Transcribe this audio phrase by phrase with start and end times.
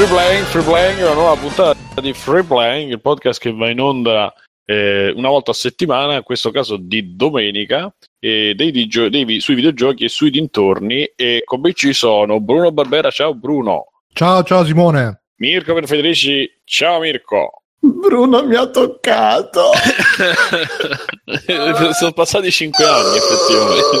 [0.00, 3.82] Free Playing, Free Playing, una nuova puntata di Free Playing, il podcast che va in
[3.82, 4.32] onda
[4.64, 9.54] eh, una volta a settimana, in questo caso di domenica, eh, dei, dei, dei, sui
[9.54, 11.04] videogiochi e sui dintorni.
[11.14, 13.88] E con me ci sono Bruno Barbera, ciao Bruno.
[14.14, 15.24] Ciao, ciao Simone.
[15.36, 17.64] Mirko Per Federici, ciao Mirko.
[17.78, 19.64] Bruno mi ha toccato.
[21.92, 23.98] Sono passati cinque anni, effettivamente.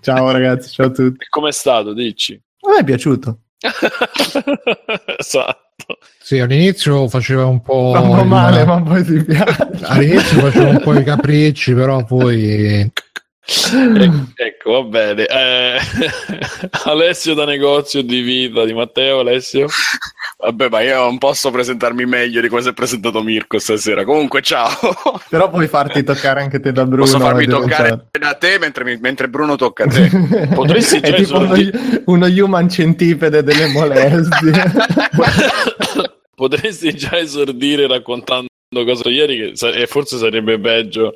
[0.00, 1.24] ciao ragazzi, ciao a tutti.
[1.28, 1.92] Com'è stato?
[1.92, 2.32] Dici.
[2.62, 3.42] A me è piaciuto.
[5.18, 5.98] esatto.
[6.20, 7.92] Sì, all'inizio faceva un po'.
[7.96, 9.68] Un male, ma poi ti piace.
[9.82, 12.90] All'inizio faceva un po' i capricci, però poi.
[14.34, 15.26] Ecco, va bene.
[15.26, 15.78] Eh,
[16.84, 19.20] Alessio da negozio di vita di Matteo.
[19.20, 19.68] Alessio.
[20.36, 24.04] Vabbè, ma io non posso presentarmi meglio di come si è presentato Mirko stasera.
[24.04, 24.70] Comunque, ciao.
[25.28, 27.04] Però puoi farti toccare anche te da Bruno.
[27.04, 30.10] Posso farmi toccare da te mentre, mentre, Bruno tocca a te.
[30.54, 31.54] Potresti È tipo uno,
[32.04, 34.72] uno human centipede delle molestie.
[36.34, 41.14] Potresti già esordire raccontando cosa ieri che e forse sarebbe peggio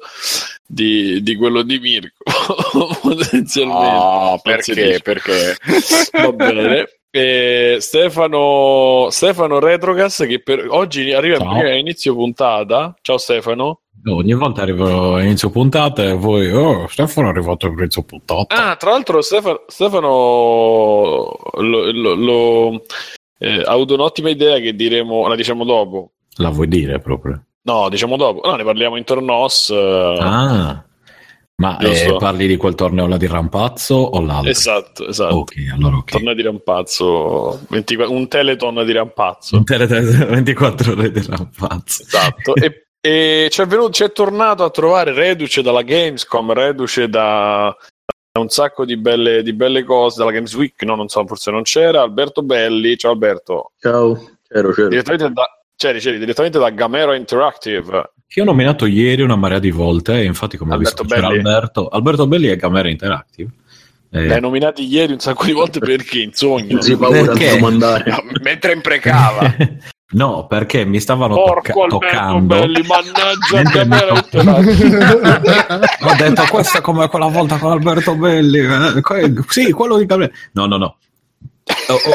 [0.73, 2.25] di, di quello di Mirko
[3.03, 3.85] potenzialmente.
[3.85, 5.57] No, perché perché?
[6.13, 6.89] Va bene.
[7.11, 12.97] E Stefano Stefano Retrogas che per oggi arriva prima inizio puntata.
[13.03, 13.81] Ciao Stefano.
[14.05, 18.71] Ogni volta arrivo all'inizio puntata e voi oh Stefano è arrivato all'inizio puntata.
[18.71, 20.09] Ah tra l'altro Stefano, Stefano
[21.53, 22.83] lo, lo, lo
[23.39, 26.13] eh, ha avuto un'ottima idea che diremo la diciamo dopo.
[26.37, 27.45] La vuoi dire proprio?
[27.65, 28.49] No, diciamo dopo.
[28.49, 29.69] No, ne parliamo intorno a OS.
[29.69, 30.85] Uh, ah,
[31.63, 34.51] ma eh, parli di quel torneo là di Rampazzo o l'altro?
[34.51, 35.37] Esatto, esatto.
[35.37, 36.11] Ok, allora ok.
[36.11, 39.57] Torneo di Rampazzo, 20, un teleton di Rampazzo.
[39.57, 42.03] Un teleton 24 ore di Rampazzo.
[42.03, 42.55] Esatto.
[42.57, 47.73] e, e c'è, venuto, c'è tornato a trovare Reduce dalla Gamescom, Reduce da,
[48.33, 51.53] da un sacco di belle, di belle cose, dalla Games Week, no, non so, forse
[51.53, 52.03] non c'era.
[52.03, 53.71] Alberto Belli, ciao Alberto.
[53.79, 54.15] Ciao,
[54.49, 54.89] c'ero, c'ero.
[54.89, 58.13] Direttamente da, c'eri, c'eri direttamente da Gamero Interactive.
[58.27, 61.37] Che ho nominato ieri una marea di volte, e infatti, come Alberto ho visto, Belli.
[61.37, 63.51] Alberto, Alberto Belli e Gamero Interactive.
[64.11, 64.27] Eh.
[64.27, 66.81] L'hai nominati ieri un sacco di volte perché in sogno.
[66.83, 67.59] Sì, paura perché?
[68.43, 69.55] Mentre imprecava.
[70.13, 72.59] No, perché mi stavano Porco tocca- toccando.
[72.59, 74.13] Belli, mannaggia Gamero
[76.03, 78.59] Ho detto questa è come quella volta con Alberto Belli.
[78.59, 80.35] Eh, sì, quello di Gabriele.
[80.53, 80.97] No, no, no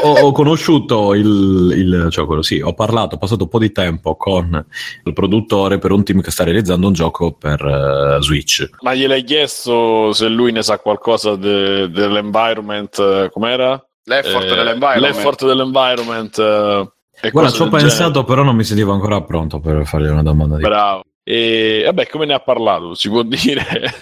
[0.02, 3.72] ho, ho, conosciuto il, il cioè quello sì, ho parlato, ho passato un po' di
[3.72, 4.66] tempo con
[5.04, 8.68] il produttore per un team che sta realizzando un gioco per uh, Switch.
[8.80, 13.82] Ma gliel'hai chiesto se lui ne sa qualcosa de, dell'environment, com'era?
[14.04, 15.14] L'effort eh, dell'environment.
[15.14, 16.38] L'effort dell'environment.
[17.20, 18.24] Eh, Guarda, ci ho pensato, genere.
[18.24, 21.02] però non mi sentivo ancora pronto per fargli una domanda di Bravo.
[21.22, 22.94] E vabbè, come ne ha parlato?
[22.94, 23.64] Si può dire.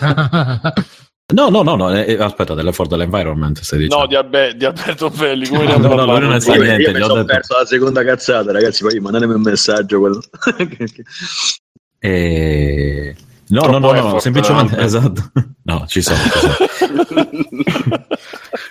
[1.32, 4.02] No, no, no, no eh, aspetta, dell'effort dell'environment stai dicendo.
[4.02, 6.82] No, di, Albe- di Alberto Belli, come no, no, no, lui non sa niente.
[6.82, 7.26] Io mi sono detto...
[7.26, 9.98] perso la seconda cazzata, ragazzi, poi mandatemi un messaggio.
[9.98, 10.22] Quello.
[11.98, 13.16] e...
[13.48, 15.30] No, no, no, no, semplicemente, esatto.
[15.64, 16.18] No, ci sono.
[16.18, 16.38] Ci
[16.76, 17.26] sono.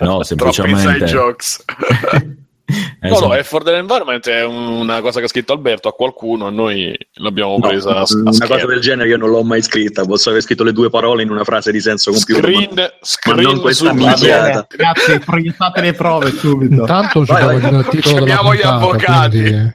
[0.00, 1.04] no, semplicemente...
[1.06, 1.64] jokes.
[3.00, 3.20] Esatto.
[3.20, 6.96] No, no, Effort dell'Environment è una cosa che ha scritto Alberto a qualcuno, a noi
[7.14, 8.54] l'abbiamo presa no, a, a Una scherzo.
[8.54, 11.30] cosa del genere io non l'ho mai scritta, posso aver scritto le due parole in
[11.30, 12.40] una frase di senso compiuto.
[12.40, 14.66] Screen, ma, screen ma non questa minchiata.
[14.68, 16.80] Ragazzi, proiettate le prove subito.
[16.80, 19.40] Intanto ci Abbiamo gli avvocati.
[19.40, 19.74] Quindi...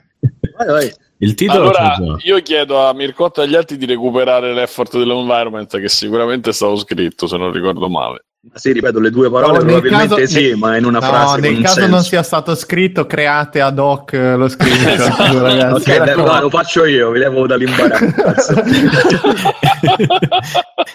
[0.58, 0.94] Vai, vai.
[1.20, 5.90] Il titolo allora, io chiedo a Mircotta e agli altri di recuperare l'effort dell'environment che
[5.90, 8.26] sicuramente è stato scritto, se non ricordo male.
[8.54, 11.40] Sì, ripeto, le due parole no, probabilmente caso, sì, ma in una no, frase.
[11.42, 11.90] Nel caso senso.
[11.90, 15.92] non sia stato scritto, create ad hoc lo screenshot, ragazzi.
[15.92, 18.64] Ok, no, lo faccio io, vi levo dall'imbarazzo.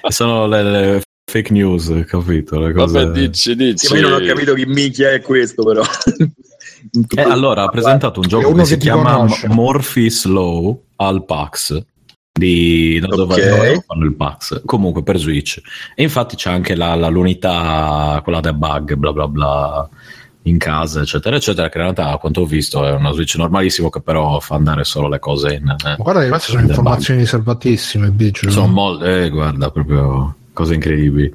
[0.08, 2.58] Sono le, le, fake news, capito?
[2.58, 3.04] Le cose...
[3.04, 3.86] Vabbè, dici, dici.
[3.86, 5.82] Sì, ma io non ho capito chi minchia è questo, però.
[7.14, 9.48] Eh, allora, ha presentato un gioco che, si chiama conosce.
[9.48, 11.80] Morpheus Law al PAX
[12.32, 13.82] di dove okay.
[13.86, 15.60] fanno il PAX comunque per Switch.
[15.94, 19.88] E infatti c'è anche la, la, l'unità quella debug bla bla bla
[20.44, 23.90] in casa eccetera eccetera che in realtà a quanto ho visto è una Switch normalissimo
[23.90, 28.66] che però fa andare solo le cose in eh, guarda queste sono informazioni riservatissime sono
[28.66, 31.32] molte eh, guarda proprio cose incredibili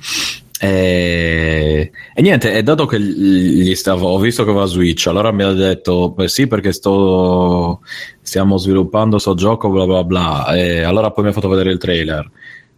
[0.59, 5.43] e, e, niente, è dato che gli stavo, ho visto che va Switch, allora mi
[5.43, 7.81] ha detto beh, sì perché sto,
[8.21, 10.55] stiamo sviluppando sto gioco bla bla bla.
[10.55, 12.29] E allora poi mi ha fatto vedere il trailer.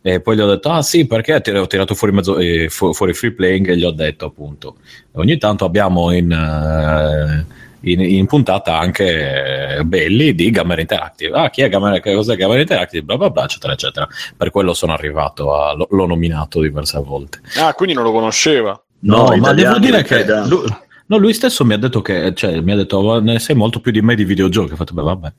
[0.02, 1.36] E poi gli ho detto ah sì perché?
[1.36, 4.78] Ho tirato fuori, mezzo, eh, fu, fuori free playing e gli ho detto appunto
[5.14, 6.32] ogni tanto abbiamo in...
[6.32, 11.38] Uh, in, in, puntata anche belli di Gamer Interactive.
[11.38, 13.04] Ah, chi è che cos'è Gamer Interactive?
[13.04, 14.08] Bla bla bla, eccetera, eccetera.
[14.36, 15.74] Per quello sono arrivato a.
[15.74, 17.42] l'ho nominato diverse volte.
[17.58, 18.82] Ah, quindi non lo conosceva.
[19.02, 20.26] No, no ma devo dire che.
[20.46, 20.66] Lui,
[21.10, 23.80] No, lui stesso mi ha detto che, cioè, mi ha detto, "Ma ne sai molto
[23.80, 24.74] più di me di videogiochi.
[24.74, 25.34] Ho fatto, beh, vabbè,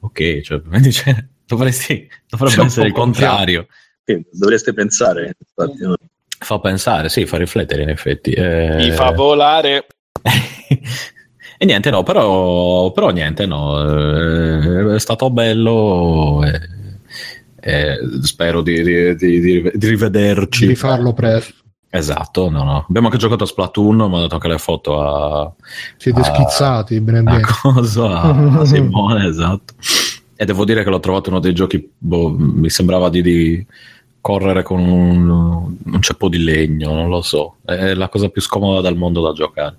[0.00, 3.68] ok, cioè, dice, dovresti, dovrebbe un essere il contrario.
[4.04, 5.94] Sì, dovreste pensare, infatti, no?
[6.40, 8.32] Fa pensare, sì, fa riflettere in effetti.
[8.32, 9.86] Eh, Mi fa volare.
[11.62, 13.80] e niente, no, però, però niente, no,
[14.90, 16.42] eh, è stato bello.
[16.44, 16.60] eh,
[17.60, 20.62] eh, spero di, di- di- di- rivederci.
[20.62, 21.54] Di rifarlo presto.
[21.88, 22.84] Esatto, no, no.
[22.88, 25.52] Abbiamo anche giocato a Splatoon, mi ha dato anche le foto a,
[25.98, 26.24] Siete Ah.
[26.24, 27.42] schizzati, bene a bene.
[27.62, 28.22] cosa,
[28.58, 29.74] a Simone, esatto.
[30.34, 33.22] E devo dire che l'ho trovato uno dei giochi, boh, mi sembrava di
[34.22, 37.56] correre con un, un ceppo di legno, non lo so.
[37.64, 39.76] È la cosa più scomoda del mondo da giocare.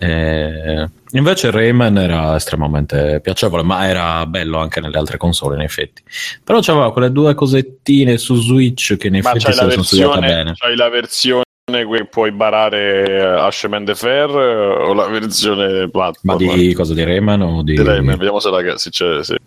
[0.00, 6.02] Eh, invece Rayman era estremamente piacevole, ma era bello anche nelle altre console, in effetti.
[6.44, 10.52] Però c'aveva quelle due cosettine su Switch che in Ma effetti le sono studiate bene.
[10.54, 15.88] c'hai la versione che puoi barare a Chemin de Fer eh, o la versione Ma
[15.88, 16.54] platform?
[16.56, 17.74] di cosa di Rayman o di...
[17.74, 19.38] Di Rayman, vediamo se, la, se, c'è- se-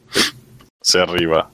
[0.79, 1.49] se arriva.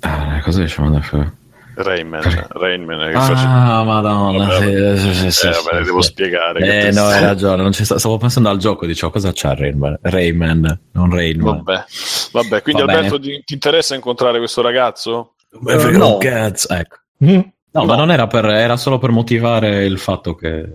[0.00, 1.32] Ah, cosa diciamo da fare?
[1.74, 4.46] Rayman, Rayman Ah, madonna.
[4.46, 4.96] Vabbè.
[4.98, 5.84] sì, sì, sì, Eh, sì, vabbè, sì.
[5.84, 6.60] devo spiegare.
[6.60, 7.62] che Eh, no, hai ragione.
[7.62, 9.98] non ci sta- Stavo pensando al gioco, dicevo cosa c'ha Rayman?
[10.02, 11.62] Rayman, non Rayman.
[11.62, 11.84] Vabbè.
[12.32, 15.34] Vabbè, quindi Va Alberto ti, ti interessa incontrare questo ragazzo?
[15.50, 16.18] È vero, no.
[16.18, 16.96] cazzo, ecco.
[17.24, 17.40] Mm.
[17.74, 20.68] No, ma non era per, era solo per motivare il fatto che,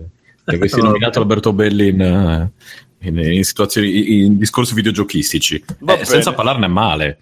[0.44, 0.86] che avessi No.
[0.86, 2.52] nominato Alberto Belli in, eh,
[3.06, 7.18] in- in situazioni, in discorsi videogiochistici, Eh, senza parlarne male.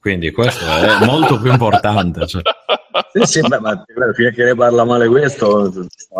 [0.00, 2.26] Quindi questo è molto più importante.
[2.26, 2.42] cioè.
[3.12, 3.84] Sì, sì, beh, ma
[4.14, 5.72] fino a che ne parla male questo...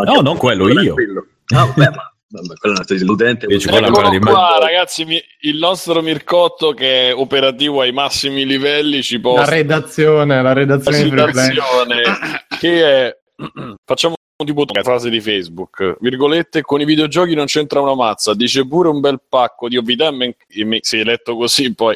[0.04, 0.74] No, non quello, io.
[0.74, 1.26] tranquillo.
[1.48, 3.46] No, beh, ma vabbè, quello è un l'utente.
[3.46, 7.80] Dici, quello è Eccolo ancora di qua, ragazzi, mi- il nostro Mircotto che è operativo
[7.80, 11.48] ai massimi livelli ci La posta redazione, la redazione di Free Play.
[11.50, 12.02] citazione
[12.58, 13.18] che è
[13.84, 14.14] facciamo
[14.44, 18.88] tipo una frase di Facebook virgolette con i videogiochi non c'entra una mazza dice pure
[18.88, 19.78] un bel pacco di
[20.64, 21.94] me- si è letto così poi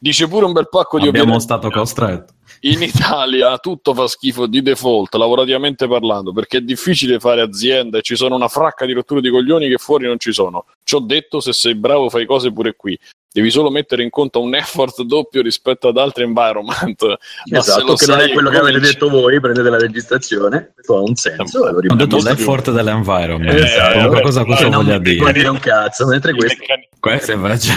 [0.00, 2.34] dice pure un bel pacco di Abbiamo ovità stato costretto.
[2.66, 8.02] In Italia tutto fa schifo di default, lavorativamente parlando, perché è difficile fare azienda e
[8.02, 10.64] ci sono una fracca di rotture di coglioni che fuori non ci sono.
[10.82, 12.98] Ci ho detto, se sei bravo fai cose pure qui.
[13.30, 17.04] Devi solo mettere in conto un effort doppio rispetto ad altri environment.
[17.50, 19.78] Ma se Esatto, lo che non sai è quello che avete detto voi, prendete la
[19.78, 21.58] registrazione, questo ha un senso.
[21.64, 23.58] Ho detto l'effort dell'environment.
[23.58, 23.92] Esatto.
[23.94, 25.32] Comunque cosa, cosa Che non voglia che vuol dire?
[25.32, 26.62] dire un cazzo, mentre questo
[27.00, 27.72] Questo invece...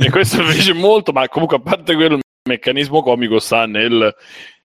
[0.00, 2.18] e questo invece molto, ma comunque a parte quello,
[2.52, 4.14] meccanismo comico sta nel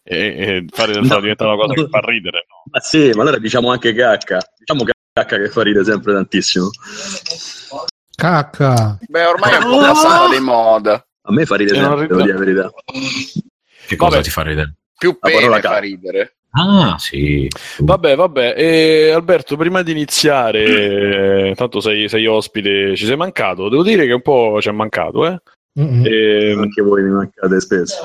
[0.03, 1.19] eh, eh, fare No.
[1.19, 2.45] diventare una cosa che fa ridere.
[2.47, 2.63] no?
[2.71, 4.39] Ma sì, ma allora diciamo anche cacca.
[4.57, 4.83] Diciamo
[5.13, 6.69] cacca che fa ridere sempre tantissimo.
[8.15, 8.97] Cacca.
[9.07, 11.05] Beh, ormai è un po' passato di moda.
[11.23, 12.71] A me fa ridere sempre, devo dire la verità.
[13.87, 14.23] Che cosa Vabbè.
[14.23, 14.75] ti fa ridere?
[14.97, 16.37] Più pene fa ridere.
[16.51, 17.47] Ah, sì.
[17.79, 18.53] Vabbè, vabbè.
[18.57, 23.69] E Alberto, prima di iniziare, eh, tanto sei, sei ospite, ci sei mancato.
[23.69, 25.39] Devo dire che un po' ci è mancato, eh?
[25.79, 26.05] Mm-mm.
[26.05, 27.97] E, Anche voi mi mancate spesso.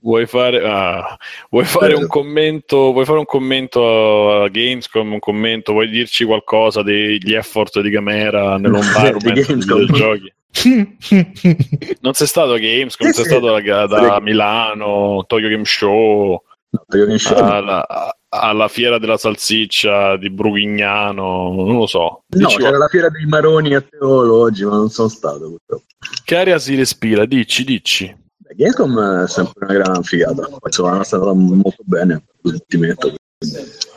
[0.00, 1.16] vuoi fare, ah,
[1.48, 2.92] vuoi fare un commento?
[2.92, 5.12] Vuoi fare un commento a Gamescom?
[5.12, 5.72] Un commento?
[5.72, 10.32] Vuoi dirci qualcosa degli effort di Gamera nell'environment dei videogiochi?
[12.00, 13.30] Non sei stato a Gamescom, Sì, sei sì.
[13.30, 17.40] stato da, da Milano, Tokyo Game Show, No, io che scemo.
[17.50, 17.86] alla,
[18.30, 22.24] alla fiera della salsiccia di Brugignano, non lo so.
[22.28, 25.84] No, Dici c'era la fiera dei maroni a Teolo oggi, ma non sono stato purtroppo.
[26.24, 27.24] Che aria si respira?
[27.24, 28.16] Dici, dici.
[28.36, 30.48] Beh, Gamescom è sempre una gran figata.
[30.48, 32.24] Poi, è stata molto bene.
[32.42, 33.14] Ultimetto.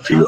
[0.01, 0.27] Figo.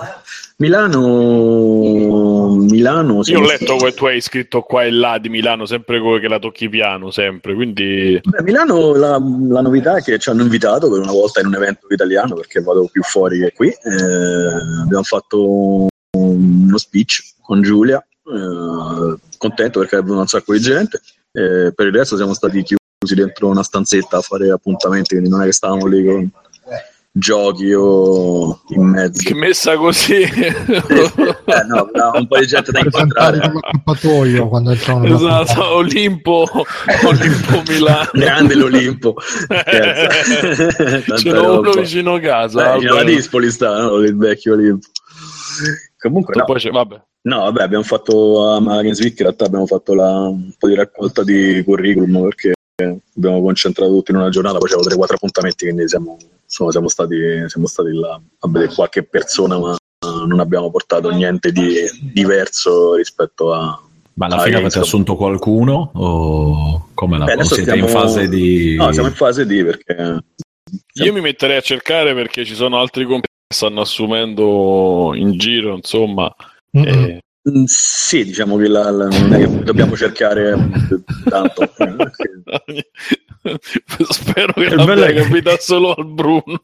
[0.63, 2.55] Milano.
[2.55, 3.20] Milano.
[3.25, 6.29] Io ho letto che tu hai scritto qua e là di Milano, sempre come che
[6.29, 8.17] la tocchi piano, sempre, quindi...
[8.24, 11.55] Beh, Milano la, la novità è che ci hanno invitato per una volta in un
[11.55, 13.67] evento italiano perché vado più fuori che qui.
[13.67, 21.01] Eh, abbiamo fatto uno speech con Giulia, eh, contento perché venuto un sacco di gente.
[21.34, 25.41] Eh, per il resto siamo stati chiusi dentro una stanzetta a fare appuntamenti, quindi non
[25.41, 26.32] è che stavamo lì con
[27.15, 29.22] giochi o in mezzo.
[29.24, 30.24] Che messa così...
[31.46, 33.38] Eh, no, avevamo un po' di gente da incontrare.
[33.38, 35.74] con l'accappatoio quando entravano nella esatto, puntata.
[35.74, 36.48] Olimpo,
[37.05, 38.10] Olimpo Milano.
[38.13, 39.15] Grande l'Olimpo.
[41.17, 42.62] Ce n'ho uno vicino a casa.
[42.62, 42.96] Beh, Alberto.
[42.96, 43.98] la Dispoli sta, no?
[43.98, 44.88] il vecchio Olimpo.
[46.00, 47.01] Comunque, no, vabbè.
[47.24, 50.75] no, vabbè, abbiamo fatto a Games Week, in realtà abbiamo fatto la, un po' di
[50.75, 52.53] raccolta di curriculum perché
[53.15, 56.17] abbiamo concentrato tutto in una giornata, poi c'erano 3-4 appuntamenti, quindi siamo,
[56.53, 57.15] insomma, siamo, stati,
[57.48, 61.74] siamo stati là a vedere qualche persona, ma non abbiamo portato niente di
[62.13, 63.81] diverso rispetto a...
[64.15, 65.89] Ma alla Ah, fine avete assunto qualcuno?
[65.95, 68.75] O come la Beh, o siete stiamo- in fase di...
[68.75, 70.24] No, siamo in fase di perché...
[71.03, 75.75] Io mi metterei a cercare perché ci sono altri compiti che stanno assumendo in giro,
[75.75, 76.31] insomma.
[76.77, 76.86] Mm-mm.
[76.88, 77.17] Eh, Mm,
[77.65, 81.63] Sì, diciamo che la- la- non è che dobbiamo cercare eh, tanto.
[81.63, 82.88] eh,
[84.09, 86.63] Spero che Il l'abbia bello è che- capita solo al Bruno.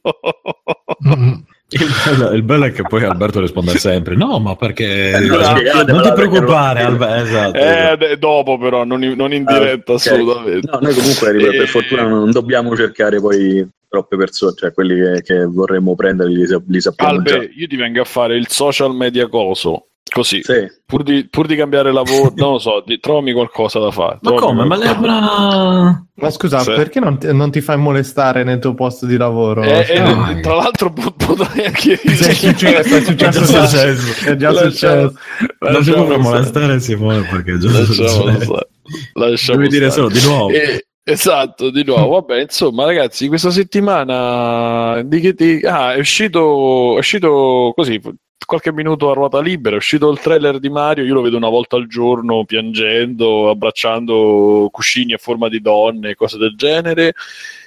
[1.08, 1.34] Mm.
[1.72, 5.44] Il bello, il bello è che poi Alberto risponde sempre: No, ma perché Eh, no,
[5.44, 7.26] spiegate, non ti preoccupare, non- Alberto.
[7.28, 7.58] Esatto.
[7.58, 9.98] Eh, de- dopo però, non in, non in Ah, diretta ok.
[10.00, 10.68] assolutamente.
[10.72, 14.96] No, noi comunque per, per Eh, fortuna non dobbiamo cercare poi troppe persone, cioè quelli
[14.96, 18.96] che, che vorremmo prendere li, li sappiamo Albe, io ti vengo a fare il social
[18.96, 19.89] media coso.
[20.10, 20.42] Così.
[20.44, 20.66] Sì.
[20.86, 24.18] pur, di, pur di cambiare lavoro, non lo so, di- trovami qualcosa da fare.
[24.22, 24.66] Ma come?
[24.66, 24.76] Ma.
[24.76, 26.04] Lebra.
[26.22, 26.72] Ma scusa, Sì.
[26.74, 29.62] perché non ti, non ti fai molestare nel tuo posto di lavoro?
[29.64, 30.42] Eh, eh, Dai.
[30.42, 34.30] tra l'altro po- potrei anche Sì, è successo, è già successo.
[34.30, 35.00] È già Lasciamo- successo.
[35.00, 36.18] Non ti lasciamo puoi stare.
[36.18, 38.68] molestare, Simone, perché è già Lasciamo successo.
[39.14, 40.50] Lasciamo Devi dire solo di nuovo.
[40.50, 42.16] Eh, esatto, di nuovo.
[42.16, 48.02] Vabbè, insomma, ragazzi, questa settimana di che ti- ah, è uscito, è uscito così
[48.46, 49.76] qualche minuto a ruota libera.
[49.76, 51.04] È uscito il trailer di Mario.
[51.04, 56.38] Io lo vedo una volta al giorno piangendo, abbracciando cuscini a forma di donne, cose
[56.38, 57.14] del genere.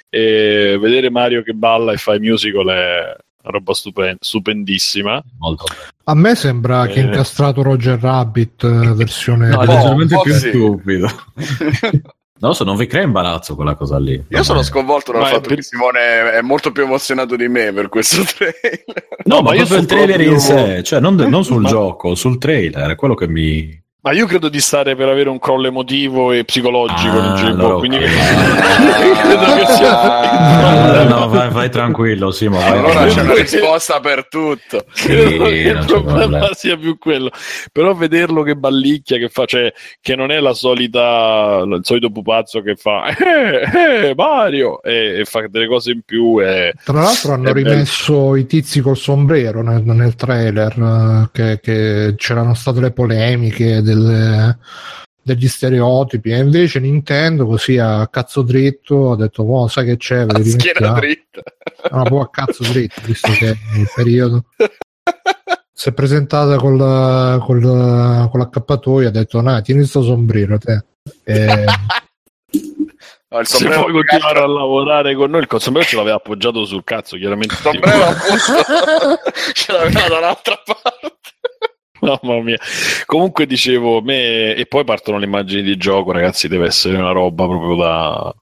[0.09, 5.21] E vedere Mario che balla e fa i musical è una roba stupen- stupendissima.
[5.39, 5.65] Molto.
[6.05, 7.01] A me sembra che Eh.
[7.01, 10.49] ha incastrato Roger Rabbit eh, versione No, È leggermente più sì.
[10.49, 11.07] stupido.
[12.39, 14.13] Non lo so, non vi crea imbarazzo quella cosa lì.
[14.27, 14.69] Io sono Vabbè.
[14.69, 18.23] sconvolto dal Ma fatto per- che Simone è molto più emozionato di me per questo
[18.35, 19.07] trailer.
[19.25, 21.61] No, No, ma ma io sul sono trailer in proprio- sé, cioè non, non sul
[21.61, 23.81] Ma- gioco, sul trailer, è quello che mi...
[24.05, 27.49] Ma io credo di stare per avere un crollo emotivo e psicologico Ah, nel giro,
[27.53, 32.57] allora quindi credo che sia no, vai, vai tranquillo, Simo.
[32.59, 34.83] Vai Allora c'è una risposta per tutto.
[34.93, 36.49] credo che il problema problema.
[36.53, 37.29] sia più quello
[37.71, 42.61] però vederlo che ballicchia che fa cioè che non è la solita il solito pupazzo
[42.61, 47.31] che fa eh, eh, Mario e, e fa delle cose in più e Tra l'altro
[47.33, 47.69] hanno È bello.
[47.69, 53.81] rimesso i tizi col sombrero nel, nel trailer, eh, che, che c'erano state le polemiche
[53.93, 54.57] delle-
[55.25, 60.25] degli stereotipi, e invece Nintendo così a cazzo dritto ha detto, oh, sai che c'è,
[60.25, 61.41] li Schiena rimettiamo." dritta.
[61.91, 64.45] No, proprio a cazzo dritto, visto che è il periodo.
[65.75, 66.77] Si è presentata col,
[67.41, 67.61] col,
[68.29, 70.85] con l'accappatoio e ha detto, nah, tieni sto sombrero te.
[71.25, 71.65] E-
[73.29, 76.63] No, il se sombrero, puoi continuare a lavorare con noi il sombrero ce l'aveva appoggiato
[76.65, 79.19] sul cazzo chiaramente il sombrero appunto
[79.53, 81.17] ce l'aveva dall'altra parte.
[82.21, 82.57] Mamma mia.
[83.05, 84.55] Comunque dicevo, me...
[84.55, 88.35] e poi partono le immagini di gioco, ragazzi, deve essere una roba proprio da...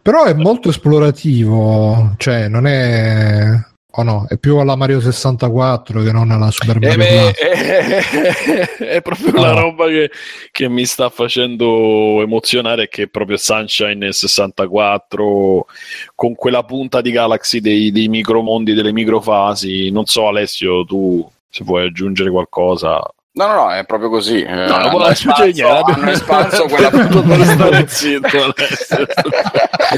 [0.00, 3.70] Però è molto esplorativo, cioè non è...
[3.94, 8.78] O no, è più alla Mario 64 che non alla Super Eh, Mario beh, Bros.
[8.78, 9.42] è, è proprio No.
[9.42, 10.10] la roba che,
[10.50, 15.66] che mi sta facendo emozionare, che è proprio Sunshine 64,
[16.14, 19.90] con quella punta di Galaxy dei, dei micromondi, delle microfasi.
[19.90, 22.98] Non so, Alessio, tu se vuoi aggiungere qualcosa.
[23.34, 24.42] No, no, no, è proprio così.
[24.42, 25.92] Eh, No, non hanno vuole aggiungere niente.
[25.92, 28.52] hanno espanso quella per stare zitto,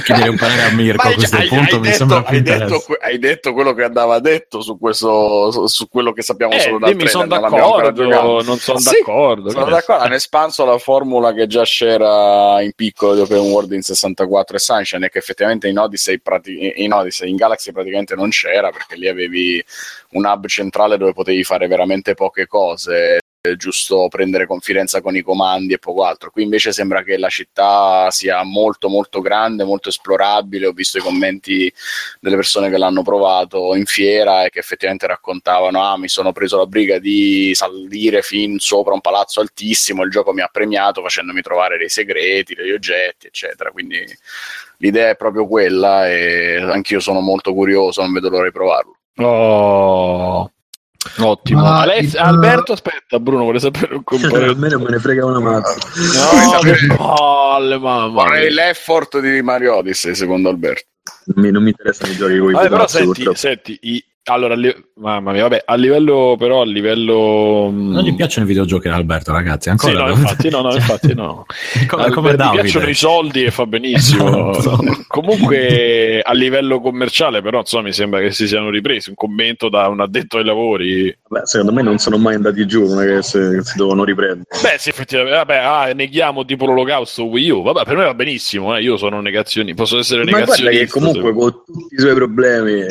[0.05, 2.37] chiedere un parere a Mirko Ma a questo hai- punto hai mi detto- sembra più
[2.37, 2.85] hai detto, interessante.
[2.87, 6.61] que- hai detto quello che andava detto su questo su, su quello che sappiamo Eh,
[6.61, 9.51] solo dal dimmi, sono non d'accordo, non sono Sì, d'accordo.
[9.51, 13.83] Sono d'accordo, hanno espanso la formula che già c'era in piccolo di Open World in
[13.83, 18.29] 64 e Sunshine e che effettivamente in Odyssey, prati- in Odyssey, in Galaxy praticamente non
[18.31, 19.65] c'era perché lì avevi
[20.11, 23.19] un hub centrale dove potevi fare veramente poche cose
[23.57, 26.31] giusto prendere confidenza con i comandi e poco altro.
[26.31, 30.67] Qui invece sembra che la città sia molto molto grande, molto esplorabile.
[30.67, 31.73] Ho visto i commenti
[32.21, 36.57] delle persone che l'hanno provato in fiera e che effettivamente raccontavano: Ah, mi sono preso
[36.57, 40.03] la briga di salire fin sopra un palazzo altissimo.
[40.03, 43.71] Il gioco mi ha premiato facendomi trovare dei segreti, degli oggetti, eccetera.
[43.71, 44.05] Quindi
[44.79, 48.97] l'idea è proprio quella e anch'io sono molto curioso, non vedo l'ora di provarlo.
[49.17, 50.51] Oh,
[51.19, 51.61] ottimo.
[51.63, 54.55] Ma Aless- il- Alberto, aspetta, Bruno vuole sapere un A compare.
[54.55, 55.75] me non me ne frega una mazza.
[56.53, 58.23] No, che palle, mamma.
[58.25, 60.87] Vorrei l'effort di Mario Odyssey, secondo Alberto.
[61.27, 64.55] Non mi, non mi interessano i giochi con i Vabbè, però senti, senti i- allora,
[64.55, 67.71] li- mamma mia, vabbè, a livello, però, a livello.
[67.73, 69.69] Non gli piacciono i videogiochi Alberto, ragazzi.
[69.69, 71.45] Ancora Sì, no, infatti, no, no, infatti, no.
[71.89, 72.63] come, come mi Davide.
[72.63, 74.53] piacciono i soldi e fa benissimo.
[74.57, 74.83] Esatto.
[75.09, 79.11] Comunque, a livello commerciale, però, insomma, mi sembra che si siano ripresi.
[79.11, 81.15] Un commento da un addetto ai lavori.
[81.29, 84.47] Beh, secondo me non sono mai andati giù, non è che se- si devono riprendere.
[84.63, 87.63] Beh, sì, effettivamente, vabbè, ah, neghiamo tipo l'olocausto Wii U.
[87.63, 90.99] Vabbè, per me va benissimo, eh, io sono negazioni, posso essere Ma guarda che negazionista.
[90.99, 92.85] comunque se- con tutti i suoi problemi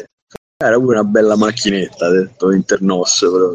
[0.67, 3.19] era pure una bella macchinetta, ha detto Internos.
[3.19, 3.51] Però.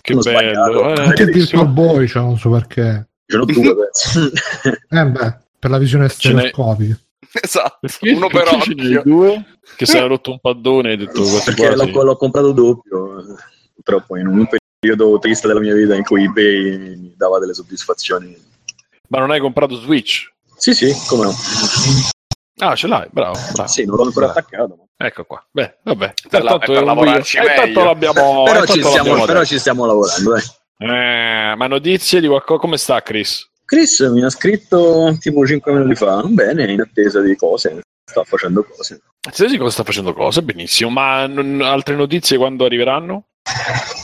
[0.00, 0.94] Che Sono bello.
[0.94, 1.00] eh.
[1.02, 3.08] Anche il Virtual Boy c'è non so perché.
[3.26, 3.90] Ce n'ho due.
[4.90, 6.98] Eh beh, per la visione Ce n'è- stereoscopica.
[7.40, 9.02] Esatto, Perché- uno per occhio.
[9.02, 9.44] due
[9.76, 11.90] che si era rotto un paddone e hai detto quasi perché quasi.
[11.90, 13.24] l'ho, l'ho comprato doppio.
[13.74, 17.54] Purtroppo in un periodo periodo triste della mia vita in cui eBay mi dava delle
[17.54, 18.36] soddisfazioni.
[19.08, 20.30] Ma non hai comprato Switch?
[20.56, 21.32] Sì, sì, come no.
[22.58, 23.38] Ah, ce l'hai, bravo.
[23.52, 23.68] bravo.
[23.68, 24.38] Sì, non l'ho ancora Bravo.
[24.40, 24.76] attaccato.
[24.78, 25.44] ma- Ecco qua.
[25.50, 26.12] Beh, vabbè.
[26.28, 27.82] Per la- per lavorarci eh, meglio.
[27.84, 30.42] l'abbiamo, però, eh, ci stiamo, l'abbiamo però ci stiamo lavorando, dai.
[30.78, 32.60] Eh, ma notizie di qualcosa?
[32.60, 33.48] Come sta Chris?
[33.64, 38.62] Chris mi ha scritto tipo 5 minuti fa, bene, in attesa di cose, sta facendo
[38.64, 39.00] cose.
[39.32, 40.90] Se sì, cosa sta facendo cose, benissimo.
[40.90, 43.24] Ma non- altre notizie quando arriveranno?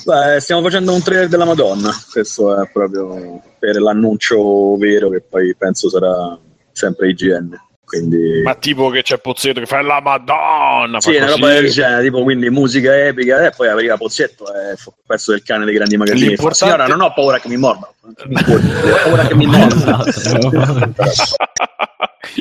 [0.05, 5.55] Beh, stiamo facendo un trailer della Madonna, questo è proprio per l'annuncio vero che poi
[5.57, 6.37] penso sarà
[6.73, 7.69] sempre IGN.
[7.91, 11.01] Quindi Ma tipo che c'è Pozzetto che fa la Madonna.
[11.01, 14.77] sì, fa una roba del genere, tipo quindi musica epica e poi arriva Pozzetto e
[14.77, 16.23] fa il pezzo del cane dei grandi magazzini.
[16.23, 17.89] Fa, L'importante- Signora, non ho paura che mi morda.
[17.89, 18.13] Ho
[19.03, 20.05] paura che mi morda.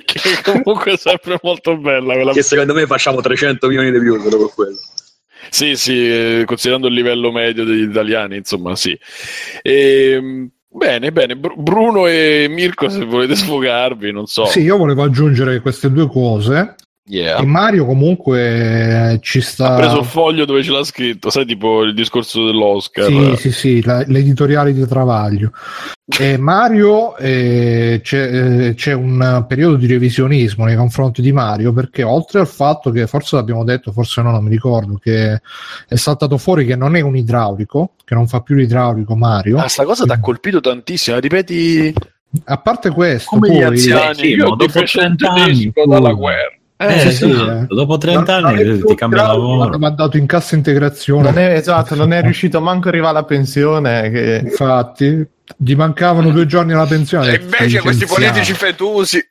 [0.06, 4.22] che comunque è sempre molto bella quella che secondo me facciamo 300 milioni di views
[4.22, 4.78] solo per quello.
[5.50, 8.96] Sì, sì, eh, considerando il livello medio degli italiani, insomma, sì.
[9.64, 11.36] Ehm, bene, bene.
[11.36, 14.46] Bru- Bruno e Mirko, se volete sfogarvi, non so.
[14.46, 16.76] Sì, io volevo aggiungere queste due cose.
[17.12, 17.40] Yeah.
[17.40, 19.74] E Mario comunque eh, ci sta...
[19.74, 23.06] Ha preso il foglio dove ce l'ha scritto, sai, tipo il discorso dell'Oscar.
[23.06, 25.52] Sì, sì, sì, la- l'editoriale di Travaglio.
[26.20, 32.04] E Mario eh, c'è, eh, c'è un periodo di revisionismo nei confronti di Mario perché
[32.04, 35.42] oltre al fatto che forse l'abbiamo detto, forse no, non mi ricordo, che
[35.88, 39.58] è saltato fuori che non è un idraulico, che non fa più l'idraulico Mario.
[39.58, 41.18] Ah, sta cosa ti ha colpito tantissimo.
[41.18, 41.92] Ripeti
[42.44, 43.64] A parte questo, Come gli poi...
[43.64, 44.16] anziani.
[44.16, 46.58] sì, io dopo difeso 30 anni, dalla guerra.
[46.82, 47.66] Eh, sì, sì, eh.
[47.68, 49.66] dopo 30 non- anni più ti cambia lavoro.
[49.66, 51.24] L'hanno mandato in cassa integrazione.
[51.24, 54.10] Non è, esatto, non è riuscito manco a arrivare alla pensione.
[54.10, 54.42] Che...
[54.46, 57.34] Infatti, gli mancavano due giorni alla pensione.
[57.34, 59.22] E invece questi politici fetusi.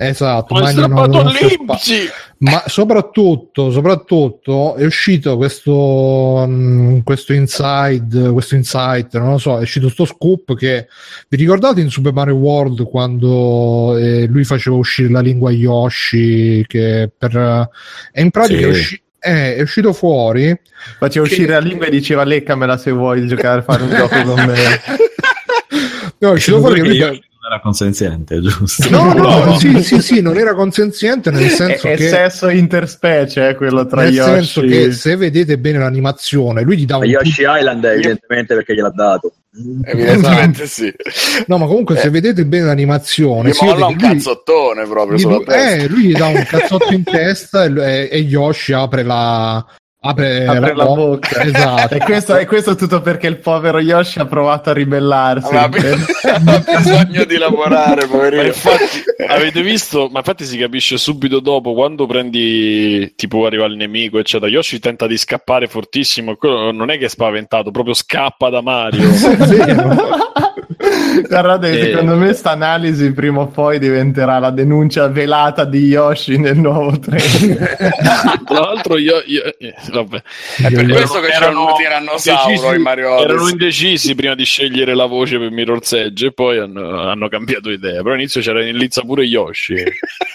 [0.00, 2.08] Esatto, l'Ipsi.
[2.38, 9.62] Ma soprattutto, soprattutto è uscito questo, mh, questo inside, questo insight, non lo so, è
[9.62, 10.86] uscito sto scoop che
[11.28, 17.10] vi ricordate in Super Mario World quando eh, lui faceva uscire la lingua Yoshi che
[17.16, 17.68] per
[18.12, 18.64] e in pratica Sì.
[18.64, 20.56] è, usci- eh, è uscito fuori
[20.98, 24.44] Faceva uscire la lingua e diceva leccamela se vuoi giocare a fare un gioco con
[24.44, 24.54] me.
[26.18, 28.90] no, è uscito fuori che lui non era consenziente, giusto?
[28.90, 33.48] No, no, sì, sì, sì, non era consenziente nel È, senso è che sesso interspecie,
[33.50, 34.30] eh, quello tra nel Yoshi.
[34.32, 38.54] senso che se vedete bene l'animazione, lui gli dà Ma un Yoshi Island è evidentemente
[38.54, 39.32] perché gliel'ha dato.
[39.84, 40.92] Evidentemente sì.
[41.46, 45.38] No, ma comunque se vedete bene l'animazione, si molla un lui, cazzottone proprio gli, sulla
[45.38, 45.70] testa.
[45.70, 49.64] eh, lui gli dà un cazzotto in testa e- e Yoshi apre la
[50.00, 51.40] apre, apre la bo- bocca.
[51.42, 51.94] Esatto.
[51.94, 55.54] E questo, e questo tutto perché il povero Yoshi ha provato a ribellarsi.
[55.54, 55.98] Aveva
[56.78, 58.42] bisogno di lavorare, Ma poverino.
[58.42, 60.08] infatti, avete visto?
[60.10, 64.50] Ma infatti si capisce subito dopo quando prendi, tipo arriva il nemico, eccetera.
[64.50, 66.32] Yoshi tenta di scappare fortissimo.
[66.32, 69.08] e Quello non è che è spaventato, proprio scappa da Mario.
[71.26, 71.84] Guardate, Eh.
[71.84, 76.98] secondo me sta analisi prima o poi diventerà la denuncia velata di Yoshi nel nuovo
[76.98, 77.76] trailer.
[78.44, 80.22] Tra l'altro, io, io- eh, vabbè.
[80.58, 83.50] È per Io- questo che c'è un Erano tirannosauro indecisi- in Mario Erano Odyssey.
[83.52, 88.02] indecisi prima di scegliere la voce per Mirror's Edge e poi hanno, hanno cambiato idea.
[88.02, 89.82] Però all'inizio c'era in lizza pure Yoshi.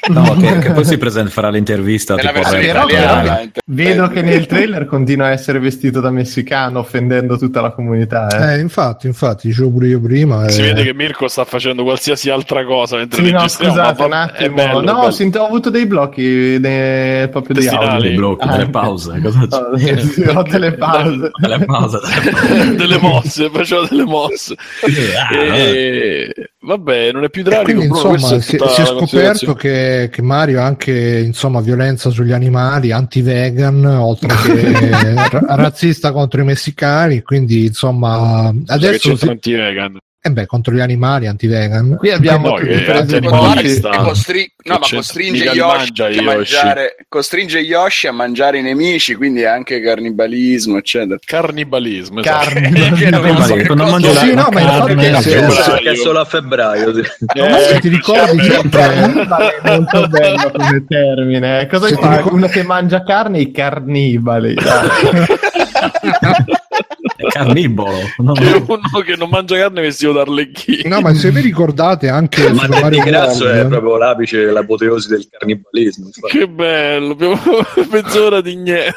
[0.09, 3.39] No, che, che poi si presenta, farà l'intervista tipo versione rap, italiana.
[3.39, 3.43] eh.
[3.43, 8.27] eh, Vedo che nel trailer continua a essere vestito da messicano, offendendo tutta la comunità.
[8.27, 8.57] Eh.
[8.57, 10.47] Eh, infatti, infatti, dicevo pure io prima.
[10.49, 14.13] Si eh, vede che Mirko sta facendo qualsiasi altra cosa mentre Sì, no, scusate un
[14.13, 14.47] attimo.
[14.47, 15.11] è bello, no, bello.
[15.11, 17.87] sì, ho avuto dei blocchi de- proprio di Testinali.
[17.89, 18.01] audio.
[18.07, 19.21] dei blocchi, delle Ah, pause.
[20.13, 21.31] Sì, ho delle pause.
[21.39, 21.99] Delle pause,
[22.75, 24.55] delle mosse, faceva delle mosse.
[25.31, 26.33] E...
[26.65, 27.83] Vabbè, non è più Bruno,
[28.13, 32.91] insomma si, tutta si è scoperto che, che Mario ha anche insomma violenza sugli animali,
[32.93, 34.71] anti-vegan, oltre che
[35.29, 39.97] ra- razzista contro i messicani, quindi insomma Cioè, che adesso si, anti-vegan.
[40.25, 41.97] Eh beh, contro gli animali anti-vegan.
[41.97, 43.59] Qui abbiamo No, che i no, blocchi.
[43.59, 43.89] ci sta.
[43.91, 46.21] E costri- no, Che ma costringe Yoshi, Yoshi.
[46.23, 51.19] mangiare, costringe Yoshi a mangiare i nemici, quindi è anche cannibalismo, eccetera.
[51.25, 52.21] Cannibalismo.
[52.21, 52.49] esatto.
[52.51, 52.71] Carne.
[52.93, 56.19] Che non Cannibalismo, so che non cosa- mangia Sì, no, ma infatti che è solo
[56.21, 56.93] a febbraio.
[56.93, 59.11] se ti ricordi sempre
[59.63, 61.59] molto bello come termine.
[61.61, 61.67] eh.
[61.67, 61.89] Cosa
[62.31, 64.55] Uno che mangia carne, i carnibali.
[67.37, 67.97] È carnivoro.
[68.19, 68.33] no?
[68.33, 70.95] Che uno che non mangia carne vestito da arlecchino.
[70.95, 76.05] No, ma se vi ricordate anche Ma Mario Grasso è proprio l'apice, l'apoteosi del cannibalismo.
[76.07, 76.37] infatti.
[76.37, 77.39] Che bello, abbiamo
[77.91, 78.95] mezz'ora di niente.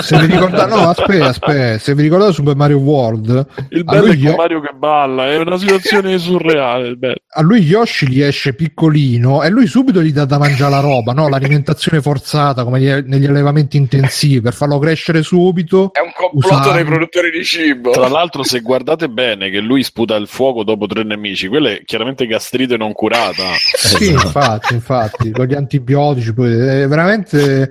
[0.00, 4.14] se vi ricordate, no, aspetta, aspetta, se vi ricordate Super Mario World, Il bello è
[4.14, 6.96] Yo- Mario che balla, è una situazione surreale.
[6.96, 7.14] bello.
[7.36, 11.12] a lui Yoshi gli esce piccolino e lui subito gli dà da mangiare la roba,
[11.12, 11.28] no?
[11.28, 15.90] L'alimentazione forzata come gli- negli allevamenti intensivi per farlo crescere subito.
[15.92, 17.90] È un complotto Usando- dei produttori di cibo.
[17.90, 21.84] Tra l'altro, se guardate bene che lui sputa il fuoco dopo tre nemici, quella è
[21.84, 23.44] chiaramente gastrite non curata.
[23.58, 27.70] Sì, infatti, infatti, con gli antibiotici, poi è veramente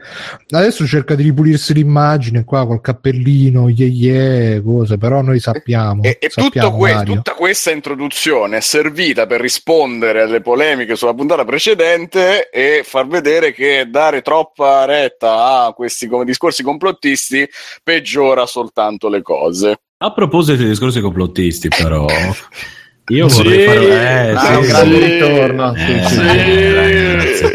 [0.50, 6.04] adesso cerca di ripulirsi l'immagine qua col cappellino, ye ye, cose, però noi sappiamo.
[6.04, 11.14] E, e sappiamo, tutto que- tutta questa introduzione è servita per rispondere alle polemiche sulla
[11.14, 17.48] puntata precedente e far vedere che dare troppa retta a questi come discorsi complottisti
[17.84, 19.63] peggiora soltanto le cose.
[19.98, 22.06] A proposito di discorsi complottisti, però,
[23.08, 24.30] io Sì, vorrei fare.
[24.30, 24.70] Eh, Ah, sì, un sì.
[24.70, 25.76] grande ritorno.
[25.76, 26.74] sì, Eh, sì.
[26.74, 27.54] ragazzi.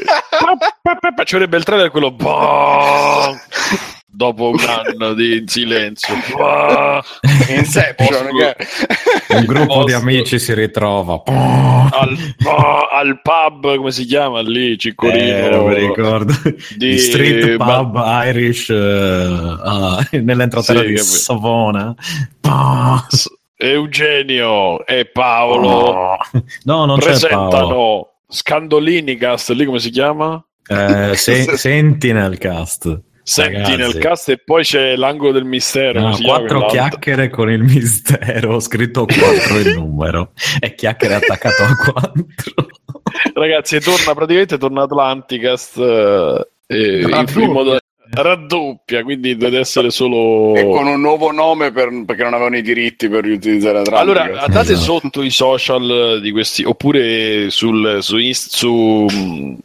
[1.24, 3.36] Ci vorrebbe il trailer quello boh,
[4.18, 6.12] dopo un anno di silenzio.
[6.36, 7.00] Boh.
[7.54, 8.56] Inception, che-
[9.36, 9.96] Un gruppo di Posto.
[9.96, 11.22] amici si ritrova.
[11.24, 14.76] al, boh, al pub, come si chiama lì?
[14.76, 15.16] Ciccolino.
[15.36, 16.34] Eh, non mi ricordo.
[16.76, 21.12] Di- Di street ma- pub Irish eh, ah, nell'entroterra Sì, di capito.
[21.14, 21.94] Savona.
[23.60, 26.16] Eugenio e Paolo
[26.64, 27.48] No, non c'è Paolo.
[27.48, 30.42] presentano Scandolinicast, lì come si chiama?
[30.66, 33.00] Eh, se- Sentinel Cast.
[33.28, 36.00] Senti nel cast e poi c'è l'angolo del mistero.
[36.00, 42.66] No, quattro chiacchiere con il mistero, scritto 4 il numero, e chiacchiere attaccato a 4.
[43.34, 47.78] Ragazzi, torna praticamente torna Atlanticast eh, in primo modo
[48.10, 52.62] raddoppia, quindi deve essere solo e con un nuovo nome per- perché non avevano i
[52.62, 54.00] diritti per riutilizzare Atlantic.
[54.00, 55.00] Allora, andate Esatto.
[55.00, 59.06] sotto i social di questi, oppure sul, su, su,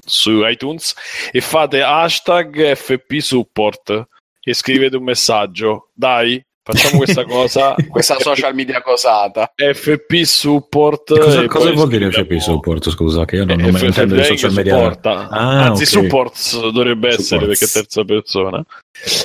[0.05, 0.93] su iTunes
[1.31, 4.07] e fate hashtag FP support
[4.41, 5.89] e scrivete un messaggio.
[5.93, 7.75] Dai, facciamo questa cosa.
[7.89, 9.51] questa social media cosata.
[9.55, 11.19] FP support.
[11.19, 12.89] Cosa, cosa vuol dire FP support?
[12.89, 14.75] Scusa, che io non, non F- intendo di social media.
[14.75, 15.27] supporta.
[15.29, 15.89] Ah, Anzi, ok.
[15.89, 17.59] supports dovrebbe essere Supports.
[17.59, 18.63] perché è terza persona.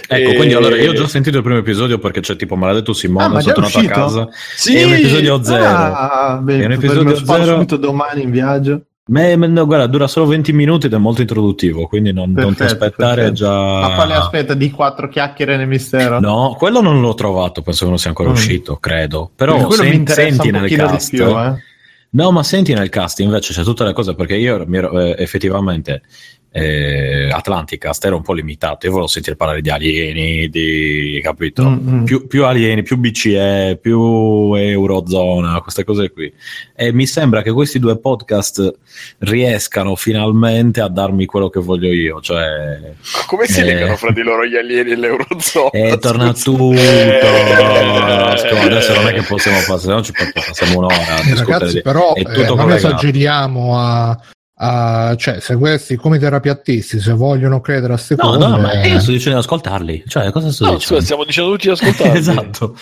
[0.08, 2.92] Ecco, E- quindi allora io ho già sentito il primo episodio perché c'è tipo maledetto
[2.92, 4.28] Simone, Ah, sono tornato a casa.
[4.56, 4.74] Sì!
[4.76, 5.64] È un episodio zero.
[5.64, 7.64] Ah, beh, È un episodio zero.
[7.76, 8.80] domani in viaggio.
[9.08, 12.50] Ma, ma no, guarda, dura solo 20 minuti ed è molto introduttivo, quindi non, non
[12.50, 13.32] ti Perfetto, aspettare perfetto.
[13.34, 13.50] già.
[13.80, 16.20] Ma quale aspetta di quattro chiacchiere nel mistero?
[16.20, 18.32] No, quello non l'ho trovato, penso che non sia ancora Mm.
[18.32, 19.30] uscito, credo.
[19.34, 21.10] Però sen- senti nel cast.
[21.10, 21.54] più, eh.
[22.10, 26.02] No, ma senti nel cast invece c'è tutte le cose perché io ero, eh, effettivamente
[26.50, 28.86] eh, Atlanticast era un po' limitato.
[28.86, 31.68] Io volevo sentire parlare di alieni, di capito?
[31.68, 32.04] Mm, mm.
[32.04, 36.32] Più, più alieni, più BCE, più Eurozona, queste cose qui.
[36.74, 38.72] E mi sembra che questi due podcast
[39.18, 43.64] riescano finalmente a darmi quello che voglio io, cioè Ma Come si Eh.
[43.64, 45.70] legano fra di loro gli alieni e l'Eurozona?
[45.72, 46.50] e torna Scusa.
[46.50, 46.72] tutto.
[46.72, 47.20] Eh.
[48.68, 51.74] Adesso non è che possiamo fare, se no ci passiamo un'ora a Eh, discutere ragazzi,
[51.74, 54.18] di- però è eh, non esageriamo a,
[54.60, 58.72] a- cioè, se questi come terapiattisti, se vogliono credere a queste No, cose, no, ma
[58.82, 60.04] eh, io sto dicendo di ascoltarli.
[60.06, 60.94] Cioè, cosa sto No, dicendo?
[60.94, 62.18] scusa, stiamo dicendo tutti di ascoltare.
[62.18, 62.76] esatto.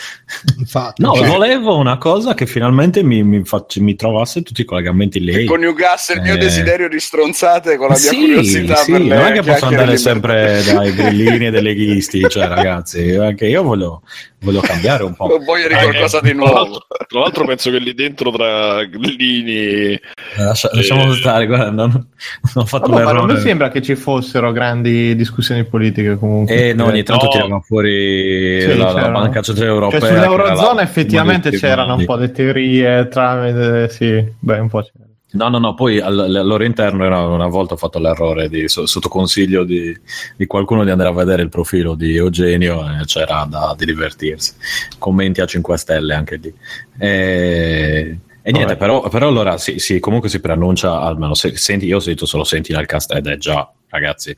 [0.58, 4.64] infatti, No, cioè, volevo una cosa che finalmente mi, mi, faccia- mi trovasse tutti i
[4.64, 5.44] collegamenti lì.
[5.44, 6.38] Coniugasse il mio Eh.
[6.38, 10.62] desiderio di stronzate con la mia Sì, curiosità sì, non è che posso andare sempre
[10.64, 14.02] dai grillini e dei leghisti, cioè ragazzi, anche io voglio,
[14.40, 15.26] voglio cambiare un po'.
[15.44, 16.54] Voglio di Eh, qualcosa di tra nuovo.
[16.54, 19.98] l'altro- Tra l'altro penso che lì dentro tra grillini
[20.36, 21.16] Lascia- lasciamo Eh.
[21.16, 22.06] stare, guarda, non, non
[22.54, 26.68] ho fatto Vabbè, ma non mi sembra che ci fossero grandi discussioni politiche comunque.
[26.70, 27.30] E no, ogni tanto No.
[27.30, 30.00] tiravano fuori Sì, la, la banca centrale europea.
[30.00, 35.04] Cioè, sull'Eurozona effettivamente c'erano un po' di teorie tramite, sì, beh, un po' c'era.
[35.28, 38.68] No, no, no, poi al, al loro interno era- una volta ho fatto l'errore di,
[38.68, 39.94] so- sotto consiglio di,
[40.34, 44.54] di qualcuno di andare a vedere il profilo di Eugenio e c'era da di divertirsi.
[44.98, 46.54] Commenti a 5 stelle anche lì.
[46.98, 48.76] E, e niente, Vabbè.
[48.76, 52.44] però, però allora sì, sì, comunque si preannuncia almeno se, senti, io ho sentito solo
[52.44, 54.36] senti nel cast ed è già, ragazzi,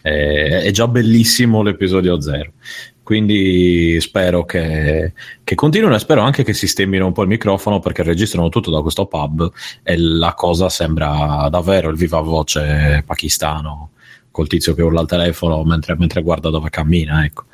[0.00, 2.52] è, è già bellissimo l'episodio zero.
[3.02, 5.12] Quindi spero che,
[5.44, 8.80] che continuino e spero anche che sistemino un po' il microfono perché registrano tutto da
[8.80, 13.90] questo pub e la cosa sembra davvero il viva voce pakistano
[14.36, 17.24] col tizio che urla al telefono mentre, mentre guarda dove cammina.
[17.24, 17.44] Ecco.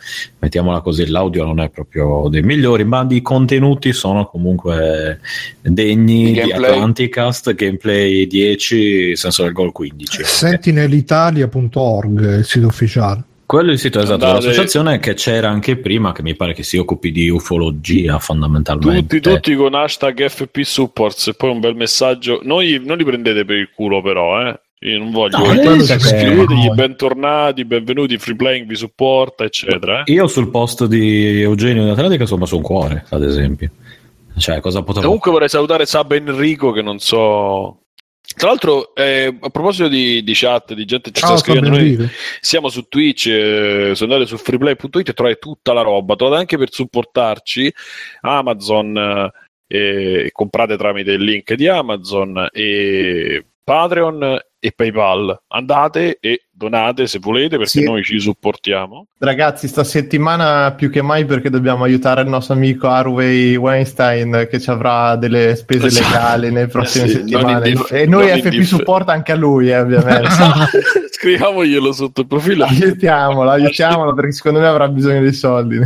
[0.40, 5.20] Mettiamola così, l'audio non è proprio dei migliori, ma i contenuti sono comunque
[5.60, 6.72] degni di gameplay.
[6.72, 10.24] Atlanticast, gameplay 10, senso del gol 15.
[10.24, 13.22] sentinelitalia.org è il sito ufficiale.
[13.46, 16.64] Quello è il sito esatto Andate- dell'associazione che c'era anche prima, che mi pare che
[16.64, 19.20] si occupi di ufologia fondamentalmente.
[19.20, 22.40] tutti, tutti con hashtag FP supports e poi un bel messaggio.
[22.42, 24.58] Noi non li prendete per il culo, però, eh.
[24.82, 25.38] Io non voglio.
[25.38, 26.74] No, scrivetegli siamo.
[26.74, 30.02] bentornati, benvenuti, free playing vi supporta, eccetera.
[30.02, 30.12] eh.
[30.12, 33.70] Io sul post di Eugenio in Atlantica sono messo un cuore, ad esempio.
[34.36, 37.82] Cioè, cosa potevo Comunque vorrei salutare Sab Enrico che non so
[38.34, 41.76] Tra l'altro, eh, a proposito di, di chat, di gente che ci Ciao, sta scrivendo,
[41.76, 42.08] noi
[42.40, 46.56] siamo su Twitch, eh, se andate su freeplay.it e trovate tutta la roba, trovate anche
[46.56, 47.72] per supportarci
[48.22, 49.30] Amazon,
[49.68, 55.36] eh, comprate tramite il link di Amazon e Patreon e PayPal.
[55.48, 57.82] Andate e donate se volete perché Sì.
[57.82, 59.08] noi ci supportiamo.
[59.18, 64.60] Ragazzi, sta settimana più che mai perché dobbiamo aiutare il nostro amico Harvey Weinstein che
[64.60, 66.08] ci avrà delle spese Esatto.
[66.08, 67.68] legali nelle prossime Eh sì, non settimane.
[67.68, 70.28] indif- e noi FP indif- Support anche a lui, eh, ovviamente.
[71.10, 72.64] Scriviamoglielo sotto il profilo.
[72.64, 75.80] aiutiamolo, aiutiamolo perché secondo me avrà bisogno di soldi.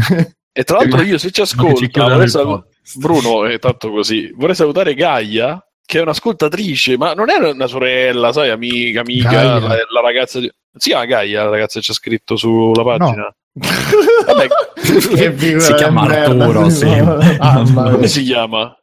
[0.53, 1.43] E tra l'altro io se ci
[1.89, 2.65] chiudono vorrei.
[2.97, 8.33] Bruno è tanto così, vorrei salutare Gaia che è un'ascoltatrice, ma non è una sorella,
[8.33, 10.53] sai, amica, amica, la, la ragazza di...
[10.79, 13.35] Si chiama Gaia, la ragazza che c'è scritto sulla pagina.
[13.53, 13.57] Vabbè,
[14.27, 14.49] Vabbè,
[15.33, 16.81] che Si chiama Arturo, sì.
[16.87, 16.87] sì.
[16.87, 17.91] Mia.
[17.91, 18.77] come si chiama?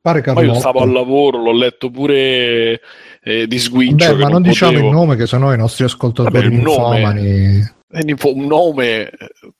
[0.00, 0.58] Pare Ma io Carlotto.
[0.60, 2.80] stavo al lavoro, l'ho letto pure
[3.22, 4.14] eh, di sguiccio.
[4.14, 4.88] Beh, ma non diciamo potevo.
[4.88, 7.74] il nome, che sennò i nostri ascoltatori Vabbè, infomani.
[7.88, 9.10] È un nome,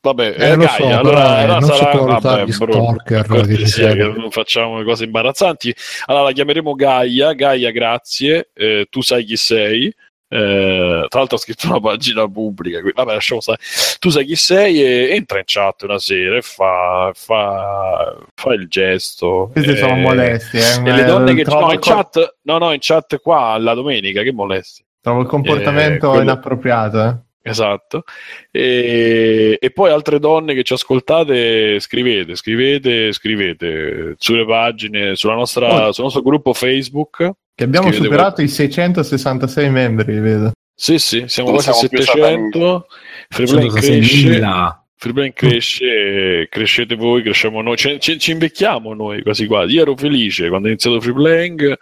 [0.01, 2.57] vabbè, Eh, è lo so, Gaia, però, allora, eh, allora non sarà, sottovalutare vabbè, gli
[2.57, 5.75] Bruno, stalker cortesia, che non facciamo cose imbarazzanti.
[6.07, 9.95] Allora la chiameremo Gaia, Gaia grazie, eh, tu sai chi sei.
[10.29, 13.59] Eh, tra l'altro ha scritto una pagina pubblica, quindi, vabbè, lasciamo stare.
[14.01, 18.67] Tu sai chi sei e entra in chat una sera e fa, fa, fa il
[18.67, 19.51] gesto.
[19.53, 20.61] Queste Eh, sono molestie.
[20.61, 24.23] eh, E le donne che no, in chat, no, no, in chat qua la domenica,
[24.23, 24.85] che molesti.
[25.01, 27.05] Trovo il comportamento Eh, quello- inappropriato.
[27.05, 27.15] eh.
[27.49, 28.03] Esatto.
[28.51, 35.89] E, e poi altre donne che ci ascoltate, scrivete, scrivete, scrivete sulle pagine, sulla nostra,
[35.89, 35.93] Oh.
[35.93, 37.31] sul nostro gruppo Facebook.
[37.55, 40.53] Che abbiamo superato i 666 membri, vedo.
[40.75, 42.87] Sì, sì, siamo quasi a siamo più 700.
[43.29, 44.77] Freeplane cresce, 106.000.
[44.99, 49.75] Freeplane cresce, crescete voi, cresciamo noi, ci, ci- ci invecchiamo noi quasi quasi.
[49.75, 51.79] Io ero felice quando ho iniziato Freeplaying.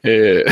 [0.00, 0.44] E...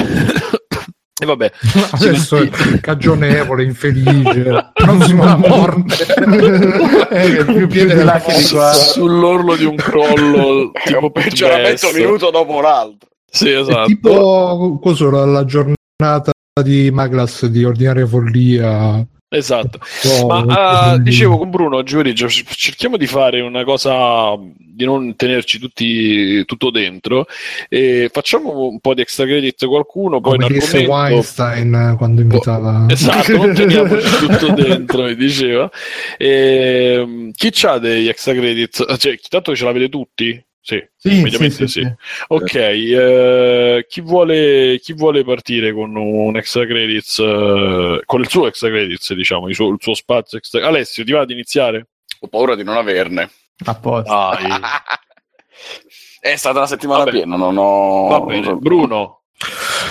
[1.22, 1.52] e vabbè,
[1.92, 2.48] Adesso è
[2.80, 6.06] cagionevole, infelice, prossimo a morte.
[7.14, 8.72] Eh, più piede là che di qua.
[8.72, 13.08] sull'orlo di un crollo È tipo un peggioramento Pet minuto dopo l'altro.
[13.30, 13.86] Sì, È esatto.
[13.86, 19.06] tipo cosa, la, la giornata di Maglas di ordinaria follia.
[19.36, 19.78] Esatto.
[20.20, 25.14] Oh, Ma quindi- dicevo con Bruno, Giorgio, c- cerchiamo di fare una cosa di non
[25.16, 27.26] tenerci tutti tutto dentro
[27.68, 32.86] e facciamo un po' di extra credit qualcuno, poi come disse Weinstein eh, quando invitava
[32.88, 35.70] Esatto, non teniamoci tutto dentro, diceva.
[36.16, 38.96] Ehm, chi c'ha degli extra credit?
[38.96, 40.44] Cioè, tanto ce l'avete tutti?
[40.66, 41.80] Sì, Sì, mediamente sì, sì.
[41.80, 41.94] sì, sì.
[42.28, 48.46] Ok, eh, chi, vuole, chi vuole partire con un extra credits, eh, con il suo
[48.46, 50.66] extra credits, diciamo, il suo, il suo spazio extra...
[50.66, 51.88] Alessio, ti va ad iniziare?
[52.20, 53.28] Ho paura di non averne.
[53.66, 54.10] A posto.
[54.10, 54.48] Dai,
[56.18, 57.16] È stata una settimana Vabbè.
[57.18, 58.06] piena, non ho...
[58.08, 58.54] va bene.
[58.54, 59.24] Bruno,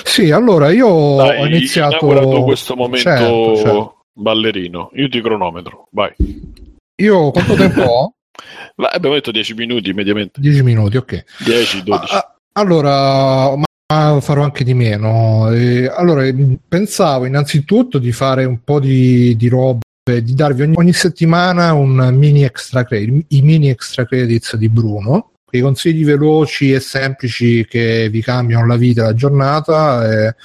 [0.04, 4.06] Sì, allora io dai, ho iniziato tu questo momento Certo, certo.
[4.14, 4.90] ballerino.
[4.96, 6.12] Io ti cronometro, vai.
[6.96, 8.14] Io quanto tempo ho?
[8.76, 10.40] Vai, abbiamo detto 10 minuti mediamente.
[10.42, 11.24] 10 minuti, ok.
[11.44, 12.14] 10, 12.
[12.14, 15.52] Ah, allora, ma farò anche di meno.
[15.52, 16.24] Eh, allora,
[16.68, 22.12] pensavo innanzitutto di fare un po' di, di robe, di darvi ogni, ogni settimana un
[22.14, 25.30] mini extra credit, i mini extra credits di Bruno.
[25.54, 30.04] I consigli veloci e semplici che vi cambiano la vita e la giornata.
[30.04, 30.36] Eh,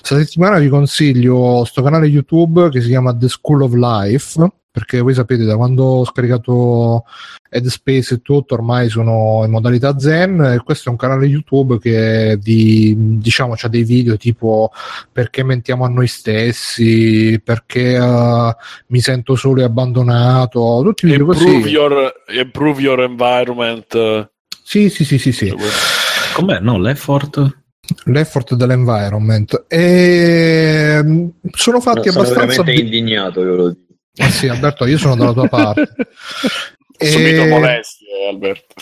[0.00, 4.50] Questa settimana vi consiglio sto canale YouTube che si chiama The School of Life.
[4.78, 7.04] Perché voi sapete, da quando ho scaricato
[7.50, 12.38] Headspace e tutto ormai sono in modalità zen e questo è un canale YouTube che
[12.40, 14.70] di, diciamo c'ha dei video tipo
[15.10, 21.24] perché mentiamo a noi stessi perché eh, mi sento solo e abbandonato tutti i video
[21.24, 24.30] improve, così your, improve your environment.
[24.62, 25.52] sì sì sì sì sì
[26.34, 26.60] Com'è?
[26.60, 27.56] No, l'effort?
[28.04, 33.87] l'effort dell'environment e mm, sono fatti sono abbastanza veramente bi- indignato, io ve lo dico.
[34.18, 35.92] Eh sì Alberto io sono dalla tua parte
[37.00, 38.74] Subito E- molestie, Alberto.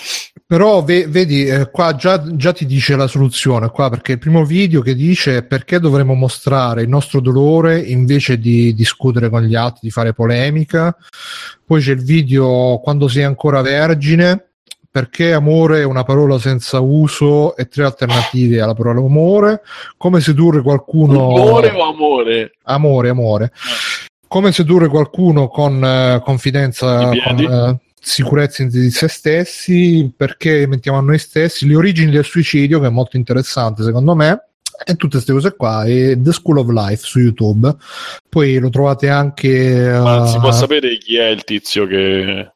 [0.46, 4.44] Però ve- vedi, eh, qua già, già ti dice la soluzione, qua, perché il primo
[4.44, 9.81] video che dice perché dovremmo mostrare il nostro dolore invece di discutere con gli altri,
[9.83, 10.96] di fare polemica.
[11.64, 14.51] Poi c'è il video quando sei ancora vergine,
[14.88, 19.61] perché amore è una parola senza uso e tre alternative alla parola amore.
[19.99, 21.35] Come sedurre qualcuno...
[21.35, 22.53] Amore o amore?
[22.62, 23.53] Amore, amore.
[24.28, 31.02] Come sedurre qualcuno con eh, confidenza, con eh, sicurezza di se stessi, perché mentiamo a
[31.02, 34.48] noi stessi, le origini del suicidio, che è molto interessante secondo me,
[34.84, 37.74] e tutte queste cose qua, e The School of Life su YouTube.
[38.28, 39.90] Poi lo trovate anche...
[39.90, 42.52] Ma eh, si può sapere chi è il tizio che...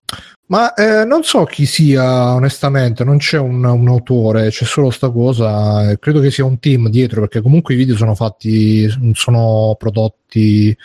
[0.50, 5.08] Ma eh, non so chi sia, onestamente, non c'è un, un, autore, c'è solo sta
[5.08, 5.96] cosa.
[5.96, 10.76] Credo che sia un team dietro, perché comunque i video sono fatti, sono prodotti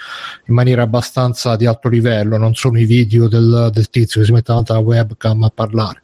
[0.46, 4.34] in maniera abbastanza di alto livello, non sono i video del, del tizio che si
[4.34, 6.02] mette davanti alla webcam a parlare.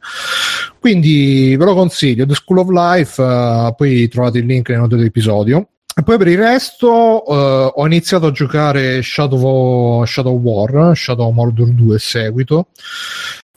[0.80, 4.96] Quindi ve lo consiglio, The School of Life, uh, poi trovate il link nelle note
[4.96, 5.68] dell'episodio.
[5.94, 11.68] E poi per il resto uh, ho iniziato a giocare Shadow, Shadow War, Shadow Mordor
[11.68, 12.66] 2 seguito.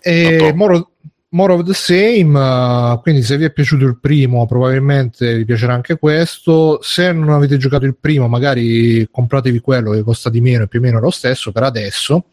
[0.07, 0.85] E more,
[1.29, 5.73] more, of the same, uh, quindi se vi è piaciuto il primo probabilmente vi piacerà
[5.73, 6.79] anche questo.
[6.83, 10.77] Se non avete giocato il primo magari compratevi quello che costa di meno e più
[10.77, 12.25] o meno lo stesso per adesso.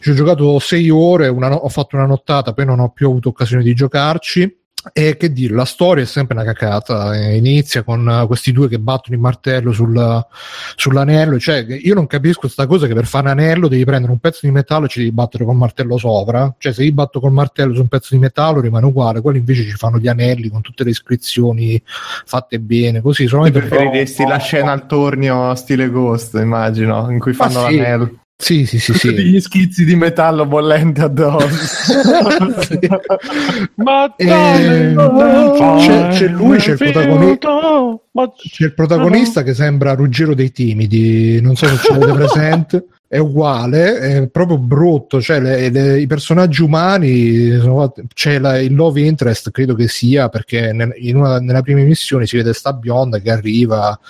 [0.00, 3.28] Ci ho giocato 6 ore, una ho fatto una nottata, poi non ho più avuto
[3.28, 4.61] occasione di giocarci
[4.92, 7.14] e che dire, la storia è sempre una cacata.
[7.14, 10.26] Eh, inizia con uh, questi due che battono il martello sul,
[10.74, 11.38] sull'anello.
[11.38, 14.40] Cioè, io non capisco questa cosa che per fare un anello devi prendere un pezzo
[14.42, 16.52] di metallo e ci devi battere col martello sopra.
[16.58, 19.20] Cioè, se io batto col martello su un pezzo di metallo rimane uguale.
[19.20, 23.00] Quelli invece ci fanno gli anelli con tutte le iscrizioni fatte bene.
[23.00, 27.76] Così solamente preferiresti la scena al tornio stile Ghost, immagino, in cui fanno sì.
[27.76, 28.21] l'anello.
[28.42, 29.12] Sì, sì, sì, sì.
[29.12, 31.46] Gli schizzi di metallo bollente addosso.
[33.76, 38.00] Ma eh, c'è, c'è, lui, c'è il, protagonista,
[38.34, 43.18] c'è il protagonista che sembra Ruggero dei Timidi, non so se ce l'avete presente è
[43.18, 47.50] uguale, è proprio brutto, cioè le, le, i personaggi umani,
[48.14, 52.24] c'è la, il love interest, credo che sia, perché nel, in una, nella prima missione
[52.24, 54.00] si vede sta bionda che arriva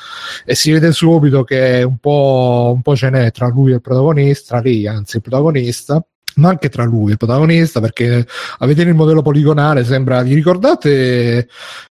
[0.45, 3.81] e si vede subito che un po', un po' ce n'è tra lui e il
[3.81, 6.01] protagonista, tra lei anzi il protagonista,
[6.37, 8.25] ma anche tra lui e il protagonista, perché
[8.59, 11.49] a vedere il modello poligonale sembra, vi ricordate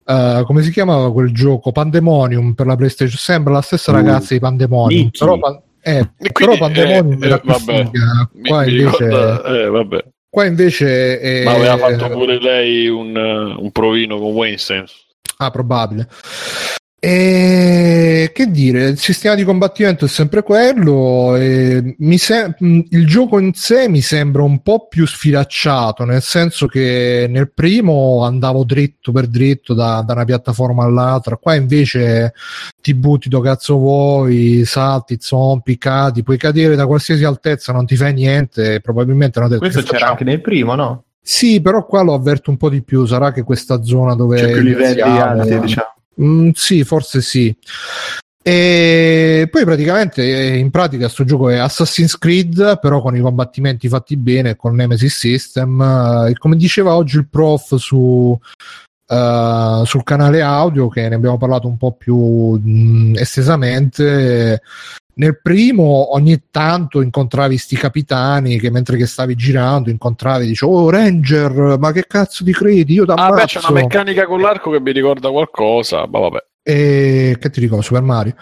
[0.07, 3.17] Uh, come si chiamava quel gioco Pandemonium per la PlayStation?
[3.17, 5.19] Sembra la stessa uh, ragazza di Pandemonium, Mickey.
[5.19, 5.39] però
[5.85, 7.91] eh, quindi, però Pandemonium eh, era più vabbè,
[8.43, 9.05] Qua mi, invece...
[9.07, 10.05] Ricorda, eh, vabbè.
[10.29, 11.21] Qua invece...
[11.21, 11.45] È...
[11.45, 14.85] Ma aveva fatto pure lei un, un provino con Weinstein.
[15.37, 16.09] Ah, probabile.
[17.07, 21.35] E che dire, il sistema di combattimento è sempre quello.
[21.37, 27.53] Se- il gioco in sé mi sembra un po' più sfilacciato, nel senso che nel
[27.53, 32.33] primo andavo dritto per dritto da, da una piattaforma all'altra, qua invece
[32.81, 37.97] ti butti do cazzo vuoi, salti, zompi, cadi, puoi cadere da qualsiasi altezza, non ti
[37.97, 38.81] fai niente.
[38.81, 40.11] Probabilmente non Questo c'era facciamo.
[40.13, 41.05] anche nel primo, no?
[41.21, 43.05] Sì, però qua lo avverto un po' di più.
[43.05, 47.55] Sarà che questa zona dove c'è più livelli alti, diciamo Mm, sì, forse sì.
[48.47, 54.17] E poi praticamente in pratica questo gioco è Assassin's Creed, però con i combattimenti fatti
[54.19, 55.81] bene, con Nemesis System.
[56.29, 58.39] E come diceva oggi il prof su,
[59.07, 62.17] Uh, sul canale audio che ne abbiamo parlato un po' più
[62.59, 64.63] mh, estesamente
[65.17, 70.89] nel primo ogni tanto incontravi sti capitani che mentre che stavi girando incontravi dici oh
[70.89, 72.95] Ranger ma che cazzo ti credi?
[72.95, 76.45] Io ah beh c'è una meccanica con l'arco che mi ricorda qualcosa ma vabbè.
[76.63, 78.35] E che ti ricordo Super Mario?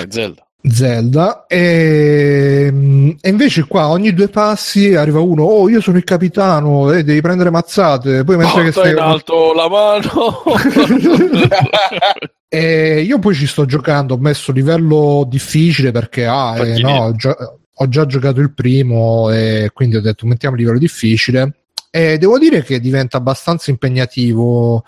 [0.00, 5.80] Eh, Zelda Zelda e, ehm, e, invece qua ogni due passi arriva uno oh io
[5.80, 9.68] sono il capitano eh, devi prendere mazzate poi mentre Porta che stai in alto la
[9.68, 10.42] mano.
[12.52, 17.12] E io poi ci sto giocando ho messo livello difficile perché ah, eh, no, ho,
[17.14, 17.32] già,
[17.72, 21.59] ho già giocato il primo e quindi ho detto mettiamo livello difficile
[21.92, 24.84] e devo dire che diventa abbastanza impegnativo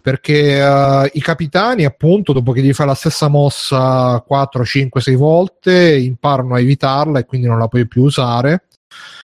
[0.00, 5.14] perché uh, i capitani, appunto, dopo che gli fai la stessa mossa 4, 5, 6
[5.16, 8.66] volte, imparano a evitarla e quindi non la puoi più usare.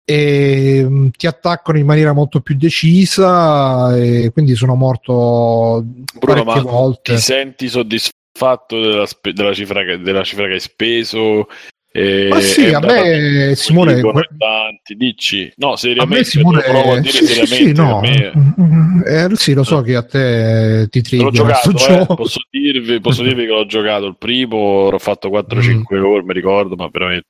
[0.05, 5.85] E um, ti attaccano in maniera molto più decisa e quindi sono morto
[6.17, 7.15] Bruno, parecchie volte.
[7.15, 11.49] Ti senti soddisfatto della, spe- della, cifra che, della cifra che hai speso?
[11.93, 17.01] E Ma sì, a me Simone tanti, dici no, seriamente, a me Simone provo a
[17.01, 18.01] dire sì, seriamente sì, no.
[18.01, 19.03] me...
[19.05, 22.07] eh, sì, lo so che a te ti trigger l'ho giocato, eh.
[22.15, 26.05] posso, dirvi, posso dirvi che l'ho giocato il primo, l'ho fatto 4-5 mm.
[26.05, 27.27] ore, mi ricordo, ma veramente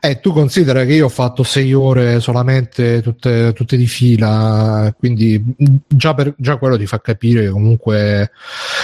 [0.00, 5.42] eh, tu considera che io ho fatto 6 ore solamente tutte, tutte di fila, quindi
[5.86, 8.30] già, per, già quello ti fa capire comunque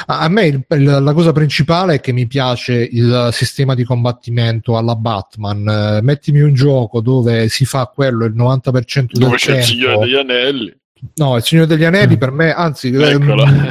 [0.07, 4.92] a me il, la cosa principale è che mi piace il sistema di combattimento alla
[4.93, 9.19] alla Batman, eh, mettimi un gioco dove si fa quello il 90% del tempo.
[9.19, 10.77] Dove c'è il Signore degli Anelli.
[11.15, 13.69] No, il Signore degli Anelli per me, anzi, ehm,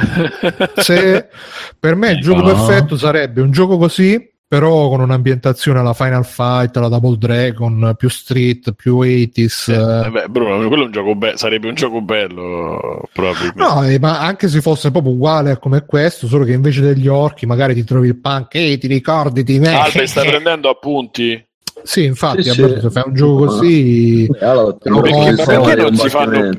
[0.76, 1.28] se,
[1.78, 6.76] per me il gioco perfetto sarebbe un gioco così però con un'ambientazione alla Final Fight,
[6.76, 10.04] alla Double Dragon, più street, più 80s.
[10.04, 13.62] Eh, beh, Bruno, quello un gioco be- sarebbe un gioco bello, probabilmente.
[13.62, 17.46] No, eh, ma anche se fosse proprio uguale come questo, solo che invece degli orchi
[17.46, 19.74] magari ti trovi il punk, e ti ricordi di me.
[19.74, 21.42] Albe, stai prendendo appunti?
[21.82, 22.80] Sì, infatti, Sì, Alberto, sì.
[22.82, 24.26] se fai un gioco così...
[24.26, 26.50] Beh, allora, perché- non si fanno-.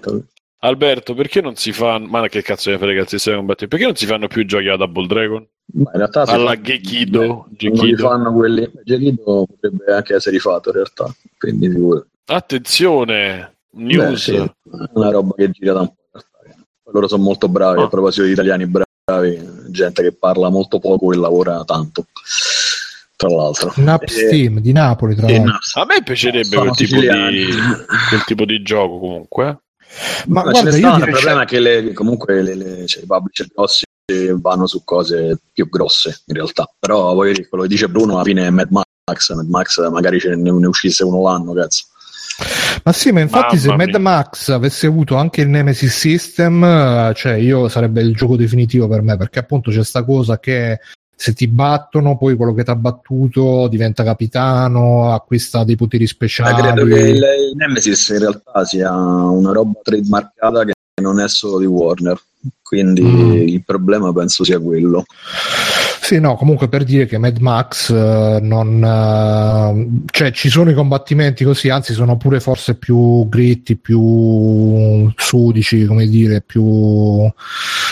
[0.62, 2.08] Alberto, perché non si fanno.
[2.08, 3.76] Ma che cazzo ne frega il sistema di combattimento?
[3.78, 5.46] Perché non si fanno più giochi a Double Dragon?
[5.76, 8.08] Ma in realtà Alla Gekido, eh, non li Gekido.
[8.08, 8.70] fanno quelli.
[8.84, 12.06] Gekido potrebbe anche essere rifatto in realtà, quindi sicuro.
[12.26, 14.22] Attenzione, Beh, news.
[14.22, 14.50] sì, è
[14.94, 15.96] una roba che gira da un po'.
[16.12, 16.66] realtà.
[16.92, 17.86] Loro sono molto bravi, Ah.
[17.86, 22.06] a proposito di italiani bravi, gente che parla molto poco e lavora tanto.
[23.16, 23.72] Tra l'altro.
[23.78, 25.58] Naps Eh, Team di Napoli, tra l'altro.
[25.82, 27.08] A me piacerebbe quel tipo, di,
[28.10, 29.48] quel tipo di gioco comunque.
[29.48, 29.58] eh.
[30.28, 32.86] Ma Ma, guarda, ce ne io direi- il problema è che le- comunque le, le-
[32.88, 33.86] cioè, i publisher grossi
[34.40, 36.70] vanno su cose più grosse in realtà.
[36.80, 39.34] Però voglio dire, quello che dice Bruno alla fine è Mad Max.
[39.34, 41.86] Mad Max magari ce ne, ne uscisse uno l'anno, cazzo.
[42.84, 44.00] Ma sì, ma infatti se Mamma Mad mia.
[44.00, 49.02] Max avesse avuto anche il Nemesis System, eh, cioè io sarebbe il gioco definitivo per
[49.02, 50.80] me, perché appunto c'è sta cosa che
[51.16, 56.10] se ti battono, poi quello che ti ha battuto diventa capitano, acquista dei poteri Ma
[56.10, 56.62] speciali.
[56.62, 61.60] credo che il, il Nemesis in realtà sia una roba trademarcata che non è solo
[61.60, 62.20] di Warner.
[62.62, 63.32] Quindi Mm.
[63.48, 65.06] il problema penso sia quello.
[66.02, 68.84] Sì, no, comunque per dire che Mad Max eh, non...
[68.84, 75.86] eh, cioè ci sono i combattimenti così, anzi sono pure forse più gritti, più sudici,
[75.86, 77.32] come dire, più,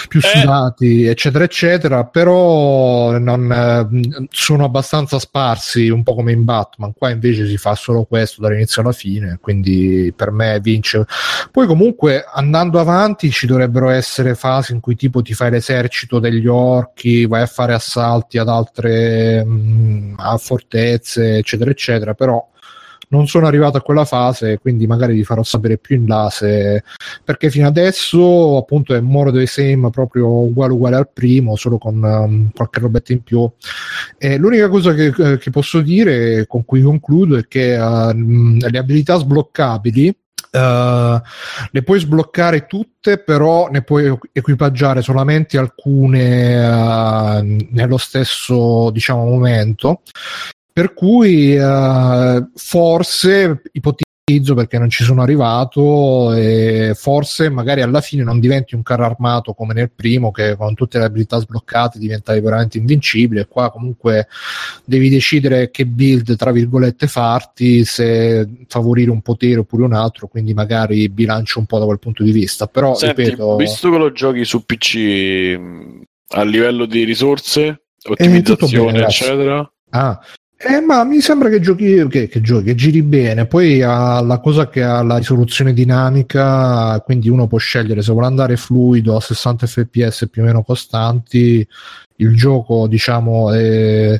[0.07, 0.27] più Eh.
[0.39, 7.09] sudati, eccetera, eccetera, però non, eh, sono abbastanza sparsi, un po' come in Batman, qua
[7.09, 11.05] invece si fa solo questo dall'inizio alla fine, quindi per me vince.
[11.51, 16.47] Poi comunque andando avanti ci dovrebbero essere fasi in cui tipo ti fai l'esercito degli
[16.47, 22.47] orchi, vai a fare assalti ad altre mh, a fortezze, eccetera, eccetera, però
[23.11, 26.83] non sono arrivato a quella fase, quindi magari vi farò sapere più in là se...
[27.23, 32.01] perché fino adesso appunto è more the same proprio uguale uguale al primo, solo con
[32.01, 33.49] um, qualche robetta in più.
[34.17, 38.77] E l'unica cosa che, eh, che posso dire, con cui concludo, è che uh, le
[38.77, 40.15] abilità sbloccabili
[40.51, 41.17] Uh,
[41.71, 50.01] le puoi sbloccare tutte, però ne puoi equipaggiare solamente alcune uh, nello stesso diciamo, momento.
[50.73, 58.23] Per cui uh, forse ipotizzo perché non ci sono arrivato e forse magari alla fine
[58.23, 62.39] non diventi un carro armato come nel primo che con tutte le abilità sbloccate diventavi
[62.39, 63.47] veramente invincibile.
[63.47, 64.27] Qua comunque
[64.85, 70.53] devi decidere che build tra virgolette farti se favorire un potere oppure un altro quindi
[70.53, 72.67] magari bilancio un po' da quel punto di vista.
[72.67, 78.11] Però Senti, ripeto visto che lo giochi su PC mh, a livello di risorse, Eh,
[78.11, 80.17] ottimizzazione, bene, eccetera, Ah,
[80.63, 83.47] eh, ma mi sembra che giochi che, che giochi, che giri bene.
[83.47, 88.27] Poi ha la cosa che ha la risoluzione dinamica, quindi uno può scegliere se vuole
[88.27, 91.67] andare fluido a 60 fps più o meno costanti.
[92.21, 94.19] Il gioco, diciamo, è-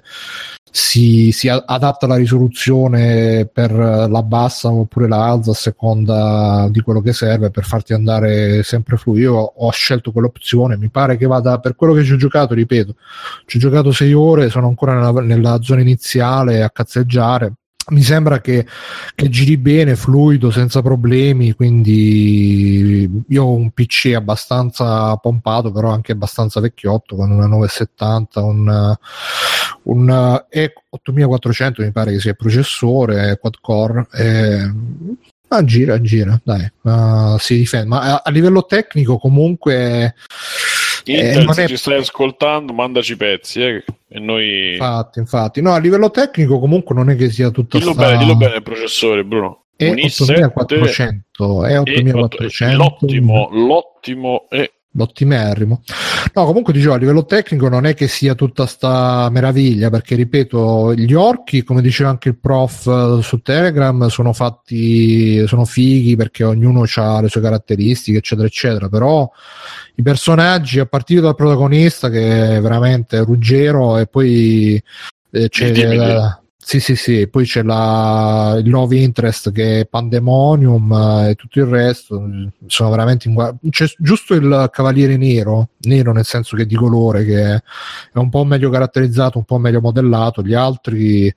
[0.74, 7.02] si, si adatta alla risoluzione per la bassa oppure la alza a seconda di quello
[7.02, 9.20] che serve per farti andare sempre fluido.
[9.22, 12.96] Io ho scelto quell'opzione, mi pare che vada per quello che ci ho giocato, ripeto,
[13.46, 17.54] ci ho giocato sei ore, sono ancora nella, nella zona iniziale a cazzeggiare.
[17.92, 18.66] Mi sembra che,
[19.14, 26.14] che giri bene, fluido, senza problemi, quindi io ho un PC abbastanza pompato, però anche
[26.14, 28.96] abbastanza vecchiotto, con una 970, un,
[29.84, 34.08] un E 8400 mi pare che sia processore, quad core.
[34.14, 34.72] E,
[35.66, 37.88] gira, gira, dai, ma si difende.
[37.88, 40.04] Ma a, a livello tecnico comunque...
[40.04, 40.14] eh,
[41.06, 44.72] Intel, non se è- ci stai ascoltando, mandaci pezzi eh, e noi...
[44.74, 48.06] Infatti, infatti, no, a livello tecnico comunque non è che sia tutta Dillo sta...
[48.06, 49.66] bene, dillo bene il processore, Bruno.
[49.76, 52.78] È Un i7 8400, è e 8400.
[52.78, 55.82] L'ottimo, l'ottimo è l'ottimerrimo.
[56.34, 60.94] No, comunque dicevo, a livello tecnico non è che sia tutta sta meraviglia, perché ripeto,
[60.94, 66.44] gli orchi, come diceva anche il prof eh, su Telegram, sono fatti, sono fighi perché
[66.44, 69.30] ognuno ha le sue caratteristiche, eccetera, eccetera, però
[69.96, 74.82] i personaggi, a partire dal protagonista che è veramente Ruggero e poi
[75.32, 80.92] eh, c'è la- sì, sì, sì, poi c'è la, il love interest che è Pandemonium
[80.94, 82.24] eh, e tutto il resto.
[82.68, 87.26] Sono veramente in C'è giusto il cavaliere nero, nero nel senso che è di colore,
[87.26, 87.62] che è
[88.14, 90.44] un po' meglio caratterizzato, un po' meglio modellato.
[90.44, 91.34] Gli altri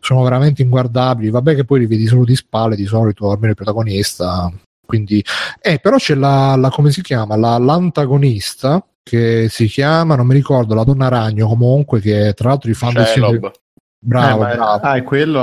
[0.00, 1.30] sono veramente inguardabili.
[1.30, 4.52] Vabbè, che poi li vedi solo di spalle di solito, almeno il protagonista.
[4.86, 5.24] Quindi,
[5.60, 7.34] eh, però c'è la, la- come si chiama?
[7.36, 12.70] La- l'antagonista che si chiama, non mi ricordo, la donna ragno comunque, che tra l'altro
[12.70, 13.52] i fan del Signore- Shelob.
[14.08, 14.80] Bravo, Eh, ma- bravo.
[14.82, 15.40] Ah, è quello?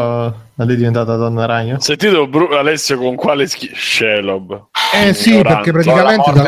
[0.56, 1.80] La è diventata donna ragno?
[1.82, 4.68] Sentito Bru- Alessio con quale schi- Shelob?
[4.94, 5.72] Eh sì, Ignorante.
[5.72, 6.48] perché praticamente da,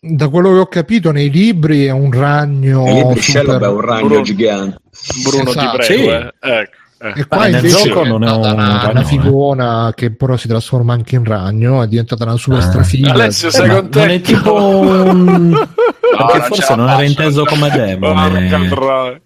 [0.00, 3.66] da quello che ho capito nei libri è un ragno E lì super- Briscello è
[3.68, 4.22] un ragno Bruno.
[4.22, 4.76] gigante.
[5.24, 5.78] Bruno Esatto.
[5.78, 6.08] ti prego, Sì.
[6.08, 6.32] eh.
[6.40, 6.70] Ecco.
[6.98, 7.12] Eh.
[7.14, 9.04] E qua Eh, nel invece gioco non è una, ragno, una eh.
[9.04, 12.62] figona che però si trasforma anche in ragno, è diventata una super Ah.
[12.62, 13.12] strafiga.
[13.12, 13.98] Alessio, sei ma contento?
[13.98, 15.50] non è tipo un...
[16.16, 19.20] perché non forse non era inteso come demone Porca troia.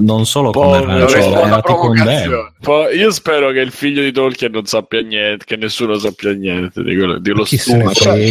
[0.00, 2.52] Non solo come ragno, cioè, era tipo un.
[2.60, 6.82] Poi io spero che il figlio di Tolkien non sappia niente, che nessuno sappia niente
[6.82, 7.90] di quello, studio.
[7.90, 8.28] c'è,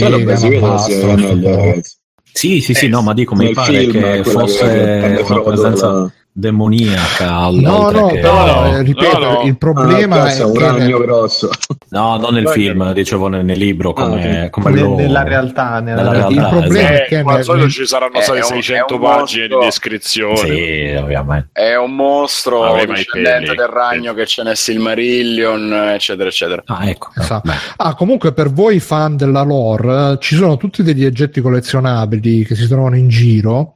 [2.31, 5.88] Sì, sì sì sì Eh, no ma dico mi pare film, che fosse una presenza
[5.91, 8.19] la- No, demoniaca oltre no, che...
[8.19, 9.41] però no, eh, ripeto, no, no.
[9.43, 11.49] il problema Ah, è un che ragno grosso.
[11.91, 15.79] no non nel film dicevo nel, nel libro come, Ah, come Ne- loro- nella realtà,
[15.79, 16.33] nella nella realtà.
[16.33, 17.03] il problema esatto.
[17.03, 19.55] è che Eh, al nel- solito ci saranno state un- 600 è un pagine di
[19.61, 20.36] descrizione.
[20.38, 26.61] sì ovviamente È un mostro discendente del ragno che c'è nel Silmarillion, eccetera, eccetera.
[26.65, 27.51] ah ecco no, Esatto.
[27.77, 32.55] Ah, comunque per voi fan della lore eh, ci sono tutti degli oggetti collezionabili che
[32.55, 33.71] si trovano in giro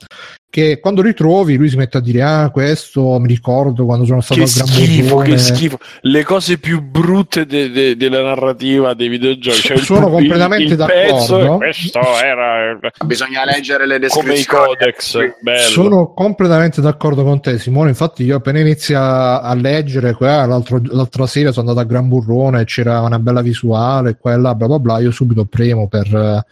[0.51, 4.19] che quando li trovi lui si mette a dire ah questo mi ricordo quando sono
[4.21, 5.77] stato Che al Gran schifo, Borbone." che schifo.
[6.01, 9.57] Le cose più brutte de- de- della narrativa dei videogiochi.
[9.59, 11.57] Cioè il- Sono il- completamente il pezzo, d'accordo.
[11.57, 14.65] Questo era Bisogna leggere le come i descrizioni.
[14.75, 15.17] codex.
[15.41, 15.59] Bello.
[15.69, 17.89] Sono completamente d'accordo con te, Simone.
[17.89, 23.01] Infatti, io appena inizia a leggere, qua, l'altra sera sono andato a Gran Burrone, c'era
[23.01, 24.99] una bella visuale, qua e là, bla bla bla.
[24.99, 26.45] Io subito premo per, eh,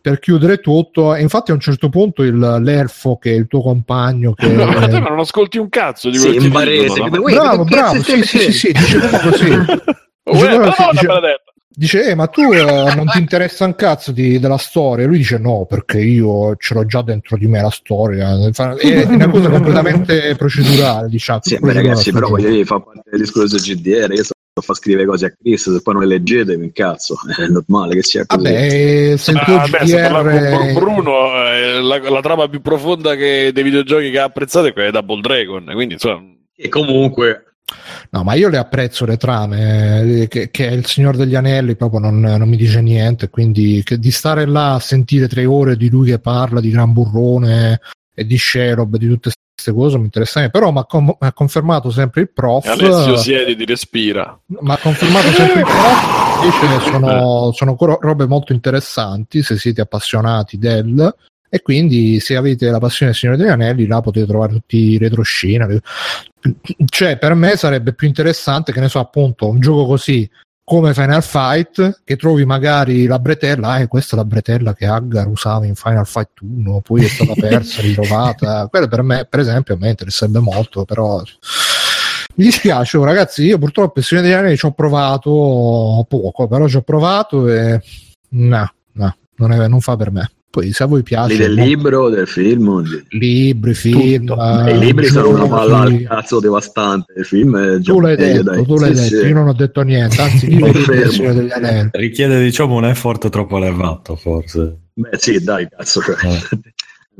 [0.00, 1.14] per chiudere tutto.
[1.14, 4.66] E infatti, a un certo punto, il, l'elfo, che è il tuo compagno, che No,
[4.66, 6.82] ma te non ascolti un cazzo di Sì, quello che in ti barese.
[6.82, 7.10] dicono, no?
[7.10, 9.44] Come, "Uè, bravo, che bravo, sì, sì, sì, sì, dice proprio così.
[9.44, 11.42] Dice, no, sì, no, dice-.
[11.72, 15.04] Dice, eh, ma tu eh, non ti interessa un cazzo di- della storia?
[15.04, 18.30] E lui dice, no, perché io ce l'ho già dentro di me la storia.
[18.50, 21.38] È una cosa completamente procedurale, diciamo.
[21.42, 22.30] Sì, beh, ragazzi, però procedurale.
[22.42, 24.12] voglio dire, fa parte del discorso GDR.
[24.12, 27.16] Io sto a far scrivere cose a Chris, se poi non le leggete, mi incazzo.
[27.36, 28.42] È normale che sia così.
[28.42, 29.16] Vabbè,
[29.60, 30.72] Ah, beh, se parlavo con GDR...
[30.72, 34.90] Bruno, eh, la, la trama più profonda che, dei videogiochi che ha apprezzato è quella
[34.90, 35.64] di Double Dragon.
[35.72, 36.22] Quindi, insomma,
[36.54, 37.44] E comunque,
[38.10, 42.00] No, ma io le apprezzo le trame, eh, che, che il Signor degli Anelli proprio
[42.00, 45.88] non, non mi dice niente, quindi che di stare là a sentire tre ore di
[45.88, 47.80] lui che parla di Gran Burrone
[48.12, 49.40] e di Sherob, di tutte queste
[49.72, 50.82] cose mi interessa, però mi
[51.18, 52.66] ha confermato sempre il prof.
[52.66, 54.38] Alessio siediti, respira.
[54.60, 59.80] ma ha confermato sempre il prof invece sono, sono co- robe molto interessanti se siete
[59.80, 61.14] appassionati del
[61.52, 64.98] e quindi se avete la passione del Signore degli Anelli là potete trovare tutti i
[64.98, 65.66] retroscena
[66.86, 70.28] cioè per me sarebbe più interessante che ne so appunto un gioco così
[70.70, 74.86] come Final Fight che trovi magari la bretella ah, e questa è la bretella che
[74.86, 79.40] Aggar usava in Final Fight 1 poi è stata persa ritrovata quello per me per
[79.40, 81.20] esempio a me interesserebbe molto però
[82.36, 83.42] mi dispiace, oh, ragazzi.
[83.42, 87.82] Io purtroppo il Signore degli Anelli ci ho provato poco, però ci ho provato e
[88.28, 90.30] no, no, non, è- non fa per me.
[90.50, 94.28] Poi se a voi piace, lì del libro, del film, libri, film.
[94.66, 97.12] Eh, i libri sono una palla al cazzo devastante.
[97.18, 98.64] Il film è già Tu l'hai meglio, detto, dai.
[98.66, 99.26] tu l'hai Sì, detto, sì.
[99.28, 100.58] io non ho detto niente, anzi,
[101.92, 106.00] richiede diciamo un effort troppo elevato forse Beh, sì, dai, cazzo.
[106.00, 106.40] Eh.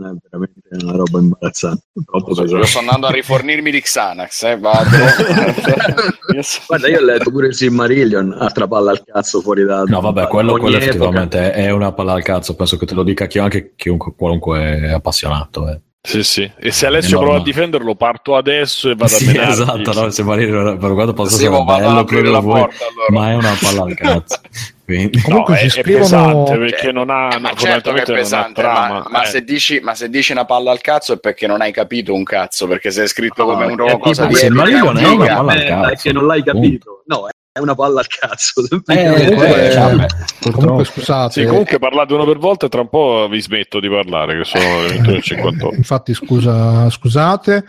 [0.08, 1.82] È veramente una roba imbarazzante.
[2.04, 2.66] Troppo Io pesante.
[2.66, 4.88] sto andando a rifornirmi di Xanax, eh, vado.
[6.34, 9.82] Io so- Guarda, io ho letto pure il Silmarillion, altra palla al cazzo fuori da...
[9.82, 13.26] no vabbè quello, quello effettivamente è una palla al cazzo penso che te lo dica
[13.40, 15.80] anche chiunque qualunque appassionato eh.
[16.02, 16.50] Sì, sì.
[16.58, 19.52] E se Alessio È prova a difenderlo, parto adesso e vado sì, a menarti.
[19.52, 20.10] esatto no?
[20.10, 23.06] se Marino per quanto possa Sì, essere ma bello quello la vuoi porta, allora.
[23.10, 24.40] ma è una palla al cazzo
[24.90, 27.92] Quindi- Comunque no, ci è, scrivono- è pesante perché non ha Eh, ma no, certo
[27.92, 28.88] che è non pesante, trama.
[28.88, 29.26] ma, ma eh.
[29.26, 32.24] se dici, ma se dici una palla al cazzo è perché non hai capito un
[32.24, 35.26] cazzo, perché se è scritto come un è cosa tipo di se Marillion è una
[35.36, 36.60] palla al Eh, cazzo, è che non l'hai punto.
[36.60, 37.02] capito.
[37.06, 38.62] No, è una palla al cazzo.
[38.90, 40.06] Eh, eh, vabbè,
[40.50, 43.88] Comunque scusate, Sì, comunque parlate uno per volta e tra un po' vi smetto di
[43.88, 45.76] parlare, che sono le 21.58.
[45.76, 47.64] Infatti, scusa, scusate.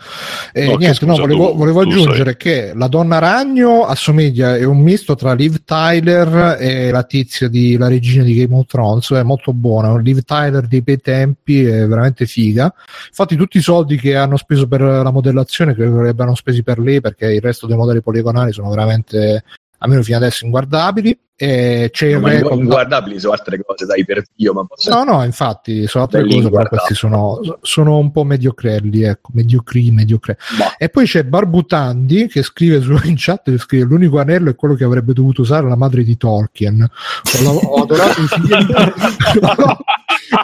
[0.52, 4.56] Eh, No, niente, no, scusa volevo, tu, volevo tu aggiungere che la donna ragno assomiglia,
[4.56, 8.66] è un misto tra Liv Tyler e la tizia di la regina di Game of
[8.66, 9.10] Thrones.
[9.10, 9.96] È molto buona.
[9.98, 12.72] Liv Tyler dei bei tempi è veramente figa.
[13.08, 16.62] Infatti, tutti i soldi che hanno speso per la modellazione credo che li abbiano spesi
[16.62, 19.44] per lei perché il resto dei modelli poligonali sono veramente,
[19.82, 21.18] almeno fino adesso, inguardabili.
[21.34, 22.56] E c'è Ma record.
[22.60, 24.90] inguardabili sono altre cose, dai, per Dio, ma posso...
[24.94, 29.90] No, no, infatti sono altre cose, però questi sono, sono un po' mediocrelli, ecco, mediocri,
[29.90, 30.38] mediocre.
[30.56, 34.54] Ma- E poi c'è Barbutandi che scrive su, in chat, che scrive l'unico anello è
[34.54, 36.88] quello che avrebbe dovuto usare la madre di Tolkien.
[37.44, 38.68] Ho, ho adorato i film,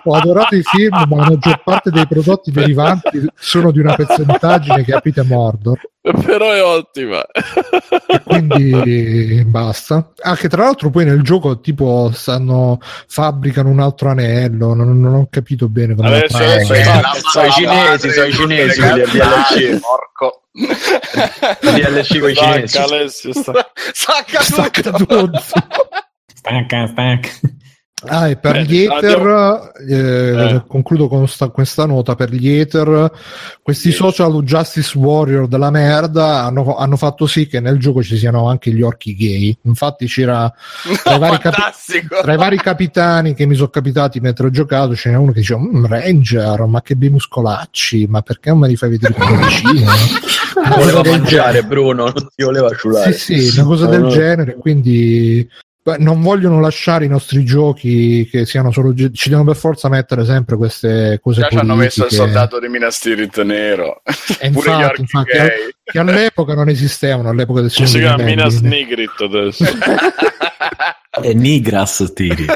[0.05, 4.85] ho adorato i film, ma la maggior parte dei prodotti derivanti sono di una percentaggine
[4.85, 5.81] che aprite Mordor.
[6.01, 7.23] Però è ottima.
[8.07, 10.11] e quindi basta.
[10.23, 15.27] Anche tra l'altro poi nel gioco tipo stanno fabbricano un altro anello, non, non ho
[15.31, 16.75] capito bene come Adesso- adesso
[17.31, 19.81] sono i cinesi, sono i cinesi, quelli DLC.
[19.81, 20.43] Porco.
[21.61, 22.67] DLC con i cinesi.
[22.69, 25.17] Stacca, Alessio, sta- Sacca tutto.
[25.29, 25.43] tutto.
[26.35, 27.29] Stacca, stacca.
[28.07, 29.95] Ah, e per Bene, gli Ether, eh,
[30.55, 30.65] Eh.
[30.69, 33.11] concludo con sta- questa nota, per gli Ether,
[33.61, 33.97] questi Sì.
[33.97, 38.71] social justice warrior della merda hanno, hanno fatto sì che nel gioco ci siano anche
[38.71, 39.57] gli orchi gay.
[39.63, 40.53] Infatti c'era
[41.03, 44.95] tra, i vari capi- tra i vari capitani che mi sono capitati mentre ho giocato,
[44.95, 48.69] ce n'è uno che diceva, "Mm, Ranger, ma che bei muscolacci, ma perché non me
[48.69, 49.91] li fai vedere più vicino?
[50.55, 51.63] Cosa Voleva mangiare genere.
[51.67, 53.13] Bruno, non ti voleva ciulare.
[53.13, 54.09] Sì, sì, una cosa No, del no.
[54.09, 55.49] genere, quindi
[55.99, 60.25] non vogliono lasciare i nostri giochi che siano solo gi- ci devono per forza mettere
[60.25, 64.03] sempre queste cose Già ci hanno messo il soldato di Minas Tirith nero.
[64.39, 65.49] E Pure infatti, infatti, gay.
[65.85, 68.61] che all'epoca non esistevano all'epoca del Signore si chiama Minas.
[68.61, 69.65] Nigrit adesso.
[71.21, 72.47] E Nigras tiri.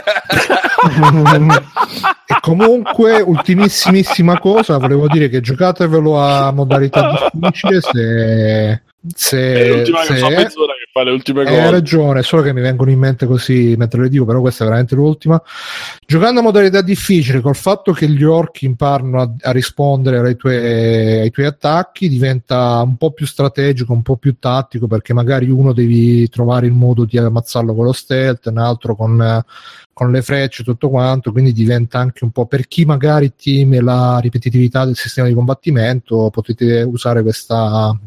[2.27, 8.83] e comunque ultimissimissima cosa volevo dire che giocatevelo a modalità difficile se
[9.15, 11.71] se, È l'ultima se- mezz'ora che fa le ultime Hai cose.
[11.71, 14.95] ragione, solo che mi vengono in mente così mentre le dico, però questa è veramente
[14.95, 15.43] l'ultima.
[16.07, 20.57] Giocando a modalità difficile, col fatto che gli orchi imparano a, a rispondere ai tuoi,
[21.21, 25.73] ai tuoi attacchi, diventa un po' più strategico, un po' più tattico, perché magari uno
[25.73, 29.45] devi trovare il modo di ammazzarlo con lo stealth, un altro con,
[29.93, 34.19] con le frecce, tutto quanto, quindi diventa anche un po' per chi magari teme la
[34.21, 37.99] ripetitività del sistema di combattimento, potete usare questa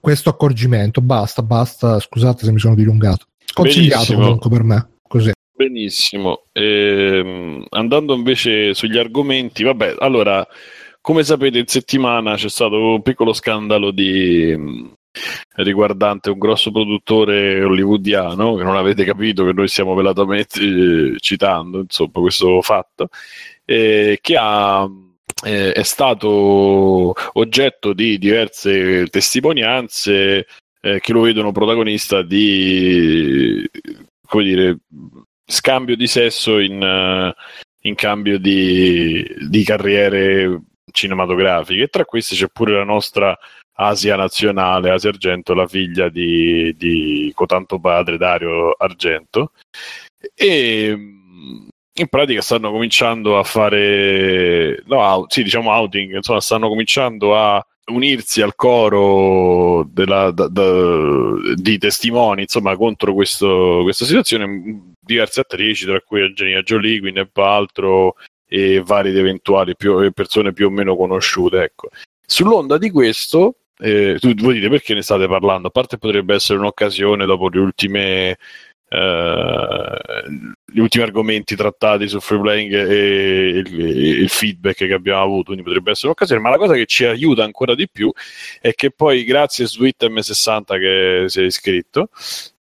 [0.00, 1.00] questo accorgimento.
[1.00, 1.98] Basta, basta.
[2.00, 3.26] Scusate se mi sono dilungato.
[3.52, 4.20] Consigliato Benissimo.
[4.20, 4.88] comunque per me.
[5.06, 5.32] Così.
[5.56, 6.44] Benissimo.
[6.52, 10.46] Ehm, andando invece sugli argomenti, vabbè, allora,
[11.00, 14.92] come sapete, in settimana c'è stato un piccolo scandalo di,
[15.56, 21.80] riguardante un grosso produttore hollywoodiano, che non avete capito che noi stiamo velatamente eh, citando,
[21.80, 23.08] insomma, questo fatto,
[23.64, 24.88] eh, che ha,
[25.44, 30.46] eh, è stato oggetto di diverse testimonianze
[30.80, 33.68] eh, che lo vedono protagonista di,
[34.26, 34.78] come dire,
[35.46, 37.34] scambio di sesso in, eh,
[37.82, 41.84] in cambio di, di carriere cinematografiche.
[41.84, 43.36] E tra queste c'è pure la nostra
[43.76, 49.52] Asia nazionale, Asia Argento, la figlia di, di cotanto padre Dario Argento.
[50.34, 50.96] E
[51.96, 57.64] in pratica stanno cominciando a fare, no, out- sì, diciamo outing, insomma, stanno cominciando a
[57.86, 65.84] unirsi al coro della- da- da- di testimoni insomma contro questo- questa situazione diverse attrici
[65.84, 68.14] tra cui Angelina Jolie, Gwyneth Paltrow
[68.48, 71.88] e varie ed eventuali più- persone più o meno conosciute ecco.
[72.26, 76.58] sull'onda di questo eh, tu voi dite perché ne state parlando a parte potrebbe essere
[76.60, 78.38] un'occasione dopo le ultime
[80.66, 83.80] gli ultimi argomenti trattati sul free playing e il,
[84.22, 87.44] il feedback che abbiamo avuto, quindi potrebbe essere un'occasione, ma la cosa che ci aiuta
[87.44, 88.12] ancora di più
[88.60, 92.08] è che poi grazie a Sweet M60 che si è iscritto,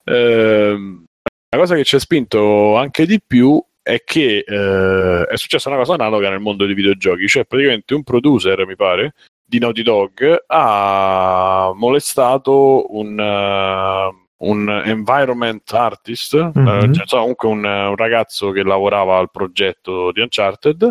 [0.04, 1.04] ehm,
[1.50, 5.78] la cosa che ci ha spinto anche di più è che eh, è successa una
[5.78, 9.14] cosa analoga nel mondo dei videogiochi, cioè praticamente un producer, mi pare,
[9.44, 16.92] di Naughty Dog ha molestato un, eh, un environment artist, eh, Mhm.
[16.94, 20.90] cioè, comunque un, un ragazzo che lavorava al progetto di Uncharted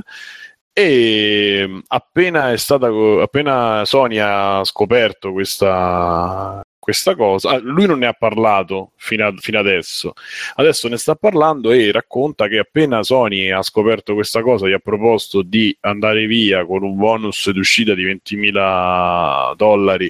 [0.74, 2.88] e mh, appena è stata
[3.22, 9.34] appena Sony ha scoperto questa questa cosa, ah, lui non ne ha parlato fino, a-
[9.38, 10.14] fino adesso.
[10.56, 14.80] Adesso ne sta parlando e racconta che appena Sony ha scoperto questa cosa, gli ha
[14.80, 20.10] proposto di andare via con un bonus d'uscita di 20.000 dollari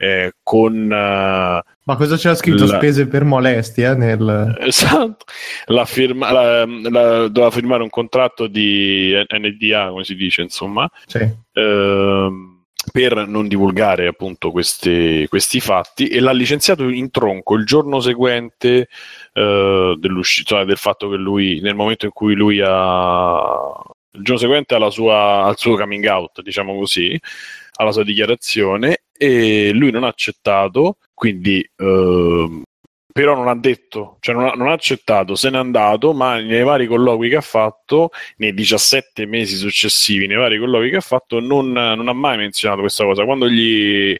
[0.00, 2.64] eh, con eh, Ma cosa c'era scritto?
[2.66, 4.56] La- Spese per molestia nel...
[4.60, 5.24] Esatto,
[5.66, 11.28] la firma, la- la- doveva firmare un contratto di NDA, come si dice, insomma, Sì.
[11.52, 12.56] ehm,
[12.92, 18.88] per non divulgare appunto questi, questi fatti e l'ha licenziato in tronco il giorno seguente
[19.32, 23.82] eh, dell'uscita, cioè del fatto che lui, nel momento in cui lui ha,
[24.12, 27.18] il giorno seguente alla sua, al suo coming out, diciamo così,
[27.80, 32.62] alla sua dichiarazione e lui non ha accettato, quindi ehm,
[33.18, 36.62] però non ha detto, cioè non ha, non ha accettato, se n'è andato, ma nei
[36.62, 41.40] vari colloqui che ha fatto, nei 17 mesi successivi, nei vari colloqui che ha fatto,
[41.40, 43.24] non, non ha mai menzionato questa cosa.
[43.24, 44.16] Quando gli,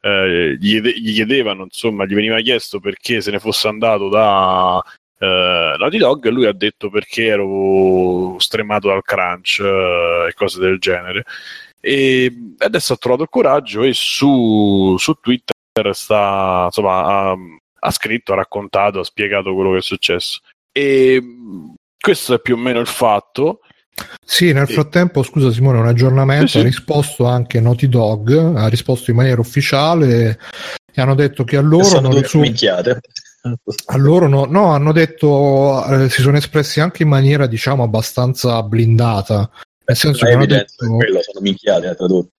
[0.00, 4.82] eh, gli, gli chiedevano, insomma, gli veniva chiesto perché se ne fosse andato da
[5.18, 10.78] eh, Naughty Dog, lui ha detto perché ero stremato dal crunch eh, e cose del
[10.78, 11.24] genere.
[11.80, 17.36] E adesso ha trovato il coraggio e su, su Twitter sta, insomma, ha,
[17.80, 20.40] ha, scritto, ha raccontato, ha spiegato quello che è successo.
[20.72, 21.22] E
[21.98, 23.60] questo è più o meno il fatto.
[24.24, 26.58] Sì, nel frattempo, scusa Simone, un aggiornamento, sì, sì.
[26.58, 30.38] ha risposto anche Naughty Dog, ha risposto in maniera ufficiale
[30.92, 32.98] e hanno detto che a loro non risulta...
[33.86, 38.62] A loro no, no hanno detto, eh, si sono espressi anche in maniera diciamo abbastanza
[38.62, 39.48] blindata,
[39.88, 42.30] nel senso che hanno detto, quello, sono minchiate tradotto.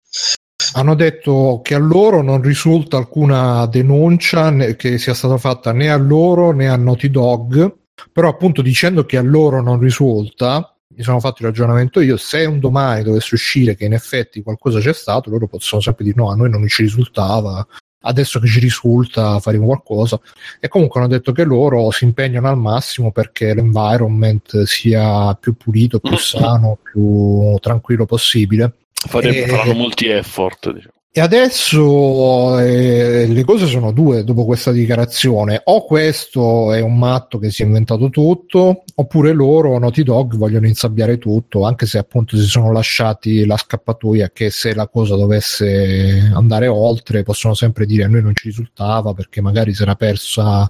[0.73, 5.97] Hanno detto che a loro non risulta alcuna denuncia che sia stata fatta né a
[5.97, 7.75] loro né a Naughty Dog,
[8.11, 12.45] però appunto dicendo che a loro non risulta, mi sono fatto il ragionamento io, se
[12.45, 16.29] un domani dovesse uscire che in effetti qualcosa c'è stato, loro possono sempre dire no,
[16.29, 17.65] a noi non ci risultava,
[18.01, 20.19] adesso che ci risulta faremo qualcosa
[20.59, 25.99] e comunque hanno detto che loro si impegnano al massimo perché l'environment sia più pulito,
[25.99, 28.73] più sano, più tranquillo possibile.
[28.93, 29.47] Faremo, e...
[29.47, 30.71] Faranno molti effort.
[30.71, 30.98] Diciamo.
[31.11, 35.59] E adesso eh, le cose sono due dopo questa dichiarazione.
[35.63, 40.67] O questo è un matto che si è inventato tutto, oppure loro, Naughty Dog, vogliono
[40.67, 46.29] insabbiare tutto, anche se appunto si sono lasciati la scappatoia che se la cosa dovesse
[46.31, 50.69] andare oltre possono sempre dire a noi non ci risultava perché magari si era persa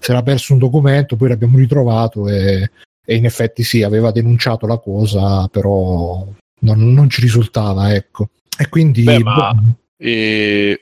[0.00, 2.70] si era perso un documento, poi l'abbiamo ritrovato e,
[3.04, 6.26] e in effetti sì, aveva denunciato la cosa, però
[6.60, 8.30] non, non ci risultava, ecco.
[8.58, 9.02] E quindi...
[9.04, 9.62] Beh, ma, boh.
[9.96, 10.78] eh,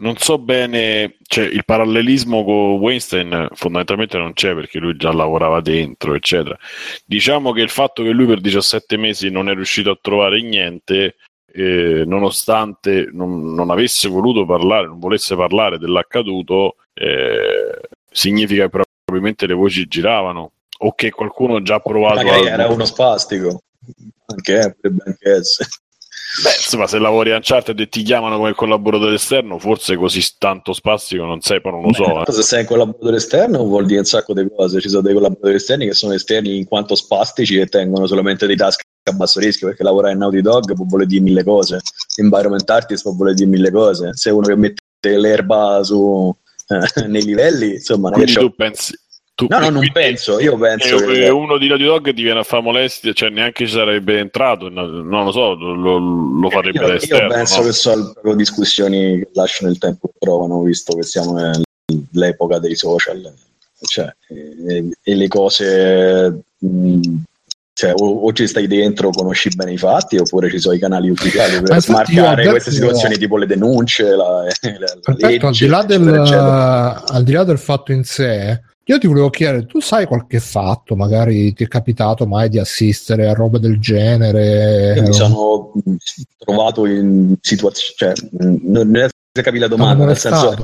[0.00, 5.60] non so bene, cioè il parallelismo con Weinstein fondamentalmente non c'è perché lui già lavorava
[5.60, 6.56] dentro, eccetera.
[7.04, 11.16] Diciamo che il fatto che lui per 17 mesi non è riuscito a trovare niente,
[11.52, 19.46] eh, nonostante non, non, avesse voluto parlare, non volesse parlare dell'accaduto, eh, significa che probabilmente
[19.46, 22.22] le voci giravano o che qualcuno ha già provato.
[22.22, 22.52] Magari a...
[22.52, 23.64] era uno spastico,
[24.26, 25.68] anche, eh, potrebbe anche essere.
[26.42, 30.72] Beh, insomma, se lavori a Uncharted e ti chiamano come collaboratore esterno, forse così tanto
[30.72, 32.24] spastico non sei, poi non lo so.
[32.24, 32.32] Eh.
[32.32, 34.80] Se sei un collaboratore esterno vuol dire un sacco di cose.
[34.80, 38.56] Ci sono dei collaboratori esterni che sono esterni in quanto spastici e tengono solamente dei
[38.56, 41.80] task a basso rischio perché lavorare in Naughty Dog può voler dire mille cose.
[42.16, 44.10] Environment Artist può voler dire mille cose.
[44.14, 46.34] Se uno che mette l'erba su,
[46.68, 48.98] eh, nei livelli, insomma, Quindi tu pensi,
[49.40, 50.38] tu, no, no, non penso.
[50.40, 53.66] Io penso che, che uno di Naughty Dog ti viene a fare molestia, cioè neanche
[53.66, 54.68] ci sarebbe entrato.
[54.68, 57.28] Non lo so, lo, lo farebbe io, esterno.
[57.28, 57.66] Io penso no?
[57.66, 62.76] che sono proprio discussioni che lasciano il tempo che trovano, visto che siamo nell'epoca dei
[62.76, 63.32] social.
[63.80, 66.42] Cioè, e, e le cose.
[66.58, 67.00] Mh,
[67.72, 71.08] cioè, o, o, ci stai dentro, conosci bene i fatti, oppure ci sono i canali
[71.08, 75.82] ufficiali per smarcare queste situazioni tipo le denunce, la, la, la legge, al, di là
[75.82, 78.60] del, al di là del fatto in sé,
[78.90, 83.28] io ti volevo chiedere, tu sai qualche fatto, magari ti è capitato mai di assistere
[83.28, 84.94] a robe del genere?
[84.96, 85.72] Io mi sono
[86.36, 88.12] trovato in situazioni, cioè,
[88.62, 90.56] non è capita la domanda, nel senso...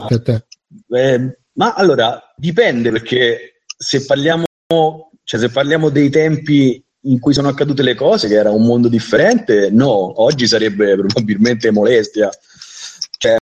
[0.91, 4.45] Eh, ma allora, dipende perché se parliamo,
[5.23, 8.89] cioè, se parliamo dei tempi in cui sono accadute le cose, che era un mondo
[8.89, 12.29] differente, no, oggi sarebbe probabilmente molestia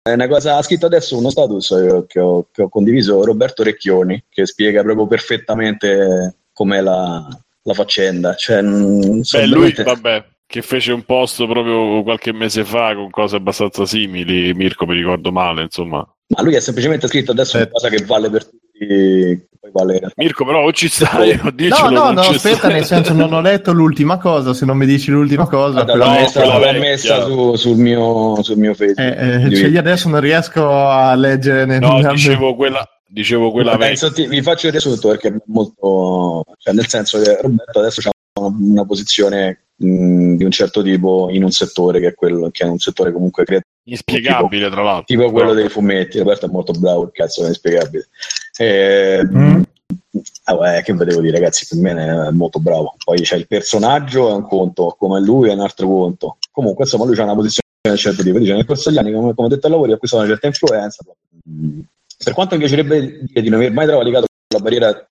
[0.01, 4.25] è una cosa, ha scritto adesso uno status che ho, che ho condiviso Roberto Recchioni,
[4.29, 7.27] che spiega proprio perfettamente com'è la,
[7.63, 8.35] la faccenda.
[8.35, 13.85] Cioè, Beh, lui, vabbè, che fece un post proprio qualche mese fa con cose abbastanza
[13.85, 16.05] simili, Mirko mi ricordo male, insomma.
[16.27, 17.61] Ma lui ha semplicemente scritto adesso eh.
[17.61, 18.68] una cosa che vale per tutti.
[19.71, 20.01] Vale...
[20.15, 21.89] Mirko, però o ci stai o dicelo.
[21.89, 22.73] No, no, no, aspetta, stai.
[22.73, 25.83] nel senso non ho letto l'ultima cosa, se non mi dici l'ultima cosa.
[25.83, 26.05] Guarda, però...
[26.05, 28.99] L'ho messa, l'ho messa su, sul, mio, sul mio Facebook.
[28.99, 31.65] Eh, eh, cioè io adesso non riesco a leggere...
[31.65, 31.79] Nel...
[31.81, 32.87] No, dicevo quella...
[33.11, 36.45] Dicevo quella penso, ti, vi faccio il riassunto perché è molto...
[36.57, 41.29] Cioè, nel senso che Roberto adesso ha una, una posizione mh, di un certo tipo
[41.31, 44.83] in un settore che è quello che è un settore comunque creativo inspiegabile tipo, tra
[44.83, 48.09] l'altro tipo quello dei fumetti Roberto è molto bravo il cazzo è inspiegabile
[48.59, 49.61] eh, mm.
[50.43, 54.29] ah, beh, che vedevo dire ragazzi per me è molto bravo poi c'è il personaggio
[54.29, 57.67] è un conto come lui è un altro conto comunque insomma lui ha una posizione
[57.89, 59.95] un certo tipo dice nel corso degli anni come, come ho detto al lavoro ho
[59.95, 61.03] acquistato una certa influenza
[62.23, 65.09] per quanto mi piacerebbe dire di non aver mai travalicato la barriera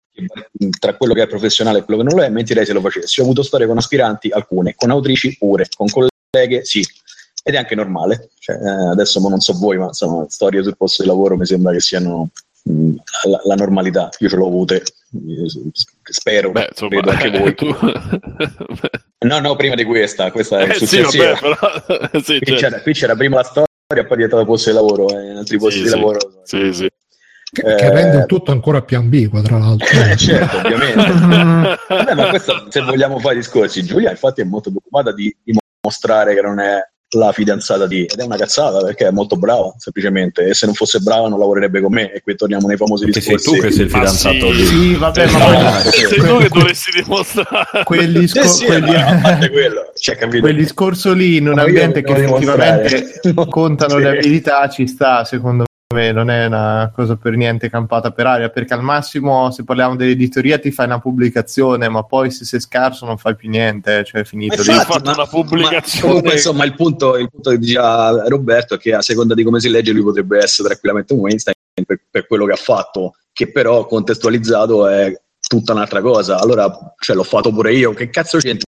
[0.78, 3.20] tra quello che è professionale e quello che non lo è, mentirei se lo facessi.
[3.20, 6.84] Ho avuto storie con aspiranti, alcune, con autrici pure, con colleghe, sì.
[7.42, 8.30] Ed è anche normale.
[8.38, 11.72] Cioè, eh, adesso non so voi, ma insomma, storie sul posto di lavoro mi sembra
[11.72, 12.30] che siano
[13.24, 14.10] la, la, normalità.
[14.18, 14.82] Io ce l'ho avute,
[16.02, 17.54] spero, Beh, insomma, credo anche voi.
[19.18, 19.26] Tu...
[19.26, 21.08] no, no, prima di questa, questa è eh, successiva.
[21.08, 22.20] Sì, vabbè, però...
[22.22, 22.54] sì, qui, certo.
[22.54, 25.58] c'era, qui, c'era, prima la storia, poi è diventato posto di lavoro, eh, in altri
[25.58, 26.18] posti sì, di lavoro.
[26.44, 26.88] Sì, sì.
[27.50, 29.86] Che, eh, che rende il tutto ancora più ambiguo, tra l'altro.
[29.98, 31.78] Eh, certo, ovviamente.
[31.88, 36.42] Vabbè, ma questo, se vogliamo fare discorsi, Giulia infatti è molto preoccupata di dimostrare che
[36.42, 36.78] non è
[37.12, 40.74] la fidanzata di ed è una cazzata perché è molto brava semplicemente e se non
[40.74, 43.66] fosse brava non lavorerebbe con me e qui torniamo nei famosi Perché sei discorsi tu
[43.66, 44.56] che sei il fidanzato sì.
[44.56, 44.66] di...
[44.66, 45.90] Sì, vabbè, ma Esatto.
[45.90, 46.26] Sei sì.
[46.26, 47.84] tu che dovresti dimostrare.
[47.84, 50.40] quel, disco- Sì, sì, quel- ma a parte quello cioè, capito?
[50.42, 54.00] quel discorso lì in un ambiente che effettivamente contano Sì.
[54.02, 55.64] le abilità ci sta secondo
[55.94, 59.96] me non è una cosa per niente campata per aria perché al massimo se parliamo
[59.96, 64.20] dell'editoria ti fai una pubblicazione ma poi se sei scarso non fai più niente cioè
[64.20, 67.50] è finito Ma lì infatti, fatto una pubblicazione- ma comunque, insomma, il punto, il punto
[67.50, 71.14] che diceva Roberto è che a seconda di come si legge lui potrebbe essere tranquillamente
[71.14, 76.38] un Weinstein per, per quello che ha fatto, che però contestualizzato è tutta un'altra cosa.
[76.38, 78.66] Allora, cioè, l'ho fatto pure io, che cazzo c'entra?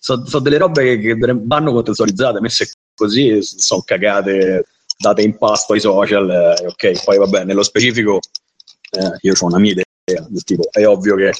[0.00, 4.64] Sono delle robe che, che vanno contestualizzate, messe così, sono cagate,
[4.98, 8.18] date in pasto ai social, eh, ok, poi vabbè, nello specifico
[8.90, 11.32] eh, io ho una mia idea, del tipo, è ovvio che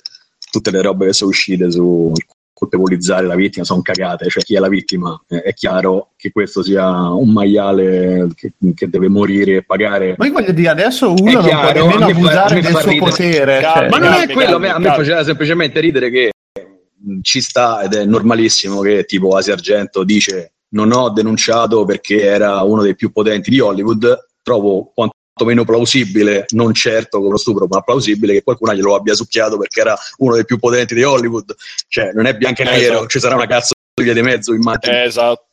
[0.51, 2.13] tutte le robe che sono uscite su
[2.53, 6.63] colpevolizzare la vittima sono cagate, cioè chi è la vittima eh, è chiaro che questo
[6.63, 10.15] sia un maiale che, che deve morire e pagare.
[10.17, 12.91] ma io voglio dire adesso uno È non chiaro, può nemmeno fa- abusare del suo
[12.91, 12.99] ridere.
[12.99, 16.11] potere Calma, cioè, Ma non è quello, a me, calmi, a me faceva semplicemente ridere
[16.11, 21.85] che mh, ci sta ed è normalissimo che tipo Asia Argento dice non ho denunciato
[21.85, 27.37] perché era uno dei più potenti di Hollywood, trovo quantomeno plausibile, non certo con lo
[27.37, 31.03] stupro, ma plausibile che qualcuno glielo abbia succhiato perché era uno dei più potenti di
[31.05, 31.55] Hollywood.
[31.89, 33.07] Cioè, non è bianco e Eh, nero, esatto.
[33.07, 34.95] ci sarà una cazzo di via di mezzo, immagino.
[34.97, 35.47] Eh, esatto.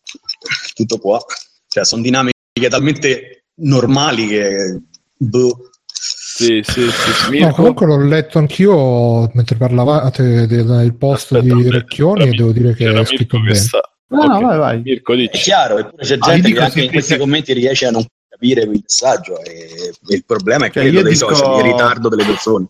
[0.73, 1.23] Tutto qua.
[1.67, 2.33] Cioè, sono dinamiche
[2.69, 4.81] talmente normali che...
[5.17, 5.69] boh.
[5.97, 6.89] Sì, sì,
[7.29, 7.39] sì.
[7.39, 12.73] No, comunque l'ho letto anch'io mentre parlavate del post Aspetta, di Recchioni e devo dire
[12.73, 13.55] che Era è scritto bene.
[13.55, 13.94] sta.
[14.15, 14.41] No, no, Ok.
[14.43, 17.53] vai vai Mirko, È chiaro, eppure c'è Ah, gente vi che anche in questi commenti
[17.53, 21.57] riesce a non capire il messaggio e il problema è Cioè, quello dei dico- social,
[21.57, 22.67] il ritardo delle persone.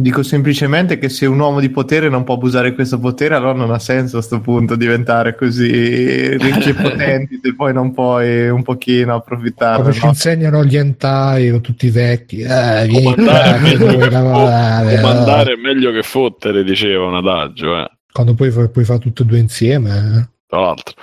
[0.00, 3.52] Dico semplicemente che se un uomo di potere non può abusare di questo potere, allora
[3.52, 8.48] non ha senso a sto punto diventare così ricchi e potenti se poi non puoi
[8.48, 9.82] un pochino approfittare.
[9.82, 10.08] Come ci no?
[10.08, 12.40] insegnano gli entai con tutti i vecchi.
[12.40, 17.90] Eh, Comandare, è che meglio che, comandare è meglio che fottere, diceva un adagio, eh,
[18.12, 19.90] Quando poi puoi fare tutte e due insieme.
[19.90, 20.28] eh.
[20.46, 20.94] tra l'altro.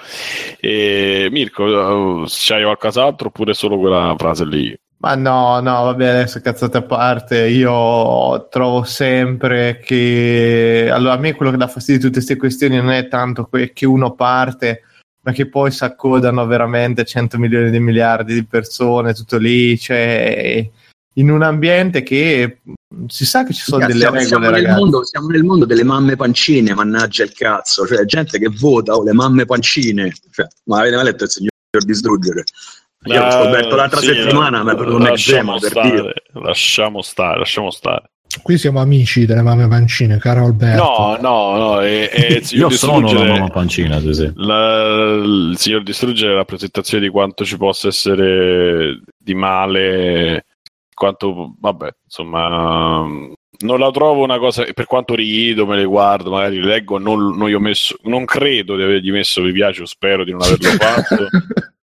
[0.60, 4.78] E, Mirko, eh, c'hai qualcos'altro oppure solo quella frase lì?
[5.00, 10.90] Ma no, no, vabbè, adesso cazzate a parte, io trovo sempre che...
[10.92, 13.74] Allora, a me quello che dà fastidio di tutte queste questioni non è tanto que-
[13.74, 14.82] che uno parte,
[15.22, 20.68] ma che poi si accodano veramente 100 milioni di miliardi di persone, tutto lì, cioè...
[21.18, 22.60] In un ambiente che
[23.08, 24.84] si sa che ci sono Ragazzi, delle siamo, siamo regole, nel ragazzi.
[24.92, 29.04] mondo, siamo nel mondo delle mamme pancine, mannaggia il cazzo, cioè gente che vota o
[29.04, 30.14] le mamme pancine.
[30.32, 31.52] Cioè, ma avete mai letto il signor
[31.86, 32.44] distruggere?
[33.04, 36.14] Io l'ho scoperto l'altra sì, settimana, ma è proprio un lasciamo eczema per stare, dire.
[36.44, 38.10] lasciamo stare, lasciamo stare.
[38.42, 40.84] Qui siamo amici delle mamme pancine, caro Alberto.
[40.84, 44.32] No, no, no, il signor Io sono la distruggere- mamma pancina, sì, sì.
[44.36, 50.46] La- il signor distruggere è la rappresentazione di quanto ci possa essere di male,
[50.98, 53.06] quanto, vabbè, insomma,
[53.60, 57.38] non la trovo una cosa, per quanto rido, me le guardo, magari le leggo, non,
[57.38, 60.42] non, gli ho messo, non credo di avergli messo mi piace o spero di non
[60.42, 61.28] averlo fatto.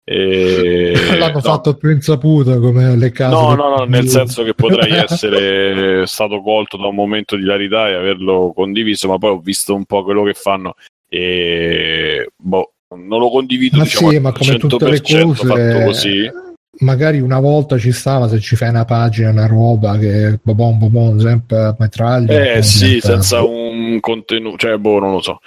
[0.06, 1.42] E- L'hanno no.
[1.42, 3.36] fatto più insaputa come le case.
[3.36, 7.90] No, no, no, nel senso che potrei essere stato colto da un momento di ilarità
[7.90, 10.76] e averlo condiviso, ma poi ho visto un po' quello che fanno
[11.10, 15.84] e boh, non lo condivido Ma diciamo sì, ma come tutte le 100% cose, fatto
[15.84, 16.32] così.
[16.80, 21.20] Magari una volta ci stava se ci fai una pagina, una roba che bobon bobon,
[21.20, 22.56] sempre a metraglia.
[22.56, 25.42] Eh sì, diventa- senza un contenuto, cioè boh, non lo so.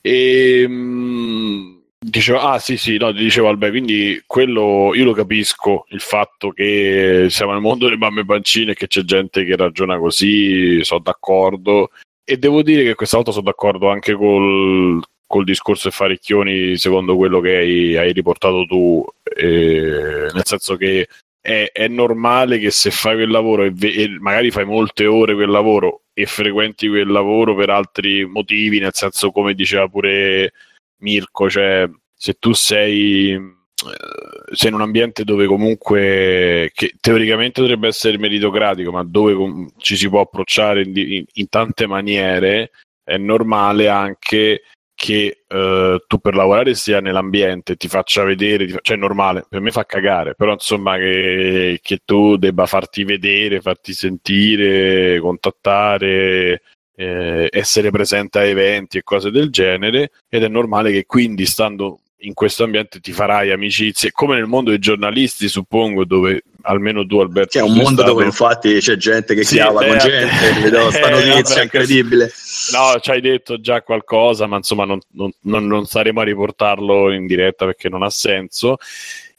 [0.00, 5.86] E mm, dicevo, ah sì, sì, no, ti dicevo Albe, quindi quello io lo capisco,
[5.88, 9.98] il fatto che siamo nel mondo delle mamme pancine e che c'è gente che ragiona
[9.98, 11.90] così, sono d'accordo.
[12.24, 17.14] E devo dire che questa volta sono d'accordo anche col, col discorso e Farecchioni, secondo
[17.14, 21.06] quello che hai, hai riportato tu, eh, nel senso che
[21.40, 25.34] è, è normale che se fai quel lavoro e, ve- e magari fai molte ore
[25.34, 30.52] quel lavoro e frequenti quel lavoro per altri motivi, nel senso come diceva pure
[30.98, 37.86] Mirko, cioè se tu sei, eh, sei in un ambiente dove comunque che teoricamente dovrebbe
[37.86, 42.72] essere meritocratico, ma dove com- ci si può approcciare in, di- in- in tante maniere,
[43.04, 44.62] è normale anche
[45.00, 49.46] che eh, tu per lavorare sia nell'ambiente, ti faccia vedere, ti fa- cioè è normale,
[49.48, 56.60] per me fa cagare, però insomma che, che tu debba farti vedere, farti sentire, contattare,
[56.94, 62.00] eh, essere presente a eventi e cose del genere ed è normale che quindi stando
[62.20, 67.18] in questo ambiente ti farai amicizie, come nel mondo dei giornalisti, suppongo, dove almeno tu,
[67.18, 67.50] Alberto.
[67.52, 69.98] Che è un mondo stato- dove infatti c'è gente che Sì, chiama eh, con eh,
[70.00, 72.30] gente, vedo sta eh, notizia incredibile.
[72.72, 77.12] No, ci hai detto già qualcosa, ma insomma non, non- non- non staremo a riportarlo
[77.12, 78.76] in diretta perché non ha senso.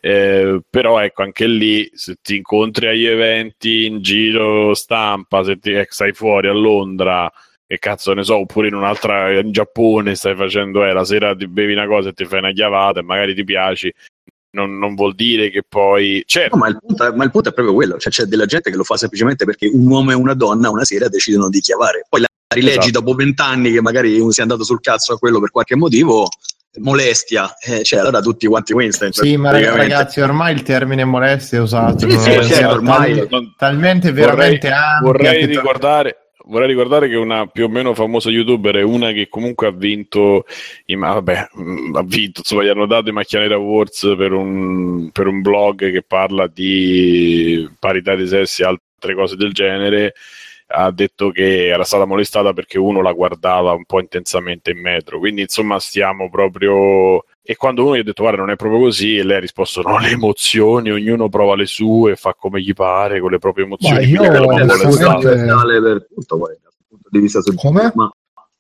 [0.04, 5.72] Eh, però ecco, anche lì se ti incontri agli eventi in giro stampa, se ti,
[5.74, 7.32] eh, stai fuori a Londra
[7.72, 11.48] e cazzo ne so, oppure in un'altra in Giappone stai facendo, eh, la sera ti
[11.48, 13.90] bevi una cosa e ti fai una chiavata e magari ti piaci,
[14.58, 16.22] non, non vuol dire che poi...
[16.26, 18.46] Certo, No, ma, il punto è, ma il punto è proprio quello, cioè c'è della
[18.46, 21.62] gente che lo fa semplicemente perché un uomo e una donna una sera decidono di
[21.62, 22.06] chiavare.
[22.10, 23.00] Poi la rileggi Esatto.
[23.00, 26.28] dopo vent'anni che magari uno sia andato sul cazzo a quello per qualche motivo,
[26.80, 29.14] molestia, eh, cioè allora tutti quanti Winston.
[29.14, 32.00] Sì, ma ragazzi, ormai il termine molestia è usato.
[32.10, 36.16] Sì, sì, È certo, ormai- tal- non- talmente veramente ampia vorrei che- ricordare
[36.52, 40.46] vorrei ricordare che una più o meno famosa youtuber è una che comunque ha vinto
[40.86, 45.28] i, vabbè, mh, ha vinto insomma gli hanno dato i Macchianera Awards per un, per
[45.28, 50.14] un blog che parla di parità di sessi e altre cose del genere.
[50.74, 55.20] Ha detto che era stata molestata perché uno la guardava un po' intensamente in metro.
[55.20, 59.18] Quindi insomma stiamo proprio e quando uno gli ha detto guarda non è proprio così
[59.18, 63.20] e lei ha risposto no le emozioni ognuno prova le sue fa come gli pare
[63.20, 65.16] con le proprie emozioni Ma io è stare.
[65.16, 67.72] universale per tutto, poi, dal punto di vista soggettivo.
[67.72, 67.92] Come?
[67.96, 68.12] Ma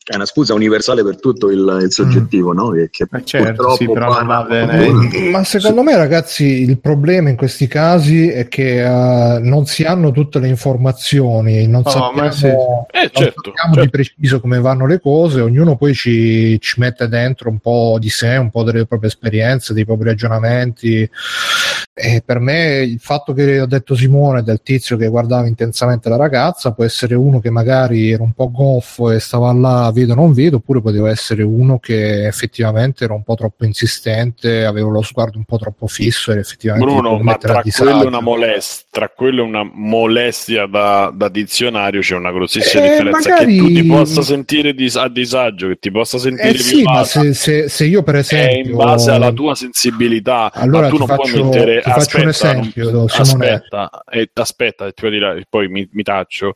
[0.03, 2.69] è una scusa universale per tutto il, il soggettivo, no?
[2.71, 5.29] Che, che Eh, certo, purtroppo sì, però non va parla- bene.
[5.29, 10.11] Ma secondo me, ragazzi, il problema in questi casi è che eh, non si hanno
[10.11, 12.45] tutte le informazioni, non Oh, sappiamo, sì.
[12.47, 13.81] Eh, non certo, sappiamo certo.
[13.81, 18.09] di preciso come vanno le cose, ognuno poi ci, ci mette dentro un po' di
[18.09, 21.07] sé, un po' delle proprie esperienze, dei propri ragionamenti.
[21.93, 26.15] E per me il fatto che ha detto Simone del tizio che guardava intensamente la
[26.15, 30.31] ragazza può essere uno che magari era un po' goffo e stava là vedo non
[30.31, 35.37] vedo, oppure poteva essere uno che effettivamente era un po' troppo insistente, aveva lo sguardo
[35.37, 39.43] un po' troppo fisso e effettivamente Bruno, ma tra quello, e una molest- tra quello
[39.43, 43.29] una molestia da, da dizionario c'è una grossissima Eh, differenza.
[43.29, 46.83] magari- Che tu ti possa sentire dis- a disagio, che ti possa sentire Eh sì,
[46.83, 50.51] ma se, se- se io per è esempio in base alla tua sensibilità.
[50.53, 51.79] Allora ma tu non faccio- puoi mettere.
[51.81, 56.53] Ti faccio un aspetta, esempio, non- aspetta, eh, aspetta, ti dire, poi mi, mi taccio.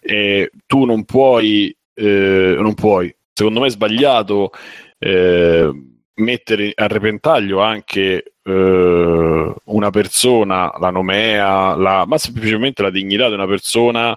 [0.00, 4.50] Eh, tu non puoi, eh, non puoi, secondo me è sbagliato
[4.98, 5.70] eh,
[6.16, 13.34] mettere a repentaglio anche eh, una persona, la nomea, la, ma semplicemente la dignità di
[13.34, 14.16] una persona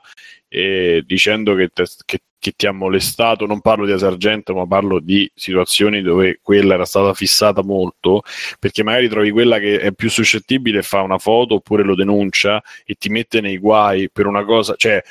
[0.49, 4.99] eh, dicendo che, te- che- che ti ha molestato, non parlo di Sargento, ma parlo
[4.99, 8.21] di situazioni dove quella era stata fissata molto,
[8.59, 12.61] perché magari trovi quella che è più suscettibile e fa una foto oppure lo denuncia
[12.85, 15.01] e ti mette nei guai per una cosa, cioè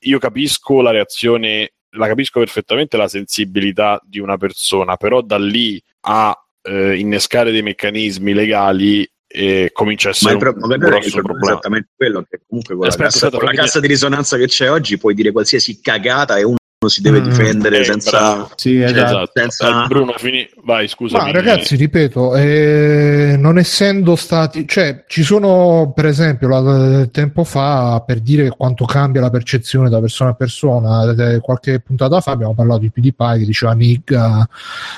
[0.00, 5.82] io capisco la reazione, la capisco perfettamente la sensibilità di una persona, però da lì
[6.02, 10.78] a eh, innescare dei meccanismi legali eh, comincia a Ma essere il, pro- un, un
[10.78, 11.50] grosso problema.
[11.52, 14.46] esattamente quello che comunque con, Aspetta, la, cassa, aspetta, con la cassa di risonanza che
[14.46, 16.56] c'è oggi puoi dire qualsiasi cagata e uno
[16.88, 18.48] si deve Mm, difendere eh, senza...
[18.56, 19.30] Sì, Cioè, esatto.
[19.34, 20.48] senza- Eh, Bruno, fini...
[20.64, 21.18] vai, scusa.
[21.18, 28.02] Ma ragazzi, ripeto, eh, non essendo stati, cioè ci sono per esempio la- tempo fa
[28.06, 32.54] per dire quanto cambia la percezione da persona a persona, eh, qualche puntata fa abbiamo
[32.54, 34.18] parlato di PewDiePie che diceva Nig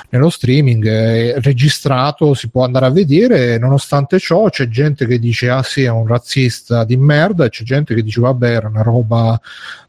[0.09, 5.49] nello streaming, eh, registrato, si può andare a vedere, nonostante ciò c'è gente che dice
[5.49, 8.83] ah sì è un razzista di merda e c'è gente che dice vabbè era una
[8.83, 9.37] roba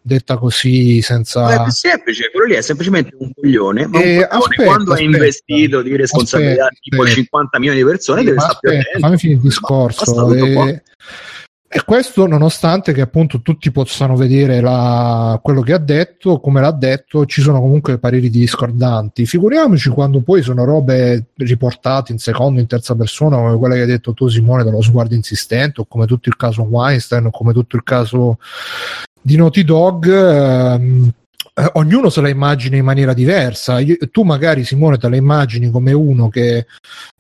[0.07, 1.43] detta così senza...
[1.45, 4.91] Ma è semplice, quello lì è semplicemente un coglione, ma Eh, un coglione aspetta, quando
[4.91, 5.17] è aspetta.
[5.17, 7.21] investito di responsabilità Aspetta, tipo aspetta.
[7.21, 8.99] 50 milioni di persone Sì, deve stare più attento.
[8.99, 10.05] fammi finire il discorso.
[10.05, 10.69] tutto qua.
[10.69, 10.83] E,
[11.77, 16.71] e questo nonostante che appunto tutti possano vedere la- quello che ha detto, come l'ha
[16.71, 19.27] detto, ci sono comunque pareri discordanti.
[19.27, 23.87] Figuriamoci quando poi sono robe riportate in seconda, in terza persona, come quelle che hai
[23.89, 27.75] detto tu Simone dello sguardo insistente, o come tutto il caso Weinstein, o come tutto
[27.75, 28.39] il caso
[29.25, 30.07] di Naughty Dog.
[30.07, 31.13] ehm,
[31.57, 33.79] eh, ognuno se la immagina in maniera diversa.
[33.79, 36.67] Io- tu magari Simone te la immagini come uno che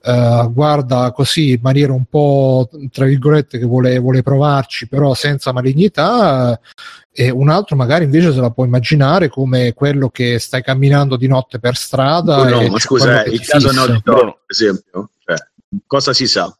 [0.02, 5.52] eh, guarda così in maniera un po' tra virgolette che vuole, vuole provarci però senza
[5.52, 6.52] malignità
[7.12, 11.16] eh, e un altro magari invece se la può immaginare come quello che stai camminando
[11.16, 13.70] di notte per strada no, e ma scusa, eh, il caso.
[13.70, 15.36] Naughty Dog, per esempio, cioè,
[15.86, 16.52] cosa si sa?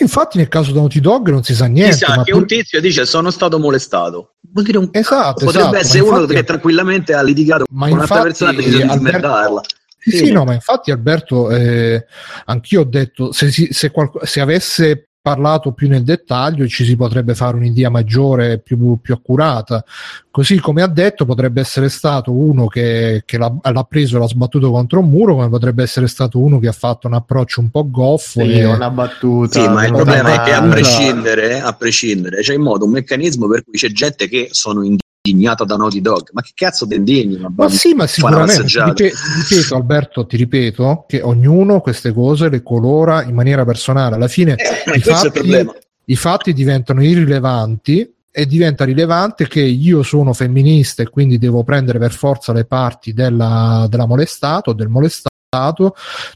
[0.00, 2.46] infatti nel caso di Naughty Dog non si sa Si niente sa ma che un
[2.46, 4.34] tizio dice sono stato molestato.
[4.52, 8.22] Vuol dire un Esatto, potrebbe esatto, essere uno che tranquillamente ha litigato Ma con un'altra
[8.22, 9.60] persona e ha deciso di smerdarla.
[9.98, 12.06] Sì, sì, no, ma infatti Alberto, eh,
[12.46, 16.96] anch'io ho detto, se, se, qualco- se avesse parlato più nel dettaglio e ci si
[16.96, 19.84] potrebbe fare un'idea maggiore, più, più accurata.
[20.28, 24.26] Così come ha detto, potrebbe essere stato uno che, che l'ha, l'ha, preso e l'ha
[24.26, 27.70] sbattuto contro un muro, come potrebbe essere stato uno che ha fatto un approccio un
[27.70, 28.40] po' goffo.
[28.40, 28.64] Sì, e...
[28.64, 29.60] una battuta.
[29.60, 33.46] Sì, ma il problema è che a prescindere, a prescindere, c'è in modo un meccanismo
[33.46, 34.82] per cui c'è gente che sono
[35.30, 36.28] indignata da Naughty Dog.
[36.32, 37.38] Ma che cazzo ti indigni?
[37.38, 38.64] Ma, ma sì, ma sicuramente.
[38.64, 39.16] Ti ripeto,
[39.48, 44.16] ripeto, Alberto, ti ripeto che ognuno queste cose le colora in maniera personale.
[44.16, 45.68] Alla fine eh, i, fatti,
[46.04, 51.98] i fatti diventano irrilevanti e diventa rilevante che io sono femminista e quindi devo prendere
[51.98, 55.28] per forza le parti della, della molestata o del molestato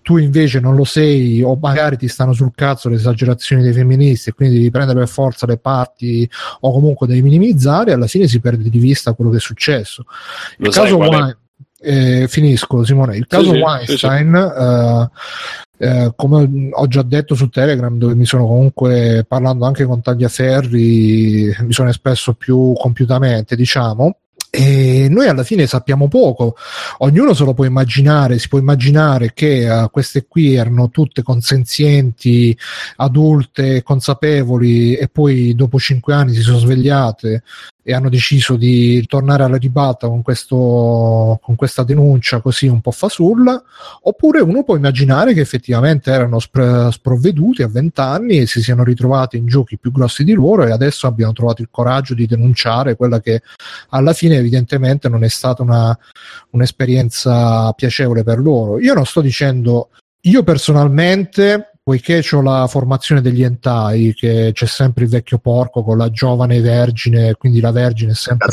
[0.02, 4.30] tu invece non lo sei o magari ti stanno sul cazzo le esagerazioni dei femministi
[4.30, 6.28] e quindi devi prendere per forza le parti
[6.60, 10.04] o comunque devi minimizzare alla fine si perde di vista quello che è successo.
[10.58, 11.36] Il caso Wein,
[11.80, 13.16] eh, finisco Simone.
[13.16, 15.06] Il caso sì, Weinstein sì,
[15.76, 15.84] sì.
[15.84, 20.02] Eh, eh, come ho già detto su Telegram dove mi sono comunque parlando anche con
[20.02, 24.16] Tagliaferri mi sono espresso più compiutamente diciamo
[24.56, 26.54] e noi alla fine sappiamo poco,
[26.98, 32.56] ognuno se lo può immaginare, si può immaginare che uh, queste qui erano tutte consenzienti,
[32.96, 37.42] adulte, consapevoli e poi dopo cinque anni si sono svegliate
[37.86, 42.90] e hanno deciso di tornare alla ribalta con, questo, con questa denuncia così un po'
[42.90, 43.62] fasulla,
[44.02, 49.36] oppure uno può immaginare che effettivamente erano spr- sprovveduti a vent'anni e si siano ritrovati
[49.36, 53.20] in giochi più grossi di loro e adesso abbiano trovato il coraggio di denunciare quella
[53.20, 53.42] che
[53.90, 55.96] alla fine evidentemente non è stata una,
[56.50, 58.78] un'esperienza piacevole per loro.
[58.78, 59.90] Io non sto dicendo,
[60.22, 65.98] io personalmente poiché ho la formazione degli entai, che c'è sempre il vecchio porco con
[65.98, 68.46] la giovane vergine, quindi la vergine è sempre,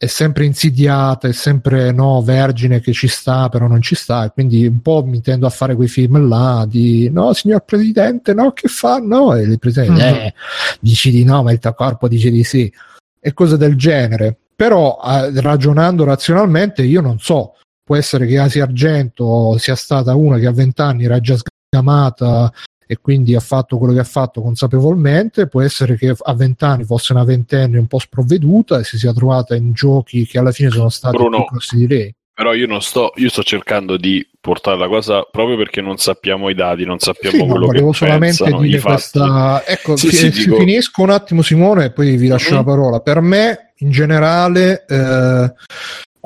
[0.00, 4.30] è sempre insidiata, è sempre no, vergine che ci sta, però non ci sta, e
[4.30, 8.52] quindi un po' mi tendo a fare quei film là di no, signor Presidente, no,
[8.52, 8.98] che fa?
[8.98, 10.14] No, e il Presidente, mm-hmm.
[10.14, 10.34] eh,
[10.78, 12.72] dici di no, ma il tuo corpo dice di sì,
[13.20, 14.36] e cose del genere.
[14.54, 17.54] Però eh, ragionando razionalmente, io non so
[17.88, 22.52] può essere che Asia Argento sia stata una che a vent'anni era già sgamata
[22.86, 27.14] e quindi ha fatto quello che ha fatto consapevolmente, può essere che a vent'anni fosse
[27.14, 30.90] una ventenne un po' sprovveduta e si sia trovata in giochi che alla fine sono
[30.90, 32.14] stati Bruno, più grossi di lei.
[32.38, 36.48] Però io non sto, io sto cercando di portare la cosa proprio perché non sappiamo
[36.50, 39.64] i dati, non sappiamo sì, quello no, volevo che solamente pensano, dire questa...
[39.66, 40.56] Ecco, sì, fi- sì, dico...
[40.58, 42.58] finisco un attimo Simone e poi vi lascio mm-hmm.
[42.58, 43.00] la parola.
[43.00, 45.52] Per me, in generale, eh,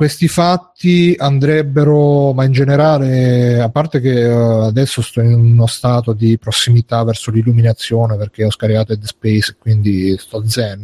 [0.03, 6.13] questi fatti andrebbero, ma in generale, a parte che uh, adesso sto in uno stato
[6.13, 10.81] di prossimità verso l'illuminazione perché ho scaricato Dead Space, quindi sto zen.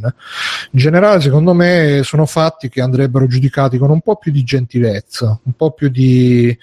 [0.70, 5.36] In generale, secondo me, sono fatti che andrebbero giudicati con un po' più di gentilezza,
[5.42, 6.56] un po' più di,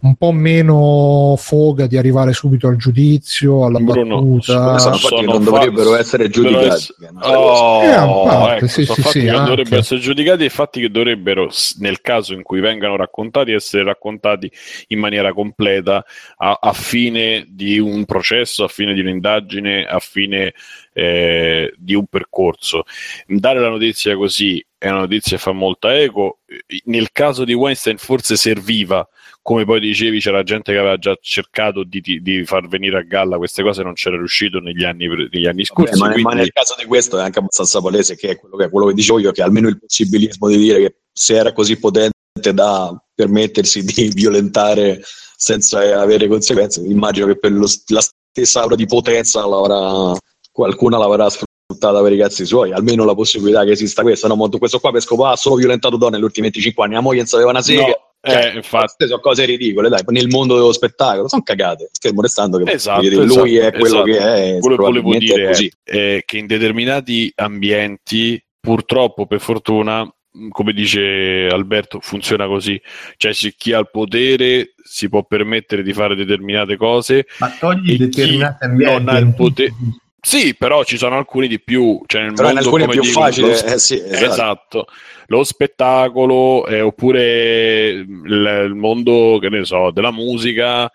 [0.00, 4.78] un po' meno foga di arrivare subito al giudizio, alla Bruno, battuta.
[4.80, 6.86] Sono fatti non dovrebbero essere giudicati.
[7.20, 11.48] Oh, eh, parte, ecco, sì, sì, sì, dovrebbero essere giudicati e fatti che dovrebbero
[11.78, 14.50] nel caso in cui vengano raccontati essere raccontati
[14.88, 16.04] in maniera completa
[16.36, 20.54] a, a fine di un processo, a fine di un'indagine, a fine
[20.92, 22.84] eh, di un percorso.
[23.26, 26.38] Dare la notizia così è una notizia che fa molta eco.
[26.84, 29.06] Nel caso di Weinstein forse serviva
[29.42, 33.02] come poi dicevi c'era gente che aveva già cercato di, di, di, far venire a
[33.02, 36.34] galla queste cose non c'era riuscito negli anni, negli anni scorsi Vabbè, ma, quindi...
[36.34, 38.94] ma, nel caso di questo è anche abbastanza palese che è quello che, quello che
[38.94, 42.12] dicevo io che almeno il possibilismo di dire che se era così potente
[42.52, 45.00] da permettersi di violentare
[45.36, 50.14] senza avere conseguenze immagino che per lo, la stessa aura di potenza l'avrà,
[50.52, 54.48] qualcuna l'avrà sfruttata per i cazzi suoi almeno la possibilità che esista questa no?
[54.48, 57.26] questo qua per scopare ha solo violentato donne negli ultimi 25 anni la moglie non
[57.26, 59.06] sapeva una sega no cioè, eh, infatti.
[59.06, 61.88] sono cose ridicole, dai, nel mondo dello spettacolo sono cagate.
[61.90, 64.04] Schermo restando che esatto, dire, esatto, lui è quello esatto.
[64.04, 64.58] che è.
[64.58, 65.72] Quello che volevo dire è, così.
[65.82, 70.06] è che in determinati ambienti, purtroppo, per fortuna,
[70.50, 72.80] come dice Alberto, funziona così.
[73.16, 77.26] Cioè, chi ha il potere si può permettere di fare determinate cose.
[77.38, 79.04] Ma togli determinati ambienti.
[79.04, 79.74] Non ha il potere.
[80.22, 82.00] Sì, però ci sono alcuni di più.
[82.06, 83.46] Cioè nel però mondo, alcuni è più dico, facile.
[83.48, 84.24] Lo, eh, sì, esatto.
[84.24, 84.86] esatto.
[85.26, 90.90] Lo spettacolo, eh, oppure il, il, mondo, che ne so, della musica.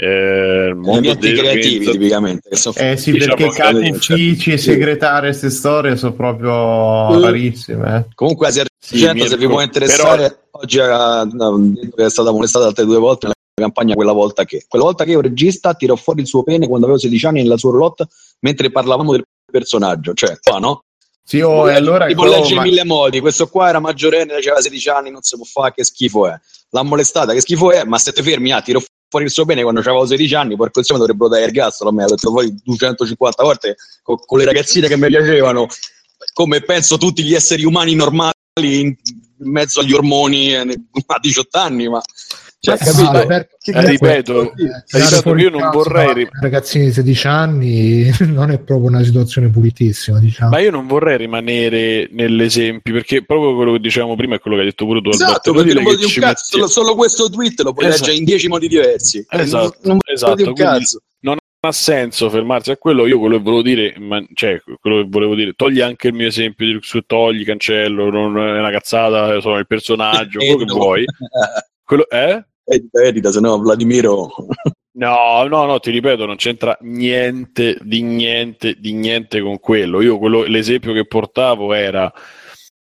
[0.00, 5.26] Eh, il mondo dei creativi tipicamente so, eh sì diciamo perché capi uffici e segretari
[5.26, 8.14] queste storie sono proprio uh, rarissime eh.
[8.14, 10.38] comunque Asia sì, se vi può interessare però...
[10.52, 13.26] oggi ha, è stata molestata altre due volte
[13.58, 14.64] campagna quella volta che.
[14.68, 17.56] Quella volta che io regista tirò fuori il suo pene quando avevo 16 anni nella
[17.56, 18.06] sua roulotte
[18.40, 20.84] mentre parlavamo del personaggio, cioè qua no?
[21.22, 24.88] Sì, oh, e allora tipo legge in mille modi, questo qua era maggiorenne, aveva 16
[24.88, 26.34] anni, non si può fare, che schifo è.
[26.70, 29.80] L'ha molestata, che schifo è, ma state fermi, ah, tiro fuori il suo bene quando
[29.80, 33.76] avevo 16 anni, porco insieme dovrebbero dare ergastolo, a me l'ho detto fuori 250 volte
[34.02, 35.66] con, con le ragazzine che mi piacevano,
[36.32, 38.32] come penso tutti gli esseri umani normali
[38.62, 38.96] in
[39.38, 40.60] mezzo agli ormoni eh,
[41.06, 42.00] a 18 anni, ma
[42.60, 43.12] cioè, Eh, capito?
[43.12, 48.88] ma per- Eh, ripeto, ripeto io non vorrei ragazzini di 16 anni non è proprio
[48.88, 50.50] una situazione pulitissima, diciamo.
[50.50, 54.62] Ma io non vorrei rimanere nell'esempio, perché proprio quello che dicevamo prima è quello che
[54.62, 55.52] hai detto pure tu, Esatto, Alberto.
[55.52, 58.00] perché non ci un cazzo, metti- solo, solo questo tweet lo puoi Esatto.
[58.04, 59.24] leggere in 10 modi diversi.
[59.28, 61.02] Esatto, non, non esatto, un quindi- cazzo.
[61.20, 63.06] non ha senso fermarsi a quello.
[63.06, 66.26] Io quello che volevo dire, ma, cioè, quello che volevo dire, togli anche il mio
[66.28, 71.04] esempio di su togli, cancello, non è una cazzata, sono il personaggio, quello che vuoi.
[71.88, 72.44] Quello, eh?
[72.70, 74.30] Edita, edita, se no Vladimiro...
[74.98, 80.00] No, no, no, ti ripeto, non c'entra niente di niente di niente con quello.
[80.00, 82.12] Io quello, l'esempio che portavo era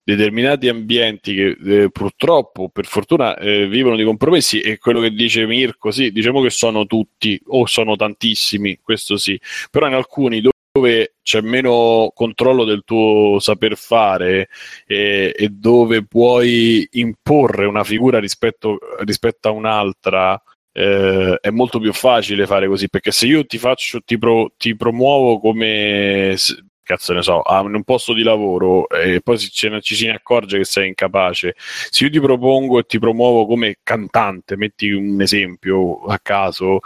[0.04, 5.46] determinati ambienti che eh, purtroppo, per fortuna, eh, vivono di compromessi e quello che dice
[5.46, 9.40] Mirko, sì, diciamo che sono tutti o sono tantissimi, questo sì,
[9.70, 14.48] però in alcuni dove dove c'è meno controllo del tuo saper fare
[14.86, 20.42] e, e dove puoi imporre una figura rispetto, rispetto a un'altra,
[20.72, 24.74] eh, è molto più facile fare così perché se io ti faccio ti, pro- ti
[24.74, 26.36] promuovo come
[26.82, 29.36] cazzo ne so a un posto di lavoro e poi
[29.68, 33.46] ne- ci si ne accorge che sei incapace se io ti propongo e ti promuovo
[33.46, 36.80] come cantante metti un esempio a caso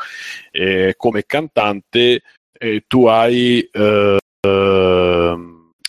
[0.51, 2.23] eh, come cantante
[2.59, 4.17] eh, tu hai eh,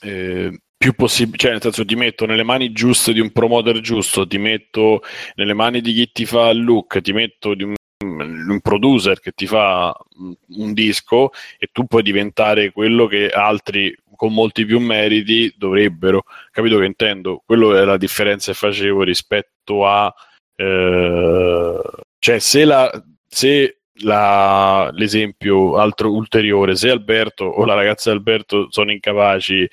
[0.02, 4.28] eh, più possibile, cioè nel senso ti metto nelle mani giuste di un promoter giusto,
[4.28, 5.02] ti metto
[5.36, 9.32] nelle mani di chi ti fa il look, ti metto di un, un producer che
[9.32, 14.80] ti fa un, un disco e tu puoi diventare quello che altri con molti più
[14.80, 16.24] meriti dovrebbero.
[16.52, 17.44] Capito che intendo?
[17.46, 20.14] Quello è la differenza che facevo rispetto a
[20.56, 21.82] eh,
[22.20, 28.68] cioè se la se la, l'esempio altro ulteriore, se Alberto o la ragazza di Alberto
[28.70, 29.68] sono incapaci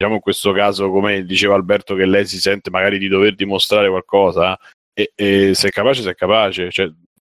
[0.00, 3.90] diciamo in questo caso, come diceva Alberto, che lei si sente magari di dover dimostrare
[3.90, 4.58] qualcosa,
[4.94, 6.90] e, e se è capace, se è capace, cioè,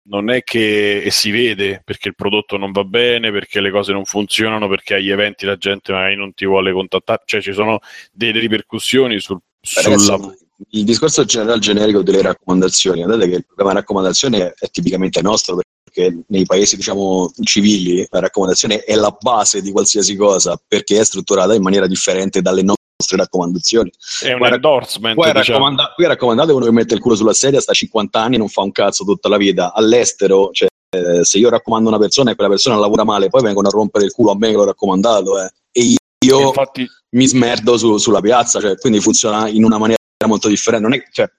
[0.07, 4.05] non è che si vede perché il prodotto non va bene, perché le cose non
[4.05, 7.79] funzionano, perché agli eventi la gente magari non ti vuole contattare, cioè ci sono
[8.11, 9.39] delle ripercussioni sul,
[9.75, 10.35] Ragazzi, sulla...
[10.71, 15.55] il discorso generale generico delle raccomandazioni, guardate che il problema raccomandazione è tipicamente nostro
[15.95, 21.05] perché nei paesi diciamo civili la raccomandazione è la base di qualsiasi cosa perché è
[21.05, 23.91] strutturata in maniera differente dalle nostre raccomandazioni.
[24.21, 25.57] È un endorsement, Qui è, diciamo.
[25.59, 28.37] raccomanda- qui è raccomandato uno che mette il culo sulla sedia, sta a 50 anni,
[28.37, 29.73] non fa un cazzo tutta la vita.
[29.73, 33.67] All'estero, cioè, eh, se io raccomando una persona e quella persona lavora male, poi vengono
[33.67, 35.41] a rompere il culo a me che l'ho raccomandato.
[35.41, 35.49] eh.
[35.71, 35.95] E
[36.25, 36.85] io Infatti,
[37.15, 40.87] mi smerdo su- sulla piazza, cioè, quindi funziona in una maniera molto differente.
[40.87, 41.29] Non è, cioè,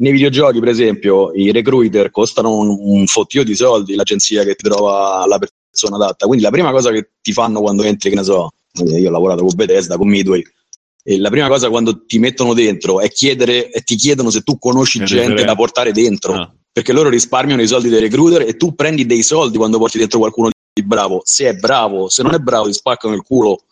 [0.00, 4.68] nei videogiochi, per esempio, i recruiter costano un, un fottio di soldi, l'agenzia che ti
[4.68, 6.26] trova la persona adatta.
[6.26, 9.12] Quindi la prima cosa che ti fanno quando entri, che ne so, eh, io ho
[9.12, 10.42] lavorato con Bethesda, con Midway,
[11.02, 14.58] e la prima cosa quando ti mettono dentro è chiedere e ti chiedono se tu
[14.58, 16.34] conosci gente da portare dentro.
[16.34, 16.52] Ah.
[16.70, 20.18] Perché loro risparmiano i soldi dei recruiter e tu prendi dei soldi quando porti dentro
[20.18, 21.22] qualcuno di bravo.
[21.24, 23.64] Se è bravo, se non è bravo, ti spaccano il culo.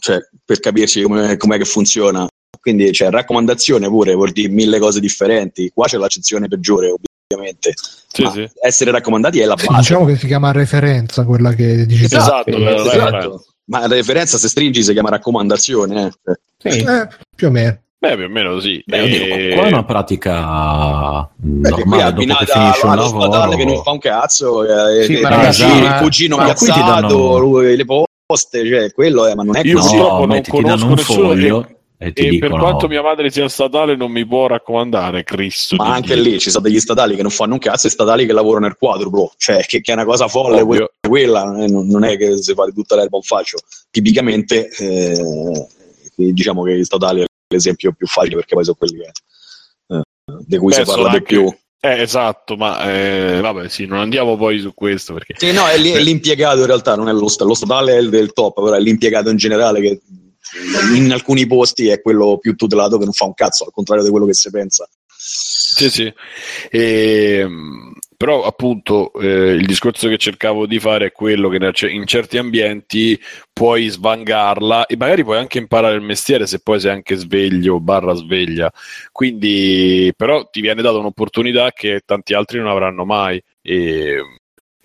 [0.00, 2.26] Cioè, per capirci come com'è che funziona.
[2.64, 5.70] Quindi c'è raccomandazione pure, vuol dire mille cose differenti.
[5.74, 6.94] Qua c'è l'accezione peggiore,
[7.28, 7.74] ovviamente.
[8.10, 8.48] sì, sì.
[8.62, 9.80] essere raccomandati è la Sì, base.
[9.80, 12.16] diciamo che si chiama referenza quella che dici tu.
[12.16, 12.86] Esatto, Sì, la- sì.
[12.88, 13.44] Esatto.
[13.66, 16.10] Ma la referenza, se stringi, si chiama raccomandazione.
[16.24, 16.70] eh.
[16.70, 16.78] Sì.
[16.78, 17.78] Eh, più o meno.
[17.98, 18.82] Beh, più o meno sì.
[18.86, 23.56] Beh, E- oddio, qua è una pratica qui normale dopo che finisce un lavoro.
[23.56, 26.36] che non fa un cazzo, eh, Sì, eh, ma il ragazzi, cugino- ma- il cugino
[26.38, 29.88] ma piazzato, danno- lui- le poste, cioè quello è, ma non è Io così.
[29.96, 33.02] purtroppo No, non metti, conosco un nessuno foglio e ti e dicono per quanto mia
[33.02, 36.22] madre sia statale non mi può raccomandare Cristo Ma anche Dio.
[36.24, 38.76] lì ci sono degli statali che non fanno un cazzo e statali che lavorano nel
[38.76, 40.90] quadruplo, cioè che, che è una cosa folle Ovvio.
[41.00, 43.58] que- quella, eh, non, è che si fa di tutta l'erba un fascio.
[43.90, 45.66] Tipicamente eh,
[46.16, 49.10] diciamo che gli statali è l'esempio più facile perché poi sono quelli che,
[49.94, 50.02] eh,
[50.46, 51.56] di cui Beh, si parla di anche- più.
[51.84, 55.76] Eh, esatto, ma eh, vabbè, sì, non andiamo poi su questo perché Sì, no, è,
[55.76, 58.72] lì- è l'impiegato in realtà, non è lo, lo statale è il del top, però
[58.74, 60.00] è l'impiegato in generale che
[60.94, 64.10] in alcuni posti è quello più tutelato che non fa un cazzo, al contrario di
[64.10, 64.88] quello che si pensa.
[65.16, 66.12] Sì, sì.
[66.70, 72.38] Ehm, però appunto eh, il discorso che cercavo di fare è quello che in certi
[72.38, 73.18] ambienti
[73.52, 78.14] puoi svangarla e magari puoi anche imparare il mestiere se poi sei anche sveglio barra
[78.14, 78.70] sveglia.
[79.10, 83.42] Quindi però ti viene data un'opportunità che tanti altri non avranno mai.
[83.62, 84.20] E,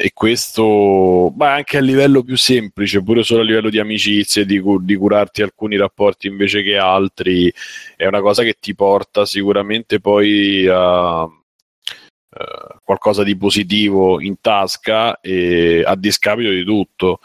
[0.01, 4.57] e questo, ma anche a livello più semplice, pure solo a livello di amicizie, di,
[4.57, 7.53] cu- di curarti alcuni rapporti invece che altri,
[7.97, 15.19] è una cosa che ti porta sicuramente poi a, eh, qualcosa di positivo in tasca
[15.19, 17.19] e a discapito di tutto,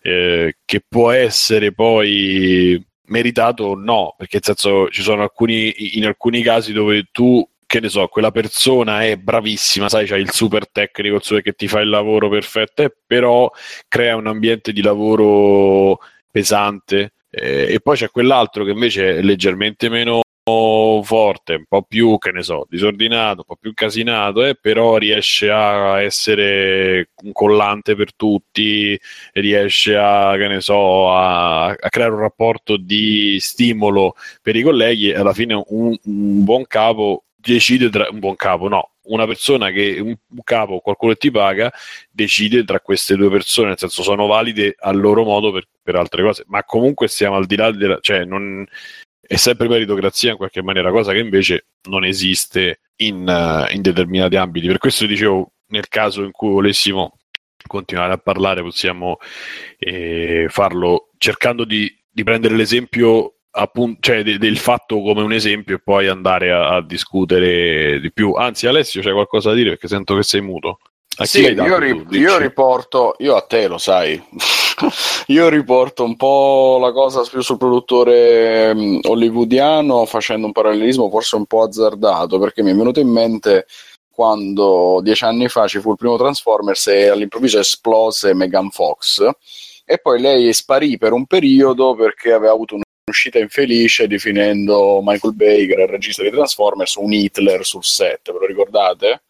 [0.00, 6.06] eh, che può essere poi meritato o no, perché nel senso ci sono alcuni, in
[6.06, 10.68] alcuni casi dove tu che ne so, quella persona è bravissima, sai, c'hai il super
[10.68, 13.48] tecnico, il super che ti fa il lavoro perfetto, eh, però
[13.86, 16.00] crea un ambiente di lavoro
[16.32, 17.12] pesante.
[17.30, 20.20] Eh, e poi c'è quell'altro che invece è leggermente meno
[21.04, 25.48] forte, un po' più, che ne so, disordinato, un po' più casinato, eh, però riesce
[25.48, 28.98] a essere un collante per tutti,
[29.34, 35.10] riesce a, che ne so, a, a creare un rapporto di stimolo per i colleghi
[35.10, 39.70] e alla fine un, un buon capo decide tra un buon capo, no, una persona
[39.70, 41.72] che un, un capo, qualcuno che ti paga,
[42.10, 46.22] decide tra queste due persone, nel senso sono valide a loro modo per, per altre
[46.22, 48.66] cose, ma comunque siamo al di là della, cioè non,
[49.30, 54.34] è sempre meritocrazia in qualche maniera, cosa che invece non esiste in, uh, in determinati
[54.36, 54.66] ambiti.
[54.66, 57.16] Per questo dicevo, nel caso in cui volessimo
[57.64, 59.18] continuare a parlare, possiamo
[59.78, 65.76] eh, farlo cercando di, di prendere l'esempio appunto, cioè de- del fatto come un esempio
[65.76, 68.34] e poi andare a, a, discutere di più.
[68.34, 69.70] Anzi, Alessio, c'è qualcosa da dire?
[69.70, 70.78] Perché sento che sei muto.
[71.16, 74.22] A sì, io, ri- tu, io, riporto, io a te lo sai,
[75.26, 81.36] io riporto un po' la cosa più sul produttore um, hollywoodiano facendo un parallelismo forse
[81.36, 83.66] un po' azzardato perché mi è venuto in mente
[84.10, 89.28] quando dieci anni fa ci fu il primo Transformers e all'improvviso esplose Megan Fox.
[89.84, 95.34] E poi lei sparì per un periodo perché aveva avuto un uscita infelice definendo Michael
[95.34, 99.22] Bay, che era il regista di Transformers, un Hitler sul set, ve lo ricordate?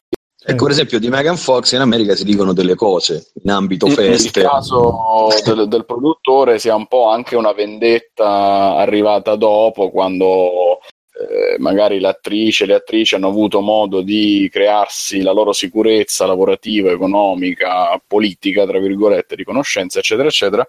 [0.42, 4.40] Ecco, per esempio, di Megan Fox in America si dicono delle cose in ambito feste.
[4.40, 10.78] Nel caso del, del, produttore sia un po' anche una vendetta arrivata dopo, quando
[11.12, 16.90] eh, magari l'attrice e le attrici hanno avuto modo di crearsi la loro sicurezza lavorativa,
[16.90, 20.66] economica, politica, tra virgolette, riconoscenza, eccetera, eccetera,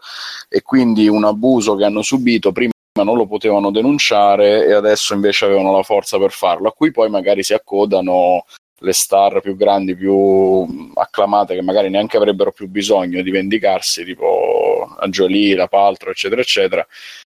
[0.49, 5.45] e quindi un abuso che hanno subito prima non lo potevano denunciare e adesso invece
[5.45, 6.67] avevano la forza per farlo.
[6.67, 8.45] A cui poi magari si accodano
[8.83, 14.93] le star più grandi, più acclamate, che magari neanche avrebbero più bisogno di vendicarsi, tipo
[14.97, 16.85] a Jolie, la Paltro, eccetera, eccetera.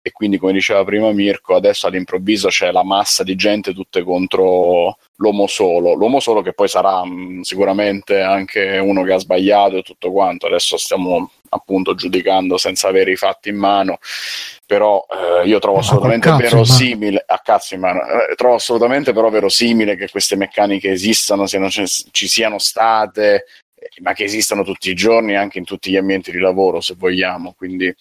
[0.06, 4.98] E quindi, come diceva prima Mirko, adesso all'improvviso c'è la massa di gente tutte contro
[5.16, 5.94] l'uomo solo.
[5.94, 10.46] L'uomo solo che poi sarà mh, sicuramente anche uno che ha sbagliato e tutto quanto.
[10.46, 13.98] Adesso stiamo appunto giudicando senza avere i fatti in mano.
[14.66, 17.34] Però eh, io trovo assolutamente cazzo, verosimile ma...
[17.34, 22.28] a cazzo in mano eh, trovo assolutamente però verosimile che queste meccaniche esistano siano, ci
[22.28, 23.44] siano state
[23.74, 26.94] eh, ma che esistano tutti i giorni anche in tutti gli ambienti di lavoro se
[26.96, 27.54] vogliamo.
[27.56, 27.94] Quindi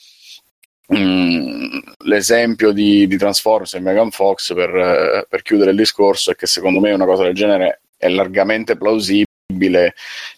[0.96, 6.36] mm, l'esempio di, di Transformers e Megan Fox per, eh, per chiudere il discorso è
[6.36, 9.32] che secondo me una cosa del genere è largamente plausibile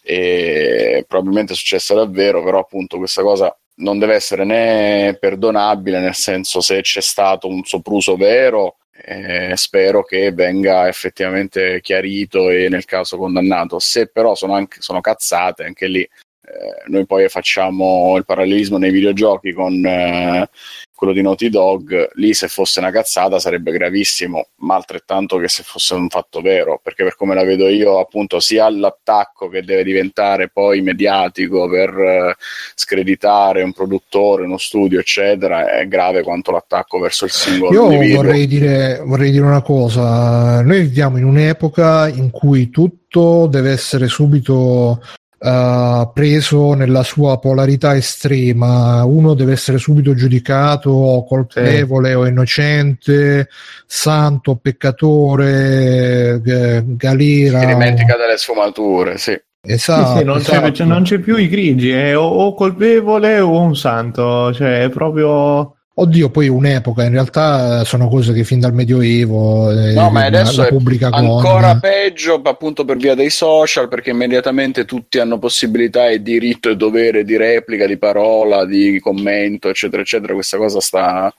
[0.02, 6.14] e probabilmente è successa davvero però appunto questa cosa non deve essere né perdonabile, nel
[6.14, 12.86] senso se c'è stato un sopruso vero, eh, spero che venga effettivamente chiarito e nel
[12.86, 13.78] caso condannato.
[13.78, 18.92] Se però sono, anche, sono cazzate, anche lì eh, noi poi facciamo il parallelismo nei
[18.92, 20.48] videogiochi con eh,
[20.96, 25.62] quello di Naughty Dog, lì se fosse una cazzata sarebbe gravissimo, ma altrettanto che se
[25.62, 29.84] fosse un fatto vero, perché per come la vedo io, appunto, sia l'attacco che deve
[29.84, 32.36] diventare poi mediatico per eh,
[32.74, 38.46] screditare un produttore, uno studio, eccetera, è grave quanto l'attacco verso il singolo Io vorrei
[38.46, 45.02] dire, vorrei dire una cosa, noi viviamo in un'epoca in cui tutto deve essere subito
[45.46, 49.04] Uh, preso nella sua polarità estrema.
[49.04, 52.14] Uno deve essere subito giudicato colpevole sì.
[52.16, 53.48] o innocente,
[53.86, 57.60] santo, peccatore, g- galera.
[57.60, 59.40] Si dimentica delle sfumature, sì.
[59.62, 60.70] Esatto, sì, sì, non, esatto.
[60.72, 64.88] C'è, non, c'è, più i grigi, è o, o colpevole o un santo, cioè è
[64.88, 70.26] proprio Oddio, poi un'epoca, in realtà sono cose che fin dal Medioevo eh, no, ma
[70.26, 71.80] adesso la pubblica ancora con...
[71.80, 77.24] peggio appunto per via dei social, perché immediatamente tutti hanno possibilità e diritto e dovere
[77.24, 80.34] di replica, di parola, di commento, eccetera, eccetera.
[80.34, 81.34] Questa cosa sta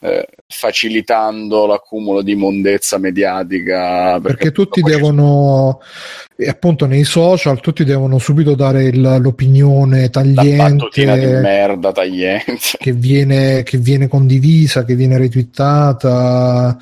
[0.00, 4.18] eh, facilitando l'accumulo di mondezza mediatica.
[4.20, 5.80] Perché, perché tutti devono,
[6.36, 11.04] e appunto nei social, tutti devono subito dare il, l'opinione tagliente.
[11.04, 12.78] La di merda tagliente.
[12.78, 16.76] Che viene, che viene condivisa, che viene retweetata.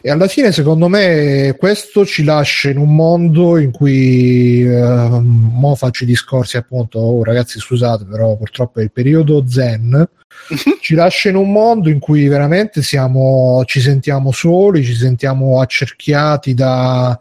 [0.00, 5.74] E alla fine, secondo me, questo ci lascia in un mondo in cui, eh, mo
[5.74, 10.08] faccio i discorsi appunto, oh, ragazzi scusate, però purtroppo è il periodo zen
[10.80, 16.54] ci lascia in un mondo in cui veramente siamo, ci sentiamo soli, ci sentiamo accerchiati
[16.54, 17.18] da,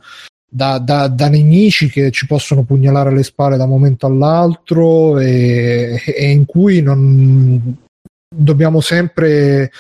[0.47, 6.01] da, da, da, nemici che ci possono pugnalare alle spalle da un momento all'altro e,
[6.05, 7.77] e in cui non
[8.33, 9.71] dobbiamo sempre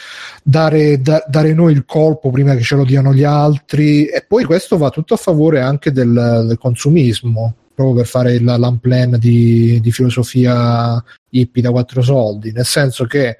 [0.43, 4.05] dare, da, dare, noi il colpo prima che ce lo diano gli altri.
[4.05, 8.43] E poi questo va tutto a favore anche del, del consumismo proprio per fare il
[8.43, 13.37] l'unplan di, di filosofia hippie da quattro soldi nel senso che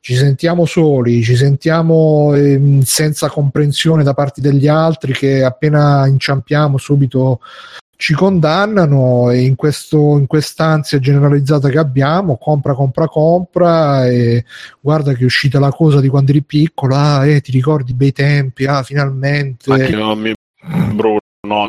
[0.00, 6.76] ci sentiamo soli, ci sentiamo ehm, senza comprensione da parte degli altri che appena inciampiamo
[6.76, 7.38] subito
[8.02, 14.44] ci condannano e in, questo, in quest'ansia generalizzata che abbiamo, compra, compra, compra e
[14.80, 18.10] guarda che è uscita la cosa di quando eri piccola, ah, eh, ti ricordi bei
[18.10, 19.70] tempi, ah, finalmente.
[19.70, 20.32] Ma che non mi
[20.94, 21.68] Bruno, no,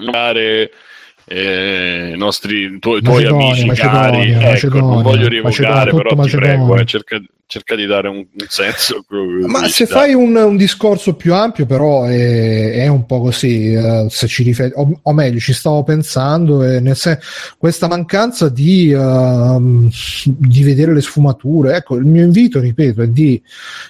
[1.26, 6.56] eh, nostri tu, tuoi amici Macedonia, cari, Macedonia, ecco, non voglio rievocare, però ti Macedonia.
[6.56, 9.06] prego, eh, cerca, cerca, di dare un, un senso.
[9.48, 14.08] Ma se fai un, un, discorso più ampio, però è, è un po' così, eh,
[14.10, 17.20] se ci rifletti, o, o, meglio, ci stavo pensando, eh, nel sen-
[17.58, 19.90] questa mancanza di, uh,
[20.26, 23.42] di, vedere le sfumature, ecco, il mio invito, ripeto, è di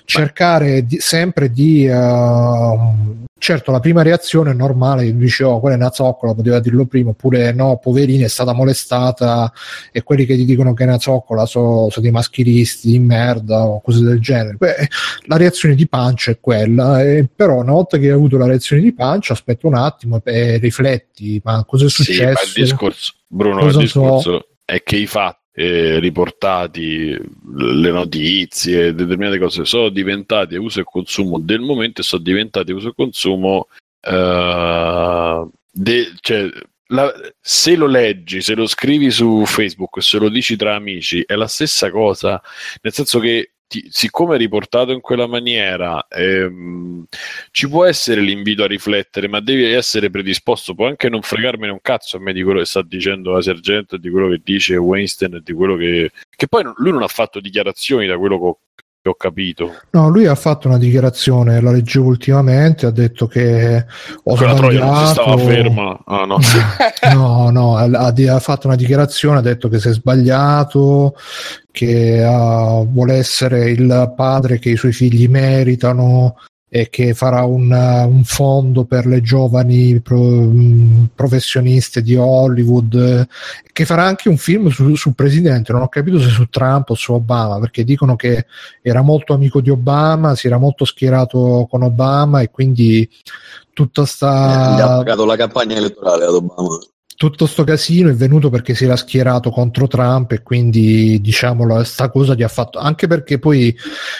[0.05, 1.87] cercare di, sempre di...
[1.87, 6.85] Uh, certo la prima reazione è normale, dice oh quella è una zoccola, poteva dirlo
[6.85, 9.51] prima, oppure no, poverina è stata molestata
[9.91, 13.65] e quelli che ti dicono che è una zoccola sono, sono dei maschilisti di merda
[13.65, 14.55] o cose del genere.
[14.55, 14.87] Beh,
[15.25, 18.81] la reazione di pancia è quella, e però una volta che hai avuto la reazione
[18.81, 22.45] di pancia aspetta un attimo e rifletti, ma cosa è successo?
[22.45, 24.47] Sì, il discorso, Bruno, cosa il discorso so?
[24.63, 31.39] è che i fatti eh, riportati, le notizie, determinate cose sono diventati uso e consumo
[31.39, 33.67] del momento e sono diventati uso e consumo
[34.01, 36.49] uh, de, cioè,
[36.93, 37.11] la,
[37.41, 41.47] se lo leggi, se lo scrivi su Facebook, se lo dici tra amici, è la
[41.47, 42.41] stessa cosa,
[42.81, 47.05] nel senso che ti, siccome è riportato in quella maniera, ehm,
[47.49, 50.75] ci può essere l'invito a riflettere, ma devi essere predisposto.
[50.75, 53.97] Può anche non fregarmene un cazzo a me di quello che sta dicendo la sergente,
[53.97, 56.11] di quello che dice Weinstein, di quello che.
[56.35, 58.59] Che poi lui non ha fatto dichiarazioni da quello che ho
[59.09, 59.73] ho capito.
[59.91, 63.85] No, lui ha fatto una dichiarazione, la leggevo ultimamente, ha detto che
[64.23, 64.85] ho Quella sbagliato.
[64.85, 65.99] non si stava ferma.
[66.05, 66.37] Ah, no.
[67.13, 71.15] no, no, ha, ha, fatto una dichiarazione, ha detto che si è sbagliato,
[71.69, 76.37] che uh, vuole essere il padre che i suoi figli meritano,
[76.75, 83.27] e che farà un, un fondo per le giovani pro, mm, professioniste di Hollywood,
[83.71, 86.95] che farà anche un film sul su presidente, non ho capito se su Trump o
[86.95, 88.47] su Obama, perché dicono che
[88.81, 93.07] era molto amico di Obama, si era molto schierato con Obama e quindi
[93.71, 94.75] tutta sta...
[94.75, 96.79] Eh, ha pagato la campagna elettorale ad Obama
[97.15, 102.09] tutto sto casino è venuto perché si era schierato contro Trump e quindi diciamo sta
[102.09, 103.75] cosa gli ha fatto anche perché poi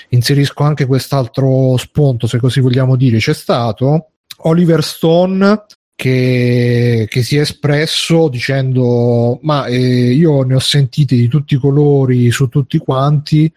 [0.10, 3.18] inserisco anche quest'altro spunto se così vogliamo dire.
[3.18, 4.10] C'è stato
[4.46, 5.66] Oliver Stone
[5.96, 11.60] che, che si è espresso dicendo ma eh, io ne ho sentiti di tutti i
[11.60, 13.52] colori su tutti quanti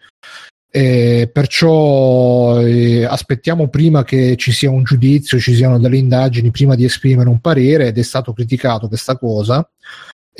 [0.77, 6.75] eh, perciò eh, aspettiamo prima che ci sia un giudizio, ci siano delle indagini prima
[6.75, 9.67] di esprimere un parere ed è stato criticato questa cosa.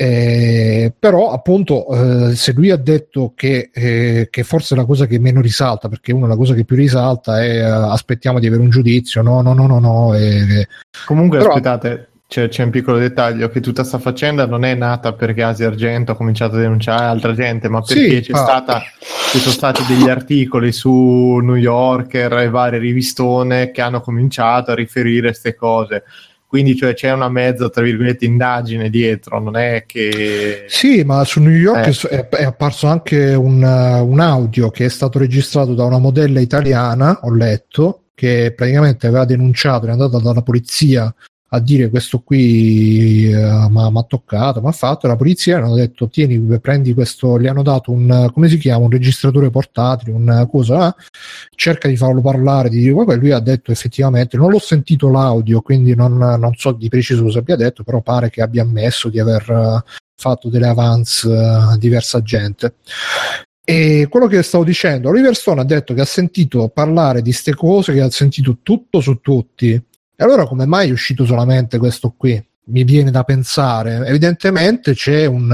[0.00, 5.18] Eh, però appunto eh, se lui ha detto che, eh, che, forse la cosa che
[5.18, 8.70] meno risalta perché una la cosa che più risalta è uh, aspettiamo di avere un
[8.70, 10.12] giudizio no no no no no
[11.04, 15.14] comunque però, aspettate c'è, c'è, un piccolo dettaglio che tutta questa faccenda non è nata
[15.14, 18.82] perché Asia Argento ha cominciato a denunciare altra gente, ma perché sì, c'è stata,
[19.30, 24.74] ci sono stati degli articoli su New Yorker e varie rivistone che hanno cominciato a
[24.74, 26.04] riferire queste cose.
[26.46, 30.64] Quindi cioè, c'è una mezza, tra virgolette, indagine dietro, non è che...
[30.66, 32.08] Sì, ma su New York eh.
[32.08, 37.20] è, è, apparso anche un, un audio che è stato registrato da una modella italiana,
[37.22, 41.14] ho letto, che praticamente aveva denunciato, è andata dalla polizia
[41.50, 46.08] a dire questo qui uh, mi ha toccato, mi ha fatto, la polizia hanno detto
[46.08, 50.94] tieni, prendi questo, gli hanno dato un, come si chiama, un registratore portatile, una cosa,
[51.54, 55.94] cerca di farlo parlare, di dire, lui ha detto effettivamente, non l'ho sentito l'audio, quindi
[55.94, 59.48] non, non so di preciso cosa abbia detto, però pare che abbia ammesso di aver
[59.48, 62.74] uh, fatto delle avance a diversa gente.
[63.64, 67.54] E quello che stavo dicendo, Oliver Stone ha detto che ha sentito parlare di queste
[67.54, 69.78] cose, che ha sentito tutto su tutti,
[70.20, 72.44] e allora come mai è uscito solamente questo qui?
[72.64, 74.04] Mi viene da pensare.
[74.04, 75.46] Evidentemente c'è un...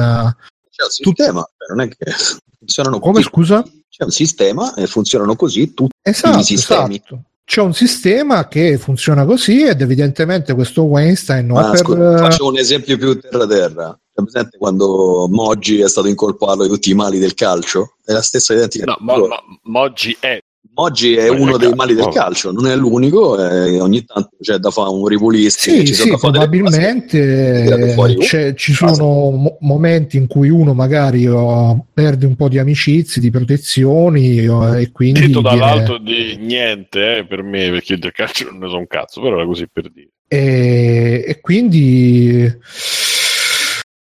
[0.71, 2.11] C'è un sistema, Tut- non è che
[2.59, 3.29] funzionano Come così.
[3.29, 3.63] scusa?
[3.91, 6.95] C'è un sistema e funzionano così tutti esatto, i sistemi.
[6.97, 7.23] Esatto.
[7.45, 11.47] C'è un sistema che funziona così ed evidentemente questo Weinstein...
[11.49, 11.81] Ma, per...
[11.81, 13.97] scusa, faccio un esempio più terra-terra.
[14.15, 17.97] C'è presente quando Moggi è stato incolpato di tutti i mali del calcio?
[18.03, 20.39] È la stessa identica no, Mo- Mo- Moggi è
[20.77, 24.57] Oggi è Ma uno dei mali del calcio, non è l'unico, e ogni tanto c'è
[24.57, 25.71] da fare un rivolista.
[25.71, 32.35] Sì, sì, probabilmente c'è- ci sono mo- momenti in cui uno magari oh, perde un
[32.35, 37.43] po' di amicizie, di protezioni oh, e quindi Detto viene- dall'alto di niente eh, per
[37.45, 40.09] me, perché io del calcio non ne so un cazzo, però era così per dire.
[40.27, 42.53] e, e quindi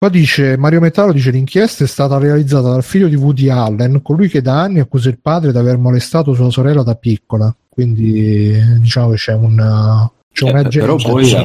[0.04, 4.28] qua dice Mario Metallo dice l'inchiesta è stata realizzata dal figlio di Woody Allen colui
[4.28, 7.54] che da anni accusa il padre di aver molestato sua sorella da piccola.
[7.68, 11.42] Quindi diciamo che c'è una c'è Eh, però gente- poi ha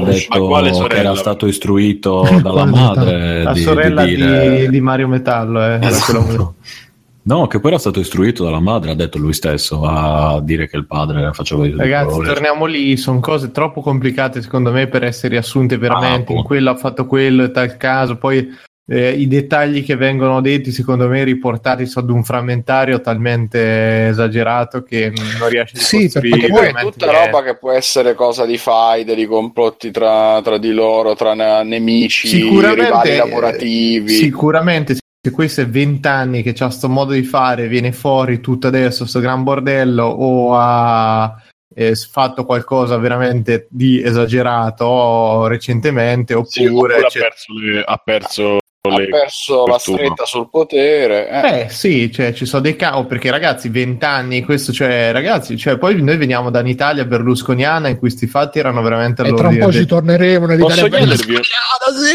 [0.61, 4.69] detto che era stato istruito dalla madre La di, sorella di di, dire...
[4.69, 6.55] di Mario Metallo, eh, era Esatto.
[7.29, 10.77] No, che poi era stato istruito dalla madre, ha detto lui stesso, a dire che
[10.77, 12.27] il padre faceva i Ragazzi, colori.
[12.27, 16.31] torniamo lì, sono cose troppo complicate secondo me per essere riassunte veramente.
[16.31, 16.47] Ah, in boh.
[16.47, 18.17] quello ha fatto quello e tal caso.
[18.17, 18.49] Poi
[18.87, 24.81] eh, i dettagli che vengono detti, secondo me, riportati su ad un frammentario talmente esagerato
[24.81, 27.25] che non riesce a Sì, Perché poi è tutta niente.
[27.25, 31.63] roba che può essere cosa di faide, di complotti tra, tra di loro, tra ne-
[31.63, 34.13] nemici, rivali lavorativi.
[34.13, 38.67] Sicuramente se questo è 20 anni che c'ha sto modo di fare, viene fuori tutto
[38.67, 41.35] adesso, sto gran bordello, o ha
[41.75, 46.93] eh, fatto qualcosa veramente di esagerato recentemente, Sì, oppure...
[46.95, 51.27] oppure ha perso, le, ha perso ha le- perso la stretta sul potere.
[51.29, 51.63] eh.
[51.63, 55.77] Eh sì, cioè, ci sono dei cavoli perché ragazzi, 20 anni, questo cioè ragazzi, cioè,
[55.77, 59.57] poi noi veniamo da un'Italia berlusconiana in cui sti fatti erano veramente e tra un
[59.57, 61.39] po' ci torneremo Posso nell'Italia chiedervi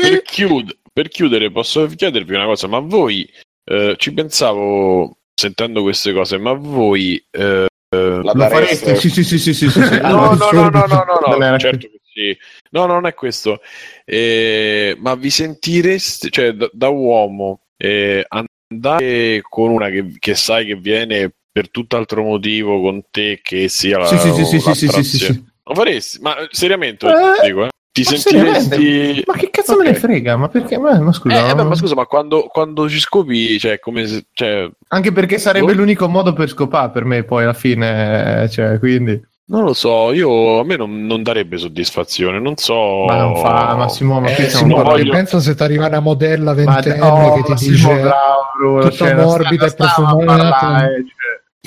[0.00, 3.28] per, chiud- per chiudere, posso chiedervi una cosa, ma voi
[3.64, 8.94] eh, ci pensavo sentendo queste cose, ma voi eh, La Lo fareste?
[8.96, 9.98] Sì, sì, sì, sì, sì, sì, sì.
[10.00, 12.36] no, no, no, no, no, no, no, era- certo che sì.
[12.70, 13.60] No, non è questo.
[14.04, 20.64] Eh, ma vi sentireste, cioè da, da uomo, eh, andare con una che, che sai
[20.66, 24.88] che viene per tutt'altro motivo con te che sia la, Sì, sì, sì, sì, sì,
[24.88, 25.44] sì, sì, sì.
[25.64, 26.20] Lo faresti?
[26.20, 27.68] Ma seriamente, Eh, dico, eh?
[27.94, 29.22] Ti ma sentiresti...
[29.24, 29.86] Ma che cazzo me Ok.
[29.90, 30.36] ne frega?
[30.36, 30.78] Ma perché?
[30.78, 34.04] Ma, ma scusa, Eh, vabbè, ma- ma scusa, ma quando, quando ci scopi, cioè, come
[34.08, 35.78] se, cioè, anche perché sarebbe Boh.
[35.78, 39.22] l'unico modo per scopare per me poi alla fine, eh, cioè, quindi...
[39.46, 43.04] non lo so, io a me non, non darebbe soddisfazione, non so.
[43.06, 46.52] Ma non fa, Massimo, ma qui Eh, siamo voglio- pensa se ti arriva una modella
[46.52, 50.88] Ma ventenne oh, che ti Massimo, dice bravo, tutta cioè, morbida sta- e profumata.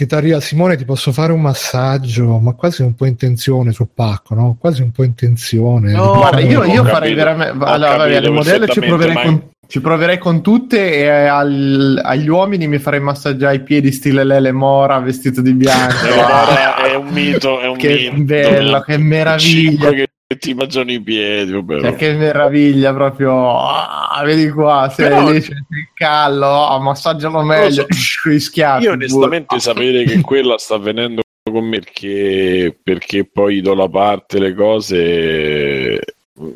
[0.06, 3.88] Che arriva Simone ti posso fare un massaggio ma quasi un po' in tensione sul
[3.94, 4.56] pacco no?
[4.60, 7.64] quasi un po' in tensione No, Guarda, io, io farei veramente.
[7.66, 12.28] Allora, vabbè, capito le modelle ci proverei, con, ci proverei con tutte e al- agli
[12.30, 16.06] uomini mi farei massaggiare i piedi stile Lele Mora vestito di bianco.
[16.88, 18.24] È un mito, è un Che mito.
[18.24, 19.90] bello, che meraviglia.
[19.90, 21.80] Cinque che ti mangiano i piedi, vabbè.
[21.82, 23.58] Cioè, che meraviglia proprio.
[23.58, 27.86] Ah, vedi qua, sei Però- lì, c'è il callo, ah, massaggialo meglio.
[28.22, 28.84] Qui schiaffi.
[28.84, 34.38] Io onestamente sapere che quella sta avvenendo con me perché, perché poi do la parte
[34.40, 36.00] le cose.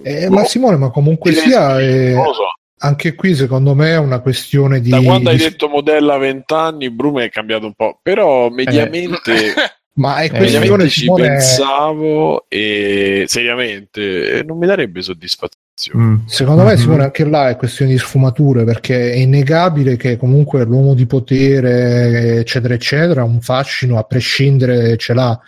[0.03, 2.43] Eh, ma Simone ma comunque sia rendi- eh, so.
[2.80, 6.18] anche qui secondo me è una questione di, Da quando hai di- detto modella a
[6.19, 9.53] 20 anni, Brume è cambiato un po', però mediamente,
[9.94, 15.60] ma è Eh, questione mediamente ci Simone pensavo e seriamente non mi darebbe soddisfazione.
[15.96, 16.16] Mm.
[16.28, 16.78] Secondo me, Mhm.
[16.78, 22.40] Simone, anche là è questione di sfumature perché è innegabile che comunque l'uomo di potere,
[22.40, 25.40] eccetera, eccetera, un fascino a prescindere ce l'ha.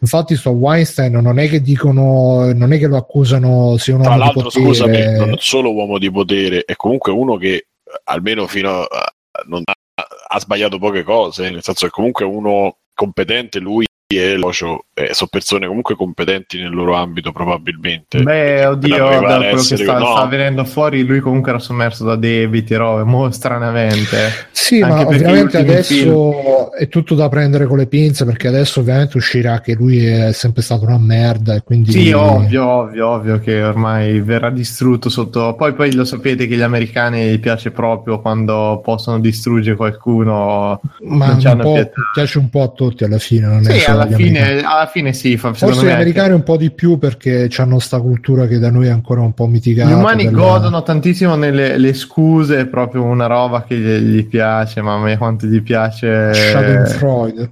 [0.00, 4.16] Infatti, sto Weinstein non è che dicono, non è che lo accusano sia un Tra
[4.16, 7.66] l'altro, scusami, non solo uomo di potere, è comunque uno che eh,
[8.04, 9.12] almeno fino a
[9.46, 13.86] non ha, ha sbagliato poche cose, nel senso che comunque uno competente, lui
[14.18, 18.22] e Locio eh, sono persone comunque competenti nel loro ambito probabilmente.
[18.22, 20.06] Beh, oddio, da quello che sta, no.
[20.12, 24.48] sta venendo fuori, lui comunque era sommerso da debiti, robe, mo stranamente.
[24.52, 29.16] Sì, Anche ma ovviamente adesso è tutto da prendere con le pinze perché adesso ovviamente
[29.16, 33.62] uscirà che lui è sempre stato una merda e quindi Sì, ovvio, ovvio, ovvio che
[33.62, 35.54] ormai verrà distrutto sotto.
[35.54, 40.80] Poi, poi lo sapete che gli americani gli piace proprio quando possono distruggere qualcuno.
[41.00, 43.46] ma non un piace un po' a tutti alla fine.
[43.46, 46.34] Non è Sì, solo alla fine, alla fine sì, fa, Forse gli me anche- americani
[46.34, 49.46] un po' di più perché hanno sta cultura che da noi è ancora un po'
[49.46, 49.90] mitigata.
[49.90, 54.26] Gli umani della- godono tantissimo nelle le scuse, è proprio una roba che gli, gli
[54.26, 56.32] piace, mamma mia quanto gli piace.
[56.34, 57.50] Schadenfreude.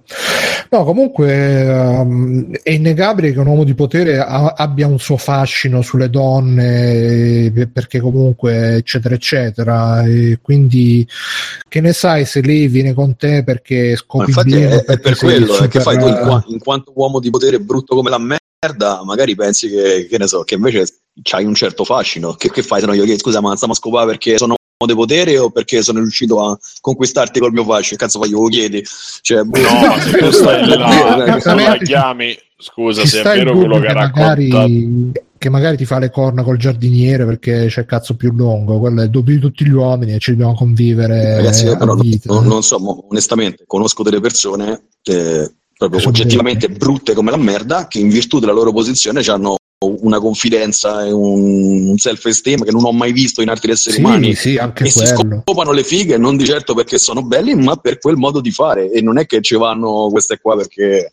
[0.71, 5.83] No, comunque ehm, è innegabile che un uomo di potere ha- abbia un suo fascino
[5.83, 11.07] sulle donne eh, perché comunque eccetera eccetera e quindi
[11.69, 15.17] che ne sai se lei viene con te perché Ma scopi infatti è, è per
[15.19, 18.11] quello super- eh, che fai tu in, qua- in quanto uomo di potere brutto come
[18.11, 20.87] la merda, magari pensi che, che ne so, che invece
[21.23, 22.35] c'hai un certo fascino.
[22.35, 24.55] Che, che fai se no io che scusa, ma stiamo a scopare perché sono
[24.85, 27.95] di potere o perché sono riuscito a conquistarti col mio fascio?
[27.97, 28.83] Cazzo, fai lo chiedi?
[29.21, 29.59] Cioè, boh.
[29.61, 33.81] No, se tu stai là, Eh, se la chiami, scusa, se è vero quello dubbio
[33.81, 34.41] che che ha raccontato.
[34.41, 38.81] magari, che magari ti fa le corna col giardiniere perché c'è il cazzo più lungo,
[38.81, 42.47] quello è il doppio di tutti gli uomini e ci dobbiamo convivere Ragazzi, però non,
[42.47, 45.49] non so, mo, onestamente, conosco delle persone che
[45.89, 50.21] proprio Sono oggettivamente brutte come la merda, che in virtù della loro posizione hanno una
[50.21, 54.35] confidenza e un, self-esteem che non ho mai visto in altri esseri Sì, umani.
[54.35, 55.43] sì, anche e si quello.
[55.45, 58.93] scopano le fighe non di certo perché sono belli, ma per quel modo di fare.
[58.93, 61.11] E non è che ci vanno queste qua perché,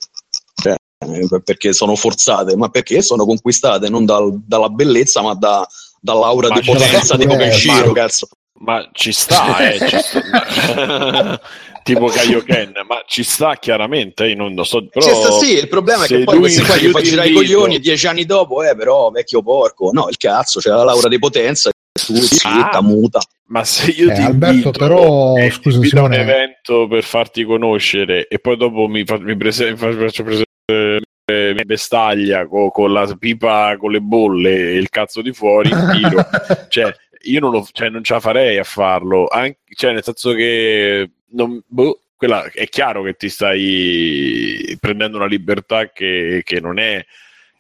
[0.62, 5.68] cioè, eh, perché sono forzate, ma perché sono conquistate non dal- dalla bellezza, ma da,
[6.00, 8.28] dall'aura Ma di potenza di ma- cazzo.
[8.62, 11.40] Ma ci sta, eh, ci sta.
[11.84, 15.68] tipo Kaioken, ma ci sta chiaramente, io non lo so, però Sì, sta- sì, il
[15.70, 18.26] problema è che poi questi qua gli fa ti girare i coglioni e dieci anni
[18.26, 19.92] dopo, eh, però vecchio porco.
[19.92, 21.72] No, il cazzo, c'è la Laura di potenza,
[22.06, 22.82] tu zitta, Ah.
[22.82, 23.20] muta.
[23.48, 26.32] Ma se io Eh, ti Alberto, invito, però, e ti scusa, invito a un Simone.
[26.32, 31.54] evento per farti conoscere e poi dopo mi, fa- mi prese- fa- faccio presentare eh,
[31.56, 35.90] mi bestaglia co- con la pipa con le bolle e il cazzo di fuori in
[35.94, 36.26] tiro
[36.70, 36.92] cioè
[37.24, 41.10] io non, lo, cioè, non ce la farei a farlo anche, cioè nel senso che
[41.32, 47.06] non, boh, quella, è chiaro che ti stai prendendo una libertà che, che non è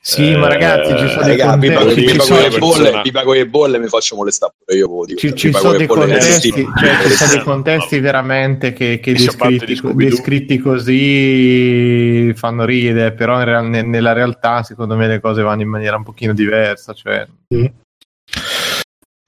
[0.02, 3.02] Sì, eh, ma ragazzi, ci sono dei Raga, pipa, contesti, con sono- le persona- bolle,
[3.02, 5.19] pipa con le bolle mi faccio molestare pure io, dico.
[5.19, 9.11] Ci, ci sono dei contesti, eh, cioè, ci sono dei Eh, contesti veramente che, che
[9.14, 15.41] descritti, descritti così fanno ridere, però in real- ne- nella realtà secondo me le cose
[15.41, 16.94] vanno in maniera un pochino diversa.
[16.94, 17.26] Cioè,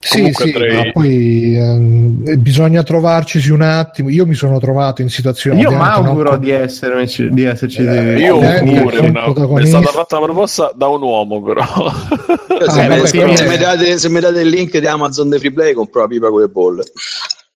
[0.03, 4.09] Sì, sì, andrei- ma poi ehm, bisogna trovarci un attimo.
[4.09, 5.61] Io mi sono trovato in situazioni.
[5.61, 7.83] io mi auguro con- di, essere, di esserci.
[7.85, 11.63] Eh, io Ovviamente pure, sono una- è stata fatta la proposta da un uomo però
[11.63, 14.87] Se, Ah, mi- vabbè, se- però- se mi date, se mi date il link di
[14.87, 16.83] Amazon dei free play, compro la pipa con le bolle.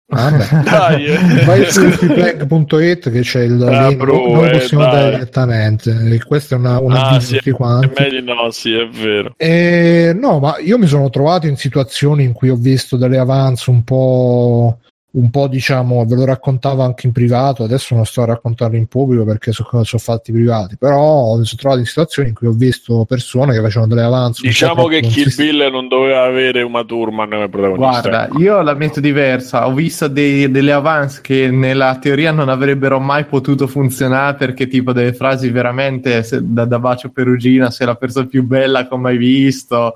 [0.07, 0.63] Vabbè.
[0.69, 1.45] dai eh.
[1.45, 4.93] Vai su freeplank.it che c'è il Ah, link, bro, noi eh, possiamo dai.
[4.93, 5.91] dare direttamente.
[6.13, 7.91] E Questo è una, una Ah, sì, è quanti.
[7.99, 12.33] meglio no sì è vero Eh, no, ma io mi sono trovato in situazioni in
[12.33, 14.79] cui ho visto delle avance un po',
[15.15, 18.87] un po' diciamo, ve lo raccontavo anche in privato, adesso non sto a raccontarlo in
[18.87, 22.53] pubblico perché sono, sono fatti privati, però mi sono trovato in situazioni in cui ho
[22.53, 25.53] visto persone che facevano delle po' diciamo che Kill consistenti.
[25.53, 29.67] Bill non doveva avere Uma Thurman come protagonista Guarda, io la metto diversa.
[29.67, 34.93] Ho visto dei- delle avance che nella teoria non avrebbero mai potuto funzionare perché, tipo,
[34.93, 38.99] delle frasi veramente se- da, da bacio perugina, sei la persona più bella che ho
[38.99, 39.95] mai visto.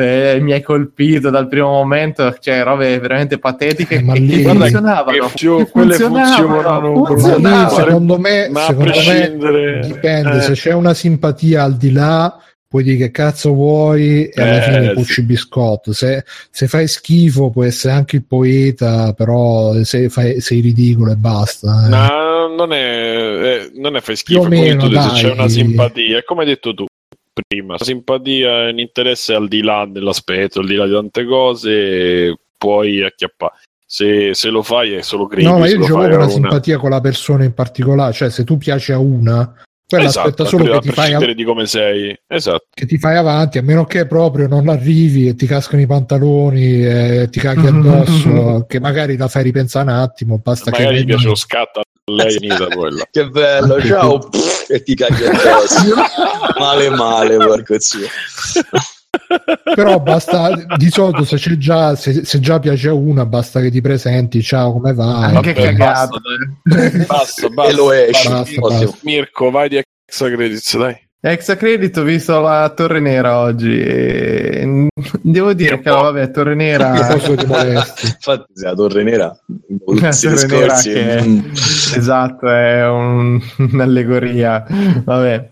[0.00, 4.36] Eh, mi hai colpito dal primo momento, cioè robe veramente patetiche Eh, ma che, lì-
[4.36, 5.10] che Guarda funzionavano.
[5.12, 7.84] che funzio- funzionavano, funzionano, Ma lì, funzionavano.
[7.84, 11.92] secondo me, ma a secondo me prescindere dipende eh, se c'è una simpatia al di
[11.92, 12.36] là
[12.70, 14.92] puoi dire che cazzo vuoi e alla Eh, fine sì.
[14.94, 16.22] pucci biscotto se,
[16.52, 21.86] se fai schifo puoi essere anche il poeta però se fai, sei ridicolo e basta
[21.86, 21.88] eh.
[21.88, 25.32] no, non è, eh, non è fai schifo meno, detto te, se c'è dai.
[25.32, 26.84] una simpatia come hai detto tu
[27.46, 27.76] prima.
[27.78, 32.36] La simpatia è un interesse al di là dell'aspetto al di là di tante cose
[32.56, 33.54] puoi acchiappare.
[33.86, 36.90] Se, se lo fai è solo creepy no ma io a una una- simpatia con
[36.90, 39.52] la persona in particolare cioè se tu piaci a una
[39.90, 42.16] quella esatto, aspetta solo che ti, fai prescindere di come sei.
[42.28, 42.66] Esatto.
[42.72, 46.86] che ti fai avanti a meno che proprio non arrivi e ti cascano i pantaloni
[46.86, 51.06] e ti caghi addosso che magari la fai ripensare un attimo basta magari che gli
[51.06, 53.04] piace lo scatto a lei finita quella.
[53.10, 54.18] Che bello, ciao,
[54.70, 55.94] e ti caghi addosso.
[56.58, 58.06] male male, porco zio.
[59.74, 63.70] però basta di solito se c'è già se, se già piace a una basta che
[63.70, 66.20] ti presenti ciao come va Anche Vabbè, cagato.
[67.06, 68.28] basta basta e lo esci.
[68.28, 68.68] basta, Ottimo.
[68.68, 68.98] basta.
[69.02, 69.76] Mirko vai di
[70.06, 74.88] extra credits dai Extra credit ho visto la Torre Nera oggi e
[75.20, 76.00] devo dire Che che po'.
[76.00, 76.96] vabbè Torre Nera.
[76.96, 79.38] Infatti, la Torre Nera,
[80.00, 84.64] La Torre Nera che- mm, esatto è un- un'allegoria
[85.04, 85.50] vabbè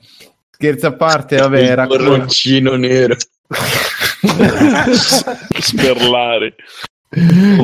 [0.50, 3.14] scherzi a parte vabbè il racconto torroncino nero.
[5.60, 6.54] sperlare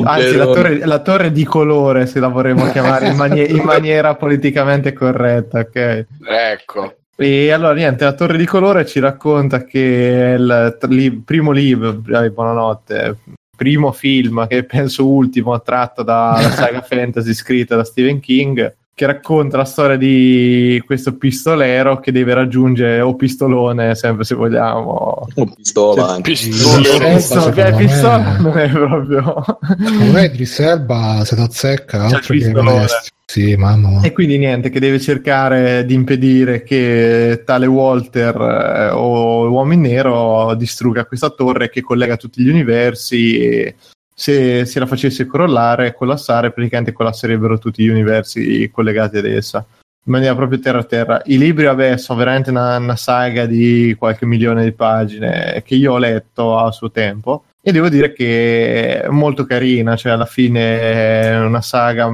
[0.03, 4.15] anzi la torre, la torre di colore se la vorremmo chiamare in, manie- in maniera
[4.15, 6.95] politicamente corretta ok Ecco.
[7.17, 12.01] E allora niente, la torre di colore ci racconta che è il li- primo libro,
[12.13, 13.17] eh, buonanotte,
[13.55, 19.55] primo film che penso ultimo tratto dalla saga fantasy scritta da Stephen King, che racconta
[19.57, 25.27] la storia di questo pistolero che deve raggiungere o pistolone, sempre se vogliamo.
[25.35, 26.31] Oh, pistola anche.
[26.31, 29.43] pistole Pistola, me- pistola non è proprio.
[29.85, 32.51] secondo me Idris Elba se t'azzecca altro che
[33.25, 39.45] sì mamma E quindi niente, che deve cercare di impedire che tale Walter eh, o
[39.45, 43.75] l'uomo in nero distrugga questa torre che collega tutti gli universi e,
[44.13, 49.65] se, se la facesse crollare, collassare, praticamente collasserebbero tutti gli universi collegati ad essa
[50.07, 51.21] in maniera proprio terra a terra.
[51.25, 55.93] I libri, vabbè, sono veramente una, una, saga di qualche milione di pagine che io
[55.93, 60.79] ho letto a suo tempo e devo dire che è molto carina, cioè alla fine
[60.79, 62.07] è una saga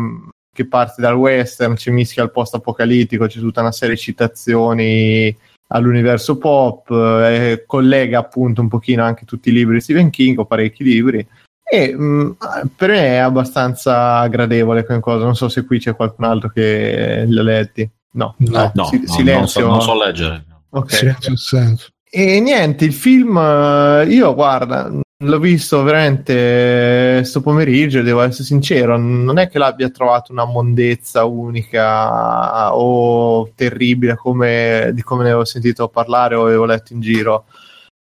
[0.53, 5.35] che parte dal western, ci mischia il post apocalittico, c'è tutta una serie di citazioni
[5.67, 10.45] all'universo pop, eh, collega appunto un pochino anche tutti i libri di Stephen King o
[10.45, 11.25] parecchi libri
[11.73, 12.31] e mh, mm,
[12.75, 15.23] per me è abbastanza gradevole come cosa.
[15.23, 17.89] Non so se qui c'è qualcun altro che li ha letti.
[18.13, 19.67] No, no, no, si- no silenzio.
[19.67, 20.45] Non so, non so leggere.
[20.71, 21.87] Ok, silenzio senso.
[22.09, 24.91] E niente, il film eh, io guarda,
[25.23, 31.25] l'ho visto veramente sto pomeriggio, devo essere sincero, non è che l'abbia trovato una mondezza
[31.25, 37.45] unica o terribile come, di come ne avevo sentito parlare o avevo letto in giro.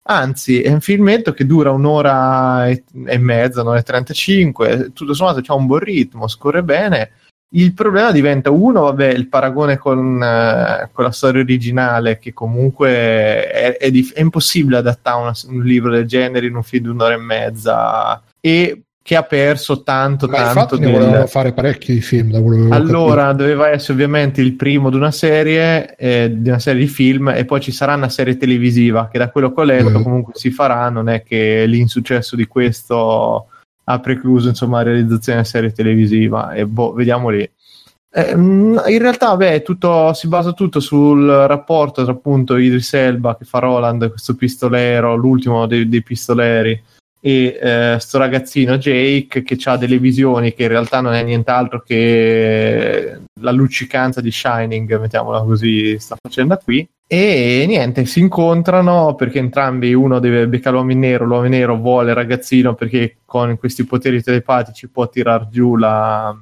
[0.08, 5.40] Anzi, è un filmetto che dura un'ora e, e mezza, un'ora e 35, tutto sommato
[5.40, 7.10] c'ha un buon ritmo, scorre bene.
[7.50, 12.90] Il problema diventa uno, vabbè, il paragone con, uh, con la storia originale, che comunque
[13.48, 16.90] è, è, dif- è impossibile adattare una, un libro del genere in un film di
[16.90, 18.22] un'ora e mezza.
[18.40, 20.76] E che ha perso tanto, Ma tanto.
[20.76, 20.94] Ne del...
[20.94, 22.32] volevano fare parecchi film.
[22.32, 23.42] Da quello allora, capito.
[23.44, 27.44] doveva essere ovviamente il primo di una serie, eh, di una serie di film, e
[27.44, 30.02] poi ci sarà una serie televisiva che da quello che ho letto mm.
[30.02, 30.88] comunque si farà.
[30.88, 33.46] Non è che l'insuccesso di questo
[33.88, 36.52] ha precluso insomma la realizzazione della serie televisiva.
[36.52, 37.48] E boh, vediamo lì.
[38.10, 43.44] Eh, in realtà, beh, tutto, si basa tutto sul rapporto tra appunto Idris Elba che
[43.44, 46.82] fa Roland, questo pistolero, l'ultimo dei, dei pistoleri
[47.20, 51.82] e eh, sto ragazzino Jake che ha delle visioni che in realtà non è nient'altro
[51.82, 56.88] che la luccicanza di Shining, mettiamola così, sta facendo qui.
[57.08, 61.76] E niente, si incontrano perché entrambi uno deve beccare l'uomo in nero, l'uomo in nero
[61.76, 66.36] vuole il ragazzino perché con questi poteri telepatici può tirar giù la,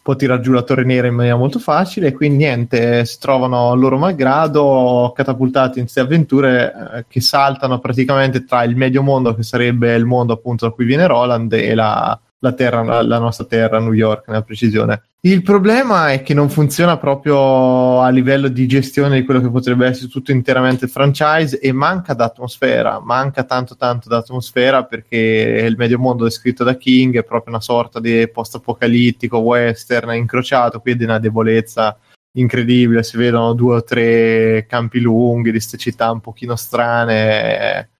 [0.00, 2.08] può tirare giù la torre nera in maniera molto facile.
[2.08, 8.44] E quindi niente, si trovano loro malgrado catapultati in queste avventure eh, che saltano praticamente
[8.44, 12.18] tra il medio mondo che sarebbe il mondo appunto da cui viene Roland e la,
[12.42, 15.02] la, terra, la, la nostra terra, New York nella precisione.
[15.20, 19.86] Il problema è che non funziona proprio a livello di gestione di quello che potrebbe
[19.86, 26.24] essere tutto interamente franchise e manca d'atmosfera, manca tanto tanto d'atmosfera perché il medio mondo
[26.24, 31.96] descritto da King è proprio una sorta di post-apocalittico western incrociato, quindi una debolezza
[32.32, 37.90] incredibile, si vedono due o tre campi lunghi di queste città un pochino strane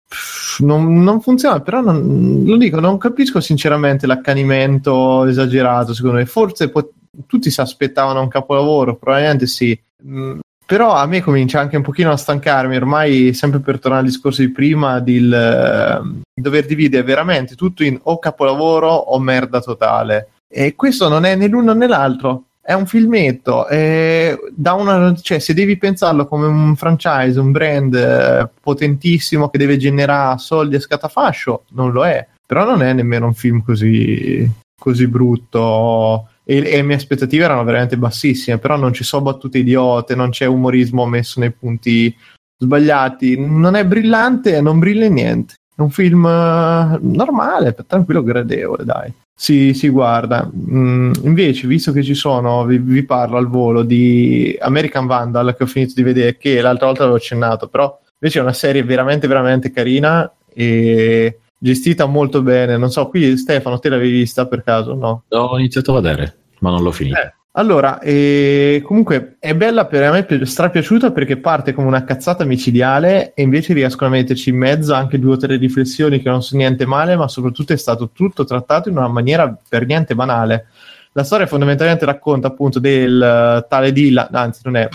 [0.59, 6.27] non, non, funziona, però non, lo dico, non capisco sinceramente l'accanimento esagerato, secondo me.
[6.27, 6.93] Forse pot-
[7.27, 9.79] tutti si aspettavano un capolavoro, probabilmente sì.
[10.07, 14.09] Mm, però a me comincia anche un pochino a stancarmi, ormai sempre per tornare al
[14.09, 20.31] discorso di prima, di uh, dover dividere veramente tutto in o capolavoro o merda totale.
[20.49, 25.53] E questo non è né l'uno né l'altro è un filmetto, eh, una, cioè, se
[25.53, 31.65] devi pensarlo come un franchise, un brand eh, potentissimo che deve generare soldi a scatafascio,
[31.71, 34.49] non lo è, però non è nemmeno un film così,
[34.79, 36.29] così brutto.
[36.45, 40.31] E, e, le mie aspettative erano veramente bassissime, però non ci sono battute idiote, non
[40.31, 42.15] c'è umorismo messo nei punti
[42.57, 45.55] sbagliati, non è brillante, non brilla niente.
[45.75, 50.49] È un film uh, normale, tranquillo, gradevole, dai si, si guarda.
[50.55, 55.65] Mm, invece, visto che ci sono, vi, vi, parlo al volo di American Vandal che
[55.65, 59.27] ho finito di vedere, che l'altra volta avevo accennato, però invece è una serie veramente,
[59.27, 62.77] veramente carina e gestita molto bene.
[62.77, 64.95] Non so, qui Stefano, te l'avevi vista per caso?
[64.95, 65.25] No?
[65.29, 67.23] Ho iniziato a vedere, ma non l'ho finita.
[67.23, 72.45] Eh, allora, eh, comunque è bella per me, è strapiaciuta perché parte come una cazzata
[72.45, 76.43] micidiale e invece riescono a metterci in mezzo anche due o tre riflessioni che non
[76.43, 80.69] sono niente male, ma soprattutto è stato tutto trattato in una maniera per niente banale.
[81.13, 84.89] La storia fondamentalmente racconta appunto del uh, tale Dylan, anzi non è,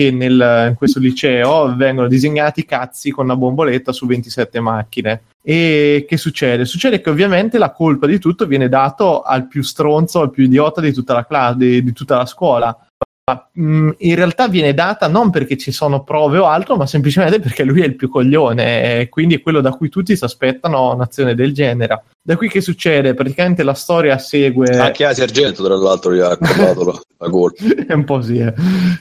[0.00, 6.06] che nel, in questo liceo vengono disegnati cazzi con una bomboletta su 27 macchine e
[6.08, 6.64] che succede?
[6.64, 10.80] Succede che ovviamente la colpa di tutto viene dato al più stronzo, al più idiota
[10.80, 12.74] di tutta la, classe, di, di tutta la scuola.
[13.58, 17.62] Mm, in realtà viene data non perché ci sono prove o altro, ma semplicemente perché
[17.62, 21.34] lui è il più coglione e quindi è quello da cui tutti si aspettano un'azione
[21.34, 22.04] del genere.
[22.22, 23.14] Da qui che succede?
[23.14, 24.76] Praticamente la storia segue.
[24.76, 27.62] Anche a Sergento, tra l'altro, gli ha accordato la, la colpa.
[27.86, 28.38] è un po' sì.
[28.38, 28.54] Eh.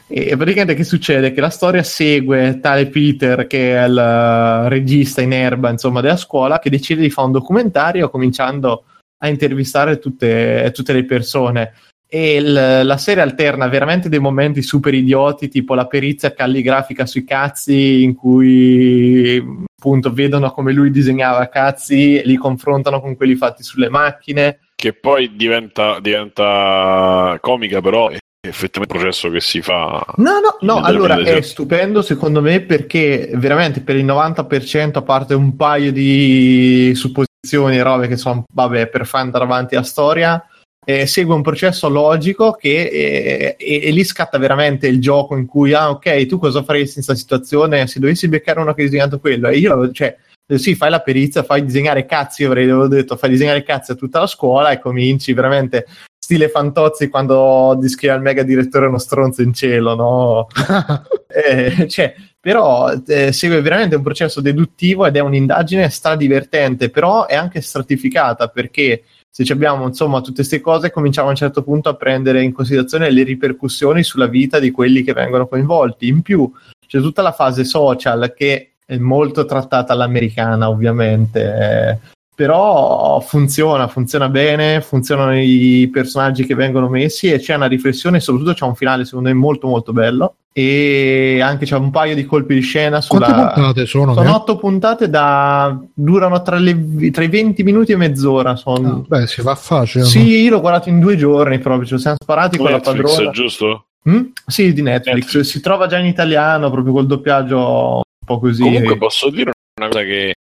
[0.07, 1.31] E praticamente che succede?
[1.31, 6.17] Che la storia segue tale Peter, che è il eh, regista in erba, insomma, della
[6.17, 8.83] scuola, che decide di fare un documentario cominciando
[9.21, 11.73] a intervistare tutte, tutte le persone
[12.11, 17.23] e il- la serie alterna veramente dei momenti super idioti, tipo la perizia calligrafica sui
[17.23, 19.37] cazzi, in cui
[19.79, 24.59] appunto vedono come lui disegnava cazzi li confrontano con quelli fatti sulle macchine.
[24.75, 30.03] Che poi diventa, diventa comica, però è effettivamente un processo che si fa.
[30.15, 31.41] No, no, no, allora è 2018.
[31.43, 37.83] stupendo secondo me perché veramente per il 90%, a parte un paio di supposizioni e
[37.83, 40.43] robe che sono, vabbè, per far andare avanti la storia,
[40.89, 45.45] eh, segue un processo logico che eh, e, e lì scatta veramente il gioco in
[45.45, 48.85] cui, ah ok, tu cosa faresti in questa situazione se dovessi beccare uno che ha
[48.85, 49.49] disegnato quello?
[49.49, 50.17] E io, cioè,
[50.55, 54.21] sì, fai la perizia, fai disegnare cazzi, io avrei detto, fai disegnare cazzi a tutta
[54.21, 55.85] la scuola e cominci veramente
[56.17, 60.47] stile Fantozzi quando descrive al mega direttore uno stronzo in cielo, no?
[61.31, 67.35] Eh, cioè, però eh, segue veramente un processo deduttivo ed è un'indagine stradivertente, però è
[67.35, 71.95] anche stratificata perché se abbiamo insomma tutte queste cose cominciamo a un certo punto a
[71.95, 76.07] prendere in considerazione le ripercussioni sulla vita di quelli che vengono coinvolti.
[76.07, 76.51] In più
[76.85, 81.99] c'è tutta la fase social che è molto trattata all'americana ovviamente, eh,
[82.39, 88.19] però funziona, funziona bene, funzionano i personaggi che vengono messi e c'è una riflessione e
[88.21, 92.23] soprattutto c'è un finale secondo me molto molto bello e anche c'è un paio di
[92.23, 93.25] colpi di scena sulla...
[93.25, 94.13] Quante puntate sono?
[94.13, 95.77] Sono otto puntate da...
[95.93, 97.11] durano tra, le...
[97.11, 98.55] tra i 20 minuti e mezz'ora.
[98.55, 99.05] Sono...
[99.09, 100.05] Ah, beh, si fa facile.
[100.05, 103.31] Sì, io l'ho guardato in due giorni proprio, lo siamo sparati con la Netflix, padrona.
[103.31, 103.85] giusto?
[104.09, 104.21] Mm?
[104.47, 105.13] Sì, di Netflix.
[105.13, 105.49] Netflix.
[105.49, 108.61] Si trova già in italiano, proprio col doppiaggio un po' così.
[108.61, 110.35] Comunque posso dire una cosa che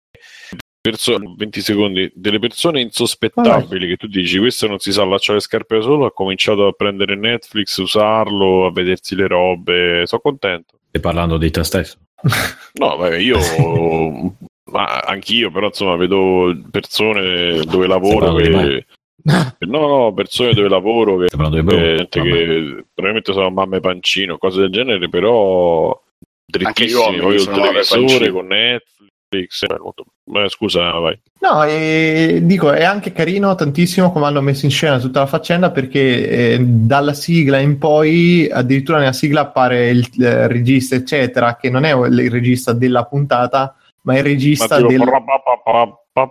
[0.89, 2.11] perso- 20 secondi.
[2.13, 6.05] Delle persone insospettabili che tu dici questo non si sa allacciare le scarpe da solo
[6.05, 10.03] ha cominciato a prendere Netflix usarlo a vedersi le robe.
[10.05, 10.77] Sono contento.
[10.89, 11.97] Stai parlando di te stesso?
[12.79, 13.37] no vabbè io
[14.71, 18.85] ma anch'io però insomma vedo persone dove lavoro che
[19.59, 21.95] no no persone dove lavoro che, Stai parlando di Bruno?
[21.97, 22.31] gente Vabbè.
[22.31, 26.01] che probabilmente sono mamme pancino cose del genere però
[26.45, 27.19] drittissimi.
[27.19, 33.53] Poi il televisore con Netflix molto- Beh, scusa vai No, e dico, è anche carino
[33.53, 38.49] tantissimo come hanno messo in scena tutta la faccenda perché eh, dalla sigla in poi,
[38.51, 43.75] addirittura nella sigla appare il, eh, regista, eccetera, che non è il regista della puntata,
[44.01, 45.03] ma è il regista del-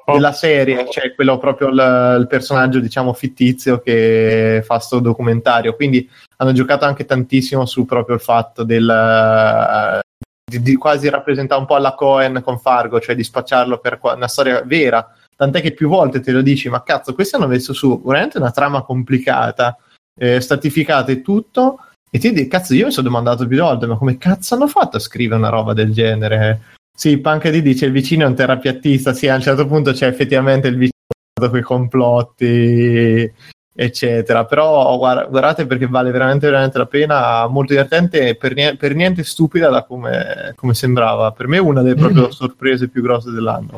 [0.07, 5.77] della serie, cioè quello proprio il, il personaggio, diciamo, fittizio che fa sto documentario.
[5.77, 6.09] Quindi
[6.39, 10.04] hanno giocato anche tantissimo su proprio il fatto del eh,
[10.45, 14.29] di, di quasi rappresentare un po' alla Cohen con Fargo, cioè di spacciarlo per una
[14.29, 15.15] storia vera.
[15.37, 18.53] Tant'è che più volte te lo dici, ma cazzo, questi hanno messo su veramente una
[18.53, 19.77] trama complicata,
[20.19, 21.79] eh, stratificata e tutto.
[22.11, 24.99] E ti dici, cazzo, io mi sono domandato più volte, ma come cazzo hanno fatto
[24.99, 26.61] a scrivere una roba del genere?
[26.97, 30.07] Sì, Punk D dice il vicino è un terapiattista, sì, a un certo punto c'è
[30.07, 30.93] effettivamente il vicino
[31.35, 33.33] con i complotti,
[33.75, 34.45] eccetera.
[34.45, 38.95] Però guarda- guardate perché vale veramente, veramente la pena, molto divertente e per, nie- per
[38.95, 41.33] niente stupida da come, come sembrava.
[41.33, 43.75] Per me è una delle proprio sorprese più grosse dell'anno.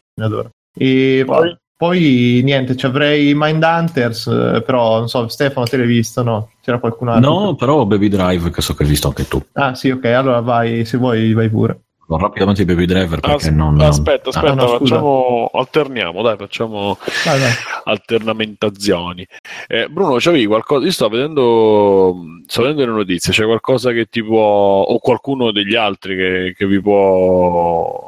[0.78, 6.22] E poi, poi niente, ci avrei Mindhunters, eh, però non so, Stefano, te l'hai visto,
[6.22, 6.50] no?
[6.62, 7.30] C'era qualcun altro?
[7.30, 9.42] No, però Baby Drive, che so che hai visto anche tu.
[9.52, 11.80] Ah sì, ok, allora vai, se vuoi vai pure.
[12.08, 13.80] Rapidamente di Baby Driver perché As- non...
[13.80, 14.78] aspetta, Ah, aspetta, no, scusa.
[14.94, 17.50] facciamo alterniamo, dai, facciamo Vai, vai.
[17.84, 19.26] alternamentazioni.
[19.66, 20.84] Eh, Bruno, c'avevi qualcosa?
[20.84, 22.14] Io sto vedendo,
[22.46, 26.66] sto vedendo le notizie, c'è qualcosa che ti può, o qualcuno degli altri che, che
[26.66, 28.06] vi può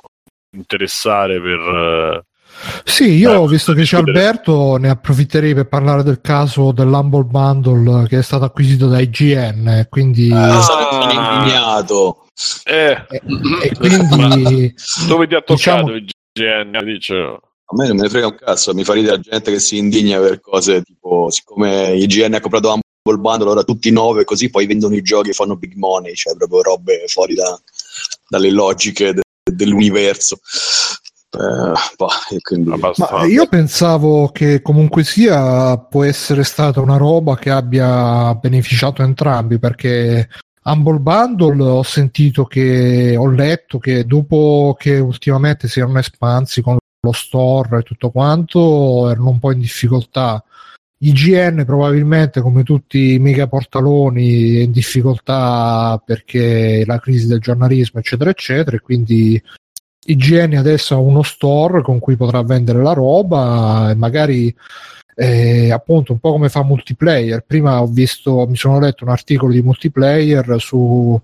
[0.57, 1.59] interessare per.
[1.59, 2.23] eh,
[2.85, 3.97] Sì, io Eh, visto che c'è.
[3.99, 9.87] Alberto, ne approfitterei per parlare del caso dell'Humble Bundle che è stato acquisito da IGN.
[9.91, 12.23] Quindi, Ah, sono indignato.
[12.65, 13.23] Eh, e,
[13.63, 14.75] e quindi
[15.09, 16.85] dove ti ha toccato Diciamo- il GN?
[16.85, 19.59] Dice, A me non me ne frega un cazzo, mi fa ridere la gente che
[19.59, 24.51] si indigna per cose tipo, siccome IGN ha comprato Humble Bundle, ora tutti nove, così
[24.51, 27.61] poi vendono i giochi e fanno big money, cioè proprio robe fuori da-
[28.29, 30.39] dalle logiche de- dell'universo.
[31.31, 32.09] Eh, bah,
[32.41, 32.71] quindi...
[32.71, 39.59] Ma io pensavo che comunque sia può essere stata una roba che abbia beneficiato entrambi
[39.59, 40.29] perché
[40.71, 46.77] Humble Bundle ho sentito che ho letto che dopo che ultimamente si erano espansi con
[47.01, 50.45] lo store e tutto quanto erano un po' in difficoltà.
[50.99, 58.01] IGN probabilmente come tutti i mega portaloni è in difficoltà perché la crisi del giornalismo
[58.01, 59.41] eccetera eccetera e quindi
[60.11, 64.55] IGN adesso ha uno store con cui potrà vendere la roba e magari
[65.15, 67.45] eh, appunto un po' come fa multiplayer.
[67.47, 71.21] Prima ho visto, mi sono letto un articolo di multiplayer su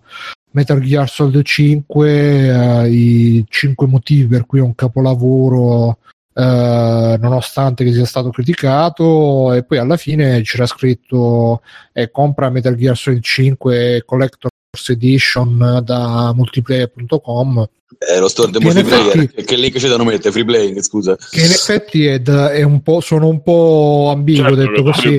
[0.50, 5.98] Metal Gear Solid 5, eh, i 5 motivi per cui è un capolavoro
[6.34, 11.62] eh, nonostante che sia stato criticato e poi alla fine c'era scritto
[11.92, 14.53] eh, compra Metal Gear Solid 5 Collector's
[14.88, 17.68] Edition da multiplayer.com
[17.98, 19.16] È lo store di multiplayer.
[19.16, 20.30] effetti- Che link c'è da mettere?
[20.32, 21.16] Free playing, scusa.
[21.16, 25.18] che in effetti è, da- è un po', sono un po' ambiguo Certo detto così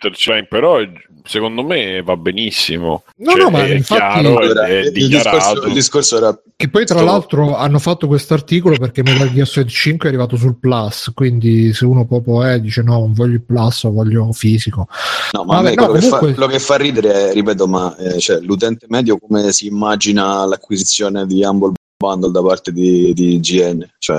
[0.00, 0.78] là, però
[1.24, 3.04] secondo me va benissimo.
[3.16, 5.36] No, Cioè, no, ma è infatti- chiaro, Allora, è il, dichiarato.
[5.36, 9.32] discorso, il discorso era che poi tra Sto- l'altro hanno fatto questo articolo perché Metal
[9.32, 13.12] Gear Solid 5 è arrivato sul Plus quindi se uno proprio è dice no non
[13.12, 14.86] voglio il Plus voglio fisico
[15.32, 17.66] No, ma a Vabbè, no, quello, che fa, comunque- quello che fa ridere è, ripeto,
[17.66, 23.12] ma eh, cioè, l'utente medio come si immagina l'acquisizione di Humble Bundle da parte di,
[23.14, 23.84] di IGN?
[23.98, 24.18] Cioè,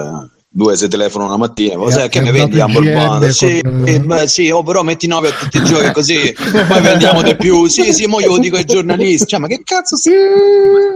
[0.56, 3.08] due si telefonano una mattina, ma È- sai che è mi vendi andato Humble IGN
[3.08, 3.32] Bundle?
[3.34, 6.34] Sì, con- eh, sì, oh, però metti 9 a tutti i giochi così,
[6.68, 7.68] poi vendiamo di più.
[7.68, 9.28] Sì, sì, mo io dico ai giornalisti.
[9.28, 10.12] Cioè, ma che cazzo si...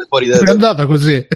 [0.07, 1.27] Fuori da- è andata così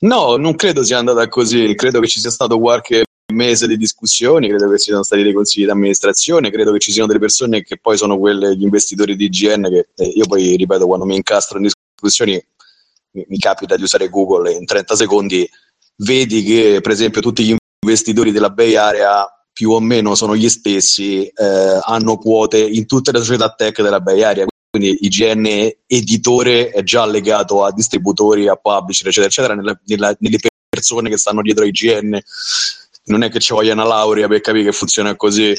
[0.00, 4.48] No, non credo sia andata così, credo che ci sia stato qualche mese di discussioni,
[4.48, 7.62] credo che ci siano stati dei consigli di amministrazione, credo che ci siano delle persone
[7.62, 11.16] che poi sono quelle, gli investitori di IGN, che eh, io poi, ripeto, quando mi
[11.16, 12.40] incastro in discussioni
[13.12, 15.48] mi, mi capita di usare Google e in 30 secondi
[15.96, 17.54] vedi che, per esempio, tutti gli
[17.92, 23.12] investitori della Bay Area più o meno sono gli stessi, eh, hanno quote in tutte
[23.12, 28.56] le società tech della Bay Area, quindi IGN editore è già legato a distributori, a
[28.56, 30.38] publisher, eccetera, eccetera, nella- nella- nelle
[30.68, 32.18] persone che stanno dietro IGN.
[33.06, 35.56] Non è che ci voglia una laurea per capire che funziona così, eh,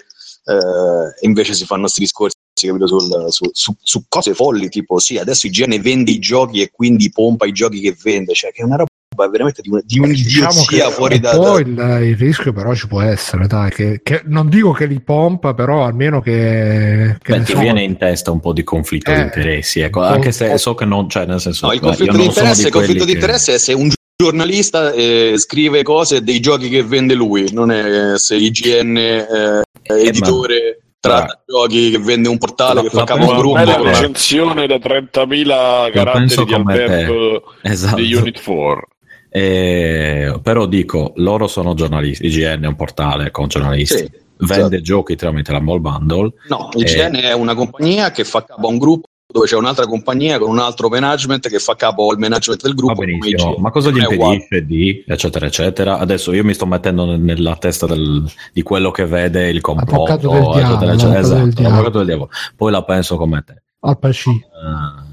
[1.22, 5.46] invece si fanno questi discorsi capito, sul- su, su- su cose folli, tipo sì, adesso
[5.48, 8.78] IGN vende i giochi e quindi pompa i giochi che vende, cioè che è una
[8.78, 8.88] roba
[9.30, 11.32] veramente di, un- di un'idiozia diciamo che fuori un da...
[11.36, 14.86] po' da- il, il rischio però ci può essere dai che, che non dico che
[14.86, 18.64] li pompa però almeno che, che Beh, ti so, viene in testa un po' di
[18.64, 21.74] conflitto Eh, di interessi, ecco, po'- anche se so che non, cioè nel senso, No,
[21.74, 25.84] il conflitto di sono interesse, il conflitto di interesse è se un giornalista eh, scrive
[25.84, 32.00] cose dei giochi che vende lui, non è se IGN eh, editore tratta giochi che
[32.00, 33.66] vende un portale La- che fa la capo penso un Una gruppo.
[33.66, 36.54] bella come- recensione da 30.000 penso caratteri di.
[36.54, 37.96] Alberto Esatto.
[37.98, 38.88] di Unit 4.
[39.36, 44.82] Eh, però dico, loro sono giornalisti, IGN è un portale con giornalisti, Sì, vende esatto.
[44.82, 48.78] giochi tramite la Mall Bundle, No, IGN è una compagnia che fa capo a un
[48.78, 52.76] gruppo dove c'è un'altra compagnia con un altro management che fa capo al management del
[52.76, 53.02] gruppo.
[53.04, 53.56] IGN.
[53.58, 55.98] ma cosa gli impedisce di, eccetera, eccetera?
[55.98, 58.24] Adesso io mi sto mettendo nel- nella testa del-
[58.54, 61.20] di quello che vede il complotto, del diavolo, eccetera, eccetera.
[61.20, 61.68] Esatto, diavolo.
[61.70, 62.30] avvocato del diavolo.
[62.56, 63.62] Poi la penso come te.
[63.80, 65.12] al Eh,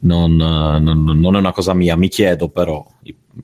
[0.00, 2.82] non, eh, non- non è una cosa mia, mi chiedo però,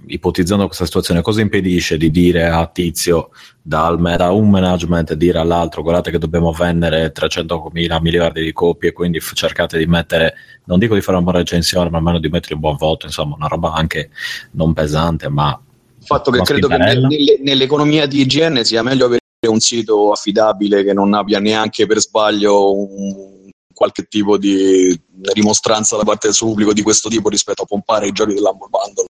[0.06, 3.30] ipotizzando questa situazione, cosa impedisce di dire a Tizio
[3.62, 8.92] dal, da un management dire all'altro guardate che dobbiamo vendere 300 mila miliardi di copie,
[8.92, 10.34] quindi f- cercate di mettere,
[10.64, 13.34] non dico di fare una buona recensione, ma almeno di mettere un buon voto, insomma
[13.36, 14.10] una roba anche
[14.52, 15.60] non pesante, ma
[15.98, 17.08] Il fatto che credo che Spintarella?
[17.08, 21.86] nel- nelle- nell'economia di IGN sia meglio avere un sito affidabile che non abbia neanche
[21.86, 23.38] per sbaglio un-
[23.72, 24.94] qualche tipo di
[25.32, 28.68] rimostranza da parte del suo pubblico di questo tipo rispetto a pompare i giochi dell'Humble
[28.68, 29.04] Bundle.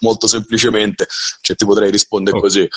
[0.00, 1.06] Molto semplicemente,
[1.40, 2.40] cioè ti potrei rispondere Oh.
[2.40, 2.68] così.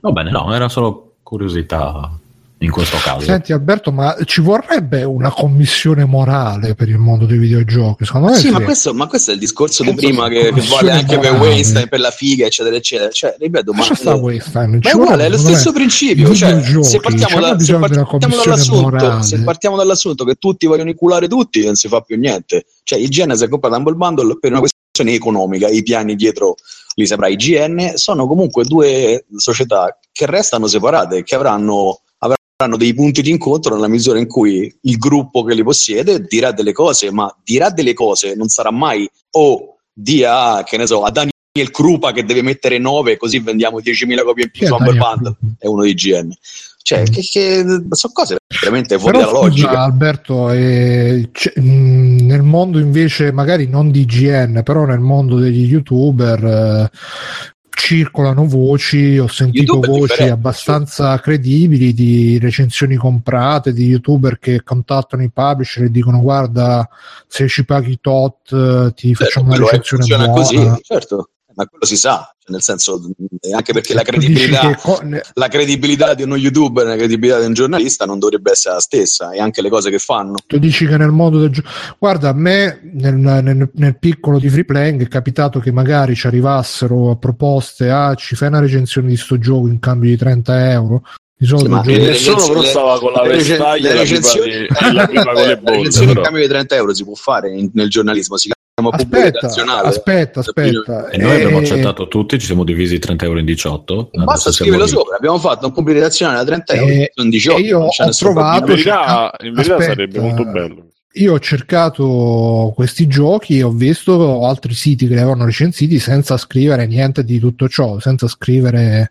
[0.00, 2.18] va bene, no, era solo curiosità
[2.58, 3.26] in questo caso.
[3.26, 8.06] Senti Alberto, ma ci vorrebbe una commissione morale per il mondo dei videogiochi?
[8.06, 10.92] Secondo me Sì, ma questo, ma questo è il discorso di prima che, che vale
[10.92, 11.48] anche per morale.
[11.50, 13.10] Weinstein, per la figa, eccetera, eccetera.
[13.10, 13.84] Cioè, ripeto, ma,
[14.14, 16.34] Weinstein, Ma ci è uguale, è lo stesso principio.
[16.34, 21.62] Cioè, se partiamo, da- se partiamo dall'assunto, se partiamo dall'assunto che tutti vogliono inculare tutti,
[21.64, 22.64] non si fa più niente.
[22.82, 25.68] Cioè, IGN si è comprato Humble Bundle per una questione economica.
[25.68, 26.54] I piani dietro
[26.94, 27.92] li saprà IGN.
[27.96, 33.88] Sono comunque due società che restano separate, che avranno, avranno dei punti di incontro nella
[33.88, 38.34] misura in cui il gruppo che li possiede dirà delle cose, ma dirà delle cose,
[38.34, 41.32] non sarà mai o dia, che ne so, a Daniel
[41.70, 45.84] Krupa che deve mettere 9 così vendiamo 10.000 copie in più su Bundle è uno
[45.84, 46.36] di IGN.
[46.86, 47.04] Cioè, Mm.
[47.04, 49.80] che, che sono cose veramente fuori Però dalla scusa, logica.
[49.84, 55.64] Alberto, eh, c'è- mh, nel mondo invece, magari non di IGN, però nel mondo degli
[55.64, 56.90] youtuber eh,
[57.70, 65.22] circolano voci, ho sentito YouTube voci abbastanza credibili di recensioni comprate, di youtuber che contattano
[65.22, 66.86] i publisher e dicono guarda
[67.26, 70.32] se ci paghi tot eh, ti Certo, facciamo una recensione buona.
[70.32, 73.00] così, certo, ma quello si sa, cioè, nel senso,
[73.40, 76.96] eh, anche perché la credibilità, che co- ne- la credibilità di uno youtuber e la
[76.96, 80.34] credibilità di un giornalista non dovrebbe essere la stessa, e anche le cose che fanno.
[80.46, 81.68] tu dici che nel mondo del gioco
[81.98, 86.26] guarda a me nel, nel- nel piccolo di free playing è capitato che magari ci
[86.26, 91.02] arrivassero proposte ah ci fai una recensione di sto gioco in cambio di 30 euro
[91.36, 96.20] di solito Sì, Nessuno però stava con la vestaglia le recensioni- le Eh, recensione in
[96.22, 98.48] cambio di 30 euro si può fare in- nel giornalismo, si
[98.90, 101.08] pubblico Aspetta, aspetta, aspetta.
[101.10, 104.10] E noi abbiamo Eh, accettato tutti, ci siamo divisi 30 euro in 18.
[104.12, 105.16] Basta siamo scriverlo sopra.
[105.16, 106.92] Abbiamo fatto un pubblico nazionale da 30 euro.
[106.92, 107.58] Eh, sono 18.
[107.58, 110.86] e io ho trovato- In verità, in verità sarebbe molto bello.
[111.16, 116.36] Io ho cercato questi giochi e ho visto altri siti che li avevano recensiti senza
[116.36, 119.10] scrivere niente di tutto ciò, senza scrivere.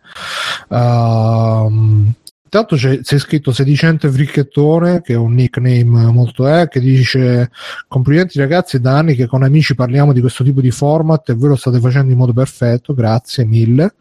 [0.68, 2.12] ehm,
[2.54, 5.82] Intanto c'è, c'è scritto sedicente fricchettone, che è un nickname
[6.12, 7.50] molto eh, che dice
[7.88, 11.34] complimenti ragazzi, è da anni che con amici parliamo di questo tipo di format e
[11.34, 13.94] voi lo state facendo in modo perfetto, grazie mille.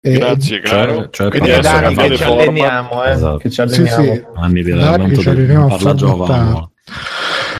[0.00, 1.10] E- Grazie, caro.
[1.10, 3.36] cioè, Quindi è È adesso da anni fate che ci alleniamo, eh, Esatto.
[3.36, 4.02] che ci Sì, alleniamo.
[4.02, 4.22] sì.
[4.36, 6.44] Anni di allenamento che ci arriviamo a parla far Giovanni.
[6.48, 6.70] notare.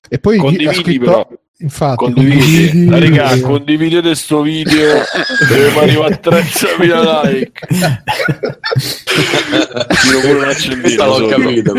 [0.08, 1.28] E poi ha Condividi, scritto, però.
[1.62, 5.00] Infatti, Condividi, condividi- raga, condividete sto video.
[5.48, 7.66] Dobbiamo arrivare a 30.000 like.
[10.02, 11.74] Tiro pure un accendino l'ho capito.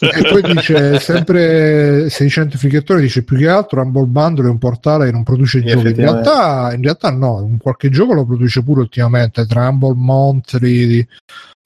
[0.00, 5.06] e poi dice sempre sedicente fricchettone dice più che altro Humble Bundle è un portale
[5.06, 5.88] che non produce giochi.
[5.88, 11.06] In realtà, in realtà no un qualche gioco lo produce pure ultimamente tra Humble Monthly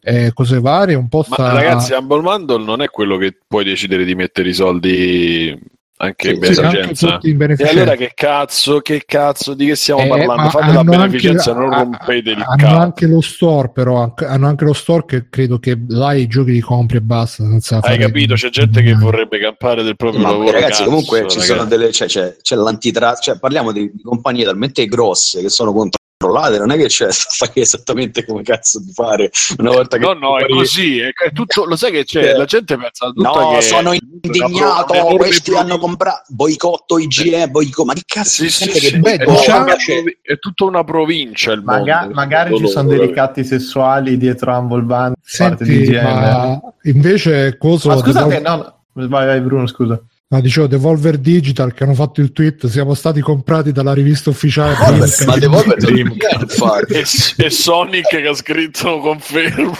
[0.04, 3.64] e cose varie un po' ma sta ragazzi Humble Bundle non è quello che puoi
[3.64, 5.58] decidere di mettere i soldi
[5.96, 10.02] anche in Sì, anche beneficenza in e allora che cazzo che cazzo di che stiamo
[10.02, 10.48] Eh, parlando?
[10.50, 12.76] fate la hanno beneficenza anche- non rompete il hanno cazzo.
[12.78, 16.60] anche lo store però hanno anche lo store che credo che là i giochi li
[16.60, 18.34] compri e basta senza hai fare- capito?
[18.34, 21.46] C'è gente che vorrebbe campare del proprio Ma lavoro ragazzi, cazzo, comunque ci ragazzi.
[21.46, 25.72] sono delle, cioè, c'è, c'è l'antitrust, cioè, parliamo di, di compagnie talmente grosse che sono
[26.24, 30.12] controllate, non è che c'è fai esattamente come cazzo di fare una volta che No,
[30.14, 30.98] no, è poi- così.
[30.98, 32.30] È, è tutto, lo sai che c'è?
[32.30, 32.36] Eh.
[32.36, 37.48] La gente pensa No, che sono è indignato, pro- questi pro- hanno comprato boicotto IGE,
[37.48, 38.90] boicotto, ma che cazzo Sì, sì, sì.
[38.92, 39.66] che Beh, diciamo-
[40.22, 42.14] è tutta una provincia il Maga- mondo.
[42.14, 46.02] magari ci sono dei ricatti sessuali dietro Humble Bundle da parte di Senti, GM.
[46.04, 50.00] ma invece coso Ma scusate, no, vai, vai Bruno, scusa.
[50.28, 54.74] No, dicevo Devolver Digital che hanno fatto il tweet siamo stati comprati dalla rivista ufficiale
[54.74, 55.24] Vabbè, Dreamcast.
[55.26, 55.98] ma Devolver
[56.40, 56.92] infatti.
[56.94, 57.04] E,
[57.44, 59.72] e Sonic che ha scritto confermo.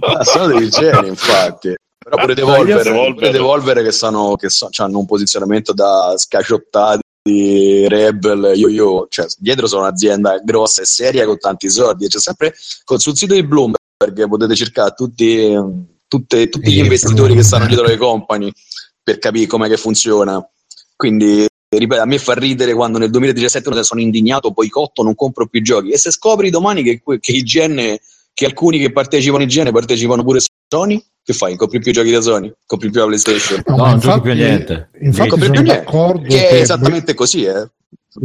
[0.00, 1.74] Ah, sono dei geni, infatti.
[1.98, 6.14] Però pure io Devolver, Devolver- pure Devolver che, sono, che so- hanno un posizionamento da
[6.16, 7.02] scaciottati,
[7.88, 12.06] Rebel, yo-yo, cioè dietro sono un'azienda grossa e seria con tanti soldi.
[12.06, 12.54] C'è sempre
[12.84, 13.74] con- sul sito di Bloomberg
[14.28, 15.52] potete cercare tutti,
[16.18, 18.50] tutte- tutti gli Eh, investitori che stanno dietro le company
[19.02, 20.44] per capire com'è che funziona.
[20.96, 25.46] Quindi ripeto, a me fa ridere quando nel 2017 uno sono indignato, boicotto, non compro
[25.46, 25.90] più giochi.
[25.90, 27.96] E se scopri domani che, che IGN,
[28.32, 31.56] che alcuni che partecipano in IGN partecipano pure Sony, che fai?
[31.56, 32.52] Compri più giochi da Sony?
[32.66, 33.62] Compri più la PlayStation?
[33.66, 34.88] No, No, non giochi più a infatti- niente.
[35.00, 35.84] infatti Compri sono più niente.
[35.84, 37.68] d'accordo Che è esattamente così, eh.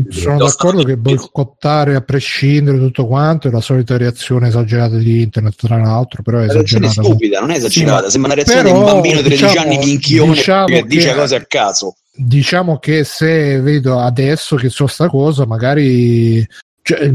[0.10, 5.56] Sono d'accordo che boicottare a prescindere tutto quanto è la solita reazione esagerata di internet
[5.56, 8.74] tra l'altro però è La esagerata stupida, non è esagerata, Sì, sembra una reazione però,
[8.74, 11.96] di un bambino di 13 diciamo- anni minchione diciamo che, dice che- cose a caso.
[12.14, 16.46] diciamo che se vedo adesso che so sta cosa magari
[16.84, 17.12] cioè,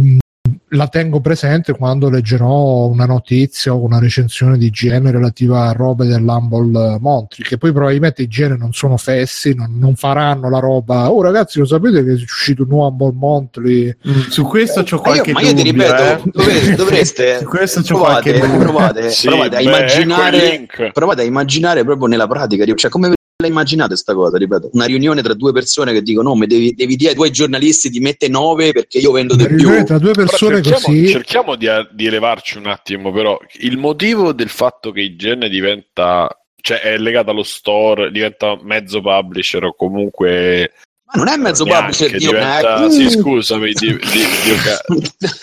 [0.77, 6.07] la tengo presente quando leggerò una notizia o una recensione di IGN relativa a robe
[6.07, 11.21] dell'Humble Montri che poi probabilmente IGN non sono fessi non, non faranno la roba oh
[11.23, 15.15] ragazzi lo sapete che è uscito un nuovo Humble Montri Mm, Su questo c'ho Ma
[15.15, 16.23] io, qualche ma io ti dubbio, ripeto, eh.
[16.33, 18.59] dovreste, dovreste Su questo c'ho provate, qualche dubbio.
[18.59, 19.75] provate, Sì, provate a beh, ecco il
[20.07, 24.87] immaginare provate a immaginare proprio nella pratica, cioè come la immaginate sta cosa, ripeto, una
[24.87, 28.01] riunione tra due persone che dicono no, mi devi, devi dire ai tuoi giornalisti di
[28.01, 29.85] mettere 9 perché io vendo di più.
[29.85, 31.09] tra due Però persone cerchiamo, così?
[31.09, 36.29] cerchiamo di, di elevarci un attimo, però il motivo del fatto che IGN diventa,
[36.63, 40.73] cioè è legato allo store, diventa mezzo publisher o comunque
[41.13, 44.57] Ma non è mezzo neanche, publisher, Dio diventa, eh, sì, scusami, di, di- Dio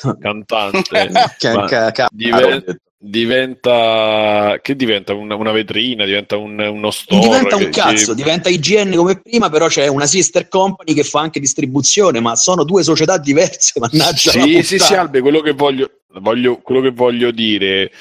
[0.02, 2.64] ca- cantante, ca- ca- diven-
[3.06, 7.22] diventa che diventa una, una vetrina, diventa un- uno store.
[7.22, 11.04] diventa un che- cazzo, che- diventa IGN come prima, però c'è una sister company che
[11.04, 15.52] fa anche distribuzione, ma sono due società diverse, mannaggia Sì, sì, sì, Albe, quello che
[15.52, 17.92] voglio, voglio, quello che voglio dire,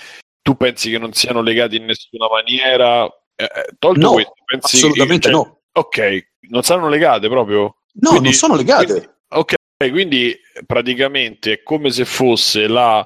[0.40, 3.04] tu pensi che non siano legati in nessuna maniera?
[3.34, 3.48] Eh, eh,
[3.78, 5.60] tolto No, questo, pensi assolutamente cioè, no.
[5.72, 7.76] Ok, non saranno legate proprio?
[7.94, 8.84] No, Quindi- non sono legate.
[8.86, 9.54] quindi- ok,
[9.90, 13.04] quindi praticamente è come se fosse la...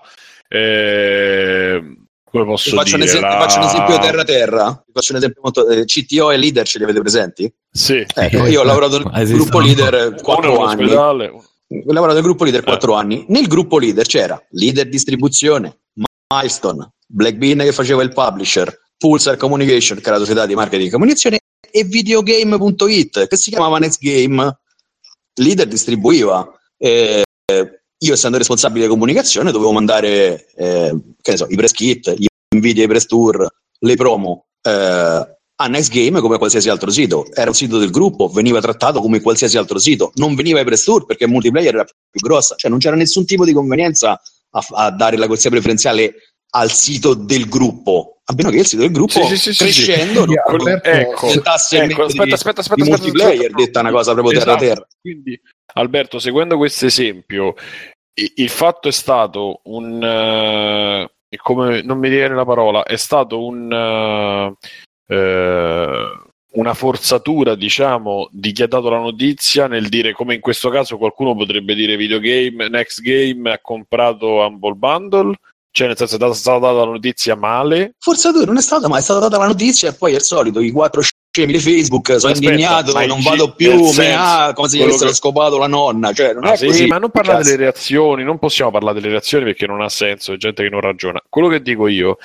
[0.48, 1.80] eh,
[2.24, 3.12] come Ti posso faccio, un dire?
[3.12, 4.82] esempio, la- faccio un esempio terra terra.
[4.84, 7.52] Ti faccio un esempio molto, eh, CTO e leader ce li avete presenti?
[7.70, 10.82] Sì, Ecco, io ho lavorato nel gruppo leader uno è 4 un anni.
[10.84, 11.26] ospedale.
[11.28, 12.96] Ho lavorato nel gruppo leader 4 Eh.
[12.98, 13.24] anni.
[13.28, 15.78] Nel gruppo leader c'era leader distribuzione,
[16.32, 20.88] Milestone, Black Bean che faceva il publisher, Pulsar Communication, che era la società di marketing
[20.88, 21.38] e comunicazione,
[21.70, 24.58] e videogame.it, che si chiamava Next Game.
[25.38, 26.50] Leader distribuiva.
[26.78, 27.22] Eh,
[27.98, 32.80] io, essendo responsabile comunicazione, dovevo mandare eh, che ne so, i press kit, gli inviti
[32.80, 33.46] ai press tour,
[33.78, 37.26] le promo eh, a Next Game come qualsiasi altro sito.
[37.32, 40.12] Era un sito del gruppo, veniva trattato come qualsiasi altro sito.
[40.16, 42.54] Non veniva ai press tour perché il multiplayer era più grossa.
[42.56, 44.20] Cioè non c'era nessun tipo di convenienza
[44.50, 46.14] a, a dare la corsia preferenziale
[46.50, 48.20] al sito del gruppo.
[48.24, 50.34] A meno che il sito del gruppo Sì, sì, sì, sì, crescendo sì.
[50.34, 53.56] non Alberto, ecco, ecco, aspetta, aspetta, aspetta, di aspetta, multiplayer, aspetta.
[53.56, 54.64] detta una cosa proprio terra Esatto.
[54.66, 54.86] terra.
[55.00, 55.40] Quindi,
[55.74, 57.54] Alberto, seguendo questo esempio,
[58.14, 63.70] il fatto è stato un eh, come non mi viene la parola, è stato un
[63.72, 64.56] eh,
[65.14, 66.24] eh,
[66.56, 70.96] una forzatura, diciamo, di chi ha dato la notizia nel dire come in questo caso
[70.96, 75.34] qualcuno potrebbe dire videogame, next game ha comprato Humble Bundle,
[75.70, 77.94] cioè nel senso è stata- data la notizia male.
[77.98, 80.70] Forzatura non è stata, ma è stata data la notizia e poi il solito, i
[80.70, 81.02] quattro
[81.36, 84.78] scemi di Facebook, sono Aspetta, indignato, non vado più, nel me senso, ah, come se
[84.78, 86.86] gli avessero che- scopato la nonna, cioè non Ah, è sì, così.
[86.86, 87.50] ma non parlare Cazzo.
[87.50, 90.80] delle reazioni, non possiamo parlare delle reazioni perché non ha senso, è gente che non
[90.80, 91.22] ragiona.
[91.28, 92.16] Quello che dico io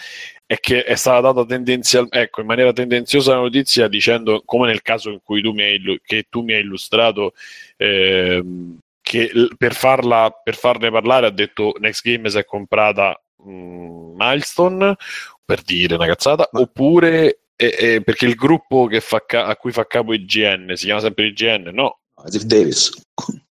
[0.46, 4.82] è che è stata data tendenzial- ecco, in maniera tendenziosa la notizia dicendo, come nel
[4.82, 7.34] caso in cui tu mi hai, illu- che tu mi hai illustrato,
[7.78, 13.20] ehm, che l- per, farla, per farne parlare ha detto Next Game si è comprata
[13.46, 14.96] mm, Milestone,
[15.44, 19.72] per dire una cazzata, oppure eh, eh, perché il gruppo che fa ca- a cui
[19.72, 22.00] fa capo IGN si chiama sempre IGN, no?
[22.26, 22.92] Steve Davis.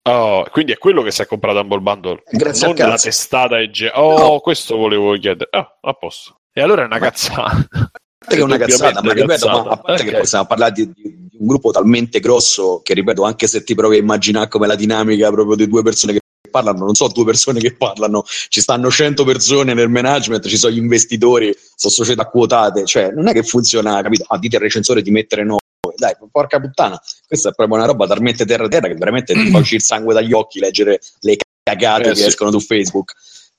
[0.06, 3.92] Oh, quindi è quello che si è comprato Humble Bundle, Grazie non la testata IGN.
[3.94, 4.40] Oh, No.
[4.40, 5.48] questo volevo chiedere.
[5.52, 6.40] Ah, a posto.
[6.52, 7.68] E allora è una cazzata.
[8.26, 10.10] Che è una cazzata, ma ripeto, ma a parte Ok.
[10.12, 13.76] che possiamo parlare di, di- di un gruppo talmente grosso che, ripeto, anche se ti
[13.76, 16.20] provi a immaginare come la dinamica proprio di due persone che
[16.54, 20.72] parlano, non so due persone che parlano, ci stanno 100 persone nel management, ci sono
[20.72, 24.26] gli investitori, sono società quotate, cioè non è che funziona, capito?
[24.28, 25.58] Ah, dite al recensore di mettere no.
[25.96, 29.58] Dai, porca puttana, questa è proprio una roba talmente terra terra che veramente ti fa
[29.60, 32.26] uscire il sangue dagli occhi leggere le cagate Eh, che sì.
[32.28, 33.14] escono su Facebook.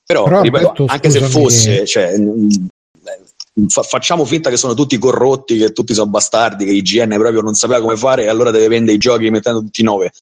[0.07, 4.99] Però, Però, ripeto, Alberto, anche se fosse, cioè, eh, fa- facciamo finta che sono tutti
[4.99, 8.69] corrotti, che tutti sono bastardi, che IGN proprio non sapeva come fare e allora deve
[8.69, 10.13] vendere i giochi mettendo tutti nove.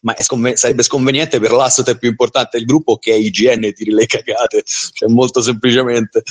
[0.00, 3.92] Ma sconven- sarebbe sconveniente per l'asset più importante del gruppo che è IGN e tiri
[3.92, 6.22] le cagate, cioè molto semplicemente.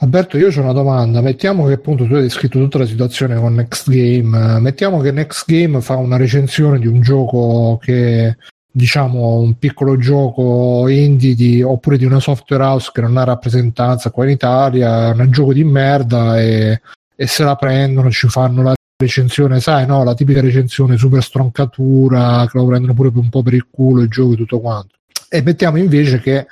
[0.00, 1.22] Alberto, io ho una domanda.
[1.22, 4.60] Mettiamo che appunto tu hai descritto tutta la situazione con Next Game.
[4.60, 8.36] Mettiamo che Next Game fa una recensione di un gioco che
[8.76, 14.10] diciamo un piccolo gioco indie di- oppure di una software house che non ha rappresentanza
[14.10, 16.82] qua in Italia, è un gioco di merda e,
[17.16, 20.04] e se la prendono, ci fanno la recensione, sai, no?
[20.04, 24.08] La tipica recensione super stroncatura, che lo prendono pure un po' per il culo il
[24.08, 24.94] gioco e tutto quanto.
[25.28, 26.46] E mettiamo invece che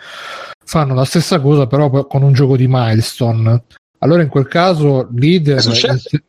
[0.65, 3.65] fanno la stessa cosa però con un gioco di milestone.
[3.99, 6.23] Allora in quel caso leader, inter-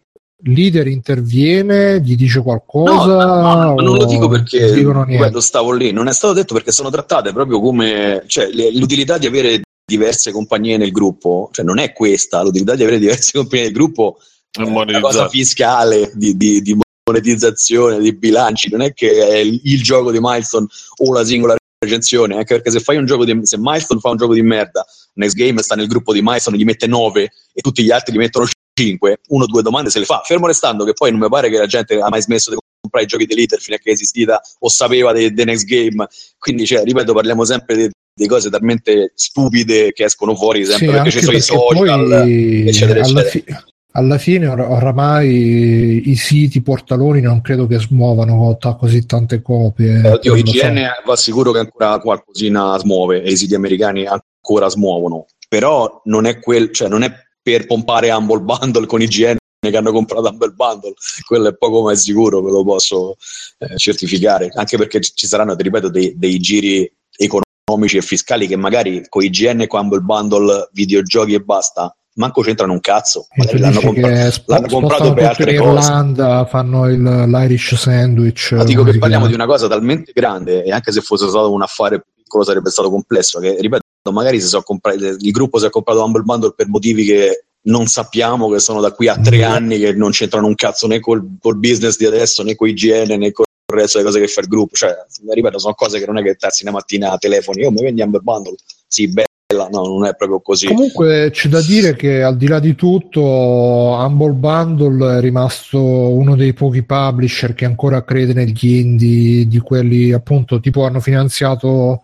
[0.43, 3.25] leader interviene, gli dice No, qualcosa.
[3.25, 6.71] no, no, ma non lo dico perché ripeto, stavo lì, non è stato detto perché
[6.71, 11.79] sono trattate proprio come cioè, le- l'utilità di avere diverse compagnie nel gruppo, cioè non
[11.79, 14.17] è questa, l'utilità di avere diverse compagnie nel gruppo
[14.63, 15.29] una cosa Monetizzato.
[15.29, 16.77] fiscale di, di- di
[17.07, 20.67] monetizzazione, di bilanci, non è che è il, il gioco di Milestone
[20.97, 24.17] o la singola recensione, anche perché se fai un gioco di se Milestone fa un
[24.17, 27.83] gioco di merda, Next Game sta nel gruppo di Milestone, gli mette 9 e tutti
[27.83, 30.93] gli altri gli mettono 5, uno o due domande se le fa, fermo restando che
[30.93, 33.35] poi non mi pare che la gente ha mai smesso di comprare i giochi di
[33.35, 36.07] leader fino a che è esistita o sapeva dei dei Next Game,
[36.39, 40.91] quindi cioè, ripeto parliamo sempre di, di cose talmente stupide che escono fuori sempre Sì,
[40.93, 43.57] perché ci sono i social, poi eccetera, alla, eccetera.
[43.59, 49.41] fi- alla fine or- oramai i siti portaloni non credo che smuovano ta- così tante
[49.41, 50.01] copie.
[50.01, 50.57] Eh, oddio, non lo so.
[50.57, 56.25] IGN va sicuro che ancora qualcosina smuove e i siti americani ancora smuovono, però non
[56.25, 60.51] è, quel, cioè, non è per pompare Humble Bundle con IGN che hanno comprato Humble
[60.51, 60.93] Bundle,
[61.25, 63.15] quello è poco ma è sicuro, ve lo posso
[63.57, 68.45] eh, certificare, anche perché ci ci saranno, ti ripeto, dei, dei giri economici e fiscali
[68.45, 73.27] che magari con IGN e con Humble Bundle videogiochi e basta, manco c'entrano un cazzo,
[73.35, 75.69] magari l'hanno, compra- spo- l'hanno comprato per altre in cose.
[75.87, 78.51] Irlanda, fanno il, l'Irish sandwich.
[78.53, 81.61] Ma dico che parliamo di una cosa talmente grande e anche se fosse stato un
[81.61, 85.69] affare piccolo sarebbe stato complesso che ripeto magari si sono comprati, il gruppo si è
[85.69, 89.51] comprato Humble Bundle per motivi che non sappiamo che sono da qui a tre Mm.
[89.51, 93.17] anni che non c'entrano un cazzo né col, col business di adesso né con igiene
[93.17, 94.95] né con il resto delle cose che fa il gruppo cioè
[95.27, 98.19] ripeto sono cose che non è che terzi una mattina telefoni oh mi vendi Humble
[98.21, 98.55] Bundle
[98.87, 99.11] sì
[99.55, 102.75] bella no non è proprio così Comunque c'è da dire che al di là di
[102.75, 109.59] tutto Humble Bundle è rimasto uno dei pochi publisher che ancora crede negli indie di
[109.59, 112.01] quelli appunto tipo hanno finanziato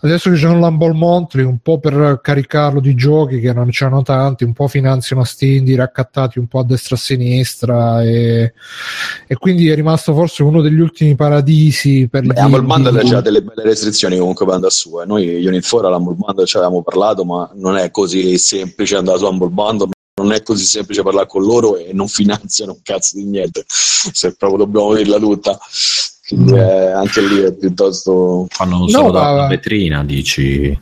[0.00, 4.44] adesso che c'è l'Humble Monthly un po' per caricarlo di giochi che non c'erano tanti
[4.44, 8.52] un po' finanziano sti indie raccattati un po' a destra e a sinistra e,
[9.26, 12.62] e quindi è rimasto forse uno degli ultimi paradisi per Beh, Humble.
[12.62, 15.00] Bundle c'ha delle belle restrizioni comunque per andare su.
[15.00, 15.06] eh.
[15.06, 19.26] Noi Unit 4 all'Humble Bundle ci avevamo parlato, ma non è così semplice andare su
[19.26, 19.90] Humble Bundle.
[20.18, 24.34] non è così semplice parlare con loro e non finanziano un cazzo di niente, se
[24.36, 25.58] proprio dobbiamo dirla tutta.
[26.26, 26.56] Quindi Mm.
[26.56, 28.46] eh, anche lì è piuttosto...
[28.48, 30.76] Fanno solo No, da una vetrina, dici.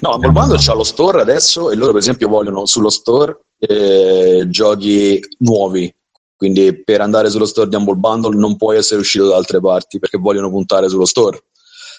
[0.00, 4.44] No, Humble Bundle c'ha lo store adesso e loro per esempio vogliono sullo store eh,
[4.48, 5.92] giochi nuovi.
[6.36, 9.98] Quindi per andare sullo store di Humble Bundle non puoi essere uscito da altre parti
[9.98, 11.42] perché vogliono puntare sullo store.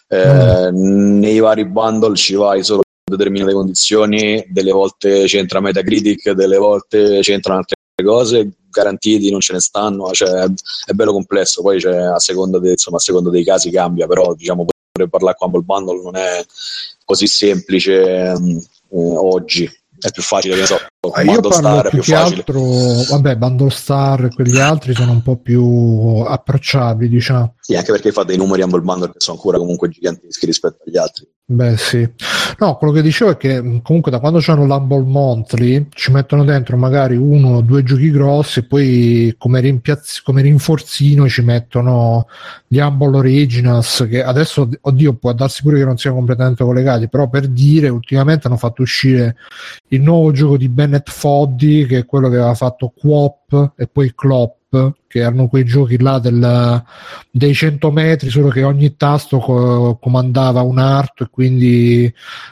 [0.07, 2.82] Eh, Nei vari bundle ci vai solo
[3.15, 9.59] determinate condizioni, delle volte c'entra Metacritic, delle volte c'entrano altre cose, garantiti non ce ne
[9.59, 10.45] stanno, cioè,
[10.85, 14.33] è bello complesso, poi c'è, a, seconda de- insomma, a seconda dei casi cambia, però
[14.33, 16.43] diciamo pure parlare con Humble Bundle non è
[17.05, 19.65] così semplice mm, eh, oggi,
[19.99, 22.37] è più facile che ne so, Io Bundle parlo Star è più che facile.
[22.37, 22.61] altro,
[23.09, 27.55] vabbè, Bundle Star e quegli altri sono un po' più approcciabili, diciamo.
[27.59, 30.97] Sì, anche perché fa dei numeri Humble Bundle che sono ancora comunque giganteschi rispetto agli
[30.97, 31.27] altri.
[31.45, 32.09] Beh, sì.
[32.59, 36.45] No, quello che dicevo è che mh, comunque da quando c'hanno l'Humble Monthly ci mettono
[36.45, 42.27] dentro magari uno o due giochi grossi e poi come, rimpiazz- come rinforzino ci mettono
[42.65, 47.27] gli Humble Originals che adesso, oddio, può darsi pure che non siano completamente collegati, però
[47.27, 49.35] per dire, ultimamente hanno fatto uscire
[49.89, 54.13] il nuovo gioco di Bennett Foddy che è quello che aveva fatto Quop e poi
[54.13, 56.83] Clop che erano quei giochi là del,
[57.29, 62.11] dei 100 metri solo che ogni tasto co- comandava un arto e quindi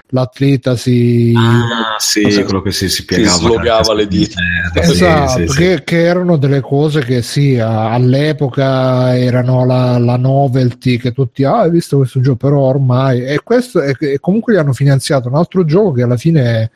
[0.09, 2.43] l'atleta si Ah, sì, Sì.
[2.43, 3.35] quello che si, si Si piegava.
[3.37, 4.39] slogava le dita.
[4.75, 5.57] Eh, sì, Esatto, sì, sì.
[5.57, 11.43] Che, che erano delle cose che sì, a- all'epoca erano la, la novelty che tutti,
[11.43, 15.27] ah, hai visto questo gioco, però ormai, e questo, e, e comunque gli hanno finanziato
[15.29, 16.69] un altro gioco che alla fine è,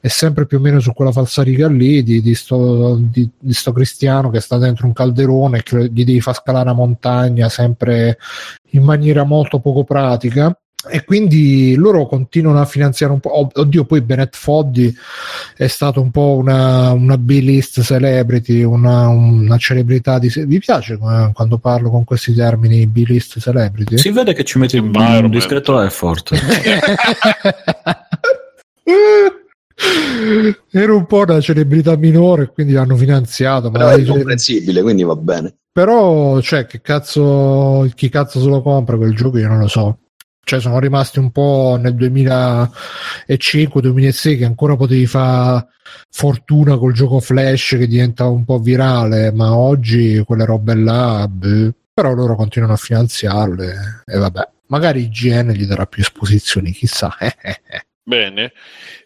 [0.00, 3.70] è sempre più o meno su quella falsariga lì di, di, sto, di, di sto
[3.72, 5.18] cristiano che sta dentro un calderone
[5.56, 8.18] e che gli devi far scalare una montagna sempre
[8.70, 10.54] in maniera molto poco pratica.
[10.88, 13.48] E quindi loro continuano a finanziare un po'.
[13.52, 14.90] Oddio, poi Bennett Foddy
[15.54, 20.32] è stato un po' una, una B-list celebrity, una, una celebrità di.
[20.34, 23.98] Vi piace eh, quando parlo con questi termini B-list celebrity?
[23.98, 25.34] Si vede che ci metti un Environment.
[25.34, 26.30] discreto effort.
[30.70, 33.70] Era un po' una celebrità minore, quindi l'hanno finanziato.
[33.70, 35.54] Però Ma è comprensibile, quindi va bene.
[35.72, 39.38] Però, cioè, che cazzo, chi cazzo se lo compra quel gioco?
[39.38, 39.98] Io non lo so.
[40.42, 45.66] Cioè, sono rimasti un po' nel 2005-2006 che ancora potevi fare
[46.10, 51.72] fortuna col gioco Flash che diventa un po' virale, ma oggi quelle robe là, beh,
[51.92, 54.48] però loro continuano a finanziarle e vabbè.
[54.66, 57.14] Magari IGN gli darà più esposizioni, chissà.
[58.10, 58.52] Bene,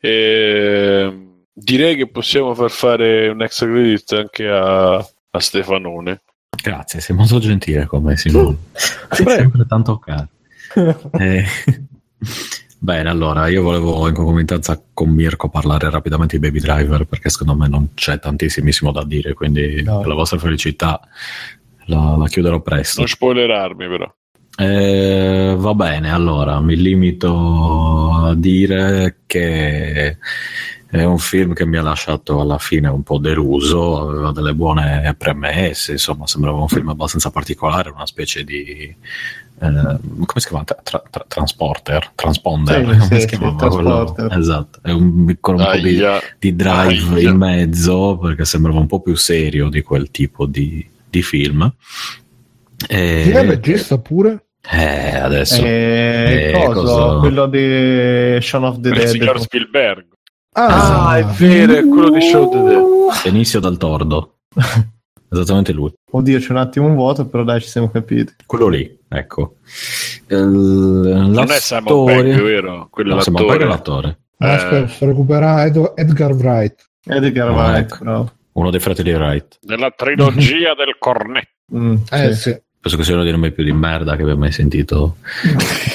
[0.01, 6.23] Ehm, direi che possiamo far fare un extra credit anche a, a Stefanone.
[6.63, 8.57] Grazie, sei molto gentile con me, Simone.
[8.73, 10.29] Sei sempre tanto caro.
[11.19, 11.45] Eh,
[12.81, 17.55] Bene, allora io volevo in concomitanza con Mirko parlare rapidamente di Baby Driver perché secondo
[17.55, 19.99] me non c'è tantissimissimo da dire, quindi No.
[19.99, 21.01] per la vostra felicità
[21.87, 23.01] la, la chiuderò presto.
[23.01, 24.13] Non spoilerarmi però.
[24.57, 30.17] Eh, va bene, allora mi limito a dire che
[30.89, 35.13] è un film che mi ha lasciato alla fine un po' deluso, aveva delle buone
[35.19, 38.63] premesse, insomma sembrava un film abbastanza particolare, una specie di...
[38.65, 38.97] eh,
[39.59, 40.63] come si chiama?
[40.63, 42.13] Tra- tra- transporter?
[42.15, 42.79] Transponder?
[42.79, 43.59] Sì, come sì, si chiama?
[43.59, 46.21] sì, Quello- esatto, è un, con un po' di, Aia.
[46.39, 47.31] di drive Aia.
[47.31, 51.73] in mezzo perché sembrava un po' più serio di quel tipo di, di film.
[52.87, 54.44] E- Chi è il regista pure?
[54.70, 59.43] Eh, adesso Eh, Eh, coso, cosa- quello di Shaun of the Il signor Dead.
[59.45, 60.07] Spielberg.
[60.57, 62.85] Ah, è vero, è quello di Show the Dead.
[63.24, 64.39] Benicio dal Tordo.
[65.31, 65.93] Esattamente lui.
[66.12, 68.35] Oddio, c'è un attimo un vuoto, però dai, ci siamo capiti.
[68.47, 69.57] Quello lì, ecco.
[70.28, 72.86] Eh, la Non è Simon Pegg, vero?
[72.91, 73.59] Quello No, è Simon l'attore.
[73.59, 74.19] Pegg è l'attore.
[74.39, 74.86] Eh.
[75.07, 76.89] recuperando Ed- Edgar Wright.
[77.07, 78.05] Edgar Ah, Wright, ecco.
[78.05, 78.32] bravo.
[78.53, 79.59] Uno dei fratelli Wright.
[79.62, 81.49] Nella trilogia del cornetto.
[81.74, 82.41] Mm, Eh sì.
[82.51, 82.62] sì.
[82.85, 85.16] Penso che sia uno dei nomi più di merda che abbia mai sentito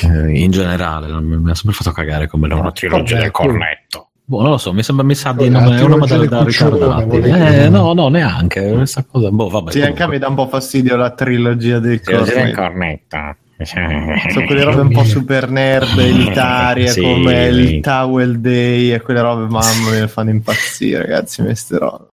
[0.01, 1.05] eh, in generale.
[1.05, 2.61] non Mi, ha sempre fatto cagare come nome.
[2.61, 4.07] Una trilogia del cornetto.
[4.25, 7.13] Boh, non lo so, mi sembra mi sa di nome, è una modalità ritardata.
[7.15, 8.71] Eh, no, no, neanche.
[8.73, 9.71] Questa cosa, boh, vabbè.
[9.71, 12.59] Sì, anche a me dà un po' fastidio la trilogia del Cornetto.
[12.59, 13.17] cornetto.
[13.61, 17.01] Sono quelle robe un po' super nerd, elitarie, Sì.
[17.01, 22.07] come il Towel Day e quelle robe, mamma mia, fanno impazzire, ragazzi, queste robe.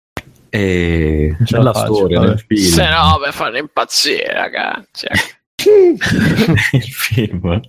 [0.54, 2.30] E Non ce la faccio, storia vabbè.
[2.30, 2.70] del film.
[2.70, 5.06] Se no, mi fanno impazzire, ragazzi.
[5.64, 7.60] il film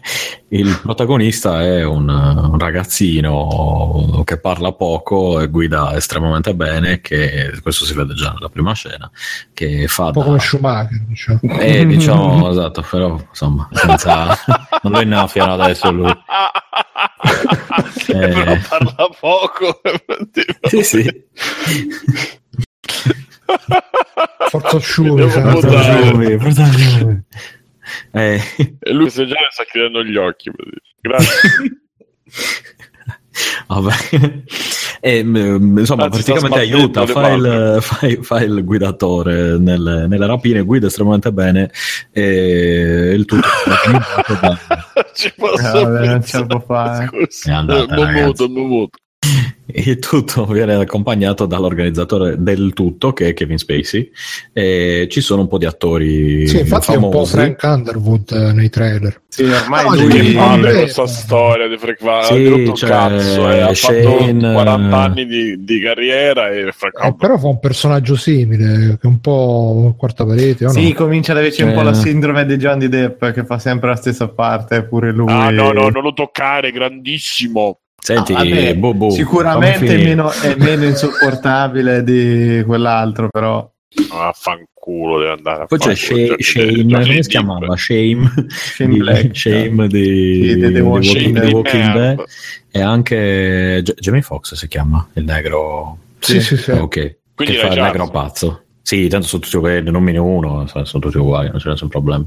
[0.50, 7.86] il protagonista è un, un ragazzino che parla poco e guida estremamente bene che questo
[7.86, 9.10] si vede già nella prima scena
[9.54, 11.40] che fa Un po' da come Schumacher, diciamo.
[11.60, 14.38] eh, diciamo esatto però insomma senza
[14.84, 16.12] non lo innaffiano adesso lui
[17.98, 19.82] Che però parla poco.
[20.64, 21.24] Sì, sì.
[24.50, 25.44] Forza Shuri, Devo sai.
[25.54, 25.84] votare.
[25.84, 27.24] Fratelli, fratelli.
[28.12, 28.42] Eh,
[28.80, 30.52] E lui se già ne sta chiudendo gli occhi.
[31.02, 31.50] Grazie.
[33.68, 33.94] vabbè.
[35.02, 40.08] E, mm, insomma, Anzi, sta praticamente aiuta, le fa il, fa, fa il guidatore nelle,
[40.08, 41.70] nelle rapine, guida estremamente bene
[42.12, 47.08] e il tutto è Ci posso Eh, vabbè, non ce la può fare.
[47.08, 47.50] Scusa.
[47.52, 48.50] È andata, Eh, muto.
[49.68, 54.12] Il tutto viene accompagnato dall'organizzatore del tutto, che è Kevin Spacey,
[54.54, 57.32] e ci sono un po' di attori Sì, infatti è un po' famosi.
[57.32, 59.22] Frank Underwood eh, nei trailer.
[59.28, 60.34] Sì, ormai No, lui...
[60.34, 64.54] Palle questa storia di Frank Van Sì, ha rotto cioè, cazzo eh, ha Shane, fatto
[64.54, 68.98] 40 eh, anni di, di carriera e Frank Eh, Underwood però fa un personaggio simile,
[69.00, 70.74] che è un po' quarta parete, o no?
[70.74, 71.86] Sì, comincia ad averci un po' Eh.
[71.86, 75.32] la sindrome di Johnny Depp che fa sempre la stessa parte, pure lui.
[75.32, 77.80] Ah no, no, non lo toccare, grandissimo.
[78.06, 83.68] Senti, Ah, vabbè, boh, boh, Sicuramente è meno, è meno insopportabile di quell'altro, però.
[84.10, 87.76] Vaffanculo deve andare a Poi c'è Sha- Shame, come si chiamava?
[87.76, 89.36] Shame, Shane di- Black.
[89.36, 91.40] Shame di, di The di Walking.
[91.40, 92.24] The Walking Dead.
[92.72, 96.72] e anche Jamie Foxx si chiama il negro Sì, sì, sì.
[96.72, 101.04] ok Quindi che fa il negro pazzo sì tanto sono tutti uguali non uno sono
[101.04, 102.24] tutti uguali non c'è nessun problema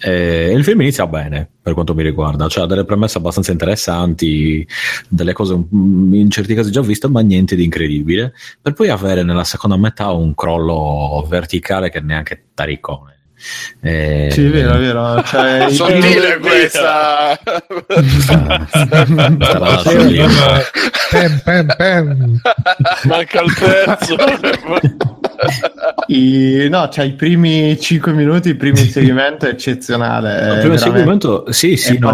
[0.00, 4.66] Eh, il film inizia bene per quanto mi riguarda cioè ha delle premesse abbastanza interessanti
[5.08, 9.42] delle cose in certi casi già viste ma niente di incredibile per poi avere nella
[9.42, 13.16] seconda metà un crollo verticale che neanche taricone
[13.80, 15.22] Eh, Sì, è vero, è vero.
[15.22, 17.38] Cioè, Sottile questa.
[21.10, 22.40] Pem, pem, pem.
[23.04, 24.16] Manca il terzo.
[26.08, 30.52] i- no, cioè, i primi 5 minuti, il primo inserimento è eccezionale.
[30.54, 32.10] Il primo seguimento, sì, sì, no,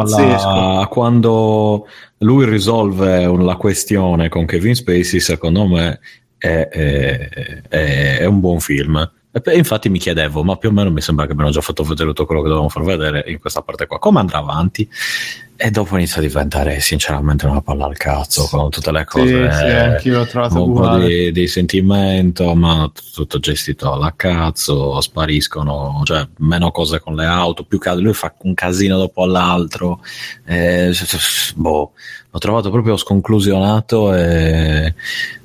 [0.80, 1.86] la- quando
[2.18, 6.00] lui risolve la questione con Kevin Spacey, secondo me
[6.38, 7.28] è, è-
[7.68, 9.10] è- è un buon film.
[9.36, 12.06] E infatti mi chiedevo, ma più o meno mi sembra che abbiano già fatto vedere
[12.10, 13.98] tutto quello che dovevamo far vedere in questa parte qua.
[13.98, 14.88] Come andrà avanti?
[15.56, 19.52] E dopo inizia a diventare sinceramente una palla al cazzo con tutte le Sì, cose.
[19.52, 26.00] sì, anch'io l'ho trovato un po' di, di sentimento, ma tutto gestito alla cazzo, spariscono,
[26.04, 30.00] cioè meno cose con le auto, più che lui fa un casino dopo l'altro.
[30.44, 30.92] eh,
[31.54, 31.92] boh,
[32.30, 34.92] l'ho trovato proprio sconclusionato e, e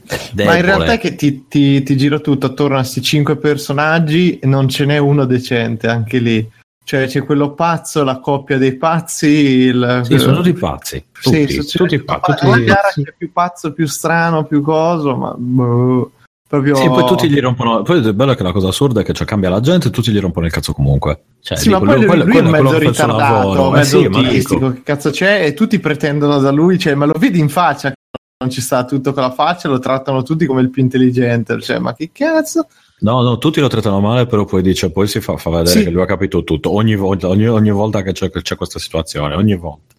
[0.07, 0.61] Ma in debole.
[0.63, 4.85] realtà è che ti, ti, ti gira tutto attorno a questi cinque personaggi non ce
[4.85, 6.49] n'è uno decente anche lì.
[6.89, 9.27] Cioè c'è quello pazzo, la coppia dei pazzi.
[9.27, 12.89] Il, Sì, sono tutti pazzi, Sì, tutti, su- tutti cioè, pazzi, ma- tutti- ma gara
[12.91, 16.11] che è più pazzo, più strano, più coso, ma boh,
[16.47, 16.73] proprio...
[16.77, 17.83] Sì, poi tutti gli rompono.
[17.83, 19.91] Poi il bello è che la cosa assurda è che cioè, cambia la gente e
[19.91, 21.25] tutti gli rompono il cazzo comunque.
[21.41, 23.67] Cioè, Sì, ma dico, poi lui, quello- lui quello è un quello mezzo ritardato.
[23.67, 25.45] Eh mezzo sì, ma autistico, che cazzo c'è?
[25.45, 27.97] E tutti pretendono da lui, cioè, ma lo vedi in faccia che
[28.39, 31.77] non ci sta tutto con la faccia, lo trattano tutti come il più intelligente, cioè,
[31.77, 32.65] ma che cazzo?
[33.01, 35.83] No, no, tutti lo trattano male, però poi dice, poi si fa, fa vedere Sì.
[35.85, 38.77] che lui ha capito tutto ogni volta, ogni, ogni volta che c'è, che c'è questa
[38.77, 39.93] situazione, ogni volta.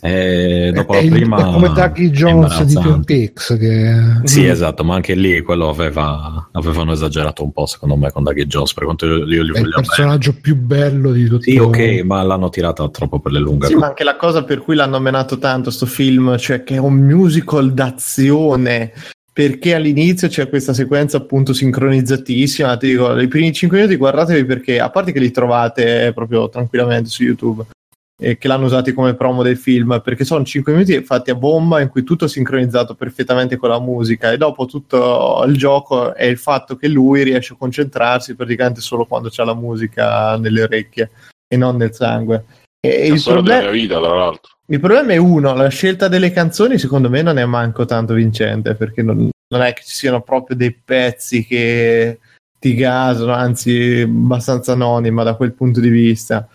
[0.00, 1.38] E dopo È la prima.
[1.48, 3.04] è come Ducky Jones di Twin.
[3.04, 3.94] Peaks che
[4.24, 4.50] Sì, Mhm.
[4.50, 8.72] esatto, ma anche lì quello aveva, avevano esagerato un po', secondo me, con Ducky Jones,
[8.72, 9.72] per quanto io, io gli è il voglio bene.
[9.72, 11.50] personaggio più bello di tutti.
[11.52, 13.66] Sì, ok, ma l'hanno tirata troppo per le lunghe.
[13.66, 16.78] Sì, ma anche la cosa per cui l'hanno menato tanto sto film, cioè che è
[16.78, 18.92] un musical d'azione,
[19.34, 24.78] perché all'inizio c'è questa sequenza appunto sincronizzatissima, ti dico, i primi 5 minuti guardatevi perché,
[24.78, 27.66] a parte che li trovate proprio tranquillamente su YouTube,
[28.16, 31.80] e che l'hanno usati come promo del film, perché sono 5 minuti fatti a bomba
[31.80, 36.24] in cui tutto è sincronizzato perfettamente con la musica e dopo tutto il gioco è
[36.26, 41.10] il fatto che lui riesce a concentrarsi praticamente solo quando c'ha la musica nelle orecchie
[41.48, 42.44] e non nel sangue.
[42.80, 43.60] E il storia problema...
[43.62, 44.53] della vita, tra l'altro.
[44.66, 48.74] Il problema è uno, la scelta delle canzoni secondo me non è manco tanto vincente
[48.74, 52.18] perché non, non è che ci siano proprio dei pezzi che
[52.58, 56.48] ti gasano, anzi abbastanza anonima da quel punto di vista.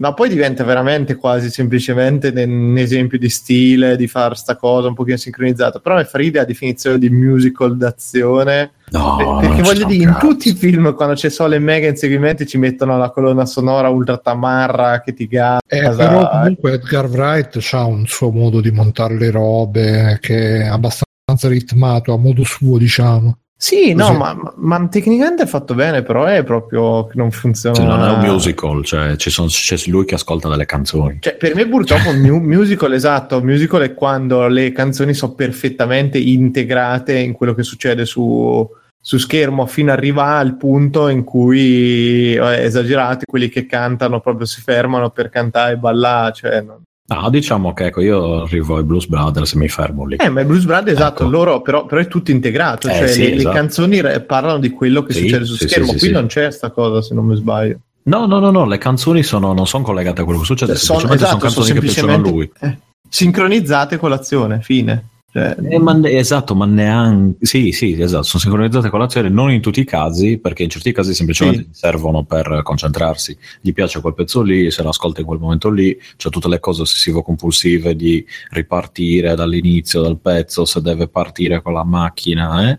[0.00, 4.94] Ma poi diventa veramente quasi semplicemente un esempio di stile, di fare sta cosa un
[4.94, 5.78] pochino sincronizzata.
[5.80, 8.72] Però fa ridere la definizione di musical d'azione.
[8.92, 12.58] No, perché voglio dire, in tutti i film, quando c'è solo i mega inseguimenti, ci
[12.58, 15.60] mettono la colonna sonora ultra tamarra che ti gasa.
[15.66, 20.66] Eh, però comunque Edgar Wright ha un suo modo di montare le robe che è
[20.66, 23.38] abbastanza ritmato a modo suo, diciamo.
[23.56, 24.18] Sì, no, Così.
[24.18, 27.76] ma, ma- ma tecnicamente è fatto bene, però è proprio che non funziona.
[27.76, 31.18] Cioè, non è un musical, cioè ci sono- c'è lui che ascolta delle canzoni.
[31.20, 35.34] Cioè, per me purtroppo un mu- musical, esatto, un musical è quando le canzoni sono
[35.34, 38.68] perfettamente integrate in quello che succede su,
[39.04, 44.60] su schermo fino ad arrivare al punto in cui, esagerati, quelli che cantano proprio si
[44.60, 49.06] fermano per cantare e ballare, cioè, non- No, diciamo che ecco, io arrivo ai Blues
[49.06, 50.16] Brothers e mi fermo lì.
[50.16, 51.30] Eh, ma i Blues Brothers, esatto, Ecco.
[51.32, 53.54] loro però, però è tutto integrato, Eh, cioè sì, le, le esatto.
[53.56, 56.70] canzoni re- parlano di quello che Sì, succede su sì, schermo, qui non c'è sta
[56.70, 57.80] cosa se non mi sbaglio.
[58.04, 60.80] No, no, no, no, le canzoni sono, non sono collegate a quello che succede, Cioè,
[60.80, 62.70] sono, semplicemente esatto, sono sono canzoni che piacciono a semplicemente lui.
[62.70, 65.04] eh, sincronizzate con l'azione, fine.
[65.32, 67.46] Cioè, Eh, ma esatto, ma neanche.
[67.46, 70.92] Sì, sì, esatto, sono sincronizzate con l'azione, non in tutti i casi, perché in certi
[70.92, 71.68] casi semplicemente Sì.
[71.72, 73.34] servono per concentrarsi.
[73.62, 76.82] Gli piace quel pezzo lì, se l'ascolta in quel momento lì, c'è tutte le cose
[76.82, 82.78] ossessivo-compulsive di ripartire dall'inizio del pezzo, se deve partire con la macchina, eh,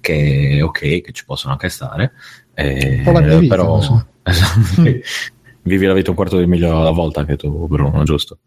[0.00, 2.12] che ok, che ci possono anche stare.
[2.52, 3.00] eh,
[3.40, 3.78] vita, però
[4.22, 4.82] esatto,
[5.62, 8.40] vivi la vita un quarto di miglio alla volta anche tu, Bruno, giusto?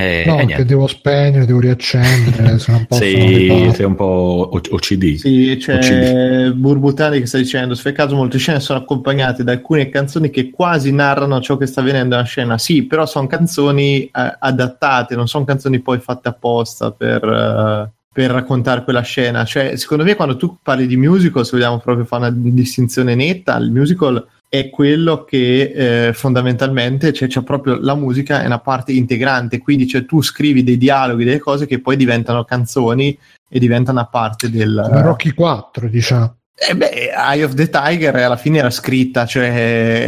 [0.00, 3.94] E, No, e che devo spegnere, devo riaccendere, se non posso non Sei, sei un
[3.94, 5.14] po' O- OCD.
[5.16, 6.50] Sì, c'è.
[6.52, 10.50] Burbutani che sta dicendo: Se fai caso, molte scene sono accompagnate da alcune canzoni che
[10.50, 12.58] quasi narrano ciò che sta avvenendo nella scena.
[12.58, 18.30] Sì, però sono canzoni eh, adattate, non sono canzoni poi fatte apposta per, eh, per
[18.30, 19.44] raccontare quella scena.
[19.44, 23.56] Cioè, secondo me, quando tu parli di musical, se vogliamo proprio fare una distinzione netta,
[23.56, 28.90] il musical è quello che eh, fondamentalmente cioè, c'è proprio la musica è una parte
[28.90, 33.16] integrante quindi cioè, tu scrivi dei dialoghi delle cose che poi diventano canzoni
[33.48, 36.36] e diventano una parte del Come Rocky 4, diciamo.
[36.62, 39.46] eh beh, Eye of the Tiger alla fine era scritta, cioè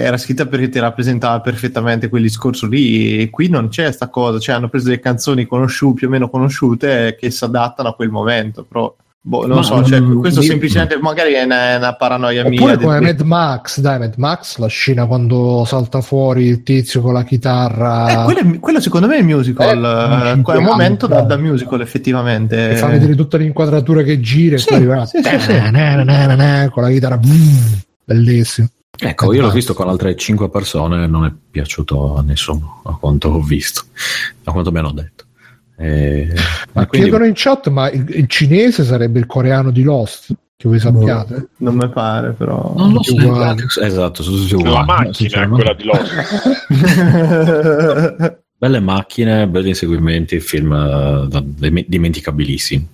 [0.03, 3.23] era scritta perché ti rappresentava perfettamente quel discorso lì.
[3.23, 6.29] E qui non c'è sta cosa, cioè hanno preso delle canzoni conosciute, più o meno
[6.29, 8.65] conosciute, eh, che si adattano a quel momento.
[8.65, 8.95] Però,
[9.25, 12.43] boh, non Ma, so, cioè, mm, questo io- semplicemente magari è una, è una paranoia
[12.45, 12.59] mia.
[12.59, 17.01] Oppure del- come Mad Max, dai, Mad Max, la scena quando salta fuori il tizio
[17.01, 18.23] con la chitarra.
[18.23, 21.27] Eh, quello, è- quello secondo me è musical, Eh, eh, è un momento da, eh.
[21.27, 22.57] da musical effettivamente.
[22.71, 26.83] che fa vedere tutte le inquadrature che gira e Sì, poi arriva sì, sì, con
[26.83, 27.21] la chitarra
[28.05, 28.69] bellissimo
[29.05, 32.95] Ecco, io l'ho visto con altre 5 persone e non è piaciuto a nessuno, a
[33.01, 33.85] quanto ho visto,
[34.45, 35.12] a quanto mi hanno detto.
[35.83, 36.33] E,
[36.73, 40.69] ma quindi- chiedono in chat ma il, il cinese sarebbe il coreano di Lost che
[40.69, 42.73] voi sappiate Non mi pare, però.
[42.77, 44.87] non lo so, esatto, sono tutti La uguali.
[44.87, 46.13] macchina è quella di Lost.
[48.63, 52.89] Belle macchine, belli inseguimenti, film eh, dim- dimenticabilissimi,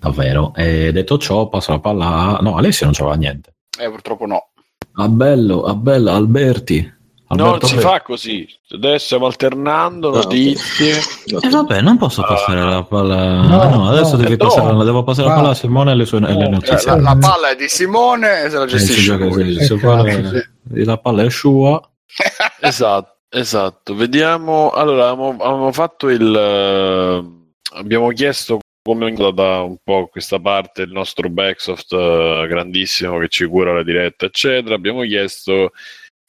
[0.00, 0.52] davvero.
[0.56, 2.40] E detto ciò, passo la palla a...
[2.42, 3.54] No, Alessio non c'aveva niente.
[3.78, 4.48] Eh, purtroppo no.
[4.94, 6.92] A bello, a bello, Alberti.
[7.28, 7.94] Non Alberto si Alberti.
[7.96, 8.48] fa così.
[8.70, 10.98] Adesso stiamo alternando No, notizie.
[11.40, 13.42] E vabbè, non posso passare la palla.
[13.42, 14.22] No, Ah, no, adesso no.
[14.22, 14.84] devi Eh, passare, no.
[14.84, 16.78] devo passare la palla a Simone e le sue le Eh, notizie.
[16.78, 20.24] Cioè, la, la palla è di Simone e se la Eh, gestisce Eh,
[20.72, 20.84] sì.
[20.84, 21.80] La palla è sua.
[22.60, 23.94] Esatto, esatto.
[23.94, 24.70] Vediamo.
[24.70, 26.34] Allora, avevamo, avevamo fatto il.
[26.34, 27.24] eh,
[27.78, 33.28] abbiamo chiesto come è andata un po' questa parte il nostro Backsoft eh, grandissimo che
[33.28, 34.74] ci cura la diretta, eccetera.
[34.74, 35.70] Abbiamo chiesto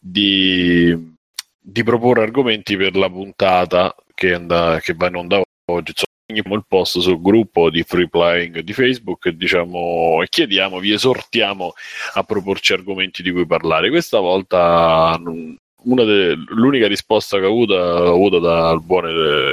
[0.07, 1.15] di,
[1.60, 5.41] di proporre argomenti per la puntata che, and- che va in onda
[5.72, 5.94] oggi.
[6.27, 10.91] Insomma, il post sul gruppo di Free Playing di Facebook e diciamo e chiediamo, vi
[10.91, 11.73] esortiamo
[12.14, 13.90] a proporci argomenti di cui parlare.
[13.90, 19.06] Questa volta non- una de- l'unica risposta che ho avuto, l'ho avuta dal buon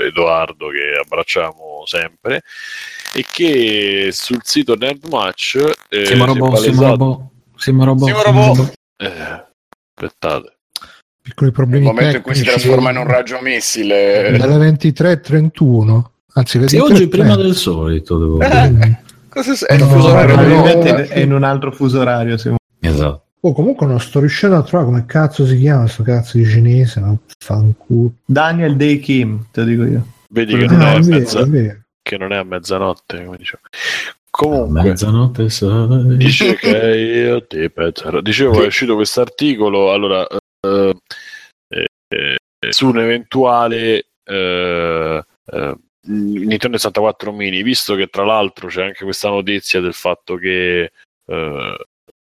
[0.07, 2.43] Edoardo che abbracciamo sempre
[3.13, 7.31] è che sul sito Nerdmatch eh, Siamo robot, siamo palesato- robot.
[7.57, 8.05] Siamo robot.
[8.05, 8.57] Siamo siamo robot.
[8.57, 8.73] robot.
[8.97, 9.51] eh,
[10.07, 10.57] aspettate
[11.23, 14.35] piccoli Nel problemi momento in cui si tecnici trasforma in un raggio missile.
[14.39, 16.03] dalle 23.31
[16.35, 17.09] anzi Sì, oggi 23.30.
[17.09, 18.69] prima del solito, devo Eh.
[18.71, 19.03] dire.
[19.29, 19.69] Cosa sei?
[19.77, 20.63] È No, fuso orario no, del- no.
[20.63, 22.37] Probabilmente è in un altro fuso orario.
[22.37, 22.59] Simone.
[22.81, 23.25] Esatto.
[23.45, 27.01] Oh, comunque non sto riuscendo a trovare come cazzo si chiama sto cazzo di cinese
[27.01, 30.07] ma fanculo Daniel Day Kim, te lo dico io.
[30.31, 31.49] vedi che no, non, è vero, mezza-
[32.03, 33.63] che non è a mezzanotte come dicevo.
[34.33, 36.17] Comunque Mezzanotte sai.
[36.17, 38.21] dice che io ti penserò.
[38.21, 40.95] Dicevo, è uscito questo articolo allora, eh,
[41.69, 42.37] eh, eh,
[42.73, 45.77] su un eventuale eh, eh,
[46.09, 50.91] Nintendo 64 mini, visto che tra l'altro c'è anche questa notizia del fatto che
[51.27, 51.77] eh,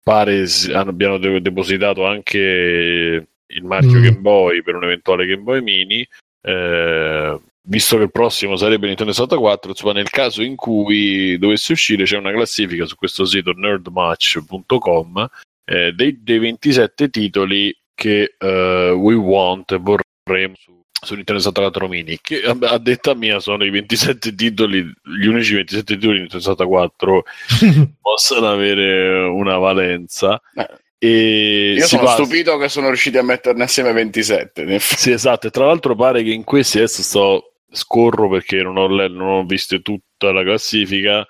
[0.01, 4.03] pare abbiano de- depositato anche il marchio Mm.
[4.03, 6.07] Game Boy per un eventuale Game Boy mini.
[6.41, 12.03] eh, visto che il prossimo sarebbe Nintendo 64, insomma, nel caso in cui dovesse uscire,
[12.03, 15.29] c'è una classifica su questo sito nerdmatch.com
[15.65, 21.87] eh, dei, dei 27 titoli che eh, we want e vorremmo su, su Nintendo 64
[21.87, 22.19] mini.
[22.21, 27.23] Che a, detta mia sono i 27 titoli, gli unici 27 titoli di Nintendo 64
[27.99, 30.39] possono avere una valenza.
[30.53, 30.83] Eh.
[30.97, 34.61] E Io sono passa- stupito che sono riusciti a metterne assieme 27.
[34.61, 35.01] in effetti.
[35.01, 35.47] sì, esatto.
[35.47, 39.45] E tra l'altro pare che in questi adesso sto scorro perché non ho, non ho
[39.45, 41.25] visto tutta la classifica,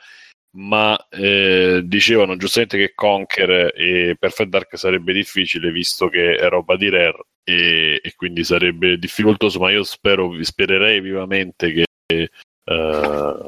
[0.57, 6.77] ma eh, dicevano giustamente che Conquer e Perfect Dark sarebbe difficile visto che è roba
[6.77, 12.29] di Rare e, e quindi sarebbe difficoltoso, ma io spero, spererei vivamente che
[12.65, 13.45] eh,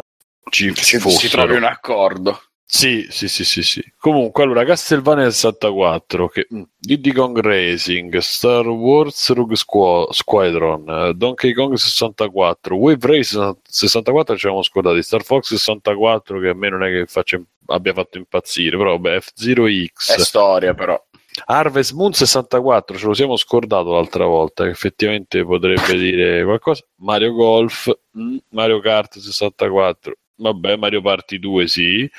[0.50, 2.42] ci, ci si trovi un accordo.
[2.70, 3.82] Sì, sì, sì, sì, sì.
[3.98, 11.54] Comunque, allora, Castlevania 64, che, mm, Diddy Kong Racing, Star Wars Rogue Squa- Squadron, Donkey
[11.54, 16.84] Kong 64, Wave Race 64 ci avevamo scordati, Star Fox 64 che a me non
[16.84, 21.02] è che faccia- abbia fatto impazzire, però vabbè, F-Zero X, È storia, però.
[21.46, 26.84] Harvest Moon 64, ce lo siamo scordato l'altra volta, che effettivamente potrebbe dire qualcosa.
[26.98, 32.10] Mario Golf, mm, Mario Kart 64, vabbè, Mario Party 2 sì.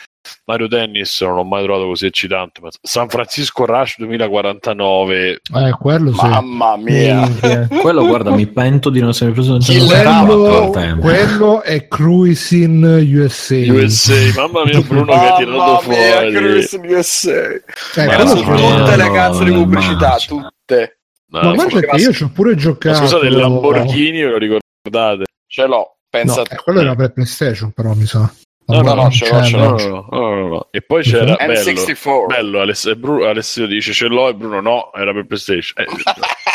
[0.45, 2.61] Mario Tennis non l'ho mai trovato così eccitante.
[2.61, 6.27] Ma San Francisco Rush 2049, Eh, quello sì.
[6.27, 7.29] Mamma mia.
[7.81, 10.71] Quello, guarda, mi pento di non essere preso in Kill quello,
[11.01, 12.83] quello è Cruising
[13.15, 13.55] USA.
[13.73, 16.33] USA, mamma mia, Bruno che ha tirato Mamma mia, fuori.
[16.35, 17.33] Cruise USA.
[17.49, 17.63] Eh,
[18.07, 20.99] Ma quello tutte le cazzo di pubblicità, tutte.
[21.31, 22.97] No, Ma guarda che io ci ho pure giocato.
[22.97, 25.25] scusate, il Lamborghini ve lo ricordate?
[25.47, 26.55] Ce l'ho, pensa No, a te.
[26.55, 28.31] eh, quello era per PlayStation, però mi sa.
[28.69, 29.77] No, no, no, ce l'ho, ce No, l'ho.
[29.77, 29.91] c'era.
[29.91, 30.69] no, no, no, no, no.
[30.71, 32.27] E poi c'era bello, N64.
[32.27, 35.85] bello Aless- e Bru- Alessio dice ce l'ho e Bruno no, era per PlayStation.
[35.85, 35.87] Eh,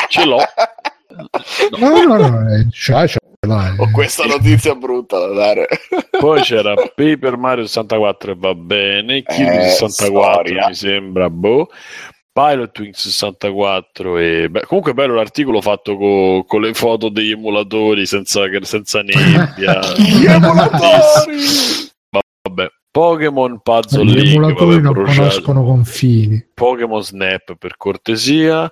[0.10, 0.38] ce l'ho.
[1.77, 3.76] No, no, no, eh, c'hai, ce l'hai.
[3.77, 5.68] Ho questa notizia brutta da dare.
[6.10, 10.68] Poi c'era Paper Mario 64 e va bene, Kill Eh, 64 storia.
[10.68, 11.69] mi sembra, boh.
[12.31, 18.07] Pilot Wing 64 e beh, comunque bello l'articolo fatto co- con le foto degli emulatori
[18.07, 19.80] senza, senza nebbia.
[19.95, 21.91] Gli emulatori!
[22.43, 22.67] Vabbè.
[22.91, 25.19] Pokémon Puzzle Gli League, emulatori vabbè, non bruciato.
[25.19, 26.45] conoscono confini.
[26.53, 28.69] Pokémon Snap per cortesia.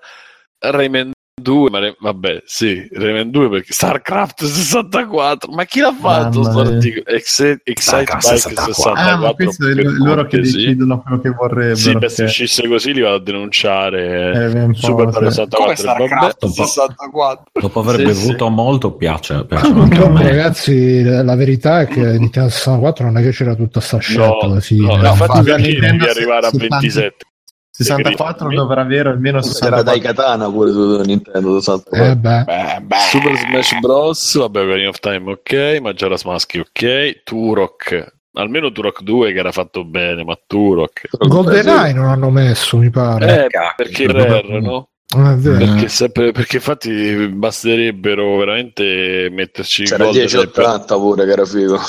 [0.60, 1.12] Rayman
[1.42, 5.52] 2, ma Re- vabbè, sì, Rayman 2 perché StarCraft 64.
[5.52, 7.06] Ma chi l'ha fatto sto articolo?
[7.08, 8.74] Excite, Excite StarCraft Bike 64.
[8.74, 9.12] 64.
[9.14, 10.60] Ah, ma questo è l- loro che cortesia.
[10.60, 11.76] decidono quello che vorrebbero.
[11.76, 14.70] Sì, beh, se uscisse così li vado a denunciare.
[14.70, 15.36] Eh, Super Mario sì.
[15.36, 15.76] 64 Come e vabbè.
[15.76, 16.54] StarCraft Vabbè.
[16.54, 17.44] 64?
[17.62, 19.46] Dopo aver Sì, bevuto molto, piace.
[19.46, 20.24] Purtroppo, me.
[20.24, 24.60] ragazzi, la verità è che Nintendo 64 non è che c'era tutta sta scelta alla
[24.60, 24.86] fine.
[24.86, 27.26] no, no, infatti perché devi arrivare a 70 27?
[27.74, 32.04] 64 dovrà avere almeno Sarà dai katana pure su Nintendo 64.
[32.04, 32.96] Eh beh, Beh, beh.
[33.10, 34.38] Super Smash Bros.
[34.38, 35.80] Vabbè, Ocarina of Time, ok.
[35.82, 37.24] Majora's Mask, ok.
[37.24, 38.14] Turok.
[38.34, 41.02] Almeno Turok 2 che era fatto bene, ma Turok.
[41.28, 43.46] GoldenEye non hanno messo, mi pare.
[43.46, 44.90] Eh, perché Rare, no?
[45.16, 45.58] Ah, è vero.
[45.58, 51.80] Perché, sempre- perché infatti basterebbero veramente metterci C'era Golden 1080 pure che era figo.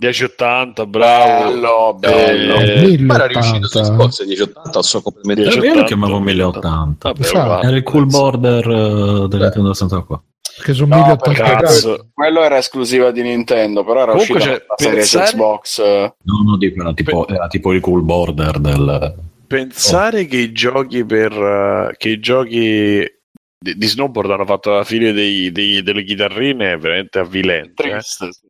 [0.00, 1.50] 1080, bravo.
[1.50, 2.54] Bello, bello.
[2.56, 3.90] Eh, Ma era riuscito su 1080.
[3.96, 5.42] Xbox 1080 so completamente.
[5.42, 7.08] Era 1080, vero che chiamavo 1080.
[7.08, 7.66] Vabbè, Esatto.
[7.66, 10.24] Era il cool border eh, del Nintendo 64.
[10.56, 12.06] Perché sono No, 1080 perché- Cazzo.
[12.14, 15.80] Quello era esclusiva di Nintendo, però era Comunque uscita la serie pensare- Xbox.
[15.82, 19.14] No, no, dico, era tipo, era tipo il cool border del...
[19.48, 23.02] Pensare che i giochi per eh, che i giochi
[23.58, 27.82] di, di snowboard hanno fatto la fine dei, dei- delle chitarrine è veramente avvilente.
[27.82, 28.00] eh.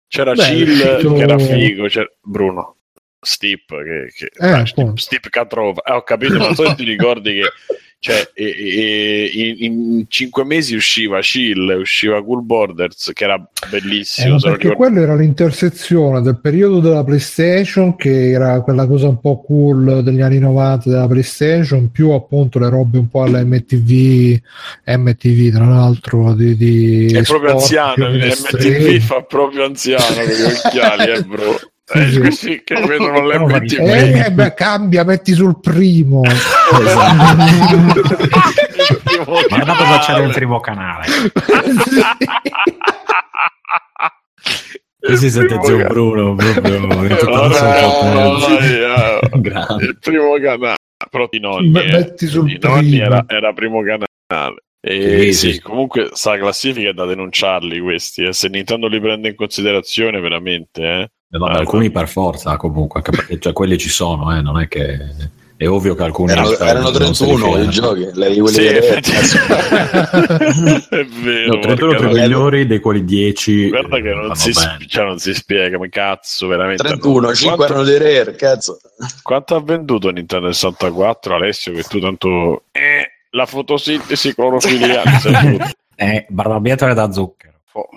[0.07, 2.75] C'era Beh, Chill uscito- che era figo, c'era Bruno.
[3.21, 4.97] Steep che, che Eh, ah, Steep.
[4.97, 5.83] Steep Katrova.
[5.83, 7.51] Eh, ho capito, ma tu ti ricordi che
[8.01, 13.69] cioè, e- e- in, in cinque mesi usciva Chill, usciva Cool Borders, che era Eh,
[13.70, 14.29] bellissimo.
[14.31, 19.19] non perché ricordo- quello era l'intersezione del periodo della PlayStation, che era quella cosa un
[19.20, 24.39] po' cool degli anni 90 della PlayStation, più appunto le robe un po' alla MTV,
[24.87, 30.43] MTV tra l'altro di, di È proprio sport anziano, MTV fa proprio anziano con gli
[30.67, 31.59] occhiali, eh, bro.
[31.91, 33.31] Eh, che vedono.
[33.31, 36.20] Eh, eh, beh, cambia, metti sul primo.
[39.05, 41.07] Primo Guarda cosa c'era nel primo canale.
[45.00, 45.86] Qui si sente zio.
[45.86, 49.39] Bruno proprio in tutta la Vabbè, sua vabbè, potenza.
[49.39, 49.84] Grande.
[49.84, 50.76] il primo canale
[51.10, 51.92] però i nonni, eh.
[51.92, 55.60] metti sul I nonni era, era primo canale e sì, sì.
[55.60, 58.33] comunque sta classifica è da denunciarli questi eh.
[58.33, 61.10] se Nintendo li prende in considerazione veramente eh.
[61.31, 64.58] Eh, vabbè, Ah, alcuni per forza comunque, anche perché cioè, quelli ci sono, eh, non
[64.58, 64.98] è che
[65.58, 68.78] è ovvio che alcuni Erano, non- erano non si 31 i giochi, lei Sì, che
[70.89, 74.34] è vero No, 31 porca tra i migliori, dei quali 10 guarda che eh, non
[74.36, 74.52] si,
[74.86, 76.82] cioè, non si spiega ma cazzo veramente.
[76.82, 78.78] 31, 5 quanto, erano dei rare, cazzo.
[79.23, 84.32] quanto ha venduto Nintendo 64 Alessio che tu tanto eh, la fotosintesi
[85.20, 85.58] tu.
[85.97, 87.55] Eh, barbabietole da zucchero.
[87.65, 87.89] Fo-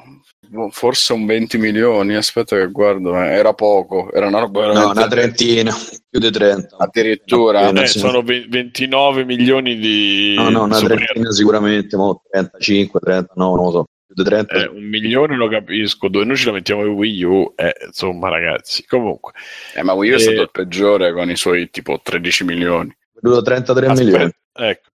[0.72, 5.08] Forse un 20 milioni, aspetta che guardo, eh, era poco, era una roba No, una
[5.08, 5.74] trentina,
[6.10, 6.76] più di 30.
[6.78, 8.00] Addirittura, No, Eh, sì.
[8.00, 13.56] sono ve- 29 milioni di No, no, una Super- trentina sicuramente, mo 35, 30, no,
[13.56, 13.86] non lo so.
[14.06, 14.54] Più di 30.
[14.56, 18.86] Eh, un milione lo capisco, dove noi ci lamentiamo di Wii U, eh, insomma ragazzi,
[18.86, 19.32] comunque.
[19.74, 22.94] Eh, ma Wii U è Eh, stato il peggiore con i suoi tipo 13 milioni.
[23.22, 24.32] Venuto 33 aspetta, milioni.
[24.54, 24.90] Ecco.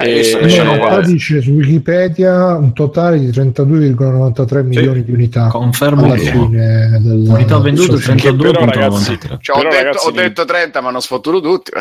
[0.00, 4.62] Eh, Eh, ne eh, sono Eh, qua- qua dice su Wikipedia un totale di 32,93
[4.64, 9.38] milioni di unità Confermo alla che fine del unità vendute del- Che però, ragazzi, 32.93.
[9.40, 11.70] Cioè, ho, detto, ragazzi, ho detto 30, ma hanno sfottuto tutti.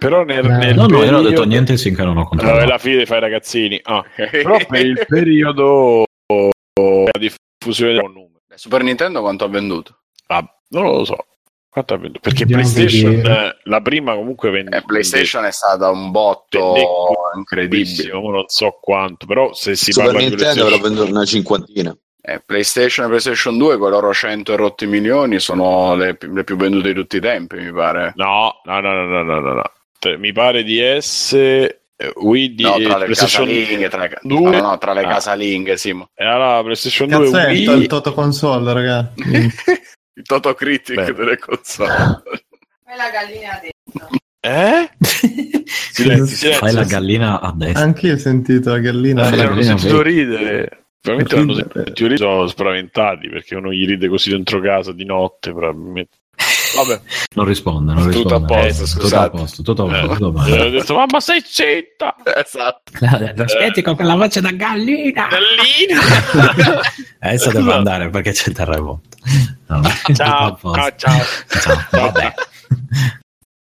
[0.00, 2.22] Però nel, Eh, nel No, no, io non ho periodo- detto niente finché non ho
[2.22, 2.66] è controllato.
[2.66, 3.78] la fine fai ragazzini.
[3.82, 8.28] Ah, Però per il periodo la diffusione del numero.
[8.54, 9.98] Super Nintendo quanto ha venduto?
[10.28, 11.16] Ah, non lo so.
[11.70, 12.20] Quanto ha venduto?
[12.20, 14.76] Perché Andiamo PlayStation, la prima comunque vende.
[14.76, 16.88] Eh, PlayStation è stata un botto vende
[17.36, 18.10] incredibile.
[18.12, 21.96] non so quanto, però se si Super parla di Nintendo PlayStation, venduto una cinquantina.
[22.22, 26.44] Eh, PlayStation e PlayStation 2, con i loro 100 e rotti milioni, sono le, le
[26.44, 28.12] più vendute di tutti i tempi, mi pare.
[28.16, 29.62] no, no, no, no, no, no, no,
[30.18, 34.18] Mi pare di essere eh, Wii di No, eh, tra le PlayStation casalinghe, tra le,
[34.22, 35.08] no, no, tra le Ah.
[35.08, 35.92] casalinghe, sì.
[35.92, 39.12] ma- E allora PlayStation 2 Cazzo è il, Wii il Toto Console, raga.
[40.20, 41.14] Il Toto Critic Beh.
[41.14, 41.88] delle console.
[42.84, 44.08] Poi la gallina ha detto.
[44.42, 44.90] Eh?
[45.00, 46.52] Silenzio, silenzio.
[46.52, 47.80] Fai la gallina a destra.
[47.84, 49.22] Anch'io ho sentito la gallina.
[49.26, 50.84] Eh, la l'hanno gallina sentito ridere.
[51.00, 51.72] Probabilmente l'hanno Ridere.
[51.84, 55.52] sentito ridere, sono spaventati perché uno gli ride così dentro casa di notte.
[55.52, 56.18] Probabilmente.
[56.76, 57.00] Vabbè,
[57.34, 58.54] Non risponde, non Tutto risponde.
[58.54, 59.24] a posto, Eh, tutto scusate.
[59.26, 60.70] a posto, tutto a Eh, posto, tutto eh, ho bene.
[60.70, 62.16] detto, mamma stai zitta!
[62.36, 63.42] esatto.
[63.42, 65.26] Aspetti con quella voce da gallina.
[65.28, 66.80] Gallina!
[67.20, 69.00] Adesso devo andare perché c'è il terremoto.
[69.66, 70.78] No, tutto ciao, posto.
[70.78, 71.24] ciao, ciao.
[71.60, 72.34] Ciao, vabbè.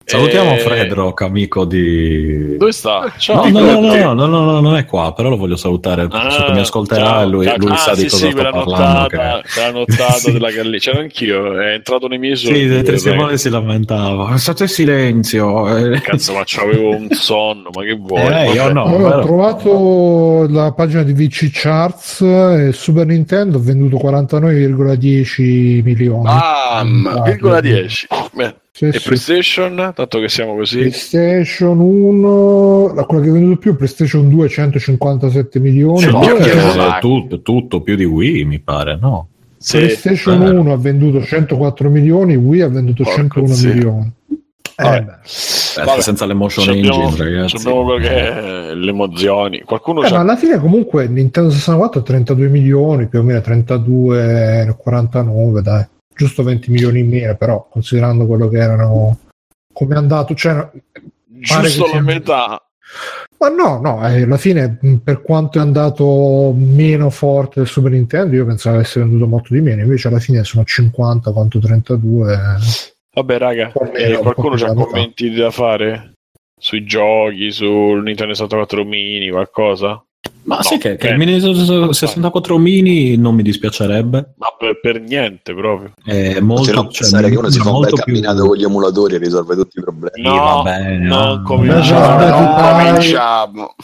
[0.05, 2.57] Salutiamo Eh, Fred Rock, amico di...
[2.57, 2.99] Dove sta?
[3.03, 3.47] No, Ciao.
[3.49, 6.07] no, no, no, no, no, no, no, non è qua, però lo voglio salutare.
[6.11, 7.21] Ah, so che mi ascolterà ciao.
[7.21, 8.99] e lui, lui Ah, sa di sì, cosa sì, sto quella parlando.
[8.99, 9.07] nottata,
[9.41, 10.31] che- quella nottata Sì.
[10.33, 10.77] della gallina.
[10.77, 12.55] C'era anch'io, è entrato nei miei sogni.
[12.67, 14.35] Sì, Eh, Simone si lamentava.
[14.37, 15.77] State in silenzio.
[15.77, 18.25] Eh, Cazzo, ma c'avevo un sonno, ma che vuoi?
[18.27, 18.83] Eh, io no.
[18.83, 26.23] Allora, ho trovato la pagina di VC Charts e Super Nintendo ha venduto 49,10 milioni.
[26.27, 26.83] Ah,
[27.23, 27.61] Virgola sì.
[27.69, 28.07] 10.
[28.33, 29.01] Beh, Sì, E sì.
[29.07, 30.79] PlayStation, tanto che siamo così.
[30.79, 36.07] PlayStation 1, la- quella che ha venduto più, PlayStation 2 157 milioni.
[36.07, 36.87] Poi, anche eh, io.
[36.87, 39.27] Eh, tutto, tutto più di Wii, mi pare, no?
[39.57, 39.77] Sì.
[39.77, 40.49] PlayStation eh.
[40.49, 43.73] 1 ha venduto 104 milioni, Wii ha venduto Porco 101 zio.
[43.73, 44.11] milioni.
[44.75, 44.97] Eh, Vabbè.
[44.97, 46.01] Eh, Vabbè.
[46.01, 47.63] senza l'emotion C'abbiamo- engine, ragazzi.
[47.63, 49.61] quello che è le emozioni.
[49.61, 54.75] Qualcuno Eh, ma alla fine comunque Nintendo 64 ha 32 milioni, più o meno 32,
[54.79, 55.85] 49, dai.
[56.15, 59.17] Giusto 20 milioni in meno, però considerando quello che erano
[59.73, 60.69] come è andato, cioè
[61.25, 62.61] giusto la metà.
[63.39, 68.35] Ma no, no, eh, alla fine per quanto è andato meno forte del Super Nintendo,
[68.35, 72.33] io pensavo avesse venduto molto di meno, invece alla fine sono 50 quanto 32.
[72.33, 72.91] eh.
[73.15, 76.13] Vabbè, raga, eh, un qualcuno c'ha commenti da fare?
[76.57, 80.01] Sui giochi, sul Nintendo 64 mini, qualcosa?
[80.45, 81.11] Ma No, sai che, che eh.
[81.11, 84.33] il mini 64 mini non mi dispiacerebbe.
[84.37, 85.93] Ma per, per niente proprio.
[86.03, 88.45] È Molto, molto, non cioè, pensare che uno si fa un bel molto più- camminato
[88.47, 90.15] con gli emulatori e risolve tutti i problemi.
[90.15, 91.41] Sì, va bene, non no.
[91.43, 92.25] cominciamo.
[92.27, 93.75] Non cominciamo.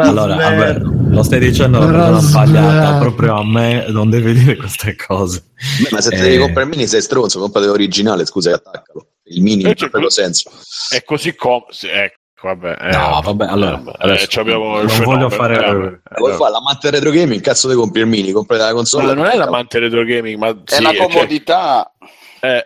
[0.00, 4.96] Allora, vabbè, lo stai dicendo una persona sbagliata proprio a me, non devi dire queste
[4.96, 5.44] cose.
[5.82, 6.20] Beh, ma se te Eh.
[6.22, 9.06] devi comprare il mini sei stronzo, comprate l'originale, scusa e attaccalo.
[9.26, 10.50] Il mini Eh, in cioè, quello senso.
[10.90, 11.62] È così com...
[11.80, 12.76] ecco, vabbè.
[12.80, 16.34] eh, No, vabbè, allora, eh, adesso ci abbiamo il non voglio fare- eh, Vuoi eh,
[16.36, 17.40] fare l'amante retro gaming?
[17.40, 19.06] Cazzo di compri il mini, compri la console.
[19.06, 21.92] ma non è l'amante retro gaming, ma È sì, la cioè, comodità.
[22.40, 22.64] eh,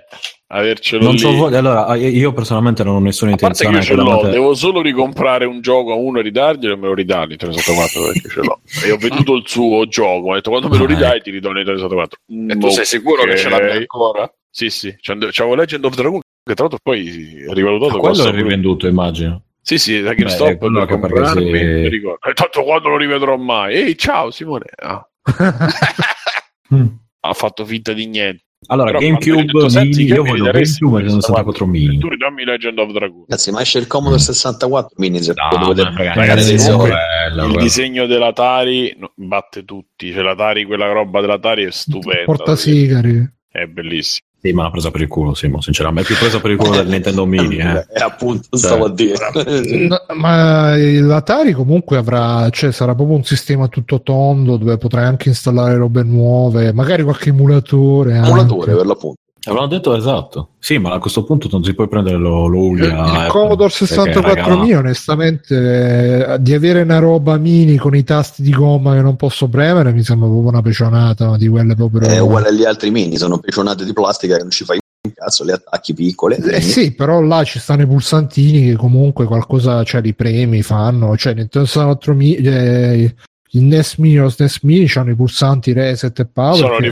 [0.48, 1.18] avercelo Non lì.
[1.18, 4.80] so voi- allora, io personalmente non ho nessuna intenzione io ce l'ho, davanti- devo solo
[4.80, 8.40] ricomprare un gioco a uno e ridarglielo e me lo ridai il 364 perché ce
[8.40, 8.60] l'ho.
[8.84, 11.50] E ho venduto il suo gioco, ho detto quando me lo Ah, ridai ti ridò
[11.50, 12.18] il 364.
[12.48, 14.30] E tu sei sicuro che ce l'abbia ancora?
[14.48, 18.30] Sì, sì, c'avevo Legend of Dragon che tra l'altro poi è rivalutato Ah, quello è
[18.30, 19.42] rivenduto, immagino.
[19.66, 22.28] Sì, sì, da Beh, GameStop per che perché comprarmi, mi ricordo.
[22.28, 23.74] E tanto quando lo rivedrò mai.
[23.74, 24.66] Ehi, ciao Simone.
[24.76, 25.04] Ah,
[26.74, 26.86] Mm.
[27.20, 28.44] ha fatto finta di niente.
[28.68, 31.20] Allora, Però GameCube detto, "Senti, io voglio GameCube questo?
[31.20, 31.98] 64 mini.
[31.98, 33.24] Tu ridammi Legend of Dragon.
[33.28, 36.88] Ragazzi, ma esce il Commodore 64 mini se No, lo dovete ma ragazzi, Ragazzi, comunque,
[36.90, 37.62] bello, il quello.
[37.62, 40.12] disegno dell'Atari no, batte tutti.
[40.12, 42.24] Cioè, l'Atari, quella roba dell'Atari è stupenda.
[42.24, 43.24] Portasigari.
[43.48, 44.25] È bellissimo.
[44.46, 46.12] Sì, ma l'ha presa per il culo, Simo, sinceramente.
[46.12, 47.86] È più presa per il culo del Nintendo Mini, eh.
[47.92, 49.14] Eh, appunto, Cioè, stavo a dire.
[49.86, 55.28] No, ma l'Atari comunque avrà, cioè sarà proprio un sistema tutto tondo dove potrai anche
[55.28, 58.14] installare robe nuove, magari qualche emulatore.
[58.14, 58.76] Emulatore anche.
[58.76, 59.20] per l'appunto.
[59.46, 60.50] Avevano detto esatto.
[60.58, 62.84] Sì, ma a questo punto non si puoi prendere lo, lo Ulia.
[62.86, 67.76] Il, il Apple, Commodore perché, 64 raga, mio, onestamente, eh, di avere una roba mini
[67.76, 71.46] con i tasti di gomma che non posso premere mi sembra proprio una pecionata di
[71.46, 72.00] quelle proprio.
[72.00, 75.44] È uguale agli altri mini, sono pecionate di plastica che non ci fai un cazzo,
[75.44, 76.36] le attacchi piccole.
[76.38, 81.16] Eh sì, però là ci stanno i pulsantini che comunque qualcosa, cioè li premi fanno,
[81.16, 83.14] cioè Nintendo 64 mi- eh,
[83.50, 86.56] il NES Mini lo SNES Mini hanno i pulsanti reset e power.
[86.56, 86.90] Sono che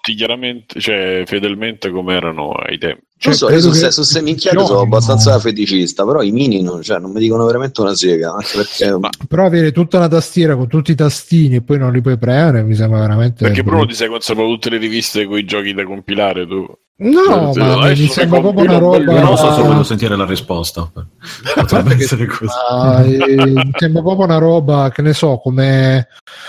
[0.00, 3.02] riprodotti chiaramente, cioè fedelmente come erano ai tempi.
[3.18, 6.62] cioè, so, io su, che- se- su ste minchiate sono abbastanza feticista, però i mini
[6.62, 10.08] non, cioè, non mi dicono veramente una sega, anche perché Ma- Però avere tutta una
[10.08, 13.44] tastiera con tutti i tastini e poi non li puoi premere mi sembra veramente.
[13.44, 16.66] Perché Bruno ti sei conservato tutte le riviste con i giochi da compilare tu.
[17.02, 19.22] No, Cioè, ma mi sembra proprio una roba.
[19.22, 20.90] non so se voglio sentire la risposta.
[21.54, 22.48] Potrebbe essere così.
[22.70, 26.08] Ah, eh, mi sembra proprio una roba che ne so come,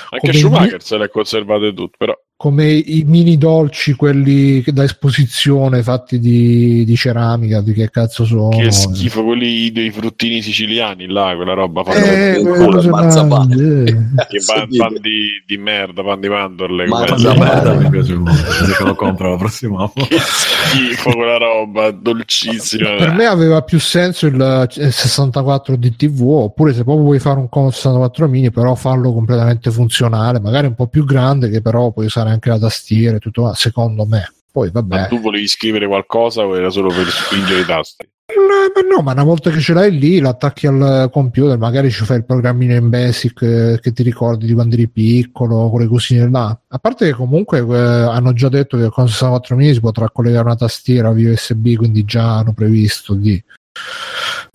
[0.09, 4.81] Anche Come Schumacher se le ha conservate tutte, però come i mini dolci quelli da
[4.83, 11.05] esposizione fatti di, di ceramica di che cazzo sono che schifo quelli dei fruttini siciliani
[11.05, 13.55] là, quella roba fatta eh, cose il marzapane.
[13.55, 13.83] eh.
[14.27, 16.87] che pan, di- pan di, di merda, pan di mandorle.
[16.87, 18.51] Ma- come- ma- La merda mi piace molto.
[18.73, 20.15] Se lo compro la prossima volta.
[20.65, 22.95] Schifo quella roba, dolcissima.
[22.95, 27.39] per me aveva più senso il eh, 64 di TV oppure se proprio vuoi fare
[27.39, 31.91] un Commodore 64 mini però farlo completamente funzionale magari un po' più grande che però
[31.91, 35.87] puoi usare anche la tastiera e tutto secondo me poi Ma vabbè tu volevi scrivere
[35.87, 38.09] qualcosa o era solo per spingere i tasti?
[38.33, 42.05] No, ma no, ma una volta che ce l'hai lì, l'attacchi al computer, magari ci
[42.05, 46.29] fai il programmino in basic eh, che ti ricordi di quando eri piccolo, quelle cosine
[46.29, 46.57] là.
[46.69, 50.45] A parte che comunque eh, hanno già detto che con 64 mini si potrà collegare
[50.45, 53.41] una tastiera via USB, quindi già hanno previsto di.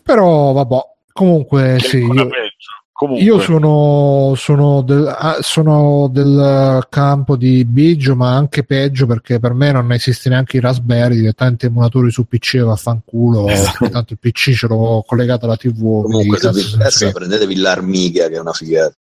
[0.03, 0.77] Però vabbè,
[1.13, 2.29] comunque Che sì, io.
[2.97, 9.39] Comunque, io sono, sono, del, ah, sono del campo di Biggio, ma anche peggio perché
[9.39, 13.45] per me non esiste neanche i Raspberry, direttamente emulatori su PC vaffanculo,
[13.79, 16.05] perché tanto il PC ce l'ho collegato alla TV.
[16.05, 17.13] comunque se se frega.
[17.13, 18.95] prendetevi l'armiga che è una figata.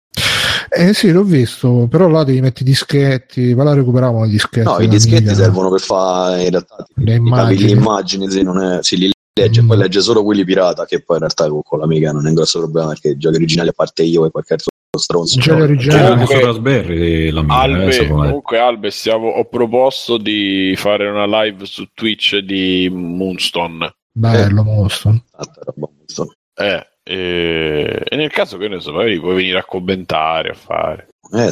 [0.75, 4.67] Eh sì, l'ho visto, però là devi mettere i dischetti, va là recuperavamo i dischetti.
[4.67, 7.69] No, i dischetti servono per fare in realtà Le immagini.
[7.69, 9.67] le immagini, sì, non è, sì, li legge, Mm.
[9.67, 12.59] poi legge solo quelli pirata, che poi in realtà con, l'amiga non è un grosso
[12.59, 15.39] problema perché i giochi originali a parte io e qualche altro stronzo.
[15.39, 15.63] Giochi no.
[15.63, 16.01] originali.
[16.07, 17.53] Comunque- anche su Raspberry l'amiga.
[17.55, 18.25] Albe, adesso com'è.
[18.27, 23.95] comunque Albe stiamo, ho proposto di fare una live su Twitch di Moonstone.
[24.11, 24.87] Bello.
[25.01, 26.31] Tanta roba, insomma.
[26.55, 31.07] Eh, e, e nel caso che ne so, magari puoi venire a commentare, a fare.
[31.33, 31.49] Eh,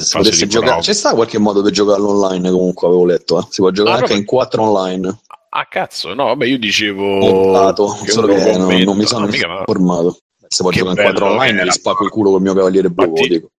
[0.47, 0.81] giocare.
[0.81, 3.47] C'è sta qualche modo per giocarlo online comunque avevo letto, eh.
[3.49, 5.19] si può giocare Ah, anche proprio- in 4 online.
[5.53, 7.03] Ah, cazzo, no, vabbè, io dicevo.
[7.17, 8.83] Montato, solo che non, commenta.
[8.85, 9.59] non mi sono No, mica no.
[9.59, 10.17] informato.
[10.47, 11.71] Se Che giocare in 4 bello online gli era.
[11.71, 13.13] spacco il culo col mio cavaliere blu,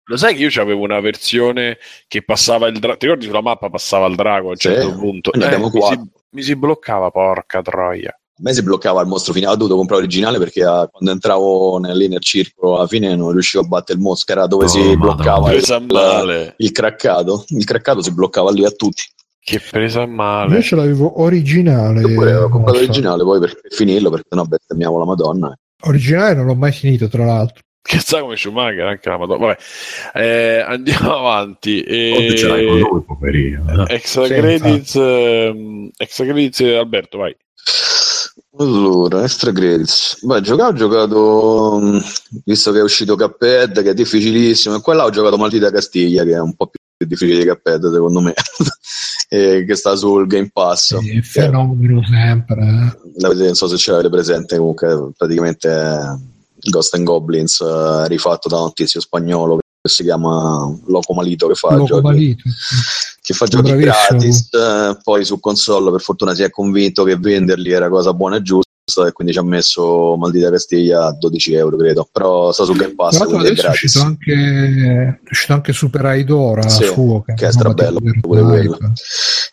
[0.05, 2.97] lo sai che io avevo una versione che passava il drago.
[2.99, 5.31] Ti ricordi sulla mappa passava il drago a un Sì, certo punto?
[5.33, 8.09] abbiamo mi, si, mi si bloccava, porca troia.
[8.11, 11.79] A me si bloccava il mostro finale, ho dovuto comprare originale perché ah, quando entravo
[11.79, 14.79] lì nel circolo alla fine non riuscivo a battere il mostro, era dove Oh, si
[14.81, 14.97] Madonna.
[14.97, 17.45] bloccava il, il craccato.
[17.49, 19.03] Il craccato si bloccava lì a tutti.
[19.45, 20.55] Che presa male.
[20.57, 22.01] Io ce l'avevo originale.
[22.01, 22.87] Io pure avevo comprato mostro.
[22.87, 25.59] l'originale poi per finirlo perché no bestemmiamo la madonna.
[25.85, 27.61] Originale non l'ho mai finito, tra l'altro.
[27.85, 29.47] Che sa come Schumacher, anche la Madonna.
[29.47, 29.59] Vabbè,
[30.15, 31.81] eh, andiamo avanti.
[31.81, 32.13] E...
[32.17, 33.87] Oggi ce l'hai con lui, poverino.
[33.89, 33.95] eh.
[33.95, 37.37] Extra Sì, credits, ehm, extra credits, Alberto, vai.
[38.59, 40.25] Allora, extra credits.
[40.25, 42.03] Beh, giocare ho giocato, mh,
[42.45, 46.33] visto che è uscito Cuphead, che è difficilissimo, e qua ho giocato Maldita Castiglia, che
[46.33, 48.35] è un po' più difficile di Cuphead, secondo me,
[49.33, 50.99] e che sta sul Game Pass.
[50.99, 52.95] Sì, fenomeno sempre.
[53.17, 53.35] eh.
[53.35, 56.01] Non so se ce l'avete presente, comunque praticamente è
[56.69, 61.55] Ghost and Goblins eh, rifatto da un tizio spagnolo che si chiama Loco Malito, che
[61.55, 62.37] fa Loco giochi
[63.23, 67.71] che fa giochi gratis, eh, poi su console per fortuna si è convinto che venderli
[67.71, 71.77] era cosa buona e giusta e quindi ci ha messo Maldita Castiglia a 12 euro
[71.77, 74.27] credo, però sta su Game Pass quindi è adesso è uscito gratis.
[74.27, 78.01] anche, è uscito anche Super Aidora Sì, suo, che è una strabello.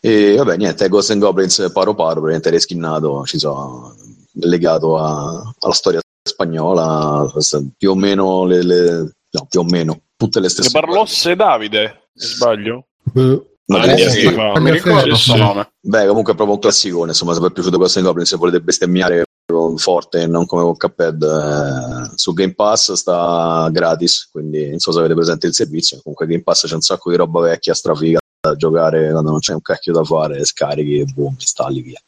[0.02, 3.96] E vabbè niente, Ghost and Goblins paro paro, praticamente reskinnato, ci sono
[4.34, 7.32] legato a- alla storia spagnola,
[7.78, 12.10] più o meno le, le- no, più o meno tutte le Le stesse Barlosse Davide,
[12.16, 12.88] se sbaglio?
[13.04, 15.38] Beh, No, Ah, che sì, Non mi ricordo Sì, questo sì.
[15.38, 15.72] nome.
[15.80, 18.36] Beh, comunque è proprio un classicone, insomma, se vi è piaciuto Ghost and Goblins, se
[18.38, 24.28] volete bestemmiare con forte e non come con Cuphead, eh, su Game Pass sta gratis,
[24.32, 27.16] quindi non so se avete presente il servizio, comunque Game Pass c'è un sacco di
[27.18, 31.36] roba vecchia, strafiga da giocare quando non c'è un cacchio da fare, scarichi e boom,
[31.38, 32.00] installi via.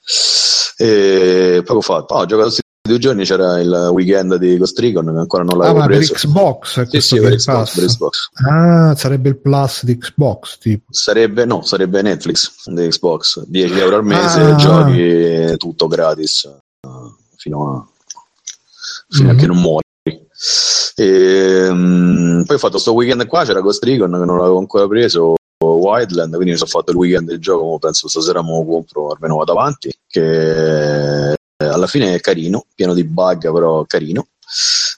[0.77, 5.19] E poco fatto, ho giocato questi due giorni, c'era il weekend di Ghost Recon che
[5.19, 6.13] ancora non Ah, l'avevo ma per preso.
[6.13, 8.29] Xbox è Sì, questo sì, per Xbox, per Xbox.
[8.49, 10.85] Ah, sarebbe il plus di Xbox, tipo.
[10.89, 14.55] Sarebbe, no, sarebbe Netflix di Xbox, 10 euro al mese, Ah.
[14.55, 16.89] giochi tutto gratis eh,
[17.37, 17.87] fino a,
[19.09, 19.39] fino a Mhm.
[19.39, 19.85] che non muori.
[20.95, 24.87] E, mm, poi ho fatto sto weekend qua, c'era Ghost Recon che non l'avevo ancora
[24.87, 29.09] preso, Wildland, quindi mi sono fatto il weekend del gioco, penso stasera me lo compro,
[29.11, 31.30] almeno vado avanti, che eh,
[31.67, 34.27] alla fine è carino, pieno di bug però carino.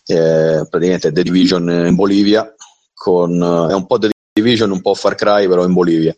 [0.06, 2.54] Eh, praticamente è The Division in Bolivia
[2.94, 6.16] con eh, è un po' The Division, un po' Far Cry, però in Bolivia.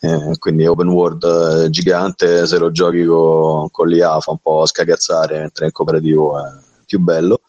[0.00, 4.64] Eh, quindi open world eh, gigante, se lo giochi co- con l'IA fa un po'
[4.64, 6.50] scagazzare, mentre in cooperativo è
[6.86, 7.40] più bello.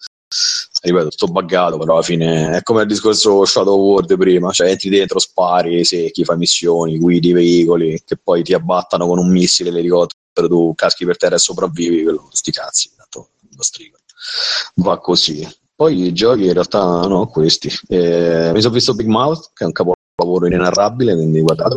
[0.81, 4.89] Ripeto, sto buggato, però alla fine è come il discorso Shadow World prima, cioè entri
[4.89, 9.71] dentro, spari, secchi, fai missioni, guidi i veicoli, che poi ti abbattano con un missile,
[9.71, 13.97] l'elicottero, tu caschi per terra e sopravvivi, quello, sti cazzi, tanto lo strigo.
[14.75, 15.45] Va così.
[15.75, 17.69] Poi i giochi in realtà no, questi.
[17.87, 21.75] Eh, mi sono visto Big Mouth, che è un capolavoro inenarrabile, quindi guardate.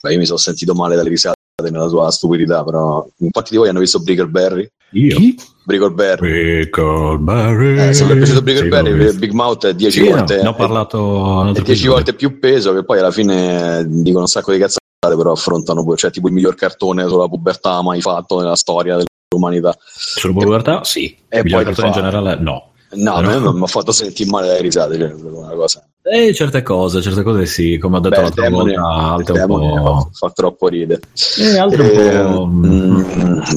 [0.00, 3.68] Beh, io mi sono sentito male dalle risate nella sua stupidità, però quanti di voi
[3.68, 4.68] hanno visto Brickleberry?
[4.94, 5.16] Io.
[5.64, 6.66] Brickleberry.
[6.66, 7.88] Brickleberry.
[7.88, 9.18] Eh, se vi è piaciuto Sì, Brickleberry, visto.
[9.18, 11.92] Big Mouth è 10 Sì, no, volte ne ho parlato un è altro 10 episodio.
[11.92, 14.80] volte più peso che poi alla fine dicono un sacco di cazzate
[15.16, 18.96] però affrontano cioè tipo il miglior cartone sulla pubertà mai fatto nella storia
[19.30, 21.16] dell'umanità Sulla pubertà, sì.
[21.28, 22.72] E Il poi cartone in fa- generale, no.
[22.90, 25.82] no, Però- a me non mi ha fatto sentire male dalle risate cioè, una cosa
[26.04, 29.38] E certe cose, certe cose sì, come ho detto Beh, l'altra demone, volta, altre un
[29.38, 30.10] demone fa, po'...
[30.12, 31.00] fa troppo ridere
[31.38, 32.46] E altre Eh, po'...
[32.46, 33.02] mm,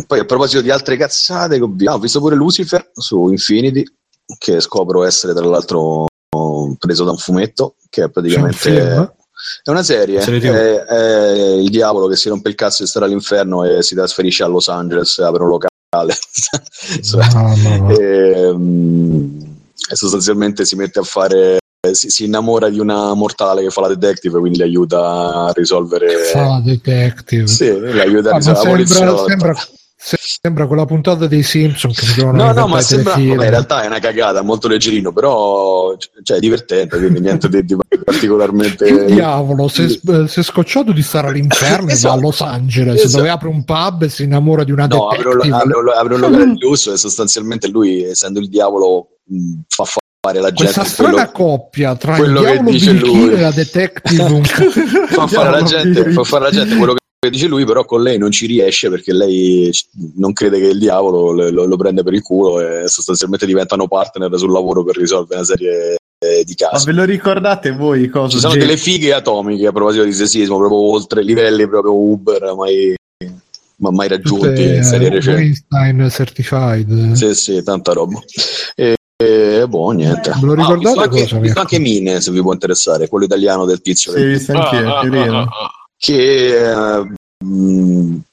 [0.05, 3.83] poi a proposito di altre cazzate ho ah, ho visto pure Lucifer su Infinity
[4.37, 6.05] che scopro essere tra l'altro
[6.77, 9.11] preso da un fumetto che è praticamente un?
[9.63, 13.63] È una serie, è, è il diavolo che si rompe il cazzo di stare all'inferno
[13.63, 16.15] e si trasferisce a Los Angeles, apre un locale.
[17.13, 17.89] No, no, no.
[17.97, 18.55] e,
[19.89, 21.59] e sostanzialmente si mette a fare
[21.93, 26.07] si, si innamora di una mortale che fa la detective quindi le aiuta a risolvere
[26.31, 27.47] Fa la detective.
[27.47, 29.53] sì, le aiuta a Ah, risolvere la sembra, sembra,
[29.97, 33.13] se- sembra quella puntata dei Simpson che si trovano No, no, ma sembra.
[33.13, 37.63] Vabbè, in realtà è una cagata, molto leggerino, però cioè, è divertente, quindi niente di,
[37.65, 38.85] di particolarmente.
[38.85, 42.19] Il diavolo si è, scocciato di stare all'inferno e va a Esatto.
[42.19, 43.17] Los Angeles Esatto.
[43.17, 45.47] dove apre un pub e si innamora di una No, detective.
[45.47, 49.07] un- apre un locale di lusso e sostanzialmente lui, essendo il diavolo,
[49.67, 49.85] fa
[50.25, 53.33] fare la gente Questa quello, strana coppia tra il quello che diavolo dice birichino lui.
[53.33, 54.41] e la detective
[55.09, 58.17] fa fare Diavolo gente, fa fare alla gente quello che dice lui, però con lei
[58.17, 59.71] non ci riesce perché lei
[60.15, 64.31] non crede che il diavolo lo, lo prende per il culo e sostanzialmente diventano partner
[64.37, 66.85] sul lavoro per risolvere una serie eh, di Ma casi.
[66.85, 68.29] ve lo ricordate voi cosa?
[68.29, 68.61] Ci sono Jay?
[68.61, 72.95] delle fighe atomiche a proposito di sessismo, proprio oltre livelli proprio Uber mai,
[73.77, 75.41] ma mai raggiunti tutte in serie eh, recenti.
[75.41, 78.19] Weinstein certified Sì, sì, tanta roba.
[78.75, 80.31] E, e boh, niente.
[80.31, 81.59] Ve lo Ah, ricordate visto anche, ho visto Mirko?
[81.61, 85.01] anche Mine, se vi può interessare, quello italiano del tizio Sì, visto anch'io, Ah, ah,
[85.09, 85.37] carino.
[85.39, 85.71] ah, ah.
[85.97, 86.57] che
[86.99, 87.13] eh,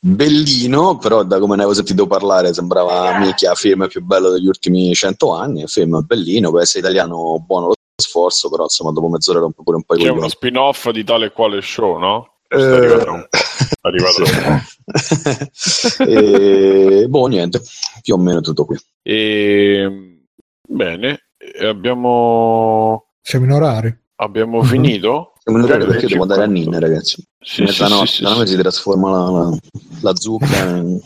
[0.00, 4.92] bellino, però da come ne avevo sentito parlare sembrava minchia film più bello degli ultimi
[4.94, 9.62] cento anni, film bellino, può essere italiano buono lo sforzo, però insomma dopo mezz'ora rompe
[9.62, 10.30] pure un po' i C'è uno coglioni.
[10.30, 12.28] spin-off di tale e quale show, no?
[12.48, 13.28] Eh, po'.
[13.82, 16.02] Arrivato sì.
[16.06, 17.60] e, boh, niente,
[18.02, 18.76] più o meno tutto qui.
[19.02, 20.11] E,
[20.72, 21.26] bene,
[21.60, 24.64] abbiamo, siamo in orari abbiamo Mhm.
[24.66, 25.32] finito?
[25.42, 27.26] Siamo in orario perché Sì, devo andare a sì, Ninne, ragazzi.
[27.40, 29.56] Sì, Mezzanotte, sì, sì, da noi si trasforma la, la,
[30.02, 31.00] la zucca in,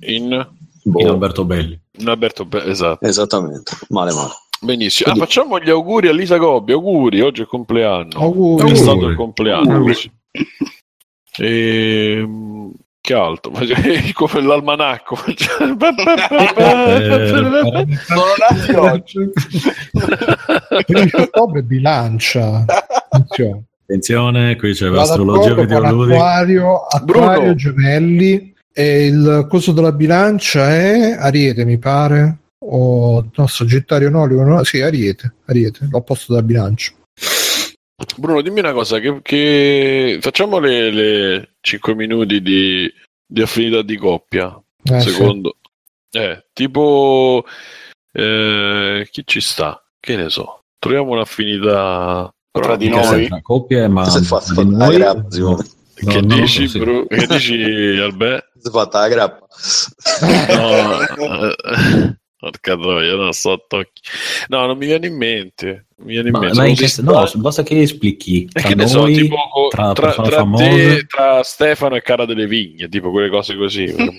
[0.00, 0.48] In,
[0.82, 1.80] boh, In Alberto Belli.
[1.98, 3.06] in Alberto Be- esatto.
[3.06, 4.30] esattamente, male male.
[4.60, 5.08] Benissimo.
[5.08, 6.72] Ah, Quindi- facciamo gli auguri a Lisa Gobbi.
[6.72, 8.10] Auguri, oggi è il compleanno.
[8.18, 8.70] Auguri.
[8.70, 9.72] È stato il compleanno.
[9.74, 9.94] Auguri.
[9.94, 10.10] sì.
[11.38, 12.28] E,
[13.02, 13.52] che altro?
[14.14, 15.18] Come l'almanacco.
[16.54, 17.32] Eh,
[18.08, 19.30] Non oggi.
[20.86, 22.64] 15 ottobre bilancia
[23.08, 23.64] Attenzione.
[23.82, 26.16] Attenzione, qui c'è l'astrologia videoludica.
[26.16, 27.54] Acquario, Acquario Bruno.
[27.54, 34.64] Gemelli e il coso della bilancia è Ariete mi pare o no Sagittario no, no
[34.64, 36.92] sì Ariete, Ariete l'opposto della bilancia
[38.16, 42.92] Bruno, dimmi una cosa, che, che- facciamo le, le 5 minuti di,
[43.26, 45.10] di affinità di coppia, Eh, sì.
[45.10, 45.56] secondo...
[46.10, 47.44] Eh, tipo...
[48.12, 49.82] eh, chi ci sta?
[49.98, 50.60] Che ne so.
[50.78, 52.30] Troviamo un'affinità...
[52.50, 53.04] Tra di noi.
[53.04, 55.56] sempre, coppie, ma Si è fatta di la noi- no,
[55.94, 56.78] che, no, dici, sì.
[56.80, 57.54] Bru- che dici,
[57.98, 58.44] Albè?
[58.60, 59.46] Si è fatta la grappa.
[60.54, 61.00] No,
[61.56, 64.02] eh, porca troia, non sto a tocchi.
[64.48, 65.86] No, non mi viene in mente.
[65.98, 66.56] Mi viene in Ma, mente.
[66.56, 69.36] ma in che, no, basta che esplichi E tra che ne so, noi, tipo
[69.70, 70.64] tra, tra, tra famose.
[70.68, 73.84] te, tra Stefano e Cara delle Vigne, tipo quelle cose così.
[73.96, 74.10] no,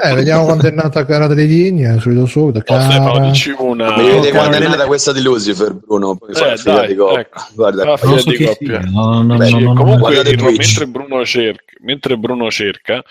[0.00, 3.96] eh, vediamo quando è nata Cara delle Vigne subito subito Stefano, Cara dici una.
[3.96, 6.16] Mi vede Oh, quando è nata questa di Lucifer, Bruno.
[6.28, 7.20] Eh, la figlia dai, di coppia.
[7.20, 7.42] ecco.
[7.54, 8.80] Guarda, Ah, non figlia so di coppia.
[8.80, 13.02] sia, no, no, Beh, no, Sì, no, no, comunque mentre Bruno cerca, mentre Bruno cerca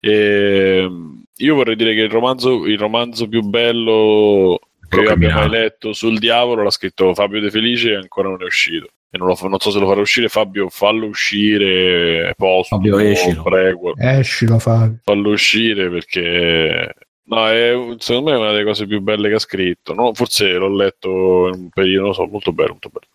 [0.00, 5.48] ehm, io vorrei dire che il romanzo, il romanzo più bello che io abbia mai
[5.48, 8.88] letto sul diavolo l'ha scritto Fabio De Felice e ancora non è uscito.
[9.12, 13.42] E non, lo non so se lo farà uscire Fabio, fallo uscire posto, Fabio, escilo.
[13.42, 16.94] prego, esci lo fa fallo uscire perché
[17.30, 19.94] No, è, secondo me è una delle cose più belle che ha scritto.
[19.94, 23.06] No, forse l'ho letto in un periodo, non lo so, molto bello, molto bello.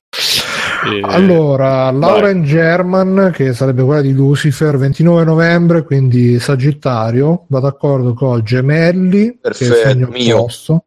[0.97, 8.13] E- Allora, Lauren German, che sarebbe quella di Lucifer, 29 novembre, quindi Sagittario, va d'accordo
[8.13, 10.37] con Gemelli, che è il Perfetto, segno mio.
[10.37, 10.85] opposto.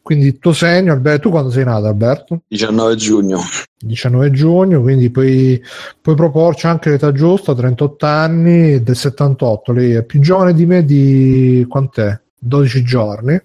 [0.00, 2.42] Quindi il tuo segno, Alberto, tu quando sei nato, Alberto?
[2.48, 3.40] 19 giugno.
[3.78, 5.62] 19 giugno, quindi puoi,
[6.00, 9.72] puoi proporci anche l'età giusta, 38 anni, del 78.
[9.72, 12.20] Lei è più giovane di me di quant'è?
[12.44, 13.40] 12 giorni.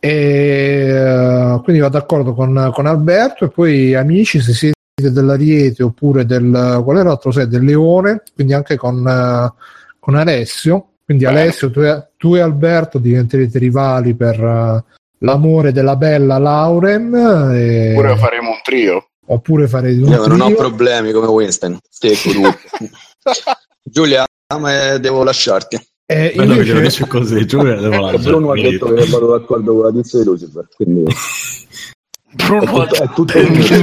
[0.00, 3.44] E eh, quindi va d'accordo con, con Alberto.
[3.46, 4.72] E poi, amici, se siete
[5.12, 7.48] dell'Ariete oppure del qual era l'altro sei?
[7.48, 9.52] Del Leone, quindi anche con, eh,
[9.98, 10.88] con Alessio.
[11.04, 11.40] Quindi, Bene.
[11.40, 14.84] Alessio, tu e, tu e Alberto diventerete rivali per eh,
[15.18, 17.14] l'amore della bella Lauren.
[17.54, 19.08] e- Oppure faremo un trio.
[19.26, 20.56] oppure farete un Io non ho trio.
[20.56, 21.78] problemi come Winston.
[21.98, 22.58] Tutto.
[23.82, 24.24] Giulia,
[24.58, 25.78] ma devo lasciarti.
[26.06, 29.26] Eh, Bello che glielo invece, dici così, Giulia, devo Eh, Bruno ha detto che vado
[29.28, 31.04] d'accordo con la tizia di Lucifer, quindi
[32.34, 33.82] Bruno è tutto, è tutto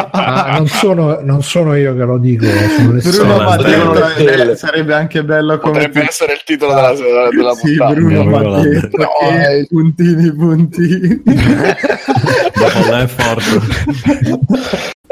[0.33, 4.93] ah, non, sono, non sono io che lo dico, sono le Bruno detto, eh, sarebbe
[4.93, 7.93] anche bello come Potrebbe essere il titolo della, della, della sì, puntata.
[7.93, 8.97] Bruno detto detto.
[8.97, 13.43] che puntini puntini Dopo l'effort.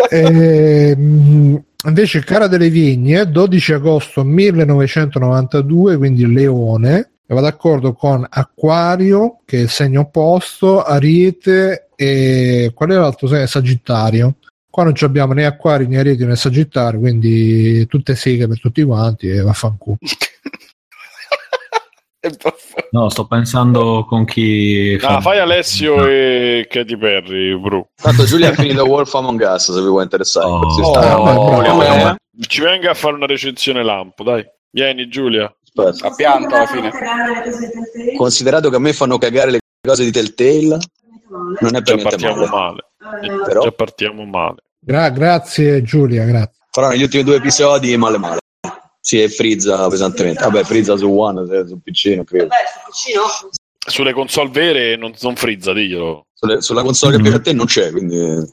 [0.10, 9.42] Ehm, invece Cara delle Vigne 12 agosto 1992 quindi Leone e va d'accordo con Acquario
[9.46, 13.46] che è il segno opposto Ariete e qual è l'altro segno?
[13.46, 14.36] Sagittario
[14.70, 18.84] qua non ci abbiamo né Acquario né Ariete né Sagittario quindi tutte seghe per tutti
[18.84, 19.98] quanti e vaffanculo
[22.22, 22.36] E
[22.92, 24.98] No, sto pensando con chi...
[25.02, 27.88] Ah, fai Alessio e Katy Perry, Bru.
[27.96, 30.48] Tanto Giulia ha finito Wolf Among Us, se vi può interessare.
[30.48, 30.60] Oh.
[30.60, 31.62] Oh.
[31.62, 32.16] Com'è?
[32.42, 34.46] Ci venga a fare una recensione lampo, dai.
[34.72, 35.54] Vieni, Giulia.
[35.64, 36.08] Aspetta.
[36.08, 36.92] a pianta alla fine.
[38.18, 40.80] Considerato che a me fanno cagare le cose di Telltale,
[41.30, 42.86] non è per Già niente partiamo male.
[43.00, 43.44] male.
[43.46, 44.56] Però- Già partiamo male.
[44.80, 48.38] Gra- grazie Giulia grazie Però negli ultimi due episodi male male.
[49.02, 50.44] Si è frizza pesantemente.
[50.44, 52.48] Vabbè, frizza su One, su PC, non credo.
[53.80, 56.26] Sulle console vere non, non frizza, diglielo.
[56.34, 58.18] Sulle- sulla console che piace a te non c'è, quindi...
[58.18, 58.48] eh,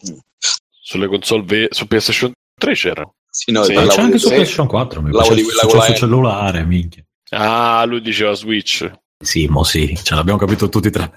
[0.81, 3.09] Sulle console vere, su PlayStation 3 c'era.
[3.29, 5.79] Sì, no, Sì, C'è anche di- su PlayStation 4, mi c'è, di quella c'è con
[5.79, 5.97] la sul N.
[5.97, 7.05] cellulare, minchia.
[7.31, 8.89] Ah, lui diceva Switch.
[9.19, 11.13] Sì, mo sì, ce l'abbiamo capito tutti tre.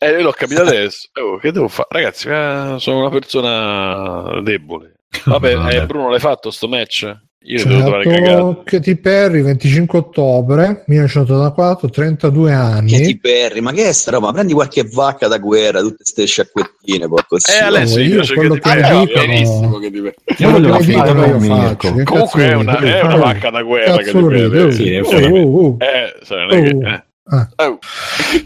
[0.00, 1.08] Eh, io l'ho capito adesso.
[1.20, 1.88] Oh, che devo fare?
[1.90, 4.94] Ragazzi, eh, sono una persona debole.
[5.24, 5.76] Vabbè, Vabbè.
[5.76, 7.16] eh, Bruno, l'hai fatto sto match?
[7.40, 8.26] Io devo trovare cagato.
[8.56, 14.32] Certo, Katy Perry 25 ottobre 1984 32 anni Katy Perry, ma che è sta roba?
[14.32, 18.76] Prendi qualche vacca da guerra, tutte ste sciacquettine, porco Eh, Alessio, io io quello Katy
[18.76, 19.06] che Perry.
[19.06, 22.02] dico- Benissimo che ti Io voglio finire dico con io Mirko.
[22.04, 24.60] Comunque è una, è una vacca da guerra vede.
[24.62, 25.76] Oh, Sì, in oh, oh, oh.
[25.78, 27.36] Eh, sai, non è che- Oh.
[27.56, 27.64] eh.
[27.66, 27.78] Oh,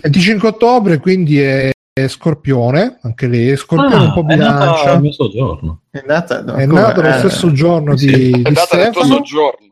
[0.02, 4.92] 25 ottobre quindi è, è Scorpione anche lei Scorpione Ah, un po' è nato bilancia
[4.94, 5.80] il mio soggiorno.
[5.90, 8.06] è nata no, è nato lo eh, stesso giorno sì.
[8.06, 9.70] di, è di Stefano soggiorno.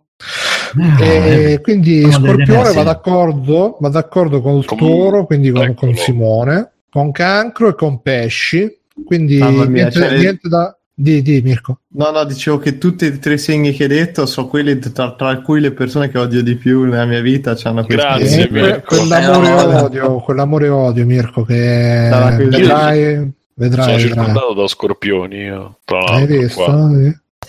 [1.00, 5.92] e quindi Sono delle Scorpione va d'accordo va d'accordo con il Toro quindi con, Eccolo.
[5.92, 11.40] con Simone con Cancro e con Pesci quindi mia, niente, cioè- niente da di, di
[11.42, 15.12] Mirko No, no, dicevo che tutti e tre segni che hai detto sono quelli tra,
[15.14, 18.48] tra cui le persone che odio di più nella mia vita hanno questi Grazie, Eh,
[18.48, 18.96] que- Mirko.
[18.96, 19.82] quell'amore Eh, no, no.
[19.84, 23.98] odio quell'amore odio Mirko che Sarà vedrai vedrai, Sono vedrai.
[24.00, 25.78] circondato da scorpioni io.
[25.84, 26.64] Tra hai visto?
[26.64, 26.90] qua.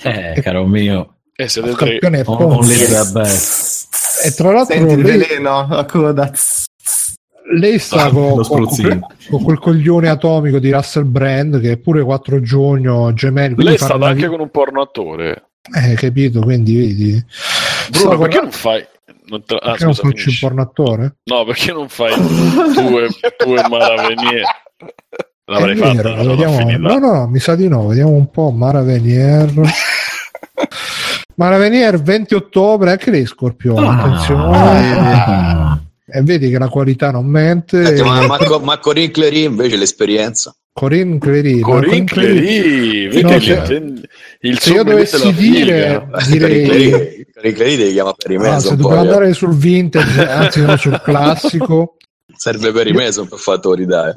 [0.04, 1.14] Eh, caro mio.
[1.36, 1.98] Eh, siete tre.
[2.00, 3.88] Scorpione è only the best.
[4.26, 6.32] e tra l'altro Senti il veleno, la coda.
[7.58, 8.66] Lei sta Ah, con, con-
[9.30, 13.78] con quel coglione atomico di Russell Brand che è pure 4 giugno gemelli Lei è
[13.78, 15.50] stata una anche con un porno attore.
[15.76, 17.26] eh capito quindi vedi
[17.92, 18.86] Bruno, perché con- non fai.
[19.26, 20.46] Non te- Ah, perché non scusa, faccio il finisci.
[20.46, 23.08] porno attore No, perché non fai tu e,
[23.38, 24.44] tu e Maravenier?
[25.46, 28.82] L'avrei fatto, vero, non vediamo- no no mi sa di no vediamo un po' Mara
[28.82, 29.52] Venier
[31.36, 35.71] Mara Venier 20 ottobre anche lei Scorpione attenzione Ah.
[36.06, 39.44] E vedi che la qualità non mente Senti, ma, E- ma, co- ma Corinne Clery
[39.46, 40.54] invece l'esperienza.
[40.74, 43.94] Corinne Clery Corinne Clery- No, se-
[44.42, 48.76] il- se io dovessi dire direi Corinne Clery, devi chiamare per i Ah, Mason se
[48.78, 49.08] dobbiamo eh.
[49.08, 51.96] andare sul vintage anzi no sul classico
[52.34, 54.10] Serve per i Mason per autorità.
[54.10, 54.16] eh.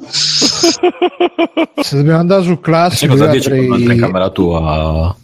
[1.83, 5.15] se dobbiamo andare sul classico cosa quando entra in andrei camera tua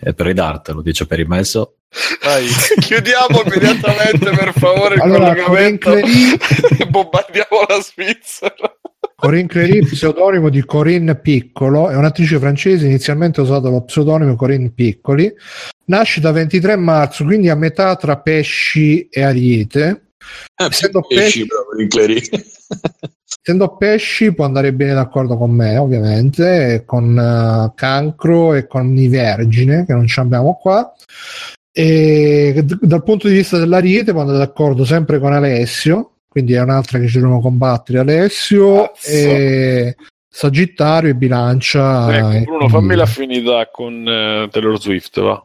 [0.00, 0.82] e per ridartelo?
[0.82, 1.76] Dice per il messo.
[2.22, 2.46] Dai.
[2.80, 6.36] Chiudiamo immediatamente per favore il allora Corinne collegamento Clery
[6.78, 8.54] e bombardiamo la Svizzera.
[9.16, 14.70] Corinne Clery, pseudonimo di Corinne Piccolo, è un'attrice francese, inizialmente ha usato lo pseudonimo Corinne
[14.70, 15.32] Piccoli.
[15.86, 20.08] Nasce da 23 marzo, quindi a metà tra pesci e ariete.
[20.56, 22.20] Eh, Essendo pesci pesci- Clary.
[23.26, 28.96] Essendo pesci può andare bene d'accordo con me, ovviamente, e con eh, cancro e con
[28.96, 30.92] i vergine, che non ci abbiamo qua.
[31.72, 36.60] E d- dal punto di vista dell'ariete può andare d'accordo sempre con Alessio, quindi è
[36.60, 39.10] un'altra che ci dobbiamo combattere, Alessio, Cazzo.
[39.10, 39.96] e
[40.28, 42.12] Sagittario e Bilancia.
[42.12, 45.42] e Ecco, Bruno, quindi- fammi l'affinità con eh, Taylor Swift, va.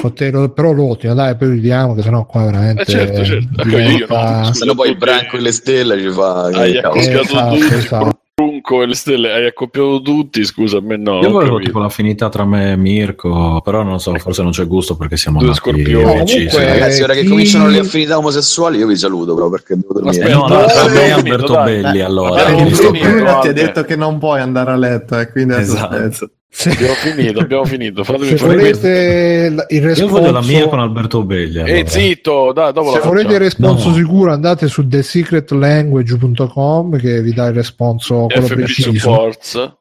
[0.00, 3.62] Con te, lo- però l'ultima, dai, poi vediamo che sennò qua veramente Eh, certo, certo.
[3.64, 6.44] diventa- Io no, Se no poi il branco e le stelle ci fa...
[6.46, 8.10] Hai accoppiato Esatto, tutti, esatto.
[8.40, 11.20] Brunco e le stelle, hai accoppiato tutti, scusa, a me no.
[11.20, 14.96] Io volevo tipo l'affinità tra me e Mirko, però non so, forse non c'è gusto
[14.96, 16.04] perché siamo Due scorpioni.
[16.04, 16.56] No, comunque- sì.
[16.64, 20.26] Ragazzi, ora che chi- cominciano le affinità omosessuali, io vi saluto però perché devo dormire.
[20.26, 21.82] Eh no, allora tra me e Alberto dai.
[21.82, 22.44] Belli allora.
[22.50, 26.30] Bruno ti ha detto che non puoi andare a letto e quindi adesso Esatto.
[26.52, 28.02] Se, Abbiamo finito, abbiamo finito.
[28.04, 31.56] Fatemi se volete il Io responso, voglio la mia con Alberto Belli.
[31.58, 31.78] E allora.
[31.78, 33.94] Eh, zitto, dai, dopo se la volete il responso No.
[33.94, 38.92] sicuro andate su thesecretlanguage.com che vi dà il responso quello preciso.
[38.92, 39.72] Supports.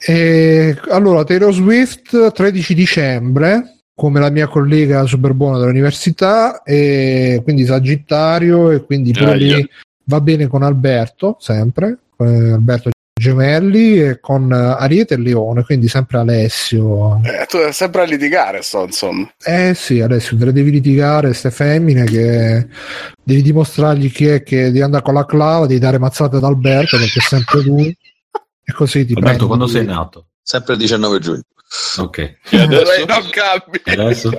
[0.00, 7.64] E, allora, Taylor Swift 13 dicembre, come la mia collega super buona dell'università, e quindi
[7.66, 9.66] Sagittario, e quindi pure Ah, lì io.
[10.04, 15.88] va bene con Alberto, sempre, eh, Alberto Gemelli, e con eh, Ariete e Leone, quindi
[15.88, 17.20] sempre Alessio.
[17.24, 19.30] Eh, tu sei sempre a litigare, sto, insomma.
[19.44, 22.66] Eh sì, Alessio, te le devi litigare, ste femmine, che
[23.22, 26.96] devi dimostrargli chi è che devi andare con la clava, devi dare mazzate ad Alberto,
[26.96, 27.96] perché è sempre lui.
[28.64, 30.28] E così ti Alberto, quando sei nato?
[30.42, 31.42] Sempre il 19 giugno.
[31.98, 32.18] Ok.
[32.50, 33.04] E adesso?
[33.06, 33.80] Non cambi.
[33.84, 34.30] Adesso?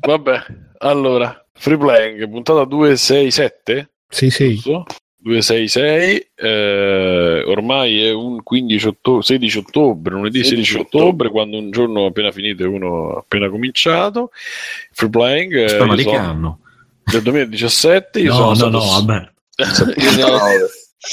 [0.00, 0.42] Vabbè,
[0.78, 4.54] allora, free playing, puntata 267, Sì, sì.
[4.54, 4.86] giusto?
[5.22, 11.70] 266, eh, ormai è un 15 ottobre, 16 ottobre, lunedì 16, 16 ottobre, quando un
[11.70, 14.30] giorno appena finito e uno appena cominciato.
[14.92, 16.58] Free playing eh, io di che sono- anno?
[17.04, 19.24] del 2017, io No, sono no, stato no,
[19.72, 20.38] sono-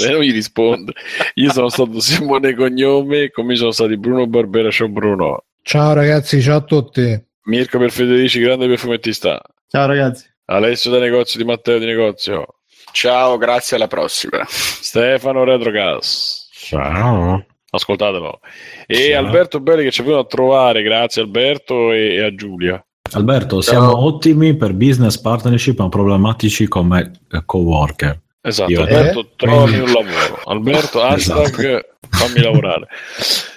[0.08, 0.94] Eh, non gli risponde.
[1.36, 5.44] Io sono stato Simone Cognome, come sono stati Bruno Barbera, ciao Bruno.
[5.62, 7.24] Ciao ragazzi, ciao a tutti.
[7.46, 9.42] Mirko per Federici, grande perfumettista.
[9.68, 10.26] Ciao ragazzi.
[10.46, 12.46] Alessio da negozio di Matteo di negozio.
[12.92, 14.44] Ciao, grazie, alla prossima.
[14.48, 16.50] Stefano Retrogas.
[16.52, 17.46] Ciao.
[17.72, 18.40] Ascoltatelo.
[18.88, 19.26] E Ciao.
[19.26, 22.84] Alberto Belli che ci è venuto a trovare, grazie Alberto e, e a Giulia.
[23.12, 28.20] Alberto, siamo ottimi per business partnership ma problematici come eh, coworker.
[28.42, 29.28] Esatto, Io- Alberto, Eh?
[29.36, 30.42] trovi un lavoro.
[30.46, 32.88] Alberto, hashtag fammi lavorare.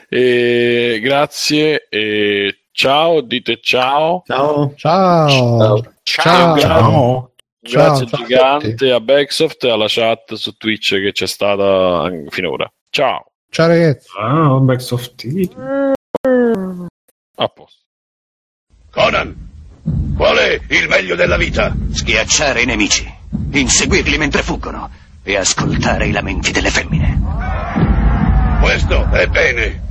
[0.09, 4.23] E, grazie e ciao, dite ciao.
[4.27, 4.73] Ciao.
[4.77, 5.29] Ciao.
[5.29, 5.83] Ciao.
[6.03, 6.59] Ciao.
[6.59, 7.32] Ciao.
[7.65, 12.69] Grazie ciao a gigante a Backsoft e alla chat su Twitch che c'è stata finora.
[12.91, 14.09] Ciao, Ciao ragazzi.
[14.09, 15.25] Ciao, Backsoft.
[17.37, 17.81] a posto.
[18.91, 19.49] Conan,
[20.17, 21.73] qual è il meglio della vita?
[21.93, 23.09] Schiacciare i nemici,
[23.53, 24.91] inseguirli mentre fuggono
[25.23, 27.21] e ascoltare i lamenti delle femmine.
[28.61, 29.91] Questo è bene.